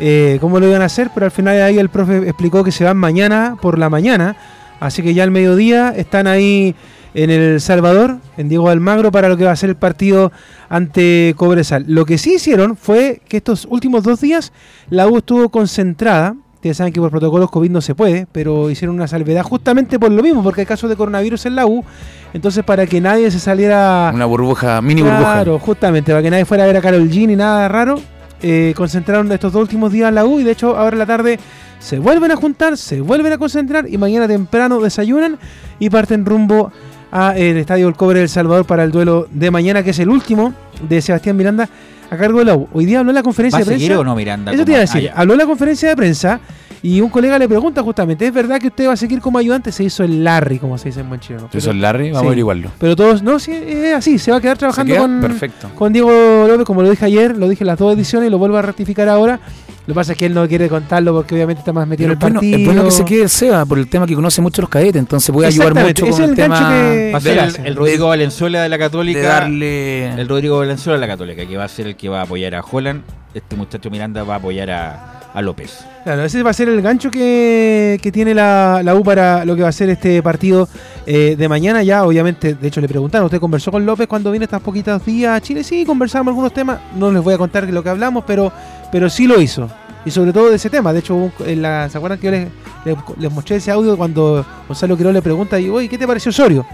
eh, 0.00 0.38
cómo 0.40 0.60
lo 0.60 0.68
iban 0.68 0.82
a 0.82 0.86
hacer, 0.86 1.10
pero 1.14 1.26
al 1.26 1.32
final 1.32 1.60
ahí 1.62 1.78
el 1.78 1.88
profe 1.88 2.28
explicó 2.28 2.64
que 2.64 2.72
se 2.72 2.84
van 2.84 2.96
mañana 2.96 3.56
por 3.60 3.78
la 3.78 3.88
mañana. 3.90 4.36
Así 4.80 5.02
que 5.02 5.14
ya 5.14 5.22
al 5.22 5.30
mediodía 5.30 5.94
están 5.96 6.26
ahí 6.26 6.74
en 7.14 7.30
El 7.30 7.60
Salvador, 7.60 8.18
en 8.36 8.48
Diego 8.48 8.68
Almagro, 8.68 9.12
para 9.12 9.28
lo 9.28 9.36
que 9.36 9.44
va 9.44 9.52
a 9.52 9.56
ser 9.56 9.70
el 9.70 9.76
partido 9.76 10.32
ante 10.68 11.34
Cobresal. 11.36 11.84
Lo 11.86 12.04
que 12.04 12.18
sí 12.18 12.34
hicieron 12.34 12.76
fue 12.76 13.20
que 13.28 13.36
estos 13.36 13.66
últimos 13.70 14.02
dos 14.02 14.20
días 14.20 14.52
la 14.90 15.06
U 15.06 15.18
estuvo 15.18 15.48
concentrada. 15.48 16.34
Ustedes 16.56 16.78
saben 16.78 16.92
que 16.92 17.00
por 17.00 17.10
protocolos 17.10 17.50
COVID 17.50 17.70
no 17.70 17.80
se 17.80 17.94
puede, 17.94 18.26
pero 18.32 18.70
hicieron 18.70 18.96
una 18.96 19.06
salvedad 19.06 19.42
justamente 19.42 19.98
por 19.98 20.10
lo 20.10 20.22
mismo, 20.22 20.42
porque 20.42 20.62
hay 20.62 20.66
casos 20.66 20.90
de 20.90 20.96
coronavirus 20.96 21.46
en 21.46 21.56
la 21.56 21.66
U. 21.66 21.84
Entonces, 22.32 22.64
para 22.64 22.86
que 22.86 23.00
nadie 23.00 23.30
se 23.30 23.38
saliera. 23.38 24.10
Una 24.12 24.24
burbuja, 24.24 24.80
mini 24.80 25.02
burbuja. 25.02 25.34
Claro, 25.34 25.58
justamente, 25.58 26.10
para 26.10 26.22
que 26.22 26.30
nadie 26.30 26.44
fuera 26.46 26.64
a 26.64 26.66
ver 26.66 26.78
a 26.78 26.80
Carol 26.80 27.08
G 27.08 27.26
ni 27.26 27.36
nada 27.36 27.68
raro. 27.68 28.00
Eh, 28.46 28.74
concentraron 28.76 29.32
estos 29.32 29.54
dos 29.54 29.62
últimos 29.62 29.90
días 29.90 30.12
la 30.12 30.26
U 30.26 30.38
y 30.38 30.44
de 30.44 30.50
hecho 30.50 30.76
ahora 30.76 30.94
en 30.94 30.98
la 30.98 31.06
tarde 31.06 31.38
se 31.78 31.98
vuelven 31.98 32.30
a 32.30 32.36
juntar, 32.36 32.76
se 32.76 33.00
vuelven 33.00 33.32
a 33.32 33.38
concentrar 33.38 33.88
y 33.88 33.96
mañana 33.96 34.28
temprano 34.28 34.80
desayunan 34.80 35.38
y 35.78 35.88
parten 35.88 36.26
rumbo 36.26 36.70
al 37.10 37.38
Estadio 37.38 37.88
El 37.88 37.94
Cobre 37.94 38.18
del 38.18 38.28
Salvador 38.28 38.66
para 38.66 38.84
el 38.84 38.90
duelo 38.90 39.28
de 39.30 39.50
mañana, 39.50 39.82
que 39.82 39.90
es 39.90 39.98
el 39.98 40.10
último 40.10 40.52
de 40.86 41.00
Sebastián 41.00 41.38
Miranda 41.38 41.68
a 42.10 42.16
cargo 42.18 42.40
de 42.40 42.44
la 42.44 42.54
U. 42.54 42.68
Hoy 42.74 42.84
día 42.84 42.98
habló 42.98 43.12
en 43.12 43.14
la 43.14 43.22
conferencia 43.22 43.60
¿Va 43.60 43.62
a 43.62 43.64
de 43.64 43.66
prensa. 43.70 43.82
seguir 43.82 43.96
o 43.96 44.04
no 44.04 44.14
Miranda? 44.14 44.52
Eso 44.52 44.64
te 44.64 44.72
iba 44.72 44.78
a 44.78 44.80
decir. 44.82 45.10
Ah, 45.14 45.20
habló 45.22 45.32
en 45.32 45.38
la 45.38 45.46
conferencia 45.46 45.88
de 45.88 45.96
prensa 45.96 46.40
y 46.86 47.00
un 47.00 47.08
colega 47.08 47.38
le 47.38 47.48
pregunta 47.48 47.82
justamente, 47.82 48.26
¿es 48.26 48.32
verdad 48.34 48.58
que 48.60 48.66
usted 48.68 48.86
va 48.88 48.92
a 48.92 48.96
seguir 48.96 49.20
como 49.20 49.38
ayudante? 49.38 49.72
Se 49.72 49.82
hizo 49.84 50.04
el 50.04 50.22
Larry, 50.22 50.58
como 50.58 50.76
se 50.78 50.90
dice 50.90 51.00
en 51.00 51.08
buen 51.08 51.18
chileno. 51.20 51.48
¿Se 51.50 51.58
hizo 51.58 51.70
el 51.70 51.80
Larry? 51.80 52.10
Vamos 52.10 52.24
a 52.24 52.26
averiguarlo. 52.26 52.70
Pero 52.78 52.94
todos, 52.94 53.22
no, 53.22 53.38
sí, 53.38 53.52
es 53.52 53.94
así, 53.94 54.18
se 54.18 54.30
va 54.30 54.36
a 54.36 54.40
quedar 54.40 54.58
trabajando 54.58 54.92
queda? 54.92 55.00
con, 55.02 55.20
Perfecto. 55.20 55.70
con 55.74 55.92
Diego 55.92 56.10
López, 56.46 56.66
como 56.66 56.82
lo 56.82 56.90
dije 56.90 57.04
ayer, 57.06 57.36
lo 57.36 57.48
dije 57.48 57.64
en 57.64 57.68
las 57.68 57.78
dos 57.78 57.94
ediciones 57.96 58.28
y 58.28 58.30
lo 58.30 58.38
vuelvo 58.38 58.58
a 58.58 58.62
ratificar 58.62 59.08
ahora. 59.08 59.40
Lo 59.86 59.92
que 59.92 59.96
pasa 59.96 60.12
es 60.12 60.18
que 60.18 60.24
él 60.26 60.32
no 60.34 60.48
quiere 60.48 60.66
contarlo 60.68 61.12
porque 61.12 61.34
obviamente 61.34 61.60
está 61.60 61.72
más 61.74 61.86
metido 61.86 62.08
Pero 62.08 62.12
en 62.12 62.16
el 62.16 62.20
bueno, 62.20 62.40
partido. 62.40 62.58
es 62.58 62.64
bueno 62.64 62.84
que 62.84 62.90
se 62.90 63.04
quede 63.04 63.22
el 63.24 63.28
Seba 63.28 63.66
por 63.66 63.78
el 63.78 63.86
tema 63.88 64.06
que 64.06 64.14
conoce 64.14 64.40
mucho 64.40 64.62
los 64.62 64.70
cadetes, 64.70 64.96
entonces 64.96 65.30
puede 65.30 65.48
ayudar 65.48 65.68
Exactamente, 65.68 66.02
mucho 66.04 66.14
con 66.14 66.24
el, 66.24 66.30
el 66.30 66.36
tema. 66.36 66.58
que- 66.70 67.12
Va 67.12 67.42
a 67.42 67.66
el 67.68 67.76
Rodrigo 67.76 68.08
Valenzuela 68.08 68.62
de 68.62 68.68
la 68.70 68.78
Católica. 68.78 69.18
de 69.20 69.26
darle- 69.26 70.20
El 70.20 70.26
Rodrigo 70.28 70.58
Valenzuela 70.58 70.98
de 70.98 71.00
la 71.06 71.12
Católica, 71.12 71.44
que 71.46 71.56
va 71.58 71.64
a 71.64 71.68
ser 71.68 71.86
el 71.86 71.96
que 71.96 72.08
va 72.08 72.20
a 72.20 72.22
apoyar 72.24 72.54
a 72.54 72.62
Holland. 72.62 73.02
Este 73.34 73.56
muchacho 73.56 73.90
Miranda 73.90 74.22
va 74.22 74.34
a 74.34 74.38
apoyar 74.38 74.70
a, 74.70 75.13
a 75.34 75.42
López. 75.42 75.84
Claro, 76.04 76.24
ese 76.24 76.42
va 76.42 76.50
a 76.50 76.54
ser 76.54 76.68
el 76.68 76.80
gancho 76.80 77.10
que, 77.10 77.98
que 78.00 78.12
tiene 78.12 78.34
la, 78.34 78.82
la 78.84 78.94
U 78.94 79.02
para 79.02 79.44
lo 79.44 79.56
que 79.56 79.62
va 79.62 79.68
a 79.68 79.72
ser 79.72 79.90
este 79.90 80.22
partido 80.22 80.68
eh, 81.06 81.34
de 81.36 81.48
mañana. 81.48 81.82
Ya, 81.82 82.04
obviamente, 82.04 82.54
de 82.54 82.68
hecho, 82.68 82.80
le 82.80 82.88
preguntaron, 82.88 83.26
¿usted 83.26 83.40
conversó 83.40 83.72
con 83.72 83.84
López 83.84 84.06
cuando 84.06 84.30
vino 84.30 84.44
estos 84.44 84.62
poquitos 84.62 85.04
días 85.04 85.36
a 85.36 85.40
Chile? 85.40 85.64
Sí, 85.64 85.84
conversamos 85.84 86.28
algunos 86.28 86.54
temas. 86.54 86.78
No 86.96 87.10
les 87.10 87.22
voy 87.22 87.34
a 87.34 87.38
contar 87.38 87.68
lo 87.68 87.82
que 87.82 87.88
hablamos, 87.88 88.22
pero, 88.24 88.52
pero 88.92 89.10
sí 89.10 89.26
lo 89.26 89.40
hizo. 89.40 89.68
Y 90.04 90.10
sobre 90.10 90.32
todo 90.32 90.50
de 90.50 90.56
ese 90.56 90.70
tema. 90.70 90.92
De 90.92 91.00
hecho, 91.00 91.32
en 91.44 91.62
la, 91.62 91.88
¿se 91.88 91.98
acuerdan 91.98 92.20
que 92.20 92.26
yo 92.26 92.30
les, 92.30 92.48
les, 92.84 92.96
les 93.18 93.32
mostré 93.32 93.56
ese 93.56 93.72
audio 93.72 93.96
cuando 93.96 94.46
Gonzalo 94.68 94.96
Quiroz 94.96 95.14
le 95.14 95.22
pregunta, 95.22 95.58
y, 95.58 95.68
oye, 95.68 95.88
¿qué 95.88 95.98
te 95.98 96.06
pareció 96.06 96.30
Osorio? 96.30 96.64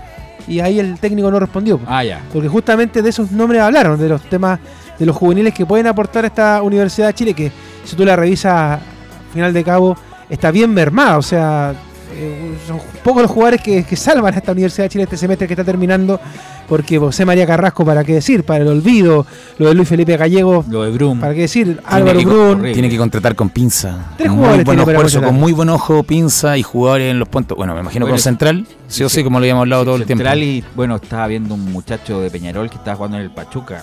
Y 0.48 0.60
ahí 0.60 0.80
el 0.80 0.98
técnico 0.98 1.30
no 1.30 1.38
respondió. 1.38 1.80
Ah, 1.86 2.02
ya. 2.02 2.20
Porque 2.32 2.48
justamente 2.48 3.00
de 3.00 3.08
esos 3.08 3.30
nombres 3.30 3.62
hablaron, 3.62 3.98
de 3.98 4.08
los 4.08 4.22
temas 4.22 4.58
de 5.00 5.06
los 5.06 5.16
juveniles 5.16 5.54
que 5.54 5.64
pueden 5.66 5.86
aportar 5.86 6.24
a 6.24 6.26
esta 6.28 6.62
Universidad 6.62 7.08
de 7.08 7.14
Chile, 7.14 7.34
que 7.34 7.50
si 7.84 7.96
tú 7.96 8.04
la 8.04 8.14
revisas 8.14 8.74
al 8.74 9.32
final 9.32 9.52
de 9.52 9.64
cabo, 9.64 9.96
está 10.28 10.50
bien 10.50 10.72
mermada. 10.74 11.16
O 11.16 11.22
sea, 11.22 11.74
eh, 12.14 12.54
son 12.68 12.78
pocos 13.02 13.22
los 13.22 13.30
jugadores 13.30 13.62
que, 13.62 13.82
que 13.82 13.96
salvan 13.96 14.34
a 14.34 14.36
esta 14.36 14.52
Universidad 14.52 14.84
de 14.84 14.90
Chile 14.90 15.04
este 15.04 15.16
semestre 15.16 15.46
que 15.46 15.54
está 15.54 15.64
terminando, 15.64 16.20
porque 16.68 16.98
José 16.98 17.24
María 17.24 17.46
Carrasco, 17.46 17.82
¿para 17.82 18.04
qué 18.04 18.12
decir? 18.12 18.44
Para 18.44 18.62
el 18.62 18.68
olvido, 18.68 19.24
lo 19.56 19.68
de 19.68 19.74
Luis 19.74 19.88
Felipe 19.88 20.18
Gallego, 20.18 20.66
Lo 20.68 20.82
de 20.82 20.90
Brum. 20.90 21.18
¿para 21.18 21.32
qué 21.32 21.40
decir? 21.40 21.64
Tiene 21.66 21.80
Álvaro 21.86 22.18
que, 22.18 22.24
Brun. 22.26 22.62
tiene 22.74 22.90
que 22.90 22.98
contratar 22.98 23.34
con 23.34 23.48
pinza. 23.48 24.12
Tres 24.18 24.28
Muy 24.28 24.36
jugadores 24.36 24.64
buen 24.66 24.76
tiene 24.76 24.84
para 24.92 25.06
esfuerzo, 25.06 25.26
con 25.26 25.34
muy 25.40 25.52
buen 25.52 25.70
ojo, 25.70 26.02
pinza 26.02 26.58
y 26.58 26.62
jugadores 26.62 27.10
en 27.10 27.18
los 27.18 27.28
puntos. 27.28 27.56
Bueno, 27.56 27.74
me 27.74 27.80
imagino 27.80 28.04
Bueno, 28.04 28.16
con 28.16 28.22
Central, 28.22 28.66
sí 28.86 29.02
o 29.02 29.08
sí, 29.08 29.24
como 29.24 29.38
lo 29.38 29.44
habíamos 29.44 29.62
hablado 29.62 29.84
todo 29.84 29.96
el 29.96 30.04
tiempo. 30.04 30.24
Central 30.24 30.42
y, 30.42 30.62
bueno, 30.74 30.96
estaba 30.96 31.26
viendo 31.26 31.54
un 31.54 31.72
muchacho 31.72 32.20
de 32.20 32.30
Peñarol 32.30 32.68
que 32.68 32.76
estaba 32.76 32.96
jugando 32.96 33.16
en 33.16 33.22
el 33.22 33.30
Pachuca. 33.30 33.82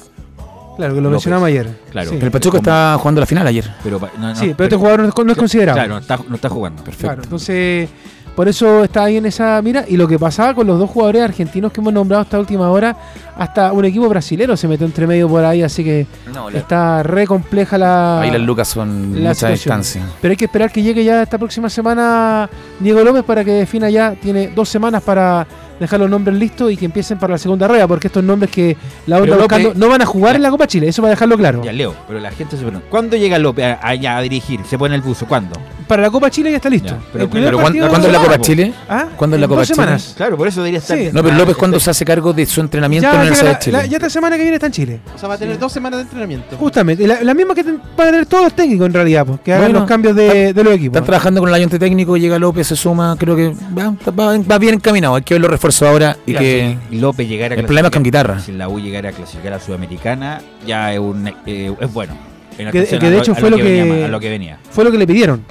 Claro, 0.78 0.94
que 0.96 1.02
lo 1.02 1.10
López. 1.10 1.12
mencionamos 1.26 1.48
ayer. 1.48 1.68
Claro. 1.92 2.10
Sí. 2.10 2.16
Pero 2.16 2.26
el 2.28 2.32
Pachuca 2.32 2.58
está 2.60 2.96
jugando 3.00 3.20
la 3.22 3.28
final 3.28 3.48
ayer. 3.48 3.70
Pero, 3.84 4.00
no, 4.00 4.30
no, 4.30 4.36
Sí, 4.36 4.54
pero 4.56 4.66
este 4.68 4.76
jugador 4.78 5.00
no 5.02 5.08
es- 5.10 5.26
no 5.26 5.32
es 5.34 5.38
considerado. 5.38 5.76
Claro, 5.76 5.94
no 5.96 5.98
está, 6.00 6.20
no 6.30 6.36
está 6.36 6.50
jugando. 6.50 6.84
Claro, 7.00 7.24
entonces, 7.24 7.90
por 8.36 8.48
eso 8.48 8.84
está 8.84 9.06
ahí 9.06 9.18
en 9.18 9.26
esa 9.26 9.60
mira. 9.64 9.84
Y 9.88 9.98
lo 9.98 10.08
que 10.08 10.20
pasaba 10.20 10.54
con 10.54 10.68
los 10.68 10.78
dos 10.78 10.90
jugadores 10.92 11.24
argentinos 11.24 11.72
que 11.72 11.82
hemos 11.82 11.92
nombrado 11.92 12.22
esta 12.22 12.38
última 12.40 12.70
hora, 12.70 12.96
hasta 13.36 13.72
un 13.74 13.84
equipo 13.86 14.08
brasilero 14.08 14.56
se 14.56 14.68
metió 14.68 14.86
entre 14.86 15.08
medio 15.08 15.28
por 15.28 15.44
ahí, 15.44 15.64
así 15.64 15.84
que 15.84 16.06
No, 16.32 16.48
la- 16.52 16.60
está 16.60 17.02
re 17.02 17.26
compleja 17.26 17.80
la. 17.80 18.22
Ahí 18.22 18.30
las 18.30 18.42
lucas 18.42 18.68
son 18.68 19.14
la 19.16 19.30
mucha 19.30 19.34
situación. 19.34 19.54
distancia. 19.82 20.02
Pero 20.22 20.32
hay 20.34 20.38
que 20.38 20.46
esperar 20.46 20.72
que 20.72 20.84
llegue 20.84 21.04
ya 21.04 21.24
esta 21.24 21.40
próxima 21.40 21.68
semana 21.72 22.48
Diego 22.80 23.04
López 23.04 23.24
para 23.24 23.44
que 23.44 23.52
defina 23.54 23.90
ya. 23.90 24.14
Tiene 24.14 24.50
dos 24.50 24.70
semanas 24.70 25.02
para 25.02 25.48
dejar 25.80 26.00
los 26.00 26.10
nombres 26.10 26.38
listos 26.38 26.72
y 26.72 26.78
que 26.78 26.86
empiecen 26.86 27.18
para 27.20 27.34
la 27.34 27.38
segunda 27.38 27.68
rueda, 27.68 27.88
porque 27.88 28.08
estos 28.08 28.24
nombres 28.24 28.52
que 28.52 28.76
la 29.06 29.20
López- 29.20 29.38
buscando 29.40 29.74
no 29.76 29.90
van 29.90 30.02
a 30.02 30.06
jugar 30.06 30.36
en 30.36 30.42
la 30.44 30.50
Copa 30.50 30.68
Chile, 30.68 30.88
eso 30.88 31.02
va 31.02 31.10
a 31.10 31.12
dejarlo 31.12 31.38
claro. 31.38 31.62
Ya, 31.64 31.72
Leo, 31.74 31.96
pero 32.08 32.20
la 32.20 32.32
gente 32.32 32.58
se 32.58 32.64
pregunta, 32.64 32.86
¿cuándo 32.90 33.16
llega 33.18 33.38
López 33.40 33.66
a- 33.66 33.88
allá 33.88 34.18
a 34.18 34.22
dirigir? 34.22 34.62
¿Se 34.66 34.78
pone 34.78 34.96
el 34.96 35.02
buzo? 35.02 35.26
¿Cuándo? 35.28 35.60
Para 35.88 36.02
la 36.02 36.10
Copa 36.10 36.30
Chile 36.30 36.50
ya 36.52 36.58
está 36.58 36.70
listo. 36.70 36.90
Ya, 36.90 37.00
pero- 37.14 37.24
El 37.24 37.30
primer 37.30 37.48
Pero 37.50 37.58
¿cuándo, 37.60 37.80
partido- 37.80 37.90
¿cuándo 37.90 38.08
es 38.08 38.14
la 38.14 38.20
Copa 38.20 38.30
Claro, 38.32 38.44
Chile? 38.44 38.74
¿Ah? 38.90 39.06
¿Cuándo 39.16 39.36
es 39.38 39.42
la 39.42 39.48
Copa 39.48 39.60
dos 39.62 39.68
Chile? 39.68 39.76
semanas. 39.76 40.14
Claro, 40.18 40.38
por 40.38 40.48
eso 40.50 40.60
debería 40.62 40.80
estar. 40.80 40.98
Sí. 40.98 41.10
No, 41.14 41.24
pero 41.24 41.36
López, 41.38 41.56
¿cuándo 41.56 41.80
se 41.80 41.90
hace 41.90 42.04
cargo 42.04 42.34
de 42.34 42.46
su 42.46 42.60
entrenamiento 42.60 43.08
Ya, 43.08 43.14
en 43.14 43.20
Universidad 43.22 43.46
la- 43.52 43.58
de 43.58 43.64
Chile? 43.64 43.78
la- 43.78 43.86
ya 43.86 43.98
esta 43.98 44.10
semana 44.10 44.36
que 44.36 44.42
viene 44.42 44.56
está 44.56 44.66
en 44.68 44.74
Chile. 44.74 45.00
O 45.16 45.18
sea, 45.18 45.30
va 45.30 45.36
a 45.36 45.38
tener 45.38 45.58
dos 45.58 45.72
semanas 45.72 46.00
de 46.00 46.04
entrenamiento. 46.04 46.58
Justamente, 46.58 47.08
la, 47.08 47.24
la 47.24 47.34
misma 47.34 47.56
que 47.56 47.64
ten- 47.64 47.80
van 47.98 48.08
a 48.08 48.12
tener 48.12 48.26
todos 48.26 48.44
los 48.44 48.54
técnicos 48.54 48.86
en 48.88 48.94
realidad, 48.94 49.26
pues, 49.26 49.40
que 49.40 49.54
hagan 49.54 49.66
Bueno, 49.68 49.80
los 49.80 49.88
cambios 49.88 50.16
de, 50.16 50.54
de 50.54 50.64
los 50.64 50.74
equipos. 50.74 50.96
Están 50.98 51.06
trabajando 51.06 51.40
con 51.40 51.48
el 51.50 51.56
ayunte 51.56 51.80
técnico, 51.80 52.18
llega 52.18 52.38
López, 52.38 52.68
se 52.68 52.76
suma, 52.76 53.16
creo 53.18 53.36
que 53.38 53.54
va, 53.78 53.94
va- 54.12 54.38
va 54.40 54.58
bien 54.58 54.76
encaminado. 54.76 55.16
Hay 55.16 55.22
que 55.22 55.36
ver 55.36 55.42
los 55.42 55.50
refuerzos 55.52 55.88
ahora 55.88 56.18
y 56.26 56.34
que 56.34 56.78
si 56.90 57.00
López 57.00 57.30
llegara 57.30 57.56
a 57.56 57.60
el 57.60 57.64
problema 57.66 57.88
es 57.88 57.94
con 57.94 58.04
clasificar- 58.04 58.24
guitarra. 58.28 58.40
Si 58.42 58.52
la 58.52 58.68
U 58.68 58.80
llegara 58.80 59.10
a 59.10 59.12
clasificar 59.14 59.54
a 59.54 59.60
Sudamericana, 59.62 60.42
ya 60.66 60.94
es, 60.94 61.00
un, 61.00 61.28
eh, 61.46 61.74
es 61.80 61.94
bueno. 61.94 62.14
En 62.58 62.72
Que, 62.72 62.86
que 62.86 62.96
a 62.96 63.00
de 63.00 63.12
lo- 63.12 63.18
hecho 63.20 63.32
a 63.34 63.36
fue 63.36 63.52
lo 63.52 63.58
que, 63.58 63.64
venía- 63.64 64.06
a 64.06 64.08
lo 64.10 64.20
que 64.20 64.30
venía. 64.30 64.58
fue 64.72 64.84
lo 64.84 64.92
que 64.92 64.98
le 64.98 65.06
pidieron. 65.06 65.46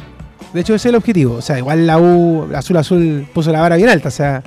De 0.56 0.62
hecho, 0.62 0.74
ese 0.74 0.88
es 0.88 0.90
el 0.90 0.96
objetivo. 0.96 1.34
O 1.36 1.42
sea, 1.42 1.58
igual 1.58 1.86
la 1.86 1.98
U, 1.98 2.48
Azul 2.54 2.76
Azul, 2.76 3.26
puso 3.32 3.52
la 3.52 3.60
vara 3.60 3.76
bien 3.76 3.88
alta. 3.88 4.08
O 4.08 4.10
sea, 4.10 4.42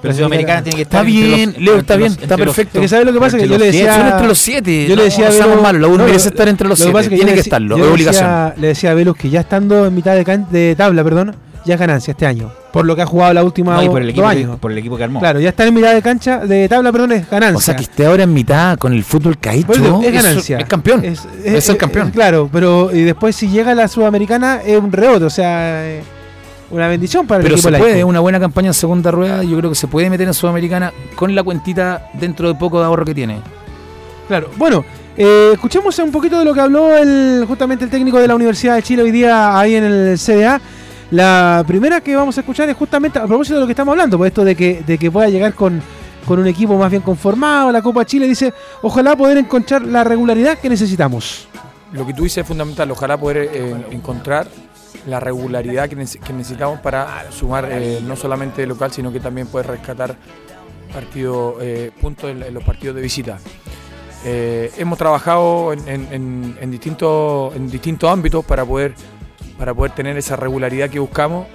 Pero 0.00 0.12
Sudamericana 0.14 0.62
tiene 0.64 0.76
que 0.76 0.82
Está 0.82 0.98
estar. 1.02 1.08
entre 1.08 1.36
bien, 1.36 1.54
Leo, 1.64 1.78
está 1.78 1.94
bien, 1.96 2.12
está 2.20 2.36
perfecto. 2.36 2.78
Es 2.78 2.82
que 2.82 2.88
¿sabes 2.88 3.06
lo 3.06 3.12
que 3.12 3.20
pasa? 3.20 3.38
Que 3.38 3.46
yo 3.46 3.56
le 3.58 3.66
decía. 3.66 3.94
Son 3.98 4.06
entre 4.08 4.26
los 4.26 4.38
siete. 4.38 4.86
Yo 4.88 4.96
le 4.96 5.04
decía 5.04 5.28
no 5.30 5.62
malos, 5.62 5.80
la 5.80 5.86
U 5.88 5.96
merece 5.98 6.30
estar 6.30 6.48
entre 6.48 6.66
los 6.68 6.78
siete. 6.78 7.08
Tiene 7.08 7.34
que 7.34 7.40
estarlo, 7.40 7.76
es 7.76 7.82
obligación. 7.84 8.54
Le 8.56 8.66
decía 8.68 8.90
a 8.90 8.94
Velus 8.94 9.16
que 9.16 9.30
ya 9.30 9.40
estando 9.40 9.86
en 9.86 9.94
mitad 9.94 10.16
de, 10.16 10.24
can- 10.24 10.48
de 10.50 10.74
tabla, 10.76 11.04
perdón, 11.04 11.36
ya 11.64 11.74
es 11.74 11.80
ganancia 11.80 12.12
este 12.12 12.26
año. 12.26 12.50
Por 12.72 12.84
lo 12.86 12.96
que 12.96 13.02
ha 13.02 13.06
jugado 13.06 13.34
la 13.34 13.44
última 13.44 13.74
No, 13.76 13.82
y 13.82 13.88
por 13.88 14.00
el, 14.00 14.06
dos 14.08 14.12
equipo 14.12 14.28
que, 14.28 14.36
años. 14.36 14.58
por 14.58 14.72
el 14.72 14.78
equipo 14.78 14.96
que 14.96 15.04
armó. 15.04 15.20
Claro, 15.20 15.40
ya 15.40 15.50
está 15.50 15.66
en 15.66 15.74
mitad 15.74 15.92
de 15.94 16.00
cancha, 16.02 16.38
de 16.46 16.68
tabla, 16.68 16.90
perdón, 16.90 17.12
es 17.12 17.28
ganancia. 17.30 17.56
O 17.58 17.60
sea, 17.60 17.76
que 17.76 17.82
esté 17.82 18.06
ahora 18.06 18.22
en 18.22 18.32
mitad 18.32 18.78
con 18.78 18.92
el 18.92 19.04
fútbol 19.04 19.36
que 19.38 19.48
ha 19.50 19.54
hecho, 19.54 19.66
Por 19.66 19.76
eso, 19.76 20.00
es 20.02 20.12
ganancia. 20.12 20.58
es 20.58 20.66
campeón. 20.66 21.04
Es, 21.04 21.26
Es 21.44 21.68
el 21.68 21.76
campeón. 21.76 22.10
claro, 22.10 22.48
pero 22.52 22.90
y 22.94 23.02
después 23.02 23.36
si 23.36 23.48
llega 23.48 23.72
a 23.72 23.74
la 23.74 23.88
Sudamericana 23.88 24.60
es 24.64 24.78
un 24.80 24.90
rebote, 24.90 25.24
o 25.26 25.30
sea, 25.30 25.86
eh, 25.86 26.02
una 26.70 26.88
bendición 26.88 27.26
para 27.26 27.42
Pero 27.42 27.48
el 27.54 27.58
equipo 27.58 27.68
se 27.68 27.72
laico. 27.72 27.84
puede, 27.86 28.04
una 28.04 28.20
buena 28.20 28.40
campaña 28.40 28.68
en 28.68 28.74
segunda 28.74 29.10
rueda, 29.10 29.42
yo 29.42 29.56
creo 29.58 29.68
que 29.70 29.76
se 29.76 29.86
puede 29.86 30.08
meter 30.08 30.26
en 30.26 30.34
Sudamericana 30.34 30.92
con 31.14 31.34
la 31.34 31.42
cuentita 31.42 32.08
dentro 32.14 32.48
de 32.48 32.54
poco 32.54 32.78
de 32.80 32.86
ahorro 32.86 33.04
que 33.04 33.14
tiene. 33.14 33.40
Claro, 34.28 34.48
bueno, 34.56 34.82
eh, 35.14 35.50
escuchemos 35.52 35.98
un 35.98 36.10
poquito 36.10 36.38
de 36.38 36.44
lo 36.46 36.54
que 36.54 36.60
habló 36.60 36.96
el, 36.96 37.44
justamente 37.46 37.84
el 37.84 37.90
técnico 37.90 38.18
de 38.18 38.28
la 38.28 38.34
Universidad 38.34 38.76
de 38.76 38.82
Chile 38.82 39.02
hoy 39.02 39.10
día 39.10 39.58
ahí 39.58 39.74
en 39.74 39.84
el 39.84 40.18
CDA. 40.18 40.58
La 41.12 41.62
primera 41.66 42.00
que 42.00 42.16
vamos 42.16 42.38
a 42.38 42.40
escuchar 42.40 42.70
es 42.70 42.76
justamente 42.76 43.18
a 43.18 43.26
propósito 43.26 43.56
de 43.56 43.60
lo 43.60 43.66
que 43.66 43.72
estamos 43.72 43.92
hablando, 43.92 44.16
pues 44.16 44.28
esto 44.30 44.44
de 44.44 44.56
que, 44.56 44.82
de 44.82 44.96
que 44.96 45.10
pueda 45.10 45.28
llegar 45.28 45.52
con, 45.52 45.82
con 46.26 46.38
un 46.38 46.46
equipo 46.46 46.78
más 46.78 46.90
bien 46.90 47.02
conformado, 47.02 47.70
la 47.70 47.82
Copa 47.82 48.06
Chile, 48.06 48.26
dice, 48.26 48.54
ojalá 48.80 49.14
poder 49.14 49.36
encontrar 49.36 49.82
la 49.82 50.04
regularidad 50.04 50.56
que 50.58 50.70
necesitamos. 50.70 51.48
Lo 51.92 52.06
que 52.06 52.14
tú 52.14 52.22
dices 52.22 52.38
es 52.38 52.46
fundamental, 52.48 52.90
ojalá 52.90 53.18
poder 53.18 53.50
eh, 53.52 53.74
encontrar 53.90 54.46
la 55.06 55.20
regularidad 55.20 55.86
que, 55.86 55.98
nece- 55.98 56.18
que 56.18 56.32
necesitamos 56.32 56.80
para 56.80 57.30
sumar 57.30 57.68
eh, 57.70 58.00
no 58.02 58.16
solamente 58.16 58.66
local, 58.66 58.90
sino 58.90 59.12
que 59.12 59.20
también 59.20 59.48
poder 59.48 59.66
rescatar 59.66 60.16
partido, 60.94 61.58
eh, 61.60 61.90
puntos 62.00 62.30
en, 62.30 62.54
los 62.54 62.64
partidos 62.64 62.96
de 62.96 63.02
visita. 63.02 63.38
Hemos 64.24 64.96
trabajado 64.98 65.74
en 65.74 66.70
distintos, 66.70 67.54
en 67.54 67.68
distintos 67.68 68.08
ámbitos 68.08 68.42
para 68.46 68.64
poder, 68.64 68.94
para 69.58 69.74
poder 69.74 69.92
tener 69.92 70.16
esa 70.16 70.36
regularidad 70.36 70.90
que 70.90 70.98
buscamos. 70.98 71.46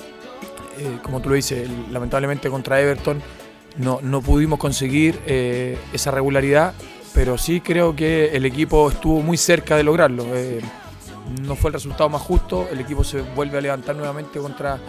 Eh, 0.80 1.00
como 1.02 1.22
tú 1.22 1.30
lo 1.30 1.36
dices, 1.36 1.68
lamentablemente 1.92 2.50
contra 2.50 2.80
Everton 2.80 3.22
no, 3.78 4.00
no 4.02 4.22
pudimos 4.22 4.60
conseguir 4.60 5.20
eh, 5.26 5.78
esa 5.94 6.12
regularidad, 6.12 6.74
pero 7.14 7.38
sí 7.38 7.62
creo 7.62 7.96
que 7.96 8.36
el 8.36 8.46
equipo 8.46 8.90
estuvo 8.90 9.22
muy 9.22 9.38
cerca 9.38 9.76
de 9.76 9.84
lograrlo. 9.84 10.26
Eh, 10.36 10.62
no 11.42 11.56
fue 11.56 11.70
el 11.70 11.74
resultado 11.74 12.10
más 12.10 12.22
justo, 12.22 12.68
el 12.72 12.80
equipo 12.80 13.04
se 13.04 13.22
vuelve 13.22 13.58
a 13.58 13.62
levantar 13.62 13.96
nuevamente 13.96 14.40
contra, 14.40 14.80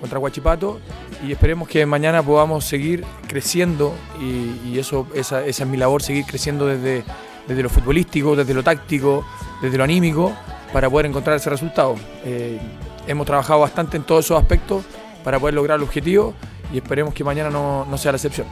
contra 0.00 0.18
Huachipato 0.18 0.78
y 1.26 1.32
esperemos 1.32 1.68
que 1.68 1.84
mañana 1.84 2.22
podamos 2.22 2.64
seguir 2.64 3.04
creciendo 3.26 3.94
y, 4.20 4.68
y 4.68 4.78
eso, 4.78 5.06
esa, 5.14 5.44
esa 5.44 5.64
es 5.64 5.68
mi 5.68 5.76
labor, 5.76 6.02
seguir 6.02 6.24
creciendo 6.26 6.66
desde, 6.66 7.02
desde 7.48 7.62
lo 7.62 7.68
futbolístico, 7.68 8.36
desde 8.36 8.54
lo 8.54 8.62
táctico, 8.62 9.26
desde 9.60 9.76
lo 9.76 9.84
anímico, 9.84 10.32
para 10.72 10.88
poder 10.90 11.06
encontrar 11.06 11.36
ese 11.36 11.50
resultado. 11.50 11.96
Eh, 12.24 12.58
hemos 13.06 13.26
trabajado 13.26 13.60
bastante 13.60 13.96
en 13.96 14.02
todos 14.02 14.24
esos 14.24 14.38
aspectos 14.38 14.84
para 15.24 15.38
poder 15.38 15.54
lograr 15.54 15.76
el 15.78 15.82
objetivo 15.82 16.34
y 16.72 16.76
esperemos 16.78 17.14
que 17.14 17.24
mañana 17.24 17.50
no, 17.50 17.86
no 17.88 17.96
sea 17.98 18.12
la 18.12 18.16
excepción. 18.16 18.46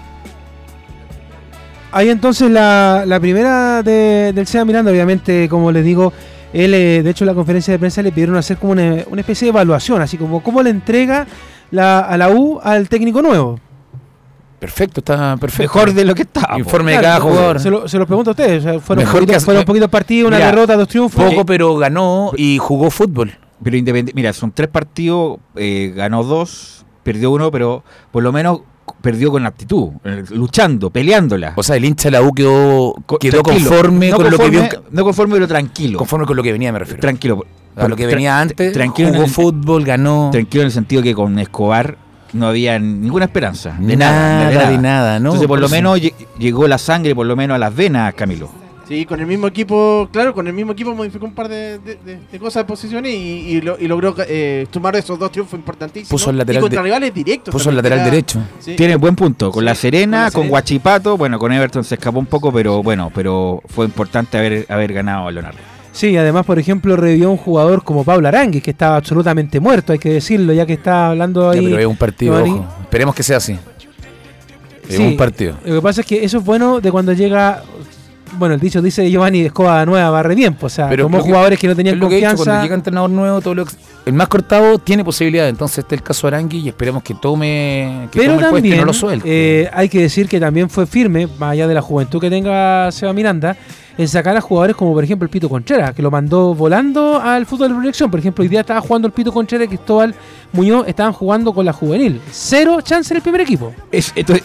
Ahí 1.93 2.09
entonces 2.11 2.51
la, 2.51 3.05
la 3.07 3.21
primera 3.21 3.83
de- 3.83 4.33
del 4.35 4.47
SEA 4.47 4.65
Miranda, 4.65 4.91
obviamente, 4.91 5.49
como 5.49 5.71
les 5.73 5.85
digo, 5.85 6.13
él, 6.53 6.75
eh, 6.75 7.03
de 7.03 7.11
hecho, 7.11 7.25
en 7.25 7.29
la 7.29 7.35
conferencia 7.35 7.73
de 7.73 7.79
prensa 7.79 8.03
le 8.03 8.13
pidieron 8.13 8.37
hacer 8.37 8.57
como 8.57 8.73
una, 8.73 8.97
una 9.09 9.21
especie 9.21 9.47
de 9.47 9.51
evaluación, 9.51 10.03
así 10.03 10.17
como 10.17 10.43
cómo 10.43 10.63
le 10.63 10.71
entrega 10.71 11.27
la, 11.71 12.01
a 12.01 12.17
la 12.17 12.31
U 12.31 12.61
al 12.63 12.89
técnico 12.89 13.23
nuevo. 13.23 13.59
Perfecto, 14.59 15.01
está 15.01 15.37
perfecto. 15.37 15.63
Mejor 15.65 15.93
de 15.93 16.05
lo 16.05 16.15
que 16.15 16.23
estaba. 16.23 16.59
Informe 16.59 16.93
Claro, 16.93 17.03
de 17.03 17.09
cada 17.09 17.21
jugador. 17.21 17.61
Se 17.61 17.71
lo, 17.71 17.87
se 17.89 17.99
lo 17.99 18.07
pregunto 18.07 18.31
a 18.31 18.33
ustedes, 18.33 18.65
o 18.65 18.71
sea, 18.71 18.81
fueron, 18.81 19.05
Mejor 19.05 19.21
poquitos, 19.21 19.37
que- 19.37 19.45
fueron 19.45 19.65
poquitos 19.65 19.89
partidos, 19.91 20.29
una 20.29 20.37
Mira, 20.39 20.47
derrota, 20.51 20.77
dos 20.77 20.89
triunfos. 20.89 21.25
Poco, 21.25 21.45
pero 21.47 21.77
ganó 21.77 22.31
y 22.37 22.59
jugó 22.59 22.91
fútbol. 22.91 23.33
Pero 23.63 23.77
independiente, 23.77 24.13
mira, 24.15 24.33
son 24.33 24.53
tres 24.53 24.69
partidos, 24.69 25.39
eh, 25.57 25.93
ganó 25.95 26.23
dos, 26.25 26.85
perdió 27.03 27.31
uno, 27.31 27.51
pero 27.51 27.85
por 28.11 28.23
lo 28.23 28.33
menos 28.33 28.61
perdió 29.01 29.31
con 29.31 29.45
actitud, 29.47 29.91
eh, 30.05 30.25
luchando, 30.31 30.91
peleándola. 30.91 31.53
O 31.57 31.63
sea, 31.63 31.77
el 31.77 31.85
hincha 31.85 32.09
de 32.09 32.13
la 32.13 32.23
U 32.23 32.33
quedó, 32.33 32.95
quedó 33.21 33.43
conforme 33.43 34.11
No 34.11 34.17
con 34.17 34.31
lo 34.31 34.39
que 34.39 34.51
vio. 34.51 34.63
No 34.91 35.05
conforme, 35.05 35.35
pero 35.35 35.49
tranquilo. 35.49 35.99
Conforme 35.99 36.27
con 36.27 36.37
lo 36.37 36.43
que 36.43 36.53
venía, 36.53 36.73
me 36.73 36.79
refiero. 36.79 37.01
Tranquilo. 37.01 37.45
A 37.77 37.89
lo 37.89 37.97
que 37.97 38.07
venía 38.07 38.41
antes, 38.41 38.73
tranquilo 38.73 39.09
jugó 39.09 39.21
en 39.21 39.25
el- 39.27 39.31
fútbol, 39.31 39.85
ganó. 39.85 40.31
Tranquilo 40.33 40.63
en 40.63 40.67
el 40.67 40.73
sentido 40.73 41.03
que 41.03 41.15
con 41.15 41.39
Escobar 41.39 41.99
no 42.33 42.49
había 42.49 42.79
ninguna 42.79 43.25
esperanza. 43.27 43.77
De 43.79 43.97
nada, 43.97 44.69
de 44.71 44.79
nada, 44.79 45.19
¿no? 45.21 45.31
Entonces, 45.31 45.49
por, 45.49 45.59
Por 45.59 45.61
lo 45.61 45.69
menos 45.69 45.99
lle- 46.01 46.15
llegó 46.39 46.67
la 46.69 46.79
sangre, 46.79 47.15
por 47.15 47.27
lo 47.27 47.37
menos 47.37 47.55
a 47.55 47.59
las 47.59 47.75
venas, 47.75 48.15
Camilo. 48.15 48.49
Sí, 48.89 49.05
con 49.05 49.19
el 49.19 49.27
mismo 49.27 49.49
equipo, 49.49 50.09
claro, 50.13 50.33
con 50.33 50.47
el 50.47 50.53
mismo 50.53 50.71
equipo 50.71 50.95
modificó 50.95 51.25
un 51.27 51.35
par 51.35 51.49
de, 51.49 51.81
de- 51.81 51.97
de- 52.05 52.21
de 52.31 52.39
cosas 52.39 52.63
de 52.63 52.67
posiciones 52.69 53.13
y, 53.13 53.17
y 53.17 53.61
lo- 53.61 53.77
y 53.81 53.89
logró 53.89 54.15
eh, 54.29 54.65
sumar 54.73 54.95
esos 54.95 55.19
dos 55.19 55.33
triunfos 55.33 55.59
importantísimos. 55.59 56.09
Puso 56.09 56.31
el 56.31 56.39
lateral 56.39 56.61
y 56.61 56.63
contra 56.63 56.81
de- 56.83 56.85
rivales 56.85 57.13
directos. 57.13 57.51
puso 57.53 57.71
el 57.71 57.77
lateral 57.77 57.99
era- 57.99 58.11
derecho. 58.11 58.41
Sí. 58.61 58.77
Tiene 58.77 58.95
buen 58.95 59.17
punto. 59.17 59.51
Con 59.51 59.65
la 59.65 59.75
Serena, 59.75 60.19
con 60.19 60.25
la 60.25 60.31
con. 60.31 60.49
Guachipato, 60.51 61.17
bueno, 61.17 61.37
con 61.41 61.51
Everton 61.51 61.83
se 61.83 61.97
escapó 61.97 62.21
un 62.21 62.27
poco, 62.27 62.53
pero 62.53 62.81
bueno, 62.85 63.11
pero 63.13 63.61
fue 63.67 63.87
importante 63.87 64.39
haber, 64.39 64.67
haber 64.69 64.93
ganado 64.93 65.27
a 65.27 65.33
Leonardo. 65.33 65.59
Sí, 65.97 66.15
además, 66.17 66.45
por 66.45 66.59
ejemplo, 66.59 66.95
revivió 66.95 67.31
un 67.31 67.39
jugador 67.39 67.83
como 67.83 68.05
Pablo 68.05 68.29
Aranguis, 68.29 68.63
que 68.63 68.73
estaba 68.73 68.97
absolutamente 68.97 69.61
muerto, 69.61 69.93
hay 69.95 69.99
que 69.99 70.11
decirlo, 70.13 70.53
ya 70.53 70.67
que 70.67 70.75
está 70.75 71.09
hablando 71.09 71.53
Ya, 71.55 71.59
ahí. 71.59 71.67
pero 71.69 71.79
es 71.81 71.87
un 71.87 71.97
partido, 71.97 72.43
ojo. 72.45 72.67
Esperemos 72.83 73.15
que 73.15 73.23
sea 73.23 73.39
así. 73.39 73.59
Es 74.89 74.97
Sí, 74.97 75.03
un 75.03 75.17
partido. 75.17 75.55
Lo 75.65 75.77
que 75.77 75.81
pasa 75.83 76.03
es 76.03 76.07
que 76.07 76.23
eso 76.23 76.39
es 76.39 76.45
bueno 76.45 76.81
de 76.81 76.93
cuando 76.93 77.13
llega. 77.15 77.63
Bueno, 78.39 78.55
el 78.55 78.61
dicho 78.61 78.83
dice 78.83 79.09
Giovanni 79.11 79.41
Escoba 79.43 79.87
Nueva 79.87 80.11
barre 80.11 80.35
bien, 80.35 80.55
pues, 80.55 80.75
o 80.75 80.77
sea, 80.77 80.97
tomó 80.97 81.19
que- 81.19 81.25
jugadores 81.25 81.59
que 81.59 81.69
no 81.69 81.77
tenían 81.77 81.99
lo 81.99 82.09
que 82.09 82.15
he 82.15 82.19
dicho, 82.19 82.29
confianza. 82.31 82.51
cuando 82.51 82.63
llega 82.65 82.75
entrenador 82.75 83.11
nuevo, 83.11 83.41
todo 83.41 83.55
lo 83.55 83.65
que- 83.65 83.73
el 84.05 84.13
más 84.13 84.29
cortado 84.29 84.79
tiene 84.79 85.05
posibilidad. 85.05 85.49
Entonces 85.49 85.79
este 85.79 85.95
es 85.95 86.01
el 86.01 86.05
caso 86.07 86.27
de 86.29 86.37
Arangui 86.37 86.59
y 86.59 86.69
esperemos 86.69 87.03
que 87.03 87.15
tome, 87.15 88.09
que 88.11 88.19
Pero 88.21 88.35
tome 88.35 88.43
el 88.45 88.49
y 88.49 88.53
también 88.53 88.77
no 88.79 88.85
lo 88.87 88.93
suelte. 88.93 89.27
eh, 89.63 89.71
hay 89.73 89.89
que 89.89 90.01
decir 90.03 90.29
que 90.29 90.39
también 90.39 90.69
fue 90.69 90.87
firme, 90.87 91.29
más 91.39 91.53
allá 91.53 91.67
de 91.67 91.75
la 91.75 91.83
juventud 91.83 92.21
que 92.21 92.29
tenga 92.31 92.91
Seba 92.93 93.13
Miranda, 93.13 93.57
en 93.99 94.07
sacar 94.09 94.37
a 94.37 94.41
jugadores 94.43 94.77
como 94.77 94.93
por 94.93 95.03
ejemplo 95.03 95.25
el 95.25 95.31
Pito 95.31 95.49
Contreras, 95.49 95.95
que 95.95 96.03
lo 96.03 96.11
mandó 96.11 96.55
volando 96.55 97.19
al 97.21 97.47
fútbol 97.47 97.69
de 97.71 97.75
proyección. 97.77 98.11
Por 98.11 98.21
ejemplo, 98.21 98.43
hoy 98.43 98.49
día 98.49 98.61
estaba 98.61 98.81
jugando 98.83 99.07
el 99.09 99.13
Pito 99.15 99.33
Contreras 99.33 99.65
y 99.65 99.69
Cristóbal 99.69 100.15
Muñoz 100.53 100.87
estaban 100.89 101.13
jugando 101.13 101.53
con 101.53 101.65
la 101.65 101.73
juvenil. 101.73 102.21
Cero 102.31 102.79
chance 102.83 103.13
en 103.13 103.17
el 103.17 103.23
primer 103.23 103.41
equipo. 103.43 103.73
Es, 103.93 104.13
entonces, 104.15 104.45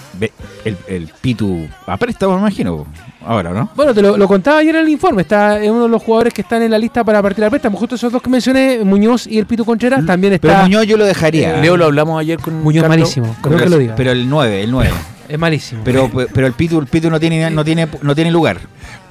el, 0.65 0.77
el 0.87 1.09
Pitu 1.21 1.67
a 1.87 1.97
préstamo, 1.97 2.33
me 2.33 2.39
imagino, 2.39 2.85
ahora, 3.25 3.51
¿no? 3.51 3.69
Bueno, 3.75 3.93
te 3.93 4.01
lo, 4.01 4.17
lo 4.17 4.27
contaba 4.27 4.59
ayer 4.59 4.75
en 4.75 4.81
el 4.81 4.89
informe. 4.89 5.21
Está 5.23 5.61
es 5.61 5.69
uno 5.69 5.83
de 5.83 5.89
los 5.89 6.03
jugadores 6.03 6.33
que 6.33 6.41
están 6.41 6.61
en 6.61 6.71
la 6.71 6.77
lista 6.77 7.03
para 7.03 7.21
partir 7.21 7.43
a 7.43 7.49
préstamo. 7.49 7.77
Justo 7.77 7.95
esos 7.95 8.11
dos 8.11 8.21
que 8.21 8.29
mencioné, 8.29 8.79
Muñoz 8.83 9.27
y 9.27 9.37
el 9.37 9.45
Pito 9.45 9.65
Contreras, 9.65 10.05
también 10.05 10.33
está. 10.33 10.47
Pero 10.47 10.61
Muñoz 10.63 10.85
yo 10.85 10.97
lo 10.97 11.05
dejaría. 11.05 11.57
Leo 11.57 11.77
lo 11.77 11.85
hablamos 11.85 12.19
ayer 12.19 12.39
con 12.39 12.61
Muñoz 12.61 12.83
Carlos, 12.83 12.99
malísimo, 12.99 13.35
creo 13.41 13.57
que 13.57 13.69
lo 13.69 13.77
diga. 13.77 13.95
Pero 13.95 14.11
el 14.11 14.29
9, 14.29 14.63
el 14.63 14.71
9. 14.71 14.89
Es 15.29 15.39
malísimo. 15.39 15.81
Pero, 15.85 16.11
pero 16.33 16.45
el 16.45 16.53
Pitu, 16.53 16.77
el 16.79 16.87
Pitu 16.87 17.09
no 17.09 17.17
tiene, 17.17 17.49
no 17.49 17.63
tiene, 17.63 17.87
no 18.01 18.13
tiene 18.13 18.31
lugar. 18.31 18.57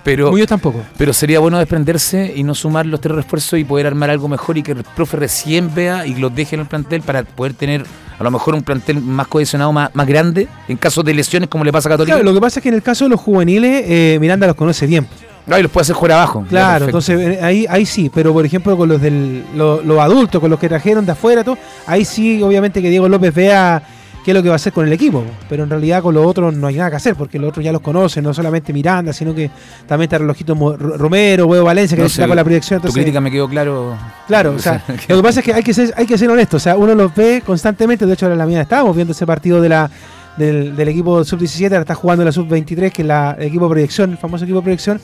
Pero, 0.02 0.30
Muñoz 0.30 0.46
tampoco. 0.48 0.80
pero 0.96 1.12
sería 1.12 1.40
bueno 1.40 1.58
desprenderse 1.58 2.32
y 2.34 2.42
no 2.42 2.54
sumar 2.54 2.86
los 2.86 3.00
tres 3.00 3.14
refuerzos 3.14 3.58
y 3.58 3.64
poder 3.64 3.86
armar 3.86 4.08
algo 4.10 4.28
mejor 4.28 4.56
y 4.56 4.62
que 4.62 4.72
el 4.72 4.82
profe 4.82 5.16
recién 5.18 5.74
vea 5.74 6.06
y 6.06 6.14
los 6.14 6.34
deje 6.34 6.54
en 6.56 6.62
el 6.62 6.66
plantel 6.66 7.02
para 7.02 7.22
poder 7.22 7.52
tener 7.54 7.84
a 8.18 8.22
lo 8.24 8.30
mejor 8.30 8.54
un 8.54 8.62
plantel 8.62 9.00
más 9.00 9.26
cohesionado, 9.28 9.72
más, 9.72 9.90
más 9.94 10.06
grande, 10.06 10.48
en 10.68 10.76
caso 10.76 11.02
de 11.02 11.12
lesiones 11.14 11.48
como 11.48 11.64
le 11.64 11.72
pasa 11.72 11.88
a 11.88 11.92
Católica. 11.92 12.16
Claro, 12.16 12.28
lo 12.28 12.34
que 12.34 12.40
pasa 12.40 12.60
es 12.60 12.62
que 12.62 12.68
en 12.70 12.74
el 12.76 12.82
caso 12.82 13.04
de 13.04 13.10
los 13.10 13.20
juveniles, 13.20 13.84
eh, 13.86 14.18
Miranda 14.20 14.46
los 14.46 14.56
conoce 14.56 14.86
bien. 14.86 15.06
No, 15.46 15.58
y 15.58 15.62
los 15.62 15.70
puede 15.70 15.82
hacer 15.82 15.96
jugar 15.96 16.12
abajo. 16.12 16.44
Claro, 16.48 16.84
entonces 16.84 17.18
eh, 17.18 17.38
ahí, 17.42 17.66
ahí 17.68 17.84
sí, 17.86 18.10
pero 18.14 18.32
por 18.34 18.44
ejemplo 18.44 18.76
con 18.76 18.88
los 18.90 19.00
del 19.00 19.42
lo- 19.56 19.82
los 19.82 19.98
adultos, 19.98 20.38
con 20.40 20.50
los 20.50 20.60
que 20.60 20.68
trajeron 20.68 21.04
de 21.06 21.12
afuera, 21.12 21.42
todo, 21.42 21.56
ahí 21.86 22.04
sí 22.04 22.42
obviamente 22.42 22.80
que 22.82 22.90
Diego 22.90 23.08
López 23.08 23.34
vea 23.34 23.82
qué 24.24 24.30
es 24.32 24.34
lo 24.36 24.42
que 24.42 24.48
va 24.48 24.54
a 24.54 24.56
hacer 24.56 24.72
con 24.72 24.86
el 24.86 24.92
equipo. 24.92 25.24
Pero 25.48 25.64
en 25.64 25.70
realidad 25.70 26.02
con 26.02 26.14
los 26.14 26.26
otros 26.26 26.54
no 26.54 26.66
hay 26.66 26.76
nada 26.76 26.90
que 26.90 26.96
hacer, 26.96 27.14
porque 27.14 27.38
los 27.38 27.48
otros 27.50 27.64
ya 27.64 27.72
los 27.72 27.80
conocen, 27.80 28.24
no 28.24 28.34
solamente 28.34 28.72
Miranda, 28.72 29.12
sino 29.12 29.34
que 29.34 29.50
también 29.86 30.06
está 30.08 30.18
Relojito 30.18 30.54
Romero, 30.76 31.46
Huevo 31.46 31.64
Valencia, 31.66 31.96
que 31.96 32.02
No 32.02 32.06
está 32.06 32.26
con 32.26 32.36
la 32.36 32.44
proyección. 32.44 32.80
tu 32.80 32.86
entonces- 32.88 33.02
crítica 33.02 33.20
me 33.20 33.30
quedó 33.30 33.48
claro. 33.48 33.96
Claro, 34.26 34.52
o 34.54 34.58
sea, 34.58 34.82
lo 35.08 35.16
que 35.16 35.22
pasa 35.22 35.40
es 35.40 35.46
que 35.46 35.54
hay 35.54 35.62
que 35.62 35.74
ser, 35.74 35.92
hay 35.96 36.06
que 36.06 36.16
ser 36.18 36.30
honesto, 36.30 36.56
o 36.56 36.60
sea, 36.60 36.76
uno 36.76 36.94
los 36.94 37.14
ve 37.14 37.42
constantemente, 37.44 38.06
de 38.06 38.12
hecho 38.14 38.26
ahora 38.26 38.34
en 38.34 38.38
la 38.38 38.46
mía 38.46 38.60
estábamos 38.62 38.94
viendo 38.94 39.12
ese 39.12 39.26
partido 39.26 39.60
de 39.60 39.68
la 39.68 39.90
del, 40.36 40.74
del 40.76 40.88
equipo 40.88 41.22
sub-17, 41.24 41.64
ahora 41.66 41.80
está 41.80 41.94
jugando 41.94 42.24
la 42.24 42.32
sub-23, 42.32 42.92
que 42.92 43.02
es 43.02 43.08
la, 43.08 43.36
el 43.38 43.48
equipo 43.48 43.64
de 43.66 43.70
proyección, 43.70 44.12
el 44.12 44.16
famoso 44.18 44.44
equipo 44.44 44.58
de 44.60 44.62
proyección, 44.62 45.00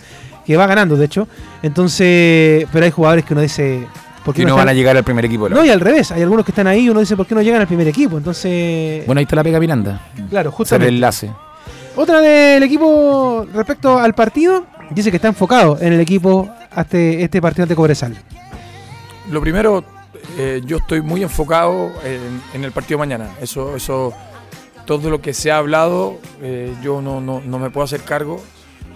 que 0.47 0.57
va 0.57 0.67
ganando, 0.67 0.97
de 0.97 1.05
hecho. 1.05 1.27
Entonces, 1.63 2.67
pero 2.73 2.85
hay 2.85 2.91
jugadores 2.91 3.25
que 3.25 3.35
uno 3.35 3.43
dice... 3.43 3.87
¿por 4.27 4.35
qué 4.35 4.43
Que 4.43 4.45
no 4.45 4.51
están- 4.51 4.67
van 4.67 4.69
a 4.69 4.73
llegar 4.75 4.97
al 4.97 5.05
primer 5.05 5.25
equipo. 5.25 5.49
No, 5.49 5.65
y 5.65 5.71
al 5.71 5.81
revés, 5.81 6.11
hay 6.13 6.21
algunos 6.23 6.45
que 6.45 6.51
están 6.51 6.67
ahí 6.67 6.81
y 6.85 6.91
uno 6.91 7.01
dice, 7.01 7.17
¿por 7.17 7.27
qué 7.27 7.35
no 7.35 7.41
llegan 7.43 7.61
al 7.63 7.67
primer 7.67 7.87
equipo? 7.89 8.19
Entonces, 8.19 9.07
Bueno, 9.07 9.21
ahí 9.21 9.23
está 9.23 9.37
la 9.37 9.45
pega 9.45 9.59
Miranda. 9.61 10.01
claro, 10.29 10.29
Ser 10.29 10.47
el 10.51 10.51
justamente. 10.53 10.89
enlace. 10.95 11.31
Otra 11.95 12.21
del 12.21 12.63
equipo 12.63 13.47
respecto 13.55 13.99
al 13.99 14.13
partido, 14.15 14.67
dice 14.91 15.11
que 15.11 15.17
está 15.17 15.29
enfocado 15.29 15.79
en 15.81 15.95
el 15.95 16.01
equipo 16.01 16.51
hasta 16.71 16.99
este 16.99 17.41
partido 17.41 17.63
ante 17.63 17.75
Cobresal. 17.75 18.15
Lo 19.31 19.41
primero, 19.41 19.83
eh, 20.39 20.61
yo 20.67 20.77
estoy 20.77 21.01
muy 21.01 21.23
enfocado 21.23 21.93
en, 22.05 22.43
en 22.53 22.65
el 22.65 22.73
partido 22.73 22.99
mañana. 22.99 23.31
Eso, 23.41 23.75
eso, 23.77 24.13
todo 24.85 25.09
lo 25.09 25.21
que 25.23 25.33
se 25.33 25.51
ha 25.51 25.57
hablado, 25.59 26.19
eh, 26.43 26.73
yo 26.83 27.01
no, 27.01 27.21
no, 27.21 27.41
no 27.45 27.59
me 27.59 27.71
puedo 27.71 27.85
hacer 27.85 28.03
cargo. 28.03 28.43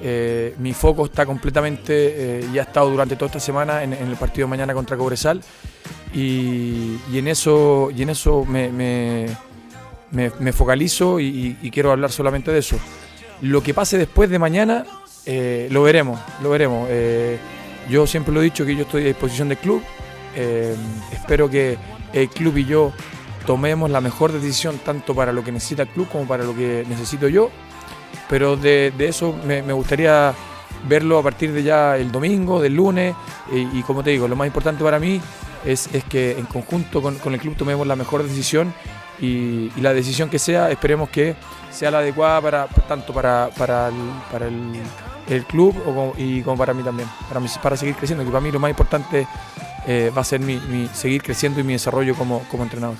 Eh, 0.02 0.54
mi 0.58 0.72
foco 0.72 1.04
está 1.04 1.26
completamente 1.26 2.38
eh, 2.40 2.48
y 2.52 2.58
ha 2.58 2.62
estado 2.62 2.88
durante 2.90 3.16
toda 3.16 3.26
esta 3.26 3.40
semana 3.40 3.82
en, 3.82 3.92
el 3.92 4.16
partido 4.16 4.46
de 4.46 4.50
mañana 4.50 4.72
contra 4.72 4.96
Cobresal 4.96 5.42
y, 6.14 6.96
en 7.12 7.28
eso 7.28 7.90
en 7.90 8.08
eso 8.08 8.46
me, 8.46 9.26
focalizo 10.52 11.20
y, 11.20 11.54
quiero 11.72 11.92
hablar 11.92 12.10
solamente 12.10 12.50
de 12.50 12.58
eso. 12.58 12.78
Lo 13.42 13.62
que 13.62 13.74
pase 13.74 13.98
después 13.98 14.30
de 14.30 14.38
mañana 14.38 14.86
eh, 15.26 15.68
lo 15.70 15.82
veremos, 15.82 16.18
lo 16.42 16.50
veremos. 16.50 16.88
Eh, 16.90 17.38
yo 17.88 18.06
siempre 18.06 18.32
lo 18.32 18.40
he 18.40 18.44
dicho 18.44 18.64
que 18.64 18.74
yo 18.74 18.82
estoy 18.82 19.02
a 19.04 19.06
disposición 19.06 19.48
del 19.48 19.58
club. 19.58 19.82
Espero 21.12 21.50
que 21.50 21.76
el 22.12 22.28
club 22.28 22.56
y 22.56 22.64
yo 22.64 22.92
tomemos 23.46 23.90
la 23.90 24.00
mejor 24.00 24.32
decisión 24.32 24.78
tanto 24.84 25.14
para 25.14 25.32
lo 25.32 25.42
que 25.42 25.52
necesita 25.52 25.82
el 25.82 25.88
club 25.88 26.08
como 26.08 26.26
para 26.26 26.44
lo 26.44 26.54
que 26.54 26.84
necesito 26.88 27.28
yo. 27.28 27.50
Pero 28.28 28.56
de, 28.56 28.92
de 28.96 29.08
eso 29.08 29.34
me, 29.44 29.62
me 29.62 29.72
gustaría 29.72 30.32
verlo 30.88 31.18
a 31.18 31.22
partir 31.22 31.52
de 31.52 31.62
ya 31.62 31.96
el 31.96 32.10
domingo, 32.12 32.60
del 32.60 32.74
lunes. 32.74 33.14
Y, 33.52 33.82
como 33.82 34.02
te 34.02 34.10
digo, 34.10 34.28
lo 34.28 34.36
más 34.36 34.46
importante 34.46 34.82
para 34.84 34.98
mí 34.98 35.20
es, 35.64 35.88
es 35.92 36.04
que 36.04 36.38
en 36.38 36.46
conjunto 36.46 37.02
con, 37.02 37.16
con 37.16 37.34
el 37.34 37.40
club 37.40 37.56
tomemos 37.56 37.86
la 37.86 37.96
mejor 37.96 38.22
decisión 38.22 38.72
y, 39.20 39.70
la 39.80 39.92
decisión 39.92 40.30
que 40.30 40.38
sea, 40.38 40.70
esperemos 40.70 41.08
que 41.10 41.34
sea 41.70 41.90
la 41.90 41.98
adecuada 41.98 42.40
para 42.40 42.66
tanto 42.88 43.12
para, 43.12 43.50
para 43.58 43.88
el, 43.88 43.94
para 44.32 44.46
el, 44.46 44.72
el 45.28 45.44
club 45.44 45.76
como- 45.84 46.14
y 46.16 46.40
como 46.42 46.56
para 46.56 46.72
mí 46.72 46.82
también, 46.82 47.08
para, 47.28 47.38
mí- 47.40 47.48
para 47.62 47.76
seguir 47.76 47.94
creciendo, 47.96 48.24
que 48.24 48.30
para 48.30 48.40
mí 48.40 48.50
lo 48.50 48.58
más 48.58 48.70
importante 48.70 49.26
eh, 49.86 50.10
va 50.16 50.22
a 50.22 50.24
ser 50.24 50.40
mi- 50.40 50.88
seguir 50.94 51.22
creciendo 51.22 51.60
y 51.60 51.64
mi 51.64 51.74
desarrollo 51.74 52.14
como, 52.14 52.40
como 52.50 52.62
entrenador. 52.62 52.96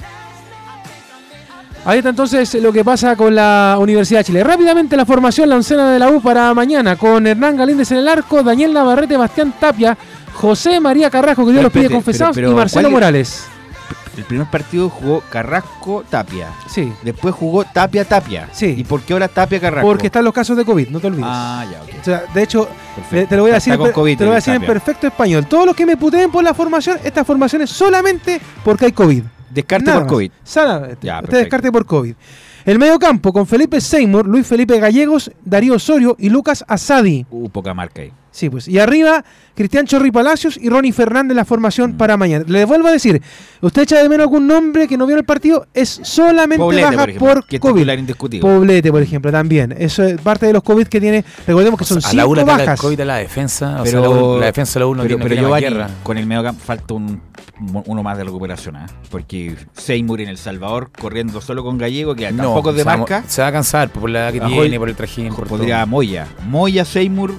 Ahí 1.85 1.98
está 1.98 2.11
entonces 2.11 2.55
lo 2.57 2.73
que 2.73 2.85
pasa 2.85 3.16
con 3.16 3.35
la 3.35 3.77
Universidad 3.81 4.20
de 4.20 4.24
Chile. 4.24 4.44
Rápidamente 4.44 4.97
la 4.97 5.07
formación 5.07 5.48
lancena 5.48 5.90
de 5.90 5.98
la 5.98 6.11
U 6.11 6.20
para 6.20 6.52
mañana 6.52 6.97
con 6.97 7.27
Hernán 7.27 7.57
Galíndez 7.57 7.90
en 7.93 7.98
el 7.98 8.09
arco, 8.09 8.43
Daniel 8.43 8.73
Navarrete, 8.74 9.16
Bastián 9.16 9.55
Tapia, 9.59 9.97
José 10.35 10.78
María 10.78 11.09
Carrasco, 11.11 11.47
que 11.47 11.52
Dios 11.52 11.62
los 11.65 11.73
pide 11.73 11.89
confesados, 11.90 12.35
pero- 12.35 12.48
pero 12.48 12.57
y 12.57 12.61
Marcelo. 12.61 12.90
Morales. 12.90 13.44
El 14.16 14.24
primer 14.24 14.47
partido 14.48 14.90
jugó 14.90 15.23
Carrasco 15.31 16.05
Tapia. 16.11 16.48
Sí. 16.69 16.93
Después 17.02 17.35
jugó 17.35 17.65
Tapia 17.65 18.05
Tapia. 18.05 18.48
Sí. 18.52 18.74
¿Y 18.77 18.85
por 18.85 19.01
qué 19.01 19.15
ahora 19.15 19.28
Tapia 19.28 19.59
Carrasco? 19.59 19.86
Porque 19.89 20.09
están 20.09 20.24
los 20.24 20.35
casos 20.35 20.57
de 20.59 20.65
COVID, 20.66 20.89
no 20.90 21.01
te 21.01 21.07
olvides. 21.07 21.24
Ah, 21.27 21.65
ya, 21.70 21.81
ok. 21.82 21.89
O 22.01 22.05
sea, 22.05 22.24
de 22.35 22.43
hecho, 22.43 22.69
eh, 23.12 23.27
te 23.27 23.36
lo 23.36 23.43
voy 23.43 23.52
a 23.52 23.55
decir, 23.55 23.73
en 23.73 23.93
COVID 23.93 24.19
te 24.19 24.24
lo 24.24 24.31
voy 24.31 24.35
a 24.35 24.36
decir 24.40 24.55
en 24.55 24.62
perfecto 24.66 25.07
español. 25.07 25.47
Todos 25.47 25.65
los 25.65 25.74
que 25.74 25.86
me 25.86 25.97
puteen 25.97 26.31
por 26.31 26.44
la 26.44 26.52
formación, 26.52 26.98
esta 27.02 27.24
formación 27.24 27.62
es 27.62 27.70
solamente 27.70 28.39
porque 28.62 28.86
hay 28.86 28.93
COVID. 28.93 29.23
Descarte 29.51 29.86
Nada 29.86 29.98
por 29.98 30.05
más. 30.05 30.12
COVID. 30.12 30.31
Solamente. 30.44 31.06
Ya, 31.06 31.14
Usted 31.16 31.20
perfecto. 31.27 31.36
descarte 31.36 31.72
por 31.72 31.86
COVID. 31.86 32.14
El 32.64 32.78
medio 32.78 32.98
campo 32.98 33.32
con 33.32 33.47
Felipe 33.47 33.81
Seymour, 33.81 34.27
Luis 34.27 34.47
Felipe 34.47 34.78
Gallegos, 34.78 35.31
Darío 35.44 35.74
Osorio 35.74 36.14
y 36.18 36.28
Lucas 36.28 36.64
Asadi. 36.68 37.27
Uh, 37.31 37.48
poca 37.48 37.72
marca 37.74 38.02
ahí. 38.02 38.12
Sí, 38.32 38.48
pues. 38.48 38.69
Y 38.69 38.78
arriba, 38.78 39.24
Cristian 39.57 39.86
Chorri 39.86 40.12
Palacios 40.12 40.57
y 40.57 40.69
Ronnie 40.69 40.93
Fernández 40.93 41.35
la 41.35 41.43
Mm. 41.43 41.47
formación 41.47 41.93
para 41.94 42.16
mañana. 42.16 42.44
Le 42.47 42.65
vuelvo 42.65 42.86
a 42.86 42.93
decir, 42.93 43.20
usted 43.61 43.82
echa 43.82 44.01
de 44.01 44.09
menos 44.09 44.24
algún 44.24 44.47
nombre 44.47 44.86
que 44.86 44.97
no 44.97 45.05
vio 45.07 45.16
en 45.16 45.19
el 45.20 45.24
partido, 45.24 45.66
es 45.74 46.01
solamente 46.05 46.62
Poblete, 46.62 46.85
baja 46.85 46.97
por 46.98 47.09
ejemplo, 47.11 47.28
por 47.35 47.47
que 47.47 47.57
es 47.57 47.61
COVID. 47.61 48.40
Poblete, 48.40 48.90
por 48.93 49.02
ejemplo, 49.02 49.32
también. 49.32 49.74
Eso 49.77 50.05
es 50.05 50.20
parte 50.20 50.47
de 50.47 50.52
los 50.52 50.62
COVID 50.62 50.86
que 50.86 51.01
tiene. 51.01 51.24
Recordemos 51.47 51.77
que 51.78 51.85
son 51.85 51.98
a 51.98 52.01
la 52.02 52.09
cinco 52.09 52.28
una 52.28 52.43
ataca 52.43 52.61
el 52.62 52.66
bajas. 52.69 52.81
COVID 52.81 53.01
a 53.01 53.05
la 53.05 53.16
defensa, 53.16 53.81
o 53.81 53.85
Pero, 53.85 54.01
sea, 54.05 54.20
la, 54.35 54.39
la 54.39 54.47
defensa 54.47 54.74
de 54.74 54.81
la 54.81 54.86
uno 54.86 55.02
pero, 55.02 55.16
tiene, 55.16 55.28
pero 55.31 55.43
Giovanni, 55.43 55.66
guerra. 55.66 55.90
con 56.05 56.16
el 56.19 56.27
medio 56.27 56.43
campo 56.44 56.62
falta 56.65 56.94
un, 56.94 57.20
uno 57.86 58.02
más 58.05 58.16
de 58.16 58.24
recuperación, 58.24 58.77
¿ah? 58.77 58.86
porque 59.11 59.57
Seymour 59.73 60.20
en 60.20 60.28
El 60.28 60.39
Salvador 60.39 60.90
corriendo 60.98 61.40
solo 61.40 61.65
con 61.65 61.77
Gallego, 61.78 62.15
que 62.15 62.31
No, 62.31 62.44
tampoco 62.44 62.70
es 62.70 62.77
de 62.77 62.82
se 62.82 62.86
va 62.86 62.93
a 62.93 62.97
mo- 62.97 63.01
marca. 63.09 63.24
se 63.27 63.43
va 63.43 63.48
a 63.48 63.52
cansar 63.52 63.90
por 63.90 64.09
la 64.09 64.20
edad 64.20 64.32
que 64.32 64.40
tiene, 64.40 64.66
el- 64.74 64.78
por 64.78 64.89
el 64.89 64.94
trajín, 64.94 65.35
por 65.35 65.48
Podría 65.48 65.78
todo. 65.78 65.86
Moya. 65.89 66.27
Moya, 66.48 66.85
Seymour, 66.85 67.35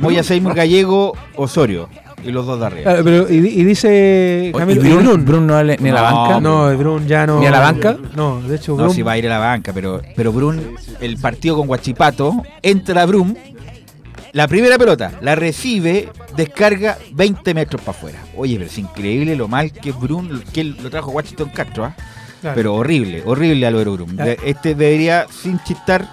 Moya, 0.00 0.22
Seymour, 0.22 0.54
Gallego, 0.54 1.12
Osorio. 1.36 1.88
Y 2.22 2.32
los 2.32 2.44
dos 2.44 2.60
de 2.60 2.66
arriba. 2.66 2.92
Ah, 2.92 3.00
pero, 3.02 3.30
y, 3.32 3.36
y 3.36 3.64
dice 3.64 4.52
Camilo, 4.54 4.82
¿y 4.84 4.86
¿y 4.86 4.90
Brun- 4.90 5.02
Brun? 5.04 5.24
Brun 5.24 5.46
no 5.46 5.54
vale 5.54 5.78
ni 5.80 5.88
a 5.88 5.94
la 5.94 6.02
banca? 6.02 6.40
No, 6.40 6.76
Brun 6.76 7.06
ya 7.06 7.26
no. 7.26 7.40
¿Ni 7.40 7.46
a 7.46 7.50
la 7.50 7.60
banca? 7.60 7.96
No, 8.14 8.42
de 8.42 8.56
hecho, 8.56 8.72
No, 8.72 8.82
Brun. 8.84 8.94
si 8.94 9.00
va 9.02 9.12
a 9.12 9.18
ir 9.18 9.26
a 9.26 9.30
la 9.30 9.38
banca, 9.38 9.72
pero, 9.72 10.02
pero 10.16 10.30
Brun, 10.30 10.60
el 11.00 11.16
partido 11.16 11.56
con 11.56 11.66
Guachipato, 11.66 12.42
entra 12.60 13.06
Brun, 13.06 13.38
la 14.32 14.46
primera 14.48 14.76
pelota, 14.78 15.12
la 15.22 15.34
recibe, 15.34 16.10
descarga 16.36 16.98
20 17.12 17.54
metros 17.54 17.80
para 17.80 17.96
afuera. 17.96 18.18
Oye, 18.36 18.56
pero 18.56 18.66
es 18.68 18.76
increíble 18.78 19.34
lo 19.34 19.48
mal 19.48 19.72
que 19.72 19.90
Brun, 19.92 20.42
que 20.52 20.64
lo 20.64 20.90
trajo 20.90 21.10
Washington 21.12 21.50
Castro, 21.54 21.84
¿ah? 21.86 21.96
Claro. 22.42 22.54
Pero 22.54 22.74
horrible, 22.74 23.22
horrible 23.24 23.66
Álvaro 23.66 23.94
Brun. 23.94 24.16
De- 24.16 24.38
Este 24.44 24.74
debería, 24.74 25.26
sin 25.30 25.58
chistar, 25.64 26.06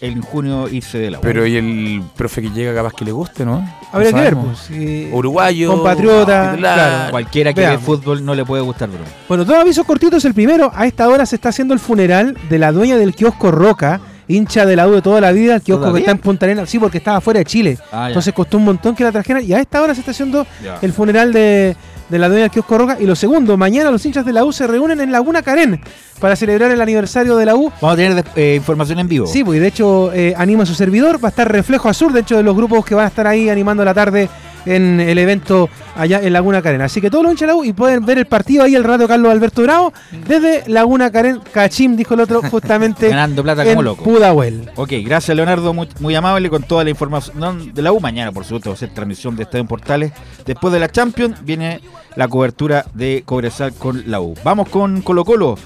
en 0.00 0.20
junio 0.22 0.68
irse 0.68 0.98
de 0.98 1.10
la 1.10 1.18
U. 1.18 1.20
Pero 1.22 1.46
y 1.46 1.56
el 1.56 2.02
profe 2.16 2.40
que 2.42 2.50
llega 2.50 2.74
capaz 2.74 2.92
que 2.94 3.04
le 3.04 3.12
guste, 3.12 3.44
¿no? 3.44 3.68
Habría 3.92 4.12
que 4.12 4.20
ver, 4.20 4.36
pues. 4.36 4.70
Uruguayo. 5.12 5.70
Compatriota. 5.72 6.50
titular. 6.52 6.76
claro. 6.76 7.10
Cualquiera 7.10 7.52
que 7.52 7.60
Veamos. 7.60 7.80
ve 7.80 7.86
fútbol 7.86 8.24
no 8.24 8.34
le 8.34 8.44
puede 8.44 8.62
gustar 8.62 8.88
Brun. 8.88 9.02
Bueno, 9.28 9.44
dos 9.44 9.56
avisos 9.56 9.84
cortitos. 9.84 10.24
El 10.24 10.34
primero, 10.34 10.70
a 10.74 10.86
esta 10.86 11.08
hora 11.08 11.26
se 11.26 11.36
está 11.36 11.48
haciendo 11.48 11.74
el 11.74 11.80
funeral 11.80 12.36
de 12.48 12.58
la 12.58 12.72
dueña 12.72 12.96
del 12.96 13.14
kiosco 13.14 13.50
Roca, 13.50 14.00
hincha 14.28 14.66
de 14.66 14.76
la 14.76 14.86
U 14.86 14.92
de 14.92 15.02
toda 15.02 15.20
la 15.20 15.32
vida, 15.32 15.56
el 15.56 15.62
kiosco 15.62 15.80
¿Todavía? 15.86 16.04
que 16.04 16.10
está 16.10 16.12
en 16.12 16.18
Punta 16.18 16.46
Arenas, 16.46 16.68
sí, 16.68 16.78
porque 16.78 16.98
estaba 16.98 17.20
fuera 17.20 17.38
de 17.38 17.44
Chile. 17.46 17.78
Ah. 17.90 18.08
Entonces 18.08 18.32
costó 18.34 18.58
un 18.58 18.64
montón 18.64 18.94
que 18.94 19.02
la 19.04 19.10
trajeran 19.12 19.42
y 19.44 19.52
a 19.54 19.58
esta 19.60 19.80
hora 19.82 19.94
se 19.94 20.00
está 20.00 20.10
haciendo 20.12 20.46
Ya. 20.62 20.78
el 20.82 20.92
funeral 20.92 21.32
de, 21.32 21.74
de 22.08 22.18
la 22.18 22.28
dueña 22.28 22.42
del 22.42 22.50
kiosco 22.50 22.78
Roca. 22.78 22.96
Y 23.00 23.06
lo 23.06 23.16
segundo, 23.16 23.56
mañana 23.56 23.90
los 23.90 24.04
hinchas 24.04 24.24
de 24.24 24.32
la 24.32 24.44
U 24.44 24.52
se 24.52 24.66
reúnen 24.66 25.00
en 25.00 25.12
Laguna 25.12 25.42
Carén 25.42 25.80
para 26.20 26.36
celebrar 26.36 26.70
el 26.70 26.80
aniversario 26.80 27.36
de 27.36 27.46
la 27.46 27.54
U. 27.54 27.70
Vamos 27.80 27.94
a 27.94 27.96
tener 27.96 28.24
eh, 28.36 28.54
información 28.56 28.98
en 28.98 29.08
vivo. 29.08 29.26
Sí, 29.26 29.44
porque 29.44 29.60
de 29.60 29.68
hecho 29.68 30.12
eh, 30.12 30.34
anima 30.36 30.64
a 30.64 30.66
su 30.66 30.74
servidor, 30.74 31.22
va 31.22 31.28
a 31.28 31.30
estar 31.30 31.50
Reflejo 31.50 31.88
Azul, 31.88 32.12
de 32.12 32.20
hecho 32.20 32.36
de 32.36 32.42
los 32.42 32.56
grupos 32.56 32.84
que 32.84 32.94
van 32.94 33.04
a 33.04 33.08
estar 33.08 33.26
ahí 33.26 33.48
animando 33.48 33.84
la 33.84 33.94
tarde 33.94 34.28
en 34.74 35.00
el 35.00 35.18
evento 35.18 35.68
allá 35.96 36.20
en 36.22 36.32
Laguna 36.32 36.62
Carén. 36.62 36.80
Así 36.80 37.00
que 37.00 37.10
todos 37.10 37.24
los 37.24 37.32
hinchas 37.32 37.48
de 37.48 37.52
la 37.52 37.56
U 37.56 37.64
y 37.64 37.72
pueden 37.72 38.04
ver 38.04 38.18
el 38.18 38.26
partido 38.26 38.64
ahí 38.64 38.74
el 38.74 38.84
rato 38.84 39.08
Carlos 39.08 39.32
Alberto 39.32 39.62
Bravo 39.62 39.92
desde 40.26 40.68
Laguna 40.68 41.10
Carén, 41.10 41.40
Cachim, 41.52 41.96
dijo 41.96 42.14
el 42.14 42.20
otro, 42.20 42.42
justamente 42.42 43.08
Ganando 43.10 43.42
plata 43.42 43.62
en 43.62 43.70
como 43.70 43.82
loco. 43.82 44.04
Pudahuel. 44.04 44.70
Ok, 44.76 44.92
gracias 45.04 45.36
Leonardo, 45.36 45.72
muy, 45.72 45.88
muy 46.00 46.14
amable 46.14 46.50
con 46.50 46.62
toda 46.62 46.84
la 46.84 46.90
información 46.90 47.72
de 47.74 47.82
la 47.82 47.92
U. 47.92 48.00
Mañana, 48.00 48.32
por 48.32 48.44
supuesto, 48.44 48.70
va 48.70 48.74
a 48.74 48.78
ser 48.78 48.90
transmisión 48.90 49.36
de 49.36 49.44
Estadio 49.44 49.62
en 49.62 49.68
Portales. 49.68 50.12
Después 50.44 50.72
de 50.72 50.80
la 50.80 50.88
Champions 50.88 51.44
viene 51.44 51.80
la 52.16 52.28
cobertura 52.28 52.84
de 52.94 53.22
Cobresal 53.24 53.72
con 53.74 54.10
la 54.10 54.20
U. 54.20 54.34
Vamos 54.44 54.68
con 54.68 55.02
Colo 55.02 55.24
Colo, 55.24 55.56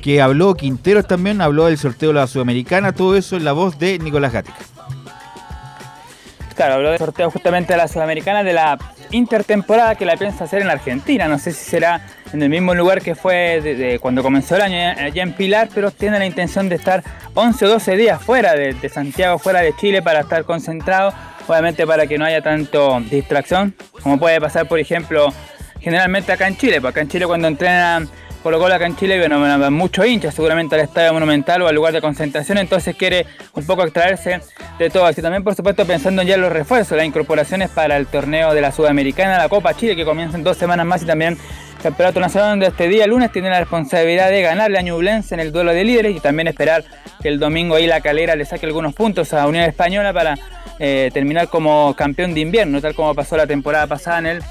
que 0.00 0.20
habló 0.20 0.54
Quinteros 0.54 1.06
también, 1.06 1.40
habló 1.40 1.66
del 1.66 1.78
sorteo 1.78 2.10
de 2.10 2.14
la 2.14 2.26
Sudamericana, 2.26 2.92
todo 2.92 3.16
eso 3.16 3.36
en 3.36 3.44
la 3.44 3.52
voz 3.52 3.78
de 3.78 3.98
Nicolás 3.98 4.32
Gatica. 4.32 4.58
Claro, 6.62 6.76
habló 6.76 6.90
del 6.90 6.98
sorteo 7.00 7.28
justamente 7.28 7.72
de 7.72 7.76
la 7.76 7.88
Sudamericana 7.88 8.44
de 8.44 8.52
la 8.52 8.78
intertemporada 9.10 9.96
que 9.96 10.04
la 10.04 10.16
piensa 10.16 10.44
hacer 10.44 10.62
en 10.62 10.70
Argentina. 10.70 11.26
No 11.26 11.36
sé 11.40 11.50
si 11.50 11.68
será 11.68 12.06
en 12.32 12.40
el 12.40 12.50
mismo 12.50 12.72
lugar 12.72 13.02
que 13.02 13.16
fue 13.16 13.98
cuando 14.00 14.22
comenzó 14.22 14.54
el 14.54 14.62
año 14.62 14.76
allá 14.96 15.24
en 15.24 15.32
Pilar, 15.32 15.70
pero 15.74 15.90
tiene 15.90 16.20
la 16.20 16.24
intención 16.24 16.68
de 16.68 16.76
estar 16.76 17.02
11 17.34 17.66
o 17.66 17.68
12 17.68 17.96
días 17.96 18.22
fuera 18.22 18.54
de, 18.54 18.74
de 18.74 18.88
Santiago, 18.88 19.40
fuera 19.40 19.58
de 19.58 19.74
Chile, 19.74 20.02
para 20.02 20.20
estar 20.20 20.44
concentrado, 20.44 21.12
obviamente 21.48 21.84
para 21.84 22.06
que 22.06 22.16
no 22.16 22.24
haya 22.26 22.42
tanto 22.42 23.00
distracción, 23.10 23.74
como 24.00 24.20
puede 24.20 24.40
pasar, 24.40 24.68
por 24.68 24.78
ejemplo, 24.78 25.34
generalmente 25.80 26.30
acá 26.30 26.46
en 26.46 26.56
Chile. 26.56 26.80
Porque 26.80 27.00
acá 27.00 27.00
en 27.00 27.08
Chile 27.08 27.26
cuando 27.26 27.48
entrenan 27.48 28.08
Colo 28.42 28.58
Colo 28.58 28.74
acá 28.74 28.86
en 28.86 28.96
Chile, 28.96 29.20
bueno, 29.20 29.70
muchos 29.70 30.04
hinchas 30.04 30.34
seguramente 30.34 30.74
al 30.74 30.80
estadio 30.80 31.12
monumental 31.12 31.62
o 31.62 31.68
al 31.68 31.74
lugar 31.76 31.92
de 31.92 32.00
concentración, 32.00 32.58
entonces 32.58 32.96
quiere 32.96 33.24
un 33.54 33.64
poco 33.64 33.84
extraerse 33.84 34.40
de 34.80 34.90
todo. 34.90 35.06
Así 35.06 35.22
también, 35.22 35.44
por 35.44 35.54
supuesto, 35.54 35.86
pensando 35.86 36.22
ya 36.22 36.34
en 36.34 36.40
los 36.40 36.50
refuerzos, 36.50 36.96
las 36.96 37.06
incorporaciones 37.06 37.70
para 37.70 37.96
el 37.96 38.06
torneo 38.06 38.52
de 38.52 38.60
la 38.60 38.72
Sudamericana, 38.72 39.38
la 39.38 39.48
Copa 39.48 39.74
Chile, 39.74 39.94
que 39.94 40.04
comienza 40.04 40.36
en 40.36 40.42
dos 40.42 40.56
semanas 40.56 40.84
más, 40.84 41.04
y 41.04 41.06
también 41.06 41.38
Campeonato 41.84 42.18
Nacional, 42.18 42.50
donde 42.50 42.66
este 42.66 42.88
día 42.88 43.06
lunes 43.06 43.30
tiene 43.30 43.48
la 43.48 43.60
responsabilidad 43.60 44.30
de 44.30 44.42
ganarle 44.42 44.76
a 44.76 44.82
Ñublense 44.82 45.34
en 45.34 45.40
el 45.40 45.52
duelo 45.52 45.72
de 45.72 45.84
líderes 45.84 46.16
y 46.16 46.20
también 46.20 46.48
esperar 46.48 46.84
que 47.22 47.28
el 47.28 47.38
domingo 47.38 47.76
ahí 47.76 47.86
la 47.86 48.00
calera 48.00 48.34
le 48.34 48.44
saque 48.44 48.66
algunos 48.66 48.92
puntos 48.92 49.32
a 49.34 49.46
Unión 49.46 49.64
Española 49.64 50.12
para 50.12 50.34
eh, 50.80 51.10
terminar 51.14 51.46
como 51.46 51.94
campeón 51.94 52.34
de 52.34 52.40
invierno, 52.40 52.80
tal 52.80 52.96
como 52.96 53.14
pasó 53.14 53.36
la 53.36 53.46
temporada 53.46 53.86
pasada 53.86 54.18
en 54.18 54.26
el 54.26 54.42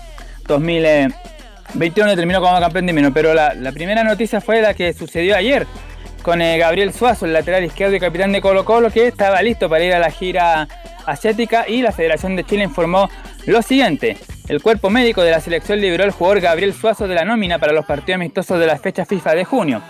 2021 1.74 2.16
terminó 2.16 2.42
como 2.42 2.60
campeón 2.60 2.86
de 2.86 2.92
invierno, 2.92 3.14
pero 3.14 3.34
la, 3.34 3.54
la 3.54 3.72
primera 3.72 4.04
noticia 4.04 4.42
fue 4.42 4.62
la 4.62 4.74
que 4.74 4.94
sucedió 4.94 5.36
ayer 5.36 5.66
con 6.22 6.42
eh, 6.42 6.58
Gabriel 6.58 6.94
Suazo, 6.94 7.26
el 7.26 7.34
lateral 7.34 7.64
izquierdo 7.64 7.96
y 7.96 8.00
capitán 8.00 8.32
de 8.32 8.42
Colo 8.42 8.66
Colo, 8.66 8.92
que 8.92 9.08
estaba 9.08 9.42
listo 9.42 9.70
para 9.70 9.84
ir 9.84 9.94
a 9.94 10.00
la 10.00 10.12
gira 10.12 10.68
asiática 11.06 11.68
y 11.68 11.82
la 11.82 11.92
Federación 11.92 12.36
de 12.36 12.44
Chile 12.44 12.64
informó 12.64 13.10
lo 13.46 13.62
siguiente. 13.62 14.18
El 14.48 14.62
cuerpo 14.62 14.90
médico 14.90 15.24
de 15.24 15.32
la 15.32 15.40
selección 15.40 15.80
liberó 15.80 16.04
al 16.04 16.12
jugador 16.12 16.42
Gabriel 16.42 16.74
Suazo 16.74 17.08
de 17.08 17.16
la 17.16 17.26
nómina 17.26 17.58
para 17.58 17.74
los 17.74 17.86
partidos 17.86 18.16
amistosos 18.16 18.60
de 18.60 18.68
la 18.68 18.78
fecha 18.78 19.06
FIFA 19.06 19.36
de 19.36 19.46
junio. 19.46 19.82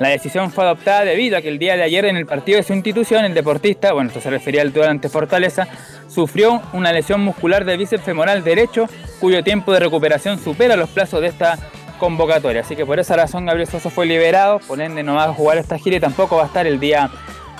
La 0.00 0.08
decisión 0.08 0.50
fue 0.50 0.64
adoptada 0.64 1.04
debido 1.04 1.36
a 1.36 1.42
que 1.42 1.48
el 1.48 1.58
día 1.58 1.76
de 1.76 1.82
ayer 1.82 2.06
en 2.06 2.16
el 2.16 2.24
partido 2.24 2.56
de 2.56 2.62
su 2.62 2.72
institución, 2.72 3.26
el 3.26 3.34
deportista, 3.34 3.92
bueno, 3.92 4.08
esto 4.08 4.22
se 4.22 4.30
refería 4.30 4.62
al 4.62 4.72
duelo 4.72 4.90
ante 4.90 5.10
Fortaleza, 5.10 5.68
sufrió 6.08 6.62
una 6.72 6.90
lesión 6.90 7.20
muscular 7.20 7.66
del 7.66 7.76
bíceps 7.76 8.02
femoral 8.02 8.42
derecho, 8.42 8.88
cuyo 9.20 9.44
tiempo 9.44 9.74
de 9.74 9.80
recuperación 9.80 10.42
supera 10.42 10.74
los 10.74 10.88
plazos 10.88 11.20
de 11.20 11.26
esta 11.26 11.58
convocatoria. 11.98 12.62
Así 12.62 12.76
que 12.76 12.86
por 12.86 12.98
esa 12.98 13.14
razón 13.14 13.44
Gabriel 13.44 13.68
Sosa 13.68 13.90
fue 13.90 14.06
liberado, 14.06 14.58
por 14.60 14.80
ende 14.80 15.02
no 15.02 15.16
va 15.16 15.24
a 15.24 15.34
jugar 15.34 15.58
esta 15.58 15.76
gira 15.76 15.98
y 15.98 16.00
tampoco 16.00 16.36
va 16.36 16.44
a 16.44 16.46
estar 16.46 16.66
el 16.66 16.80
día 16.80 17.10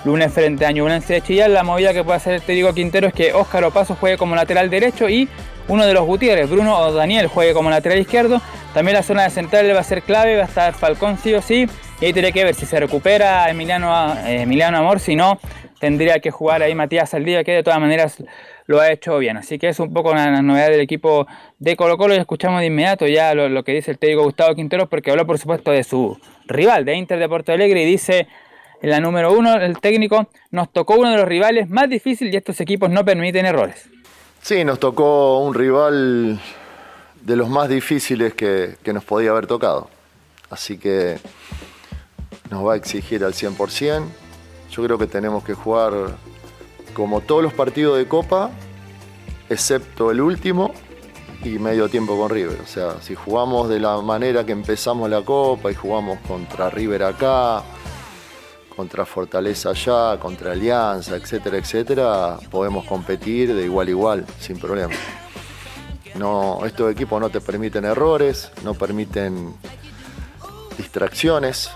lunes 0.07 0.33
frente 0.33 0.65
a 0.65 0.73
Ñublense 0.73 1.13
de 1.13 1.21
Chillán. 1.21 1.53
La 1.53 1.63
movida 1.63 1.93
que 1.93 2.03
puede 2.03 2.17
hacer 2.17 2.37
este 2.37 2.55
Diego 2.55 2.73
Quintero 2.73 3.09
es 3.09 3.13
que 3.13 3.35
Óscar 3.35 3.65
Opaso 3.65 3.97
juegue 3.97 4.17
como 4.17 4.35
lateral 4.35 4.71
derecho 4.71 5.11
y 5.11 5.29
uno 5.71 5.87
de 5.87 5.95
los 5.95 6.05
Gutiérrez, 6.05 6.51
Bruno 6.51 6.77
o 6.77 6.93
Daniel, 6.93 7.29
juegue 7.29 7.55
como 7.55 7.71
lateral 7.71 7.99
izquierdo. 7.99 8.43
También 8.75 8.97
la 8.97 9.05
zona 9.05 9.23
de 9.23 9.31
central 9.31 9.73
va 9.75 9.79
a 9.79 9.85
ser 9.85 10.03
clave, 10.03 10.37
va 10.37 10.43
a 10.43 10.47
estar 10.47 10.75
Falcón 10.75 11.17
sí 11.17 11.33
o 11.33 11.41
sí. 11.41 11.67
Y 12.01 12.07
ahí 12.07 12.13
tiene 12.13 12.33
que 12.33 12.43
ver 12.45 12.55
si 12.55 12.67
se 12.67 12.81
recupera 12.81 13.49
Emiliano, 13.49 14.15
eh, 14.27 14.43
Emiliano 14.43 14.79
Amor, 14.79 14.99
si 14.99 15.15
no, 15.15 15.39
tendría 15.79 16.19
que 16.19 16.33
jugar 16.33 16.63
ahí 16.63 16.75
Matías 16.75 17.11
Saldivia, 17.11 17.45
que 17.45 17.53
de 17.53 17.63
todas 17.63 17.79
maneras 17.79 18.23
lo 18.67 18.81
ha 18.81 18.91
hecho 18.91 19.17
bien. 19.19 19.37
Así 19.37 19.59
que 19.59 19.69
es 19.69 19.79
un 19.79 19.93
poco 19.93 20.11
una, 20.11 20.43
novedad 20.43 20.71
del 20.71 20.81
equipo 20.81 21.29
de 21.61 21.77
Colo 21.77 21.97
Colo 21.97 22.15
y 22.17 22.19
escuchamos 22.19 22.61
de 22.61 22.67
inmediato 22.67 23.07
ya 23.07 23.33
lo, 23.35 23.49
lo 23.49 23.63
que 23.63 23.73
dice 23.73 23.93
el 23.93 23.99
técnico 23.99 24.25
Gustavo 24.25 24.55
Quinteros, 24.57 24.89
porque 24.89 25.13
habló 25.13 25.25
por 25.25 25.39
supuesto 25.39 25.71
de 25.71 25.85
su 25.85 26.19
rival, 26.47 26.85
de 26.85 26.97
Inter 26.97 27.21
de 27.21 27.29
Porto 27.29 27.53
Alegre, 27.53 27.83
y 27.83 27.87
dice 27.87 28.27
en 28.83 28.91
la 28.91 28.99
número 28.99 29.33
uno, 29.33 29.55
el 29.55 29.79
técnico, 29.79 30.29
nos 30.51 30.73
tocó 30.73 30.95
uno 30.95 31.11
de 31.11 31.19
los 31.19 31.29
rivales 31.29 31.69
más 31.69 31.89
difíciles 31.89 32.33
y 32.33 32.37
estos 32.37 32.61
equipos 32.61 32.91
no 32.91 33.05
permiten 33.05 33.47
errores. 33.47 33.89
Sí, 34.43 34.65
nos 34.65 34.81
tocó 34.81 35.41
un 35.41 35.55
rival 35.55 36.41
de 37.21 37.37
los 37.37 37.49
más 37.49 37.69
difíciles 37.69 38.35
que, 38.35 38.77
que 38.83 38.93
nos 38.93 39.05
podía 39.05 39.31
haber 39.31 39.47
tocado. 39.47 39.89
Así 40.49 40.79
que 40.79 41.19
nos 42.51 42.67
va 42.67 42.73
a 42.73 42.77
exigir 42.77 43.23
al 43.25 43.35
100%. 43.35 44.05
Yo 44.71 44.85
creo 44.85 44.99
que 44.99 45.07
tenemos 45.07 45.45
que 45.45 45.55
jugar 45.55 45.93
como 46.95 47.21
todos 47.21 47.43
los 47.43 47.53
partidos 47.53 47.99
de 47.99 48.09
Copa, 48.09 48.51
excepto 49.49 50.11
el 50.11 50.21
último 50.21 50.73
y 51.45 51.59
medio 51.59 51.89
tiempo 51.89 52.17
con 52.19 52.31
River. 52.31 52.61
O 52.63 52.67
sea, 52.67 53.01
si 53.01 53.15
jugamos 53.15 53.69
de 53.69 53.79
la 53.79 54.01
manera 54.01 54.45
que 54.45 54.53
empezamos 54.53 55.09
la 55.11 55.23
Copa 55.23 55.71
y 55.71 55.75
jugamos 55.75 56.19
contra 56.27 56.71
River 56.71 57.05
acá, 57.05 57.63
contra 58.81 59.05
Fortaleza 59.05 59.69
allá, 59.69 60.19
contra 60.19 60.53
Alianza, 60.53 61.15
etcétera, 61.15 61.59
etcétera, 61.59 62.39
podemos 62.51 62.87
competir 62.87 63.55
de 63.55 63.65
igual 63.65 63.89
a 63.89 63.91
igual, 63.91 64.27
sin 64.39 64.59
problema. 64.59 64.95
No, 66.15 66.65
estos 66.65 66.91
equipos 66.91 67.21
no 67.21 67.29
te 67.29 67.43
permiten 67.43 67.85
errores, 67.85 68.51
no 68.65 68.73
permiten 68.73 69.53
distracciones. 70.79 71.71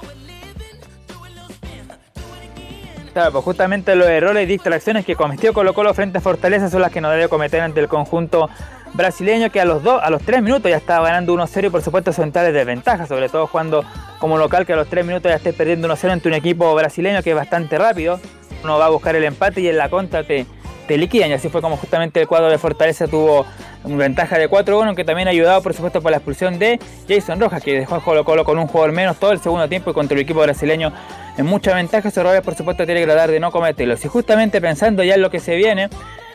Claro, 3.13 3.33
pues 3.33 3.45
justamente 3.45 3.95
los 3.95 4.09
errores 4.09 4.45
y 4.45 4.47
distracciones 4.47 5.05
que 5.05 5.15
cometió 5.15 5.53
Colo 5.53 5.75
Colo 5.75 5.93
frente 5.93 6.17
a 6.19 6.21
Fortaleza 6.23 6.71
son 6.71 6.81
las 6.81 6.91
que 6.91 7.03
no 7.03 7.11
debe 7.11 7.29
cometer 7.29 7.61
ante 7.61 7.81
el 7.81 7.89
conjunto 7.89 8.49
brasileño 8.95 9.51
que 9.51 9.61
a 9.61 9.65
los 9.65 9.83
dos, 9.83 10.01
a 10.03 10.11
los 10.11 10.23
tres 10.23 10.43
minutos 10.43 10.71
ya 10.71 10.77
estaba 10.77 11.09
ganando 11.09 11.35
1-0 11.35 11.67
y 11.67 11.71
por 11.71 11.83
supuesto 11.83 12.13
son 12.13 12.33
tales 12.33 12.55
desventajas, 12.55 13.09
sobre 13.09 13.29
todo 13.29 13.47
jugando 13.47 13.85
como 14.19 14.39
local 14.39 14.65
que 14.65 14.73
a 14.73 14.77
los 14.77 14.89
tres 14.89 15.05
minutos 15.05 15.31
ya 15.31 15.37
estés 15.37 15.55
perdiendo 15.55 15.89
1-0 15.89 16.11
ante 16.11 16.29
un 16.29 16.35
equipo 16.35 16.75
brasileño 16.75 17.23
que 17.23 17.31
es 17.31 17.37
bastante 17.37 17.77
rápido. 17.77 18.19
Uno 18.63 18.79
va 18.79 18.87
a 18.87 18.91
buscar 18.91 19.15
el 19.15 19.25
empate 19.25 19.61
y 19.61 19.69
en 19.69 19.77
la 19.77 19.91
contra 19.91 20.25
te, 20.25 20.47
te 20.87 20.97
liquidan. 20.97 21.31
Y 21.31 21.35
así 21.35 21.49
fue 21.49 21.61
como 21.61 21.77
justamente 21.77 22.21
el 22.21 22.27
cuadro 22.27 22.49
de 22.49 22.57
Fortaleza 22.57 23.07
tuvo 23.07 23.45
una 23.85 23.97
ventaja 23.97 24.39
de 24.39 24.49
4-1 24.49 24.95
que 24.95 25.05
también 25.05 25.29
ayudado 25.29 25.61
por 25.63 25.75
supuesto 25.75 26.01
por 26.01 26.11
la 26.11 26.17
expulsión 26.17 26.59
de 26.59 26.81
Jason 27.07 27.39
Rojas 27.39 27.63
que 27.63 27.81
dejó 27.81 27.97
a 27.97 28.01
Colo 28.03 28.25
Colo 28.25 28.45
con 28.45 28.59
un 28.59 28.67
jugador 28.67 28.93
menos 28.93 29.19
todo 29.19 29.33
el 29.33 29.41
segundo 29.41 29.69
tiempo 29.69 29.91
y 29.91 29.93
contra 29.93 30.15
el 30.15 30.23
equipo 30.23 30.41
brasileño 30.41 30.91
en 31.37 31.47
mucha 31.47 31.75
ventaja, 31.75 32.09
esos 32.09 32.25
por 32.43 32.55
supuesto 32.55 32.87
tiene 32.87 33.01
que 33.01 33.07
tratar 33.07 33.31
de 33.31 33.41
no 33.41 33.51
cometerlos. 33.51 34.05
Y 34.05 34.09
justamente 34.09 34.61
pensando 34.61 35.03
ya 35.03 35.15
en 35.15 35.21
lo 35.21 35.31
que 35.31 35.41
se 35.41 35.57
viene 35.57 35.89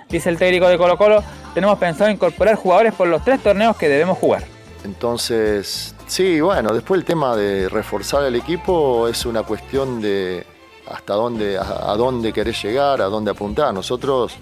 dice 0.10 0.30
el 0.30 0.38
técnico 0.38 0.68
de 0.68 0.78
Colo 0.78 0.98
Colo 0.98 1.24
tenemos 1.54 1.78
pensado 1.78 2.10
incorporar 2.10 2.56
jugadores 2.56 2.94
por 2.94 3.08
los 3.08 3.24
tres 3.24 3.42
torneos 3.42 3.78
que 3.78 3.88
debemos 3.88 4.18
jugar 4.18 4.44
Entonces, 4.84 5.96
sí, 6.08 6.42
bueno, 6.42 6.74
después 6.74 7.00
el 7.00 7.06
tema 7.06 7.36
de 7.36 7.70
reforzar 7.70 8.24
el 8.24 8.36
equipo 8.36 9.08
es 9.08 9.26
una 9.26 9.44
cuestión 9.44 10.02
de 10.02 10.46
hasta 10.90 11.14
dónde, 11.14 11.58
a, 11.58 11.96
dónde 11.96 12.34
querés 12.34 12.62
llegar, 12.64 13.02
a 13.02 13.06
dónde 13.06 13.32
apuntar. 13.32 13.74
Nosotros 13.74 14.36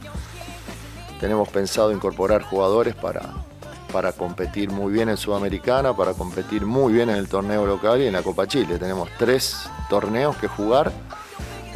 tenemos 1.19 1.49
pensado 1.49 1.91
incorporar 1.91 2.43
jugadores 2.43 2.95
para, 2.95 3.21
para 3.91 4.13
competir 4.13 4.71
muy 4.71 4.93
bien 4.93 5.09
en 5.09 5.17
Sudamericana, 5.17 5.95
para 5.95 6.13
competir 6.13 6.65
muy 6.65 6.93
bien 6.93 7.09
en 7.09 7.17
el 7.17 7.27
torneo 7.27 7.65
local 7.65 8.01
y 8.01 8.07
en 8.07 8.13
la 8.13 8.23
Copa 8.23 8.47
Chile. 8.47 8.77
Tenemos 8.79 9.09
tres 9.17 9.69
torneos 9.89 10.37
que 10.37 10.47
jugar. 10.47 10.91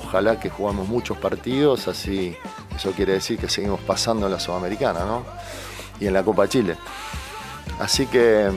Ojalá 0.04 0.40
que 0.40 0.50
jugamos 0.50 0.88
muchos 0.88 1.18
partidos, 1.18 1.88
así 1.88 2.36
eso 2.76 2.92
quiere 2.92 3.14
decir 3.14 3.38
que 3.38 3.50
seguimos 3.50 3.80
pasando 3.82 4.26
en 4.26 4.32
la 4.32 4.40
Sudamericana, 4.40 5.02
¿no? 5.02 5.24
Y 6.00 6.08
en 6.08 6.14
la 6.14 6.24
Copa 6.24 6.48
Chile. 6.48 6.78
Así 7.80 8.08
que 8.08 8.50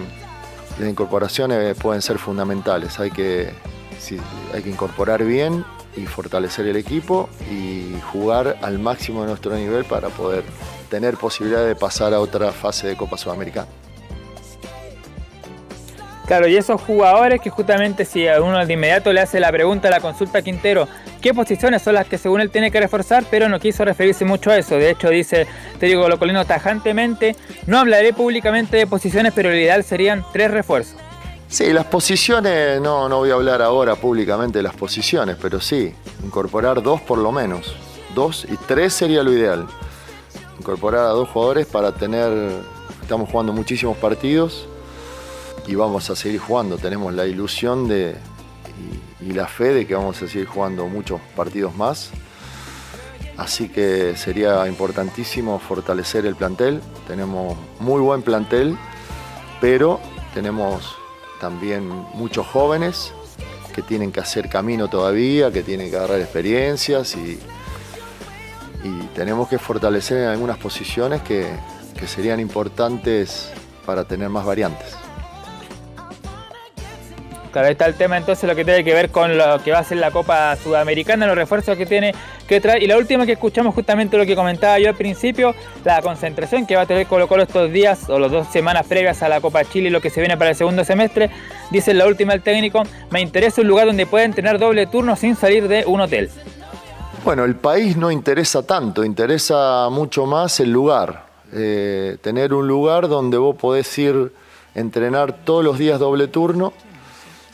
las 0.79 0.89
incorporaciones 0.89 1.77
pueden 1.77 2.03
ser 2.03 2.19
fundamentales. 2.19 2.99
Hay 2.99 3.11
que, 3.11 3.53
hay 4.53 4.63
que 4.63 4.71
incorporar 4.71 5.25
bien 5.25 5.65
y 5.97 6.07
fortalecer 6.07 6.67
el 6.67 6.77
equipo 6.77 7.29
y 7.51 7.95
jugar 8.13 8.59
al 8.63 8.79
máximo 8.79 9.23
de 9.23 9.29
nuestro 9.29 9.55
nivel 9.55 9.85
para 9.85 10.09
poder 10.09 10.45
tener 10.91 11.17
posibilidad 11.17 11.65
de 11.65 11.77
pasar 11.77 12.15
a 12.15 12.21
otra 12.21 12.53
fase 12.53 12.87
de 12.89 12.97
Copa 12.97 13.17
Sudamericana. 13.17 13.69
Claro, 16.27 16.49
y 16.49 16.57
esos 16.57 16.81
jugadores 16.81 17.41
que 17.43 17.51
justamente 17.51 18.07
si 18.07 18.27
a 18.27 18.41
uno 18.41 18.65
de 18.65 18.73
inmediato 18.73 19.13
le 19.13 19.21
hace 19.21 19.41
la 19.41 19.53
pregunta, 19.53 19.91
la 19.91 20.01
consulta 20.01 20.41
Quintero, 20.41 20.89
¿qué 21.21 21.35
posiciones 21.35 21.83
son 21.83 21.95
las 21.95 22.07
que 22.07 22.17
según 22.17 22.41
él 22.41 22.51
tiene 22.51 22.71
que 22.71 22.81
reforzar? 22.81 23.25
Pero 23.31 23.51
no 23.51 23.61
quiso 23.61 23.85
referirse 23.85 24.25
mucho 24.25 24.51
a 24.51 24.57
eso. 24.57 24.77
De 24.77 24.89
hecho, 24.89 25.11
dice, 25.11 25.47
te 25.79 25.87
digo 25.87 26.03
Colocolino 26.03 26.47
tajantemente, 26.47 27.37
no 27.67 27.79
hablaré 27.79 28.15
públicamente 28.15 28.79
de 28.79 28.87
posiciones, 28.87 29.35
pero 29.35 29.51
lo 29.51 29.57
ideal 29.57 29.85
serían 29.85 30.25
tres 30.33 30.51
refuerzos. 30.51 30.97
Sí, 31.49 31.71
las 31.75 31.85
posiciones, 31.85 32.81
no, 32.81 33.07
no 33.11 33.19
voy 33.19 33.31
a 33.31 33.35
hablar 33.35 33.61
ahora 33.61 33.95
públicamente 33.95 34.61
de 34.61 34.63
las 34.63 34.75
posiciones, 34.75 35.37
pero 35.41 35.61
sí, 35.61 35.95
incorporar 36.25 36.83
dos 36.83 37.03
por 37.03 37.19
lo 37.19 37.33
menos. 37.33 37.77
Dos 38.15 38.47
y 38.51 38.57
tres 38.67 38.95
sería 38.95 39.23
lo 39.23 39.31
ideal. 39.31 39.67
Incorporar 40.59 41.05
a 41.05 41.09
dos 41.11 41.29
jugadores 41.29 41.67
para 41.67 41.93
tener, 41.93 42.33
estamos 43.03 43.29
jugando 43.29 43.53
muchísimos 43.53 43.99
partidos 43.99 44.69
y 45.67 45.75
vamos 45.75 46.11
a 46.11 46.17
seguir 46.17 46.41
jugando. 46.41 46.79
Tenemos 46.79 47.13
la 47.15 47.27
ilusión 47.27 47.89
de, 47.89 48.17
y, 49.21 49.33
la 49.33 49.47
fe 49.47 49.73
de 49.73 49.87
que 49.87 49.95
vamos 49.95 50.23
a 50.23 50.29
seguir 50.29 50.47
jugando 50.47 50.87
muchos 50.87 51.21
partidos 51.37 51.75
más. 51.77 52.11
Así 53.37 53.69
que 53.69 54.17
sería 54.17 54.67
importantísimo 54.69 55.59
fortalecer 55.59 56.25
el 56.27 56.37
plantel. 56.37 56.81
Tenemos 57.07 57.57
muy 57.81 58.01
buen 58.01 58.23
plantel, 58.23 58.77
pero 59.61 60.01
tenemos 60.35 60.95
también 61.41 61.89
muchos 62.15 62.47
jóvenes 62.47 63.13
que 63.75 63.83
tienen 63.83 64.13
que 64.13 64.21
hacer 64.21 64.49
camino 64.49 64.89
todavía, 64.89 65.51
que 65.51 65.63
tienen 65.63 65.91
que 65.91 65.97
agarrar 65.97 66.21
experiencias 66.21 67.17
y, 67.17 67.41
y 68.85 69.01
tenemos 69.17 69.49
que 69.49 69.59
fortalecer 69.59 70.19
en 70.19 70.29
algunas 70.29 70.59
posiciones 70.59 71.23
que, 71.23 71.49
que 71.99 72.07
serían 72.07 72.39
importantes 72.39 73.51
para 73.85 74.05
tener 74.05 74.29
más 74.29 74.45
variantes. 74.45 75.04
Claro, 77.55 77.69
ahí 77.69 77.73
está 77.75 77.87
el 77.87 77.95
tema 77.95 78.17
entonces 78.17 78.49
lo 78.49 78.57
que 78.57 78.65
tiene 78.65 78.83
que 78.83 78.93
ver 78.93 79.11
con 79.11 79.39
lo 79.39 79.63
que 79.63 79.71
va 79.71 79.79
a 79.79 79.85
ser 79.85 79.99
la 79.99 80.11
Copa 80.11 80.57
Sudamericana, 80.57 81.25
los 81.29 81.37
refuerzos 81.37 81.79
que 81.79 81.87
tiene 81.87 82.13
que 82.49 82.61
traer. 82.61 82.83
Y 82.83 82.89
la 82.89 82.97
última 82.97 83.27
que 83.27 83.31
escuchamos 83.35 83.77
justamente 83.77 84.19
lo 84.19 84.27
que 84.27 84.35
comentaba 84.35 84.77
yo 84.81 84.89
al 84.89 84.97
principio, 84.97 85.55
la 85.85 86.03
concentración 86.03 86.67
que 86.67 86.75
va 86.75 86.83
a 86.83 86.87
tener 86.87 87.07
Colo 87.07 87.29
Colo 87.29 87.45
estos 87.45 87.71
días 87.71 88.11
o 88.11 88.19
las 88.19 88.33
dos 88.33 88.49
semanas 88.49 88.85
previas 88.89 89.23
a 89.23 89.29
la 89.29 89.41
Copa 89.41 89.65
Chile 89.65 89.87
y 89.87 89.91
lo 89.93 90.01
que 90.01 90.11
se 90.11 90.21
viene 90.21 90.37
para 90.37 90.51
el 90.51 90.57
segundo 90.57 90.83
semestre. 90.83 91.31
Dice 91.71 91.95
la 91.95 92.09
última 92.09 92.35
el 92.35 92.43
técnico, 92.43 92.83
me 93.11 93.21
interesa 93.21 93.61
un 93.61 93.69
lugar 93.69 93.87
donde 93.87 94.05
pueden 94.05 94.33
tener 94.33 94.59
doble 94.59 94.89
turno 94.89 95.15
sin 95.15 95.37
salir 95.37 95.69
de 95.69 95.85
un 95.87 96.01
hotel. 96.01 96.31
Bueno, 97.25 97.45
el 97.45 97.55
país 97.55 97.97
no 97.97 98.11
interesa 98.11 98.65
tanto, 98.65 99.05
interesa 99.05 99.91
mucho 99.93 100.27
más 100.27 100.59
el 100.59 100.73
lugar. 100.73 101.27
Eh, 101.53 102.17
tener 102.21 102.53
un 102.53 102.67
lugar 102.67 103.07
donde 103.07 103.39
vos 103.39 103.55
podés 103.55 103.97
ir 103.97 104.33
entrenar 104.75 105.45
todos 105.45 105.63
los 105.65 105.79
días 105.79 106.01
doble 106.01 106.27
turno 106.27 106.73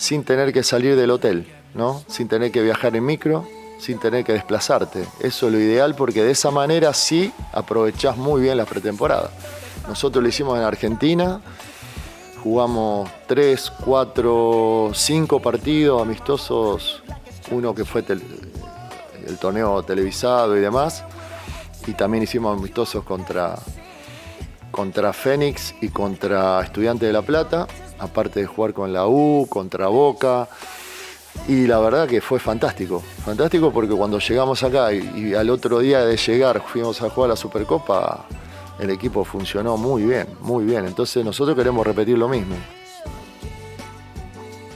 sin 0.01 0.25
tener 0.25 0.51
que 0.55 0.63
salir 0.63 0.97
del 0.97 1.11
hotel, 1.11 1.47
¿no? 1.75 2.03
Sin 2.09 2.27
tener 2.27 2.51
que 2.51 2.63
viajar 2.63 2.97
en 2.97 3.05
micro, 3.05 3.47
sin 3.79 3.99
tener 3.99 4.25
que 4.25 4.33
desplazarte. 4.33 5.05
Eso 5.21 5.47
es 5.47 5.53
lo 5.53 5.61
ideal 5.61 5.95
porque 5.95 6.25
de 6.25 6.31
esa 6.31 6.51
manera 6.51 6.95
sí 6.95 7.31
aprovechás 7.53 8.17
muy 8.17 8.41
bien 8.41 8.57
la 8.57 8.65
pretemporada. 8.65 9.31
Nosotros 9.87 10.23
lo 10.23 10.29
hicimos 10.31 10.57
en 10.57 10.65
Argentina, 10.65 11.43
jugamos 12.43 13.11
3, 13.27 13.73
4, 13.85 14.93
5 14.95 15.43
partidos 15.43 16.01
amistosos, 16.01 17.03
uno 17.51 17.75
que 17.75 17.85
fue 17.85 18.03
el 18.09 19.39
torneo 19.39 19.83
televisado 19.83 20.57
y 20.57 20.61
demás, 20.61 21.05
y 21.87 21.93
también 21.93 22.25
hicimos 22.25 22.59
amistosos 22.59 23.05
contra, 23.05 23.59
contra 24.71 25.13
Fénix 25.13 25.75
y 25.81 25.89
contra 25.89 26.61
Estudiantes 26.63 27.09
de 27.09 27.13
La 27.13 27.23
Plata, 27.23 27.67
aparte 27.99 28.41
de 28.41 28.47
jugar 28.47 28.73
con 28.73 28.93
la 28.93 29.07
U, 29.07 29.47
contra 29.49 29.89
Boca. 29.89 30.49
Y 31.49 31.67
la 31.67 31.79
verdad 31.79 32.09
que 32.09 32.21
fue 32.21 32.39
fantástico, 32.39 33.03
fantástico 33.25 33.73
porque 33.73 33.95
cuando 33.95 34.19
llegamos 34.19 34.63
acá 34.63 34.93
y, 34.93 35.35
al 35.35 35.49
otro 35.51 35.79
día 35.79 36.05
de 36.05 36.17
llegar 36.17 36.61
fuimos 36.61 37.01
a 37.03 37.11
jugar 37.11 37.31
la 37.31 37.37
Supercopa, 37.37 38.27
el 38.79 38.91
equipo 38.91 39.25
funcionó 39.25 39.77
muy 39.77 40.03
bien, 40.03 40.27
muy 40.41 40.65
bien. 40.65 40.87
Entonces 40.87 41.25
nosotros 41.25 41.57
queremos 41.57 41.87
repetir 41.87 42.19
lo 42.19 42.29
mismo. 42.29 42.57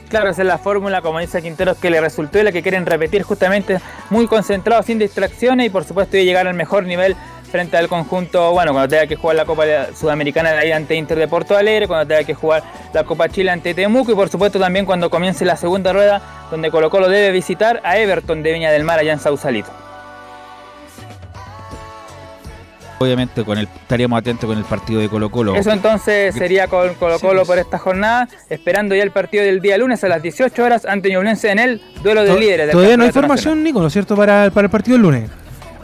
Claro, 0.09 0.31
esa 0.31 0.43
es 0.43 0.49
la 0.49 0.59
fórmula, 0.59 1.03
como 1.03 1.19
dice 1.19 1.43
Quinteros, 1.43 1.77
que 1.79 1.91
le 1.91 2.01
resultó 2.01 2.39
y 2.39 2.45
la 2.45 2.53
que 2.53 2.62
quieren 2.62 2.87
repetir 2.87 3.25
justamente 3.25 3.81
muy 4.11 4.29
concentrados, 4.29 4.87
sin 4.87 4.97
distracciones 4.99 5.66
y 5.66 5.71
por 5.71 5.83
supuesto 5.83 6.16
y 6.16 6.25
llegar 6.25 6.47
al 6.47 6.55
mejor 6.55 6.85
nivel 6.85 7.16
frente 7.55 7.77
al 7.77 7.87
conjunto, 7.87 8.51
bueno, 8.51 8.73
cuando 8.73 8.89
tenga 8.89 9.07
que 9.07 9.15
jugar 9.15 9.37
la 9.37 9.45
Copa 9.45 9.63
Sudamericana 9.95 10.51
de 10.51 10.59
ahí 10.59 10.73
ante 10.73 10.97
Inter 10.97 11.17
de 11.17 11.29
Porto 11.29 11.57
Alegre, 11.57 11.87
cuando 11.87 12.05
tenga 12.05 12.25
que 12.25 12.35
jugar 12.35 12.65
la 12.93 13.05
Copa 13.05 13.29
Chile 13.29 13.53
ante 13.53 13.75
Temuco 13.75 14.11
y 14.11 14.17
por 14.17 14.29
supuesto 14.29 14.59
también 14.59 14.85
cuando 14.85 15.09
comience 15.09 15.45
la 15.45 15.57
segunda 15.57 15.93
rueda 15.93 16.21
donde 16.51 16.73
Colo 16.73 16.91
Colo 16.91 17.09
debe 17.09 17.31
visitar 17.31 17.81
a 17.85 17.97
Everton 17.97 18.43
de 18.43 18.53
Viña 18.55 18.73
del 18.73 18.83
Mar 18.83 18.99
allá 18.99 19.13
en 19.13 19.21
Sausalito. 19.21 19.71
Obviamente 22.99 23.45
con 23.45 23.57
el, 23.57 23.69
estaríamos 23.83 24.19
atentos 24.19 24.49
con 24.49 24.59
el 24.59 24.65
partido 24.65 25.01
de 25.01 25.09
Colo 25.09 25.31
Colo. 25.31 25.55
Eso 25.55 25.71
entonces 25.71 26.35
sería 26.35 26.67
con 26.67 26.93
Colo 26.95 27.21
Colo 27.21 27.45
por 27.45 27.59
esta 27.59 27.79
jornada, 27.79 28.29
esperando 28.51 28.97
ya 28.97 29.05
el 29.05 29.13
partido 29.13 29.45
del 29.45 29.61
día 29.61 29.79
lunes 29.79 30.03
a 30.03 30.09
las 30.09 30.21
18 30.21 30.61
horas 30.61 30.87
ante 30.87 31.09
Ñublense 31.09 31.53
en 31.53 31.61
el 31.61 31.81
duelo 32.03 32.25
de 32.25 32.37
líderes. 32.37 32.73
Todavía 32.73 32.97
no 32.97 33.05
hay 33.05 33.13
formación, 33.13 33.63
Nico, 33.63 33.81
¿no 33.81 33.87
es 33.87 33.93
cierto? 33.93 34.17
Para, 34.17 34.51
para 34.51 34.65
el 34.65 34.71
partido 34.73 34.97
del 34.97 35.03
lunes. 35.03 35.31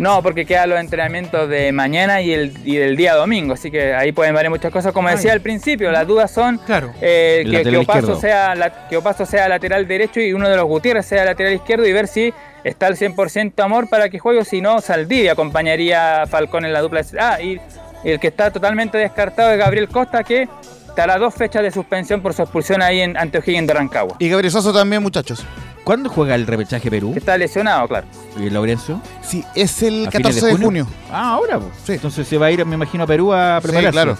No, 0.01 0.23
porque 0.23 0.45
quedan 0.47 0.71
los 0.71 0.81
entrenamientos 0.81 1.49
de 1.49 1.71
mañana 1.73 2.21
y 2.23 2.33
el 2.33 2.53
y 2.65 2.77
del 2.77 2.97
día 2.97 3.15
domingo, 3.15 3.55
así 3.55 3.71
que 3.71 3.95
ahí 3.95 4.13
pueden 4.13 4.35
variar 4.35 4.51
muchas 4.51 4.73
cosas. 4.73 4.93
Como 4.93 5.09
decía 5.11 5.33
al 5.33 5.41
principio, 5.41 5.91
las 5.93 6.07
dudas 6.07 6.31
son 6.31 6.59
eh, 7.01 7.43
que, 7.45 7.63
que 7.63 7.77
Opaso 7.77 8.17
sea, 8.21 8.55
la- 8.55 8.89
que 8.89 8.97
Opaso 8.97 9.27
sea 9.27 9.49
lateral 9.49 9.87
derecho 9.87 10.21
y 10.21 10.33
uno 10.33 10.49
de 10.49 10.57
los 10.57 10.65
Gutiérrez 10.65 11.07
sea 11.07 11.25
lateral 11.25 11.53
izquierdo 11.53 11.87
y 11.87 11.93
ver 11.93 12.09
si 12.09 12.33
está 12.65 12.87
al 12.87 12.97
100% 12.97 13.63
amor 13.63 13.89
para 13.89 14.09
que 14.09 14.19
juegue 14.19 14.41
o 14.41 14.45
si 14.45 14.61
no, 14.61 14.81
Saldivia 14.81 15.33
acompañaría 15.33 16.23
a 16.23 16.27
Falcón 16.27 16.65
en 16.65 16.73
la 16.73 16.81
dupla. 16.81 17.03
Ah, 17.19 17.39
y 17.41 17.61
el 18.03 18.19
que 18.19 18.29
está 18.29 18.51
totalmente 18.51 18.97
descartado 18.99 19.51
es 19.53 19.59
Gabriel 19.59 19.89
Costa, 19.89 20.25
que 20.25 20.49
estará 20.89 21.19
dos 21.19 21.35
fechas 21.35 21.63
de 21.63 21.71
suspensión 21.71 22.21
por 22.21 22.35
su 22.35 22.43
expulsión 22.43 22.83
ahí 22.83 23.01
en 23.01 23.17
ante 23.17 23.39
O'Higgins 23.39 23.67
de 23.67 23.75
Rancagua. 23.75 24.17
Y 24.19 24.29
Gabriel 24.29 24.51
Soso 24.51 24.73
también, 24.73 25.03
muchachos. 25.03 25.45
¿Cuándo 25.85 26.09
juega 26.11 26.35
el 26.35 26.47
repechaje 26.47 26.91
Perú? 26.91 27.15
Está 27.17 27.37
lesionado, 27.39 27.89
claro. 27.89 28.07
¿Y 28.39 28.51
Laurencio? 28.51 29.01
Sí, 29.23 29.45
es 29.55 29.83
el 29.83 30.07
¿A 30.07 30.11
fines 30.11 30.37
14 30.37 30.47
de 30.47 30.65
junio. 30.65 30.87
Ah, 31.11 31.33
ahora. 31.35 31.59
pues. 31.59 31.89
Entonces 31.91 32.27
se 32.29 32.39
va 32.39 32.47
a 32.47 32.51
ir, 32.51 32.65
me 32.67 32.75
imagino, 32.77 33.05
a 33.05 33.07
Perú 33.07 33.33
a 33.33 33.59
Sí, 33.61 33.63
prepararse. 33.69 33.91
claro. 33.93 34.17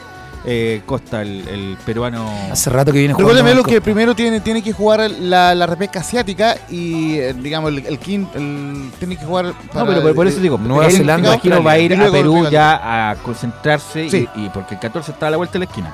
Eh, 0.47 0.81
Costa, 0.87 1.21
el, 1.21 1.47
el 1.49 1.77
peruano. 1.85 2.27
Hace 2.51 2.71
rato 2.71 2.93
que 2.93 2.99
viene 3.01 3.13
Recuérdeme 3.13 3.51
jugando. 3.51 3.63
lo 3.63 3.69
que 3.69 3.83
primero 3.83 4.15
tiene, 4.17 4.41
tiene 4.41 4.63
que 4.63 4.73
jugar 4.73 5.11
la, 5.11 5.55
la 5.55 5.67
repesca 5.67 6.01
asiática 6.01 6.57
y, 6.71 7.17
eh, 7.19 7.35
digamos, 7.35 7.71
el, 7.73 7.85
el 7.87 7.99
quinto, 7.99 8.39
el- 8.39 8.91
tiene 8.99 9.19
que 9.19 9.25
jugar 9.27 9.53
No, 9.75 9.87
pero 9.87 10.01
por, 10.01 10.15
por 10.15 10.27
eso 10.27 10.41
digo, 10.41 10.57
Nueva 10.57 10.89
Zelanda, 10.91 11.29
imagino, 11.35 11.63
va 11.63 11.73
a 11.73 11.79
ir 11.79 11.93
y 11.93 11.95
a 11.97 12.11
Perú 12.11 12.49
ya 12.51 13.11
a 13.11 13.17
concentrarse 13.17 14.07
y- 14.07 14.11
Sí. 14.11 14.29
y, 14.35 14.49
porque 14.49 14.77
el 14.77 14.81
14 14.81 15.13
está 15.13 15.27
a 15.27 15.31
la 15.31 15.37
vuelta 15.37 15.53
de 15.55 15.59
la 15.59 15.65
esquina. 15.67 15.93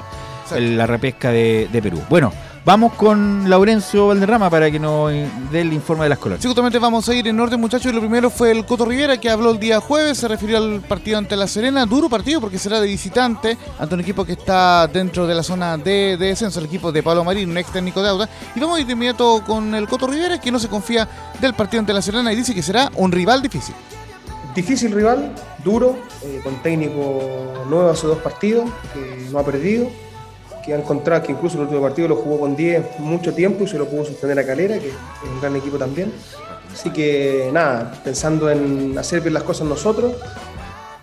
el- 0.54 0.76
la 0.78 0.86
repesca 0.86 1.32
de, 1.32 1.68
de 1.72 1.82
Perú. 1.82 2.00
Bueno, 2.08 2.32
vamos 2.66 2.94
con 2.94 3.48
Laurencio 3.48 4.08
Valderrama 4.08 4.50
para 4.50 4.68
que 4.72 4.80
nos 4.80 5.12
dé 5.52 5.60
el 5.60 5.72
informe 5.72 6.02
de 6.02 6.08
las 6.08 6.18
colonias. 6.18 6.42
Sí, 6.42 6.48
justamente 6.48 6.80
vamos 6.80 7.08
a 7.08 7.14
ir 7.14 7.28
en 7.28 7.38
orden, 7.38 7.60
muchachos. 7.60 7.92
Y 7.92 7.94
lo 7.94 8.00
primero 8.00 8.28
fue 8.28 8.50
el 8.50 8.66
Coto 8.66 8.84
Rivera, 8.84 9.20
que 9.20 9.30
habló 9.30 9.52
el 9.52 9.60
día 9.60 9.80
jueves, 9.80 10.18
se 10.18 10.26
refirió 10.26 10.56
al 10.56 10.80
partido 10.80 11.16
ante 11.16 11.36
La 11.36 11.46
Serena. 11.46 11.86
Duro 11.86 12.08
partido 12.08 12.40
porque 12.40 12.58
será 12.58 12.80
de 12.80 12.88
visitante 12.88 13.56
ante 13.78 13.94
un 13.94 14.00
equipo 14.00 14.24
que 14.24 14.32
está 14.32 14.88
dentro 14.88 15.28
de 15.28 15.34
la 15.36 15.44
zona 15.44 15.78
de, 15.78 16.16
de 16.16 16.26
descenso, 16.26 16.58
el 16.58 16.66
equipo 16.66 16.90
de 16.90 17.04
Pablo 17.04 17.22
Marín, 17.22 17.50
un 17.50 17.56
ex 17.56 17.70
técnico 17.70 18.02
de 18.02 18.08
Auda. 18.08 18.28
Y 18.56 18.58
vamos 18.58 18.78
a 18.78 18.80
ir 18.80 18.86
de 18.86 18.94
inmediato 18.94 19.44
con 19.46 19.72
el 19.72 19.86
Coto 19.86 20.08
Rivera, 20.08 20.40
que 20.40 20.50
no 20.50 20.58
se 20.58 20.66
confía 20.66 21.08
del 21.40 21.54
partido 21.54 21.78
ante 21.78 21.92
La 21.92 22.02
Serena 22.02 22.32
y 22.32 22.36
dice 22.36 22.52
que 22.52 22.64
será 22.64 22.90
un 22.96 23.12
rival 23.12 23.42
difícil. 23.42 23.76
Difícil 24.56 24.90
rival, 24.90 25.32
duro, 25.62 25.96
eh, 26.24 26.40
con 26.42 26.60
técnico 26.62 27.62
nuevo 27.68 27.90
hace 27.90 28.08
dos 28.08 28.18
partidos, 28.18 28.68
que 28.92 29.28
no 29.30 29.38
ha 29.38 29.44
perdido, 29.44 29.88
que 30.66 30.74
ha 30.74 30.78
encontrado 30.78 31.22
que 31.22 31.32
incluso 31.32 31.56
el 31.56 31.62
último 31.62 31.80
partido 31.80 32.08
lo 32.08 32.16
jugó 32.16 32.40
con 32.40 32.56
10 32.56 32.98
mucho 32.98 33.32
tiempo 33.32 33.64
y 33.64 33.68
se 33.68 33.78
lo 33.78 33.86
pudo 33.86 34.04
sostener 34.04 34.36
a 34.40 34.44
Calera, 34.44 34.76
que 34.78 34.88
es 34.88 34.94
un 35.32 35.40
gran 35.40 35.54
equipo 35.54 35.78
también. 35.78 36.12
Así 36.72 36.90
que 36.90 37.48
nada, 37.52 37.94
pensando 38.04 38.50
en 38.50 38.98
hacer 38.98 39.20
bien 39.20 39.32
las 39.32 39.44
cosas 39.44 39.66
nosotros, 39.66 40.12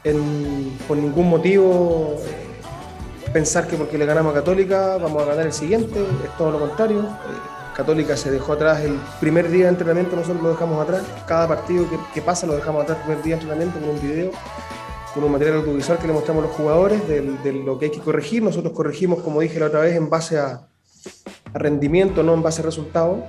en 0.03 0.77
por 0.85 0.97
ningún 0.97 1.29
motivo 1.29 2.17
pensar 3.31 3.67
que 3.67 3.77
porque 3.77 3.97
le 3.97 4.05
ganamos 4.05 4.33
a 4.33 4.35
Católica 4.39 4.97
vamos 4.97 5.23
a 5.23 5.25
ganar 5.25 5.45
el 5.47 5.53
siguiente, 5.53 5.99
es 5.99 6.37
todo 6.37 6.51
lo 6.51 6.59
contrario. 6.59 6.99
Eh, 6.99 7.73
Católica 7.75 8.15
se 8.15 8.29
dejó 8.29 8.53
atrás 8.53 8.81
el 8.81 8.99
primer 9.19 9.49
día 9.49 9.63
de 9.63 9.69
entrenamiento, 9.69 10.15
nosotros 10.15 10.43
lo 10.43 10.49
dejamos 10.49 10.83
atrás. 10.83 11.01
Cada 11.25 11.47
partido 11.47 11.89
que, 11.89 11.97
que 12.13 12.21
pasa 12.21 12.45
lo 12.45 12.55
dejamos 12.55 12.83
atrás 12.83 12.99
el 12.99 13.05
primer 13.05 13.23
día 13.23 13.35
de 13.37 13.41
entrenamiento 13.41 13.79
con 13.79 13.89
un 13.89 14.01
video, 14.01 14.31
con 15.13 15.23
un 15.23 15.31
material 15.31 15.57
audiovisual 15.57 15.97
que 15.99 16.07
le 16.07 16.13
mostramos 16.13 16.43
a 16.43 16.47
los 16.47 16.55
jugadores 16.55 17.07
de, 17.07 17.21
de 17.21 17.53
lo 17.53 17.77
que 17.77 17.85
hay 17.85 17.91
que 17.91 17.99
corregir. 17.99 18.41
Nosotros 18.41 18.73
corregimos, 18.73 19.19
como 19.21 19.41
dije 19.41 19.59
la 19.59 19.67
otra 19.67 19.81
vez, 19.81 19.95
en 19.95 20.09
base 20.09 20.37
a, 20.39 20.67
a 21.53 21.57
rendimiento, 21.59 22.23
no 22.23 22.33
en 22.33 22.41
base 22.41 22.61
a 22.61 22.65
resultados. 22.65 23.19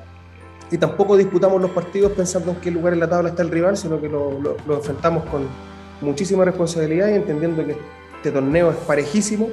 Y 0.71 0.79
tampoco 0.79 1.17
disputamos 1.17 1.61
los 1.61 1.71
partidos 1.73 2.13
pensando 2.13 2.53
en 2.53 2.57
qué 2.57 2.71
lugar 2.71 2.95
en 2.95 3.01
la 3.01 3.09
tabla 3.09 3.29
está 3.29 3.43
el 3.43 3.51
rival, 3.51 3.77
sino 3.77 4.01
que 4.01 4.09
lo, 4.09 4.41
lo- 4.41 4.57
lo 4.67 4.77
enfrentamos 4.77 5.25
con 5.27 5.47
muchísima 6.01 6.45
responsabilidad 6.45 7.09
y 7.11 7.15
entendiendo 7.15 7.65
que 7.67 7.77
este 8.17 8.31
torneo 8.31 8.71
es 8.71 8.77
parejísimo 8.79 9.51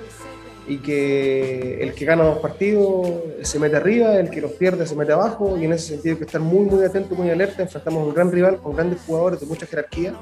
y 0.68 0.78
que 0.78 1.84
el 1.84 1.94
que 1.94 2.06
gana 2.06 2.24
dos 2.24 2.38
partidos 2.40 3.10
se 3.42 3.60
mete 3.60 3.76
arriba, 3.76 4.16
el 4.16 4.30
que 4.30 4.40
los 4.40 4.52
pierde 4.54 4.88
se 4.88 4.96
mete 4.96 5.12
abajo 5.12 5.58
y 5.58 5.66
en 5.66 5.74
ese 5.74 5.88
sentido 5.90 6.14
hay 6.14 6.20
que 6.20 6.26
estar 6.26 6.40
muy 6.40 6.66
muy 6.66 6.86
atento, 6.86 7.14
muy 7.16 7.30
alerta, 7.30 7.62
enfrentamos 7.64 8.04
a 8.04 8.06
un 8.06 8.14
gran 8.14 8.32
rival 8.32 8.58
con 8.62 8.74
grandes 8.76 9.00
jugadores 9.06 9.40
de 9.40 9.46
mucha 9.48 9.66
jerarquía 9.66 10.14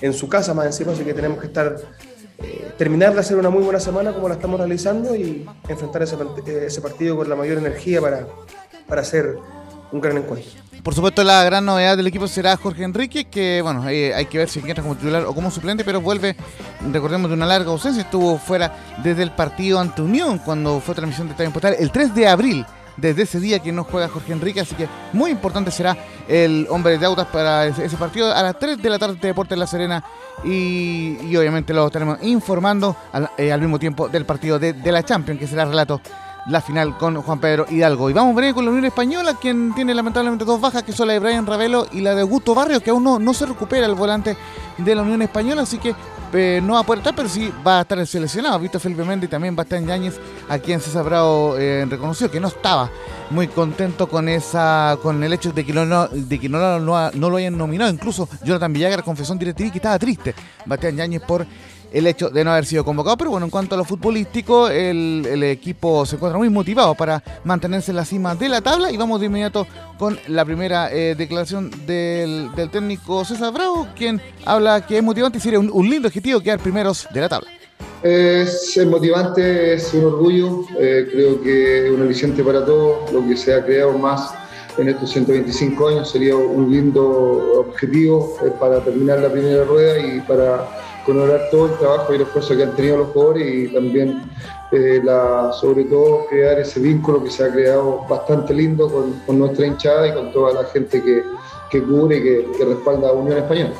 en 0.00 0.12
su 0.12 0.28
casa 0.28 0.54
más 0.54 0.66
encima, 0.66 0.92
así 0.92 1.04
que 1.04 1.14
tenemos 1.14 1.38
que 1.38 1.46
estar 1.46 1.76
eh, 2.38 2.72
terminar 2.76 3.14
de 3.14 3.20
hacer 3.20 3.36
una 3.36 3.50
muy 3.50 3.62
buena 3.62 3.80
semana 3.80 4.12
como 4.12 4.28
la 4.28 4.34
estamos 4.34 4.58
realizando 4.58 5.14
y 5.14 5.46
enfrentar 5.68 6.02
ese, 6.02 6.16
eh, 6.46 6.80
partido 6.82 7.16
con 7.16 7.28
la 7.28 7.36
mayor 7.36 7.58
energía 7.58 8.00
para, 8.00 8.26
para 8.88 9.02
hacer 9.02 9.36
un 9.92 10.00
gran 10.00 10.18
encuentro. 10.18 10.50
Por 10.82 10.94
supuesto, 10.94 11.24
la 11.24 11.42
gran 11.44 11.64
novedad 11.64 11.96
del 11.96 12.08
equipo 12.08 12.28
será 12.28 12.58
Jorge 12.58 12.84
Enrique, 12.84 13.24
que 13.24 13.62
bueno, 13.62 13.88
eh, 13.88 14.12
hay 14.12 14.26
que 14.26 14.36
ver 14.36 14.50
si 14.50 14.58
entra 14.58 14.82
como 14.82 14.96
titular 14.96 15.24
o 15.24 15.34
como 15.34 15.50
suplente, 15.50 15.82
pero 15.82 16.02
vuelve, 16.02 16.36
recordemos, 16.92 17.30
de 17.30 17.36
una 17.36 17.46
larga 17.46 17.70
ausencia. 17.70 18.02
Estuvo 18.02 18.36
fuera 18.36 18.76
desde 19.02 19.22
el 19.22 19.30
partido 19.30 19.80
ante 19.80 20.02
Unión, 20.02 20.38
cuando 20.38 20.80
fue 20.80 20.94
transmisión 20.94 21.28
de 21.28 21.32
Estadio 21.32 21.52
Portal, 21.52 21.76
el 21.78 21.90
3 21.90 22.14
de 22.14 22.28
abril. 22.28 22.66
Desde 22.96 23.22
ese 23.22 23.40
día 23.40 23.58
que 23.58 23.72
no 23.72 23.84
juega 23.84 24.08
Jorge 24.08 24.32
Enrique, 24.32 24.60
así 24.60 24.74
que 24.74 24.88
muy 25.12 25.30
importante 25.30 25.70
será 25.70 25.96
el 26.28 26.66
hombre 26.70 26.98
de 26.98 27.06
autas 27.06 27.26
para 27.26 27.66
ese, 27.66 27.96
partido 27.96 28.32
a 28.32 28.42
las 28.42 28.58
3 28.58 28.80
de 28.80 28.90
la 28.90 28.98
tarde 28.98 29.16
de 29.16 29.28
Deportes 29.28 29.58
La 29.58 29.66
Serena. 29.66 30.04
Y, 30.44 31.34
obviamente 31.36 31.72
lo 31.72 31.86
estaremos 31.86 32.18
informando 32.22 32.96
al, 33.12 33.30
eh, 33.38 33.52
al 33.52 33.60
mismo 33.60 33.78
tiempo 33.78 34.08
del 34.08 34.24
partido 34.24 34.58
de, 34.58 34.72
de 34.72 34.92
la 34.92 35.02
Champions, 35.02 35.40
que 35.40 35.46
será 35.46 35.64
relato 35.64 36.00
la 36.46 36.60
final 36.60 36.96
con 36.98 37.20
Juan 37.22 37.40
Pedro 37.40 37.66
Hidalgo. 37.68 38.10
Y 38.10 38.12
vamos 38.12 38.36
a 38.36 38.40
ver 38.40 38.54
con 38.54 38.64
la 38.64 38.70
Unión 38.70 38.84
Española, 38.84 39.36
quien 39.40 39.74
tiene 39.74 39.94
lamentablemente 39.94 40.44
dos 40.44 40.60
bajas, 40.60 40.82
que 40.82 40.92
son 40.92 41.08
la 41.08 41.14
de 41.14 41.18
Brian 41.18 41.46
Ravelo 41.46 41.86
y 41.92 42.00
la 42.00 42.14
de 42.14 42.22
Augusto 42.22 42.54
Barrios, 42.54 42.82
que 42.82 42.90
aún 42.90 43.04
no, 43.04 43.18
no 43.18 43.34
se 43.34 43.46
recupera 43.46 43.86
el 43.86 43.94
volante 43.94 44.36
de 44.78 44.94
la 44.94 45.02
Unión 45.02 45.22
Española, 45.22 45.62
así 45.62 45.78
que 45.78 45.94
eh, 46.36 46.60
no 46.62 46.72
va 46.74 46.80
a 46.80 46.82
poder 46.82 46.98
estar, 46.98 47.14
pero 47.14 47.28
sí 47.28 47.52
va 47.64 47.78
a 47.78 47.82
estar 47.82 47.98
el 47.98 48.06
seleccionado. 48.06 48.58
Víctor 48.58 48.80
Felipe 48.80 49.04
Méndez 49.04 49.28
y 49.28 49.30
también 49.30 49.54
Bastián 49.54 49.86
Yáñez, 49.86 50.18
a 50.48 50.58
quien 50.58 50.80
César 50.80 51.04
Bravo 51.04 51.56
eh, 51.56 51.86
reconoció 51.88 52.28
que 52.30 52.40
no 52.40 52.48
estaba 52.48 52.90
muy 53.30 53.46
contento 53.48 54.08
con 54.08 54.28
esa 54.28 54.98
con 55.02 55.22
el 55.22 55.32
hecho 55.32 55.52
de 55.52 55.64
que 55.64 55.72
no, 55.72 56.08
de 56.08 56.38
que 56.40 56.48
no, 56.48 56.80
no, 56.80 57.10
no 57.12 57.30
lo 57.30 57.36
hayan 57.36 57.56
nominado. 57.56 57.90
Incluso 57.90 58.28
Jonathan 58.42 58.72
Villagra 58.72 59.02
confesó 59.02 59.32
en 59.32 59.38
que 59.38 59.70
estaba 59.74 59.98
triste, 59.98 60.34
Bastián 60.66 60.96
Yáñez, 60.96 61.22
por 61.22 61.46
el 61.94 62.06
hecho 62.06 62.28
de 62.28 62.44
no 62.44 62.50
haber 62.50 62.66
sido 62.66 62.84
convocado. 62.84 63.16
Pero 63.16 63.30
bueno, 63.30 63.46
en 63.46 63.50
cuanto 63.50 63.74
a 63.74 63.78
lo 63.78 63.84
futbolístico, 63.84 64.68
el, 64.68 65.26
el 65.30 65.42
equipo 65.44 66.04
se 66.04 66.16
encuentra 66.16 66.36
muy 66.38 66.50
motivado 66.50 66.94
para 66.94 67.22
mantenerse 67.44 67.92
en 67.92 67.96
la 67.96 68.04
cima 68.04 68.34
de 68.34 68.48
la 68.48 68.60
tabla. 68.60 68.90
Y 68.90 68.96
vamos 68.96 69.20
de 69.20 69.26
inmediato 69.26 69.66
con 69.98 70.18
la 70.28 70.44
primera 70.44 70.92
eh, 70.92 71.14
declaración 71.14 71.70
del, 71.86 72.50
del 72.54 72.68
técnico 72.70 73.24
César 73.24 73.52
Bravo, 73.52 73.88
quien 73.96 74.20
habla 74.44 74.84
que 74.84 74.98
es 74.98 75.02
motivante 75.02 75.38
y 75.38 75.40
sería 75.40 75.60
un, 75.60 75.70
un 75.72 75.88
lindo 75.88 76.08
objetivo 76.08 76.40
quedar 76.40 76.58
primeros 76.58 77.06
de 77.12 77.20
la 77.20 77.28
tabla. 77.28 77.48
Es, 78.02 78.78
motivante, 78.86 79.72
es 79.72 79.94
un 79.94 80.04
orgullo, 80.04 80.66
eh, 80.78 81.08
creo 81.10 81.40
que 81.40 81.86
es 81.86 81.90
un 81.90 82.02
aliciente 82.02 82.44
para 82.44 82.64
todos, 82.64 83.10
lo 83.10 83.26
que 83.26 83.34
se 83.34 83.54
ha 83.54 83.64
creado 83.64 83.96
más 83.96 84.34
en 84.76 84.88
estos 84.90 85.10
125 85.10 85.88
años 85.88 86.10
sería 86.10 86.36
un 86.36 86.70
lindo 86.70 87.60
objetivo 87.60 88.36
eh, 88.44 88.50
para 88.60 88.80
terminar 88.80 89.20
la 89.20 89.30
primera 89.32 89.64
rueda 89.64 89.98
y 89.98 90.20
para 90.20 90.68
honorar 91.10 91.48
todo 91.50 91.66
el 91.66 91.78
trabajo 91.78 92.12
y 92.12 92.16
el 92.16 92.22
esfuerzo 92.22 92.56
que 92.56 92.62
han 92.62 92.76
tenido 92.76 92.98
los 92.98 93.08
jugadores 93.08 93.54
y 93.54 93.72
también 93.72 94.22
eh, 94.72 95.02
sobre 95.60 95.84
todo 95.84 96.26
crear 96.28 96.58
ese 96.58 96.80
vínculo 96.80 97.22
que 97.22 97.30
se 97.30 97.44
ha 97.44 97.52
creado 97.52 98.04
bastante 98.08 98.52
lindo 98.54 98.90
con, 99.26 99.38
nuestra 99.38 99.66
hinchada 99.66 100.08
y 100.08 100.14
con 100.14 100.32
toda 100.32 100.62
la 100.62 100.68
gente 100.68 101.02
que, 101.02 101.22
que 101.70 101.82
cubre 101.82 102.18
y 102.18 102.22
que, 102.22 102.64
respalda 102.64 103.08
a 103.08 103.12
Unión 103.12 103.38
Española. 103.38 103.72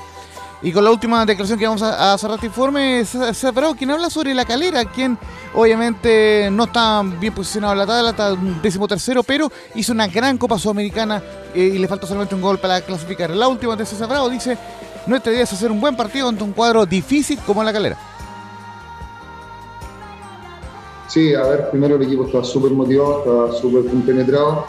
Y 0.62 0.72
con 0.72 0.82
la 0.82 0.90
última 0.90 1.26
declaración 1.26 1.59
que 1.59 1.66
vamos 1.66 1.82
a, 1.82 2.16
cerrar 2.16 2.36
este 2.36 2.46
informe, 2.46 3.05
Bravo, 3.52 3.74
quien 3.74 3.90
habla 3.90 4.09
sobre 4.09 4.32
la 4.32 4.46
calera, 4.46 4.84
quien 4.86 5.18
obviamente 5.52 6.48
no 6.51 6.64
está 6.64 7.02
bien 7.02 7.34
posicionado 7.34 7.74
en 7.74 7.80
la 7.80 7.86
tabla, 7.86 8.10
está 8.10 8.34
décimo 8.62 8.88
tercero, 8.88 9.22
pero 9.22 9.52
hizo 9.74 9.92
una 9.92 10.06
gran 10.06 10.38
Copa 10.38 10.59
Sudamericana 10.59 11.22
eh, 11.55 11.72
y 11.74 11.78
le 11.78 11.86
falta 11.86 12.06
solamente 12.06 12.34
un 12.34 12.40
gol 12.40 12.59
para 12.59 12.80
clasificar. 12.80 13.28
La 13.30 13.46
última 13.46 13.76
de 13.76 13.84
César 13.84 14.09
Bravo 14.09 14.30
dice, 14.30 14.56
nuestra 15.06 15.32
idea 15.32 15.43
es 15.43 15.52
hacer 15.52 15.70
un 15.70 15.81
buen 15.81 15.97
partido 15.97 16.28
ante 16.28 16.43
un 16.44 16.52
cuadro 16.52 16.85
difícil 16.86 17.39
como 17.47 17.62
la 17.62 17.72
calera. 17.72 17.97
Sí, 21.09 21.35
a 21.35 21.43
ver, 21.43 21.70
primero 21.70 21.97
el 21.97 22.02
equipo 22.02 22.24
está 22.26 22.43
súper 22.43 22.72
motivado, 22.72 23.48
está 23.51 23.60
súper 23.60 23.85
compenetrado 23.90 24.64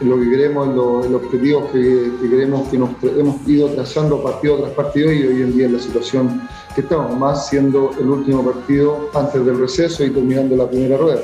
en 0.00 0.10
lo 0.10 0.18
que 0.18 0.30
queremos, 0.30 0.68
en 0.68 0.76
los, 0.76 1.06
en 1.06 1.12
los 1.12 1.22
objetivos 1.24 1.70
que, 1.70 2.10
que 2.20 2.28
queremos, 2.30 2.68
que 2.68 2.78
nos 2.78 2.90
hemos 3.02 3.46
ido 3.46 3.68
trazando 3.68 4.22
partido 4.22 4.58
tras 4.58 4.72
partido 4.72 5.12
y 5.12 5.22
hoy 5.26 5.42
en 5.42 5.56
día 5.56 5.66
en 5.66 5.74
la 5.74 5.78
situación 5.78 6.48
que 6.74 6.80
estamos, 6.80 7.16
más 7.16 7.48
siendo 7.48 7.92
el 7.98 8.08
último 8.08 8.44
partido 8.44 9.08
antes 9.14 9.44
del 9.46 9.58
receso 9.60 10.04
y 10.04 10.10
terminando 10.10 10.56
la 10.56 10.68
primera 10.68 10.96
rueda. 10.96 11.20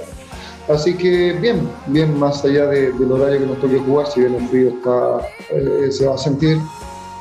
Así 0.69 0.95
que 0.95 1.33
bien, 1.33 1.69
bien, 1.89 2.16
más 2.19 2.45
allá 2.45 2.66
de- 2.66 2.93
del 2.93 3.11
horario 3.12 3.41
que 3.41 3.47
nos 3.47 3.61
toque 3.61 3.79
jugar, 3.81 4.07
si 4.07 4.20
bien 4.20 4.35
el 4.37 4.49
frío 4.49 4.69
está, 4.69 5.27
eh, 5.51 5.89
se 5.91 6.07
va 6.07 6.15
a 6.15 6.19
sentir 6.19 6.57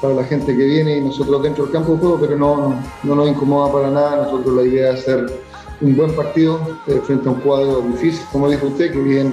para 0.01 0.15
la 0.15 0.23
gente 0.23 0.55
que 0.55 0.63
viene 0.63 0.97
y 0.97 1.01
nosotros 1.01 1.43
dentro 1.43 1.65
del 1.65 1.73
campo 1.73 1.93
de 1.93 1.99
juego, 1.99 2.17
pero 2.19 2.37
no, 2.37 2.75
no 3.03 3.15
nos 3.15 3.29
incomoda 3.29 3.71
para 3.71 3.91
nada. 3.91 4.25
Nosotros 4.25 4.55
la 4.55 4.63
idea 4.63 4.93
es 4.93 5.01
hacer 5.01 5.25
un 5.81 5.95
buen 5.95 6.15
partido 6.15 6.59
eh, 6.87 6.99
frente 7.03 7.29
a 7.29 7.31
un 7.31 7.39
cuadro 7.41 7.81
difícil, 7.81 8.25
como 8.31 8.49
dijo 8.49 8.67
usted, 8.67 8.91
que 8.91 8.99
bien 8.99 9.31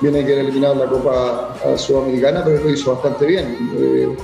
viene 0.00 0.20
a 0.20 0.26
quedar 0.26 0.38
eliminado 0.40 0.74
en 0.74 0.80
la 0.80 0.86
Copa 0.86 1.54
Sudamericana, 1.76 2.42
pero 2.44 2.64
lo 2.64 2.70
hizo 2.70 2.94
bastante 2.94 3.26
bien. 3.26 3.56
Eh, 3.76 4.16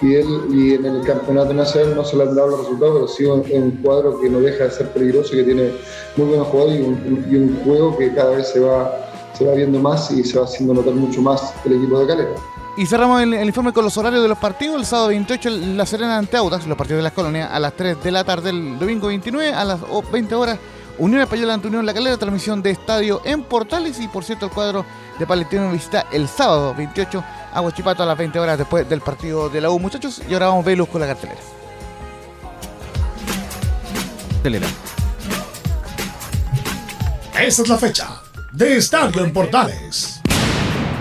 y 0.00 0.14
él 0.16 0.26
y 0.50 0.74
en 0.74 0.84
el 0.84 1.02
campeonato 1.02 1.54
nacional 1.54 1.94
no 1.94 2.04
se 2.04 2.16
le 2.16 2.24
han 2.24 2.34
dado 2.34 2.48
los 2.48 2.60
resultados, 2.60 2.94
pero 2.94 3.08
sí 3.08 3.52
es 3.52 3.62
un 3.62 3.70
cuadro 3.82 4.20
que 4.20 4.28
no 4.28 4.40
deja 4.40 4.64
de 4.64 4.70
ser 4.72 4.88
peligroso, 4.88 5.30
que 5.30 5.44
tiene 5.44 5.70
muy 6.16 6.26
buenos 6.26 6.48
jugadores 6.48 6.80
y 6.80 6.82
un, 6.82 7.26
y 7.30 7.36
un 7.36 7.60
juego 7.64 7.96
que 7.96 8.12
cada 8.12 8.30
vez 8.30 8.48
se 8.48 8.58
va, 8.58 8.92
se 9.32 9.46
va 9.46 9.54
viendo 9.54 9.78
más 9.78 10.10
y 10.10 10.24
se 10.24 10.38
va 10.38 10.44
haciendo 10.44 10.74
notar 10.74 10.94
mucho 10.94 11.22
más 11.22 11.54
el 11.64 11.74
equipo 11.74 12.00
de 12.00 12.06
Calera. 12.08 12.34
Y 12.76 12.86
cerramos 12.86 13.20
el, 13.22 13.34
el 13.34 13.46
informe 13.46 13.72
con 13.72 13.84
los 13.84 13.96
horarios 13.98 14.22
de 14.22 14.28
los 14.28 14.38
partidos. 14.38 14.76
El 14.80 14.86
sábado 14.86 15.08
28 15.08 15.48
en 15.50 15.76
La 15.76 15.84
Serena 15.84 16.16
ante 16.16 16.36
Audax, 16.38 16.66
los 16.66 16.76
partidos 16.78 16.98
de 17.00 17.02
las 17.02 17.12
colonias 17.12 17.50
a 17.52 17.60
las 17.60 17.74
3 17.74 18.02
de 18.02 18.10
la 18.10 18.24
tarde. 18.24 18.50
El 18.50 18.78
domingo 18.78 19.08
29 19.08 19.52
a 19.52 19.64
las 19.64 19.80
o- 19.90 20.02
20 20.02 20.34
horas 20.34 20.58
Unión 20.98 21.20
Española 21.22 21.54
ante 21.54 21.68
Unión 21.68 21.84
La 21.86 21.92
Calera, 21.94 22.16
transmisión 22.16 22.62
de 22.62 22.70
estadio 22.70 23.20
en 23.24 23.42
Portales. 23.44 24.00
Y 24.00 24.08
por 24.08 24.24
cierto, 24.24 24.46
el 24.46 24.52
cuadro 24.52 24.86
de 25.18 25.26
Palestino 25.26 25.70
visita 25.70 26.06
el 26.12 26.28
sábado 26.28 26.74
28 26.74 27.22
a 27.52 27.60
Huachipato 27.60 28.02
a 28.02 28.06
las 28.06 28.16
20 28.16 28.38
horas 28.40 28.56
después 28.58 28.88
del 28.88 29.02
partido 29.02 29.50
de 29.50 29.60
la 29.60 29.68
U, 29.70 29.78
muchachos. 29.78 30.22
Y 30.28 30.32
ahora 30.32 30.46
vamos 30.48 30.64
a 30.64 30.68
Velus 30.68 30.88
con 30.88 31.00
la 31.02 31.06
cartelera. 31.08 31.40
Cartelera. 34.34 34.66
Esa 37.38 37.62
es 37.62 37.68
la 37.68 37.76
fecha 37.78 38.08
de 38.52 38.76
Estadio 38.76 39.24
en 39.24 39.32
Portales. 39.32 40.20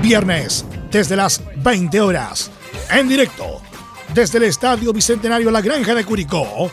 Viernes, 0.02 0.65
desde 0.89 1.15
las 1.15 1.41
20 1.62 2.02
horas. 2.02 2.50
En 2.90 3.08
directo, 3.08 3.62
desde 4.14 4.40
el 4.40 4.46
Estadio 4.46 4.92
Bicentenario 4.94 5.52
La 5.52 5.62
Granja 5.62 5.94
de 5.94 6.04
Curicó. 6.04 6.72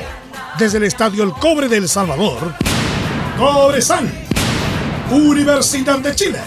desde 0.59 0.79
el 0.79 0.85
estadio 0.85 1.25
El 1.25 1.33
Cobre 1.33 1.69
del 1.69 1.89
Salvador, 1.89 2.55
Cobresal, 3.37 4.09
Universidad 5.11 5.99
de 5.99 6.15
Chile. 6.15 6.41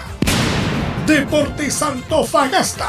Deportes 1.06 1.82
Antofagasta. 1.82 2.88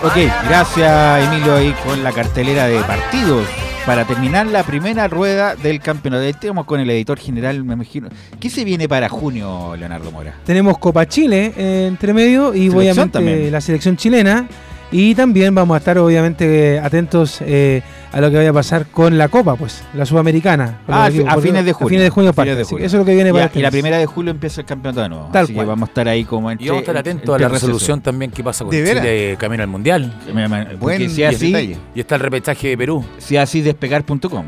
Ok, 0.03 0.15
gracias 0.47 1.27
Emilio 1.27 1.57
ahí 1.57 1.75
con 1.87 2.05
la 2.05 2.13
cartelera 2.13 2.67
de 2.67 2.79
partidos. 2.81 3.47
Para 3.87 4.05
terminar 4.05 4.47
la 4.47 4.63
primera 4.63 5.09
rueda 5.09 5.57
del 5.57 5.81
campeonato, 5.81 6.23
estamos 6.23 6.67
con 6.67 6.81
el 6.81 6.91
editor 6.91 7.19
general, 7.19 7.65
me 7.65 7.73
imagino. 7.75 8.09
¿Qué 8.39 8.51
se 8.51 8.63
viene 8.63 8.89
para 8.89 9.09
junio, 9.09 9.75
Leonardo 9.75 10.11
Mora? 10.13 10.35
Tenemos 10.45 10.77
Copa 10.77 11.07
Chile 11.09 11.55
eh, 11.57 11.87
entre 11.89 12.13
medio 12.13 12.53
y 12.53 12.69
Selección 12.69 12.79
obviamente 12.79 13.13
también. 13.13 13.51
la 13.53 13.61
selección 13.63 13.97
chilena. 13.97 14.47
Y 14.93 15.15
también 15.15 15.55
vamos 15.55 15.75
a 15.75 15.79
estar 15.79 15.97
obviamente 15.99 16.79
atentos 16.79 17.39
eh, 17.41 17.83
a 18.13 18.21
lo 18.21 18.31
que 18.31 18.37
vaya 18.37 18.51
a 18.51 18.53
pasar 18.53 18.87
con 18.87 19.17
la 19.17 19.29
Copa, 19.29 19.57
pues, 19.57 19.83
la 19.95 20.05
Sudamericana. 20.05 20.81
Ah, 20.87 21.07
a 21.07 21.11
fines 21.41 21.65
de 21.65 21.73
junio. 21.73 21.87
A 21.87 21.89
fines 21.89 22.05
de 22.05 22.11
junio, 22.11 22.33
Fines 22.33 22.35
parte, 22.35 22.55
de 22.57 22.65
junio. 22.65 22.85
Eso 22.87 22.97
es 22.97 23.01
lo 23.01 23.07
que 23.07 23.15
viene 23.15 23.31
Ya, 23.31 23.33
para 23.33 23.45
este 23.47 23.59
Y 23.59 23.63
la 23.63 23.71
primera 23.71 23.97
de 23.99 24.07
julio 24.07 24.31
empieza 24.31 24.61
el 24.61 24.67
campeonato 24.67 25.01
de 25.01 25.09
nuevo. 25.09 25.29
Tal 25.33 25.45
así 25.45 25.55
cual. 25.55 25.65
que 25.67 25.69
vamos 25.71 25.89
a 25.89 25.91
estar 25.91 26.09
ahí 26.09 26.25
como 26.25 26.51
entre, 26.51 26.67
Y 26.67 26.69
vamos 26.69 26.81
a 26.81 26.83
estar 26.83 26.97
atentos 26.99 27.35
a 27.35 27.39
la 27.39 27.49
receso. 27.49 27.67
resolución 27.69 28.01
también 28.03 28.31
que 28.31 28.45
pasa 28.45 28.65
con 28.65 28.71
¿De? 28.71 28.85
Chile 28.85 29.37
camino 29.39 29.63
al 29.63 29.69
Mundial. 29.71 30.15
Porque 30.27 30.77
Buen 30.77 31.11
si 31.11 31.25
así, 31.25 31.47
detalle. 31.47 31.79
Y 31.95 32.01
está 32.01 32.17
el 32.17 32.21
repechaje 32.21 32.69
de 32.69 32.77
Perú. 32.77 33.03
Si 33.19 33.39
así 33.39 33.63
despegar.com. 33.63 34.47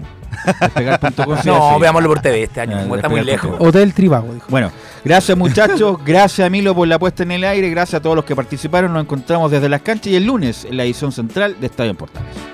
Despegar.com. 0.60 1.36
No, 1.44 1.78
veámoslo 1.78 2.08
por 2.08 2.20
TV 2.20 2.44
este 2.44 2.60
año, 2.60 2.76
Ah, 2.78 2.82
como 2.82 2.96
está 2.96 3.08
muy 3.08 3.22
lejos. 3.22 3.56
Hotel 3.58 3.92
Tribago, 3.92 4.32
dijo. 4.32 4.46
Bueno, 4.48 4.70
gracias 5.04 5.36
muchachos, 5.36 5.98
gracias 6.04 6.50
Milo 6.50 6.74
por 6.74 6.88
la 6.88 6.98
puesta 6.98 7.22
en 7.22 7.32
el 7.32 7.44
aire, 7.44 7.68
gracias 7.70 8.00
a 8.00 8.02
todos 8.02 8.16
los 8.16 8.24
que 8.24 8.34
participaron, 8.34 8.92
nos 8.92 9.02
encontramos 9.02 9.50
desde 9.50 9.68
las 9.68 9.82
canchas 9.82 10.08
y 10.08 10.16
el 10.16 10.24
lunes 10.24 10.64
en 10.64 10.76
la 10.76 10.84
edición 10.84 11.12
central 11.12 11.56
de 11.60 11.66
Estadio 11.66 11.90
en 11.90 11.96
Portales. 11.96 12.53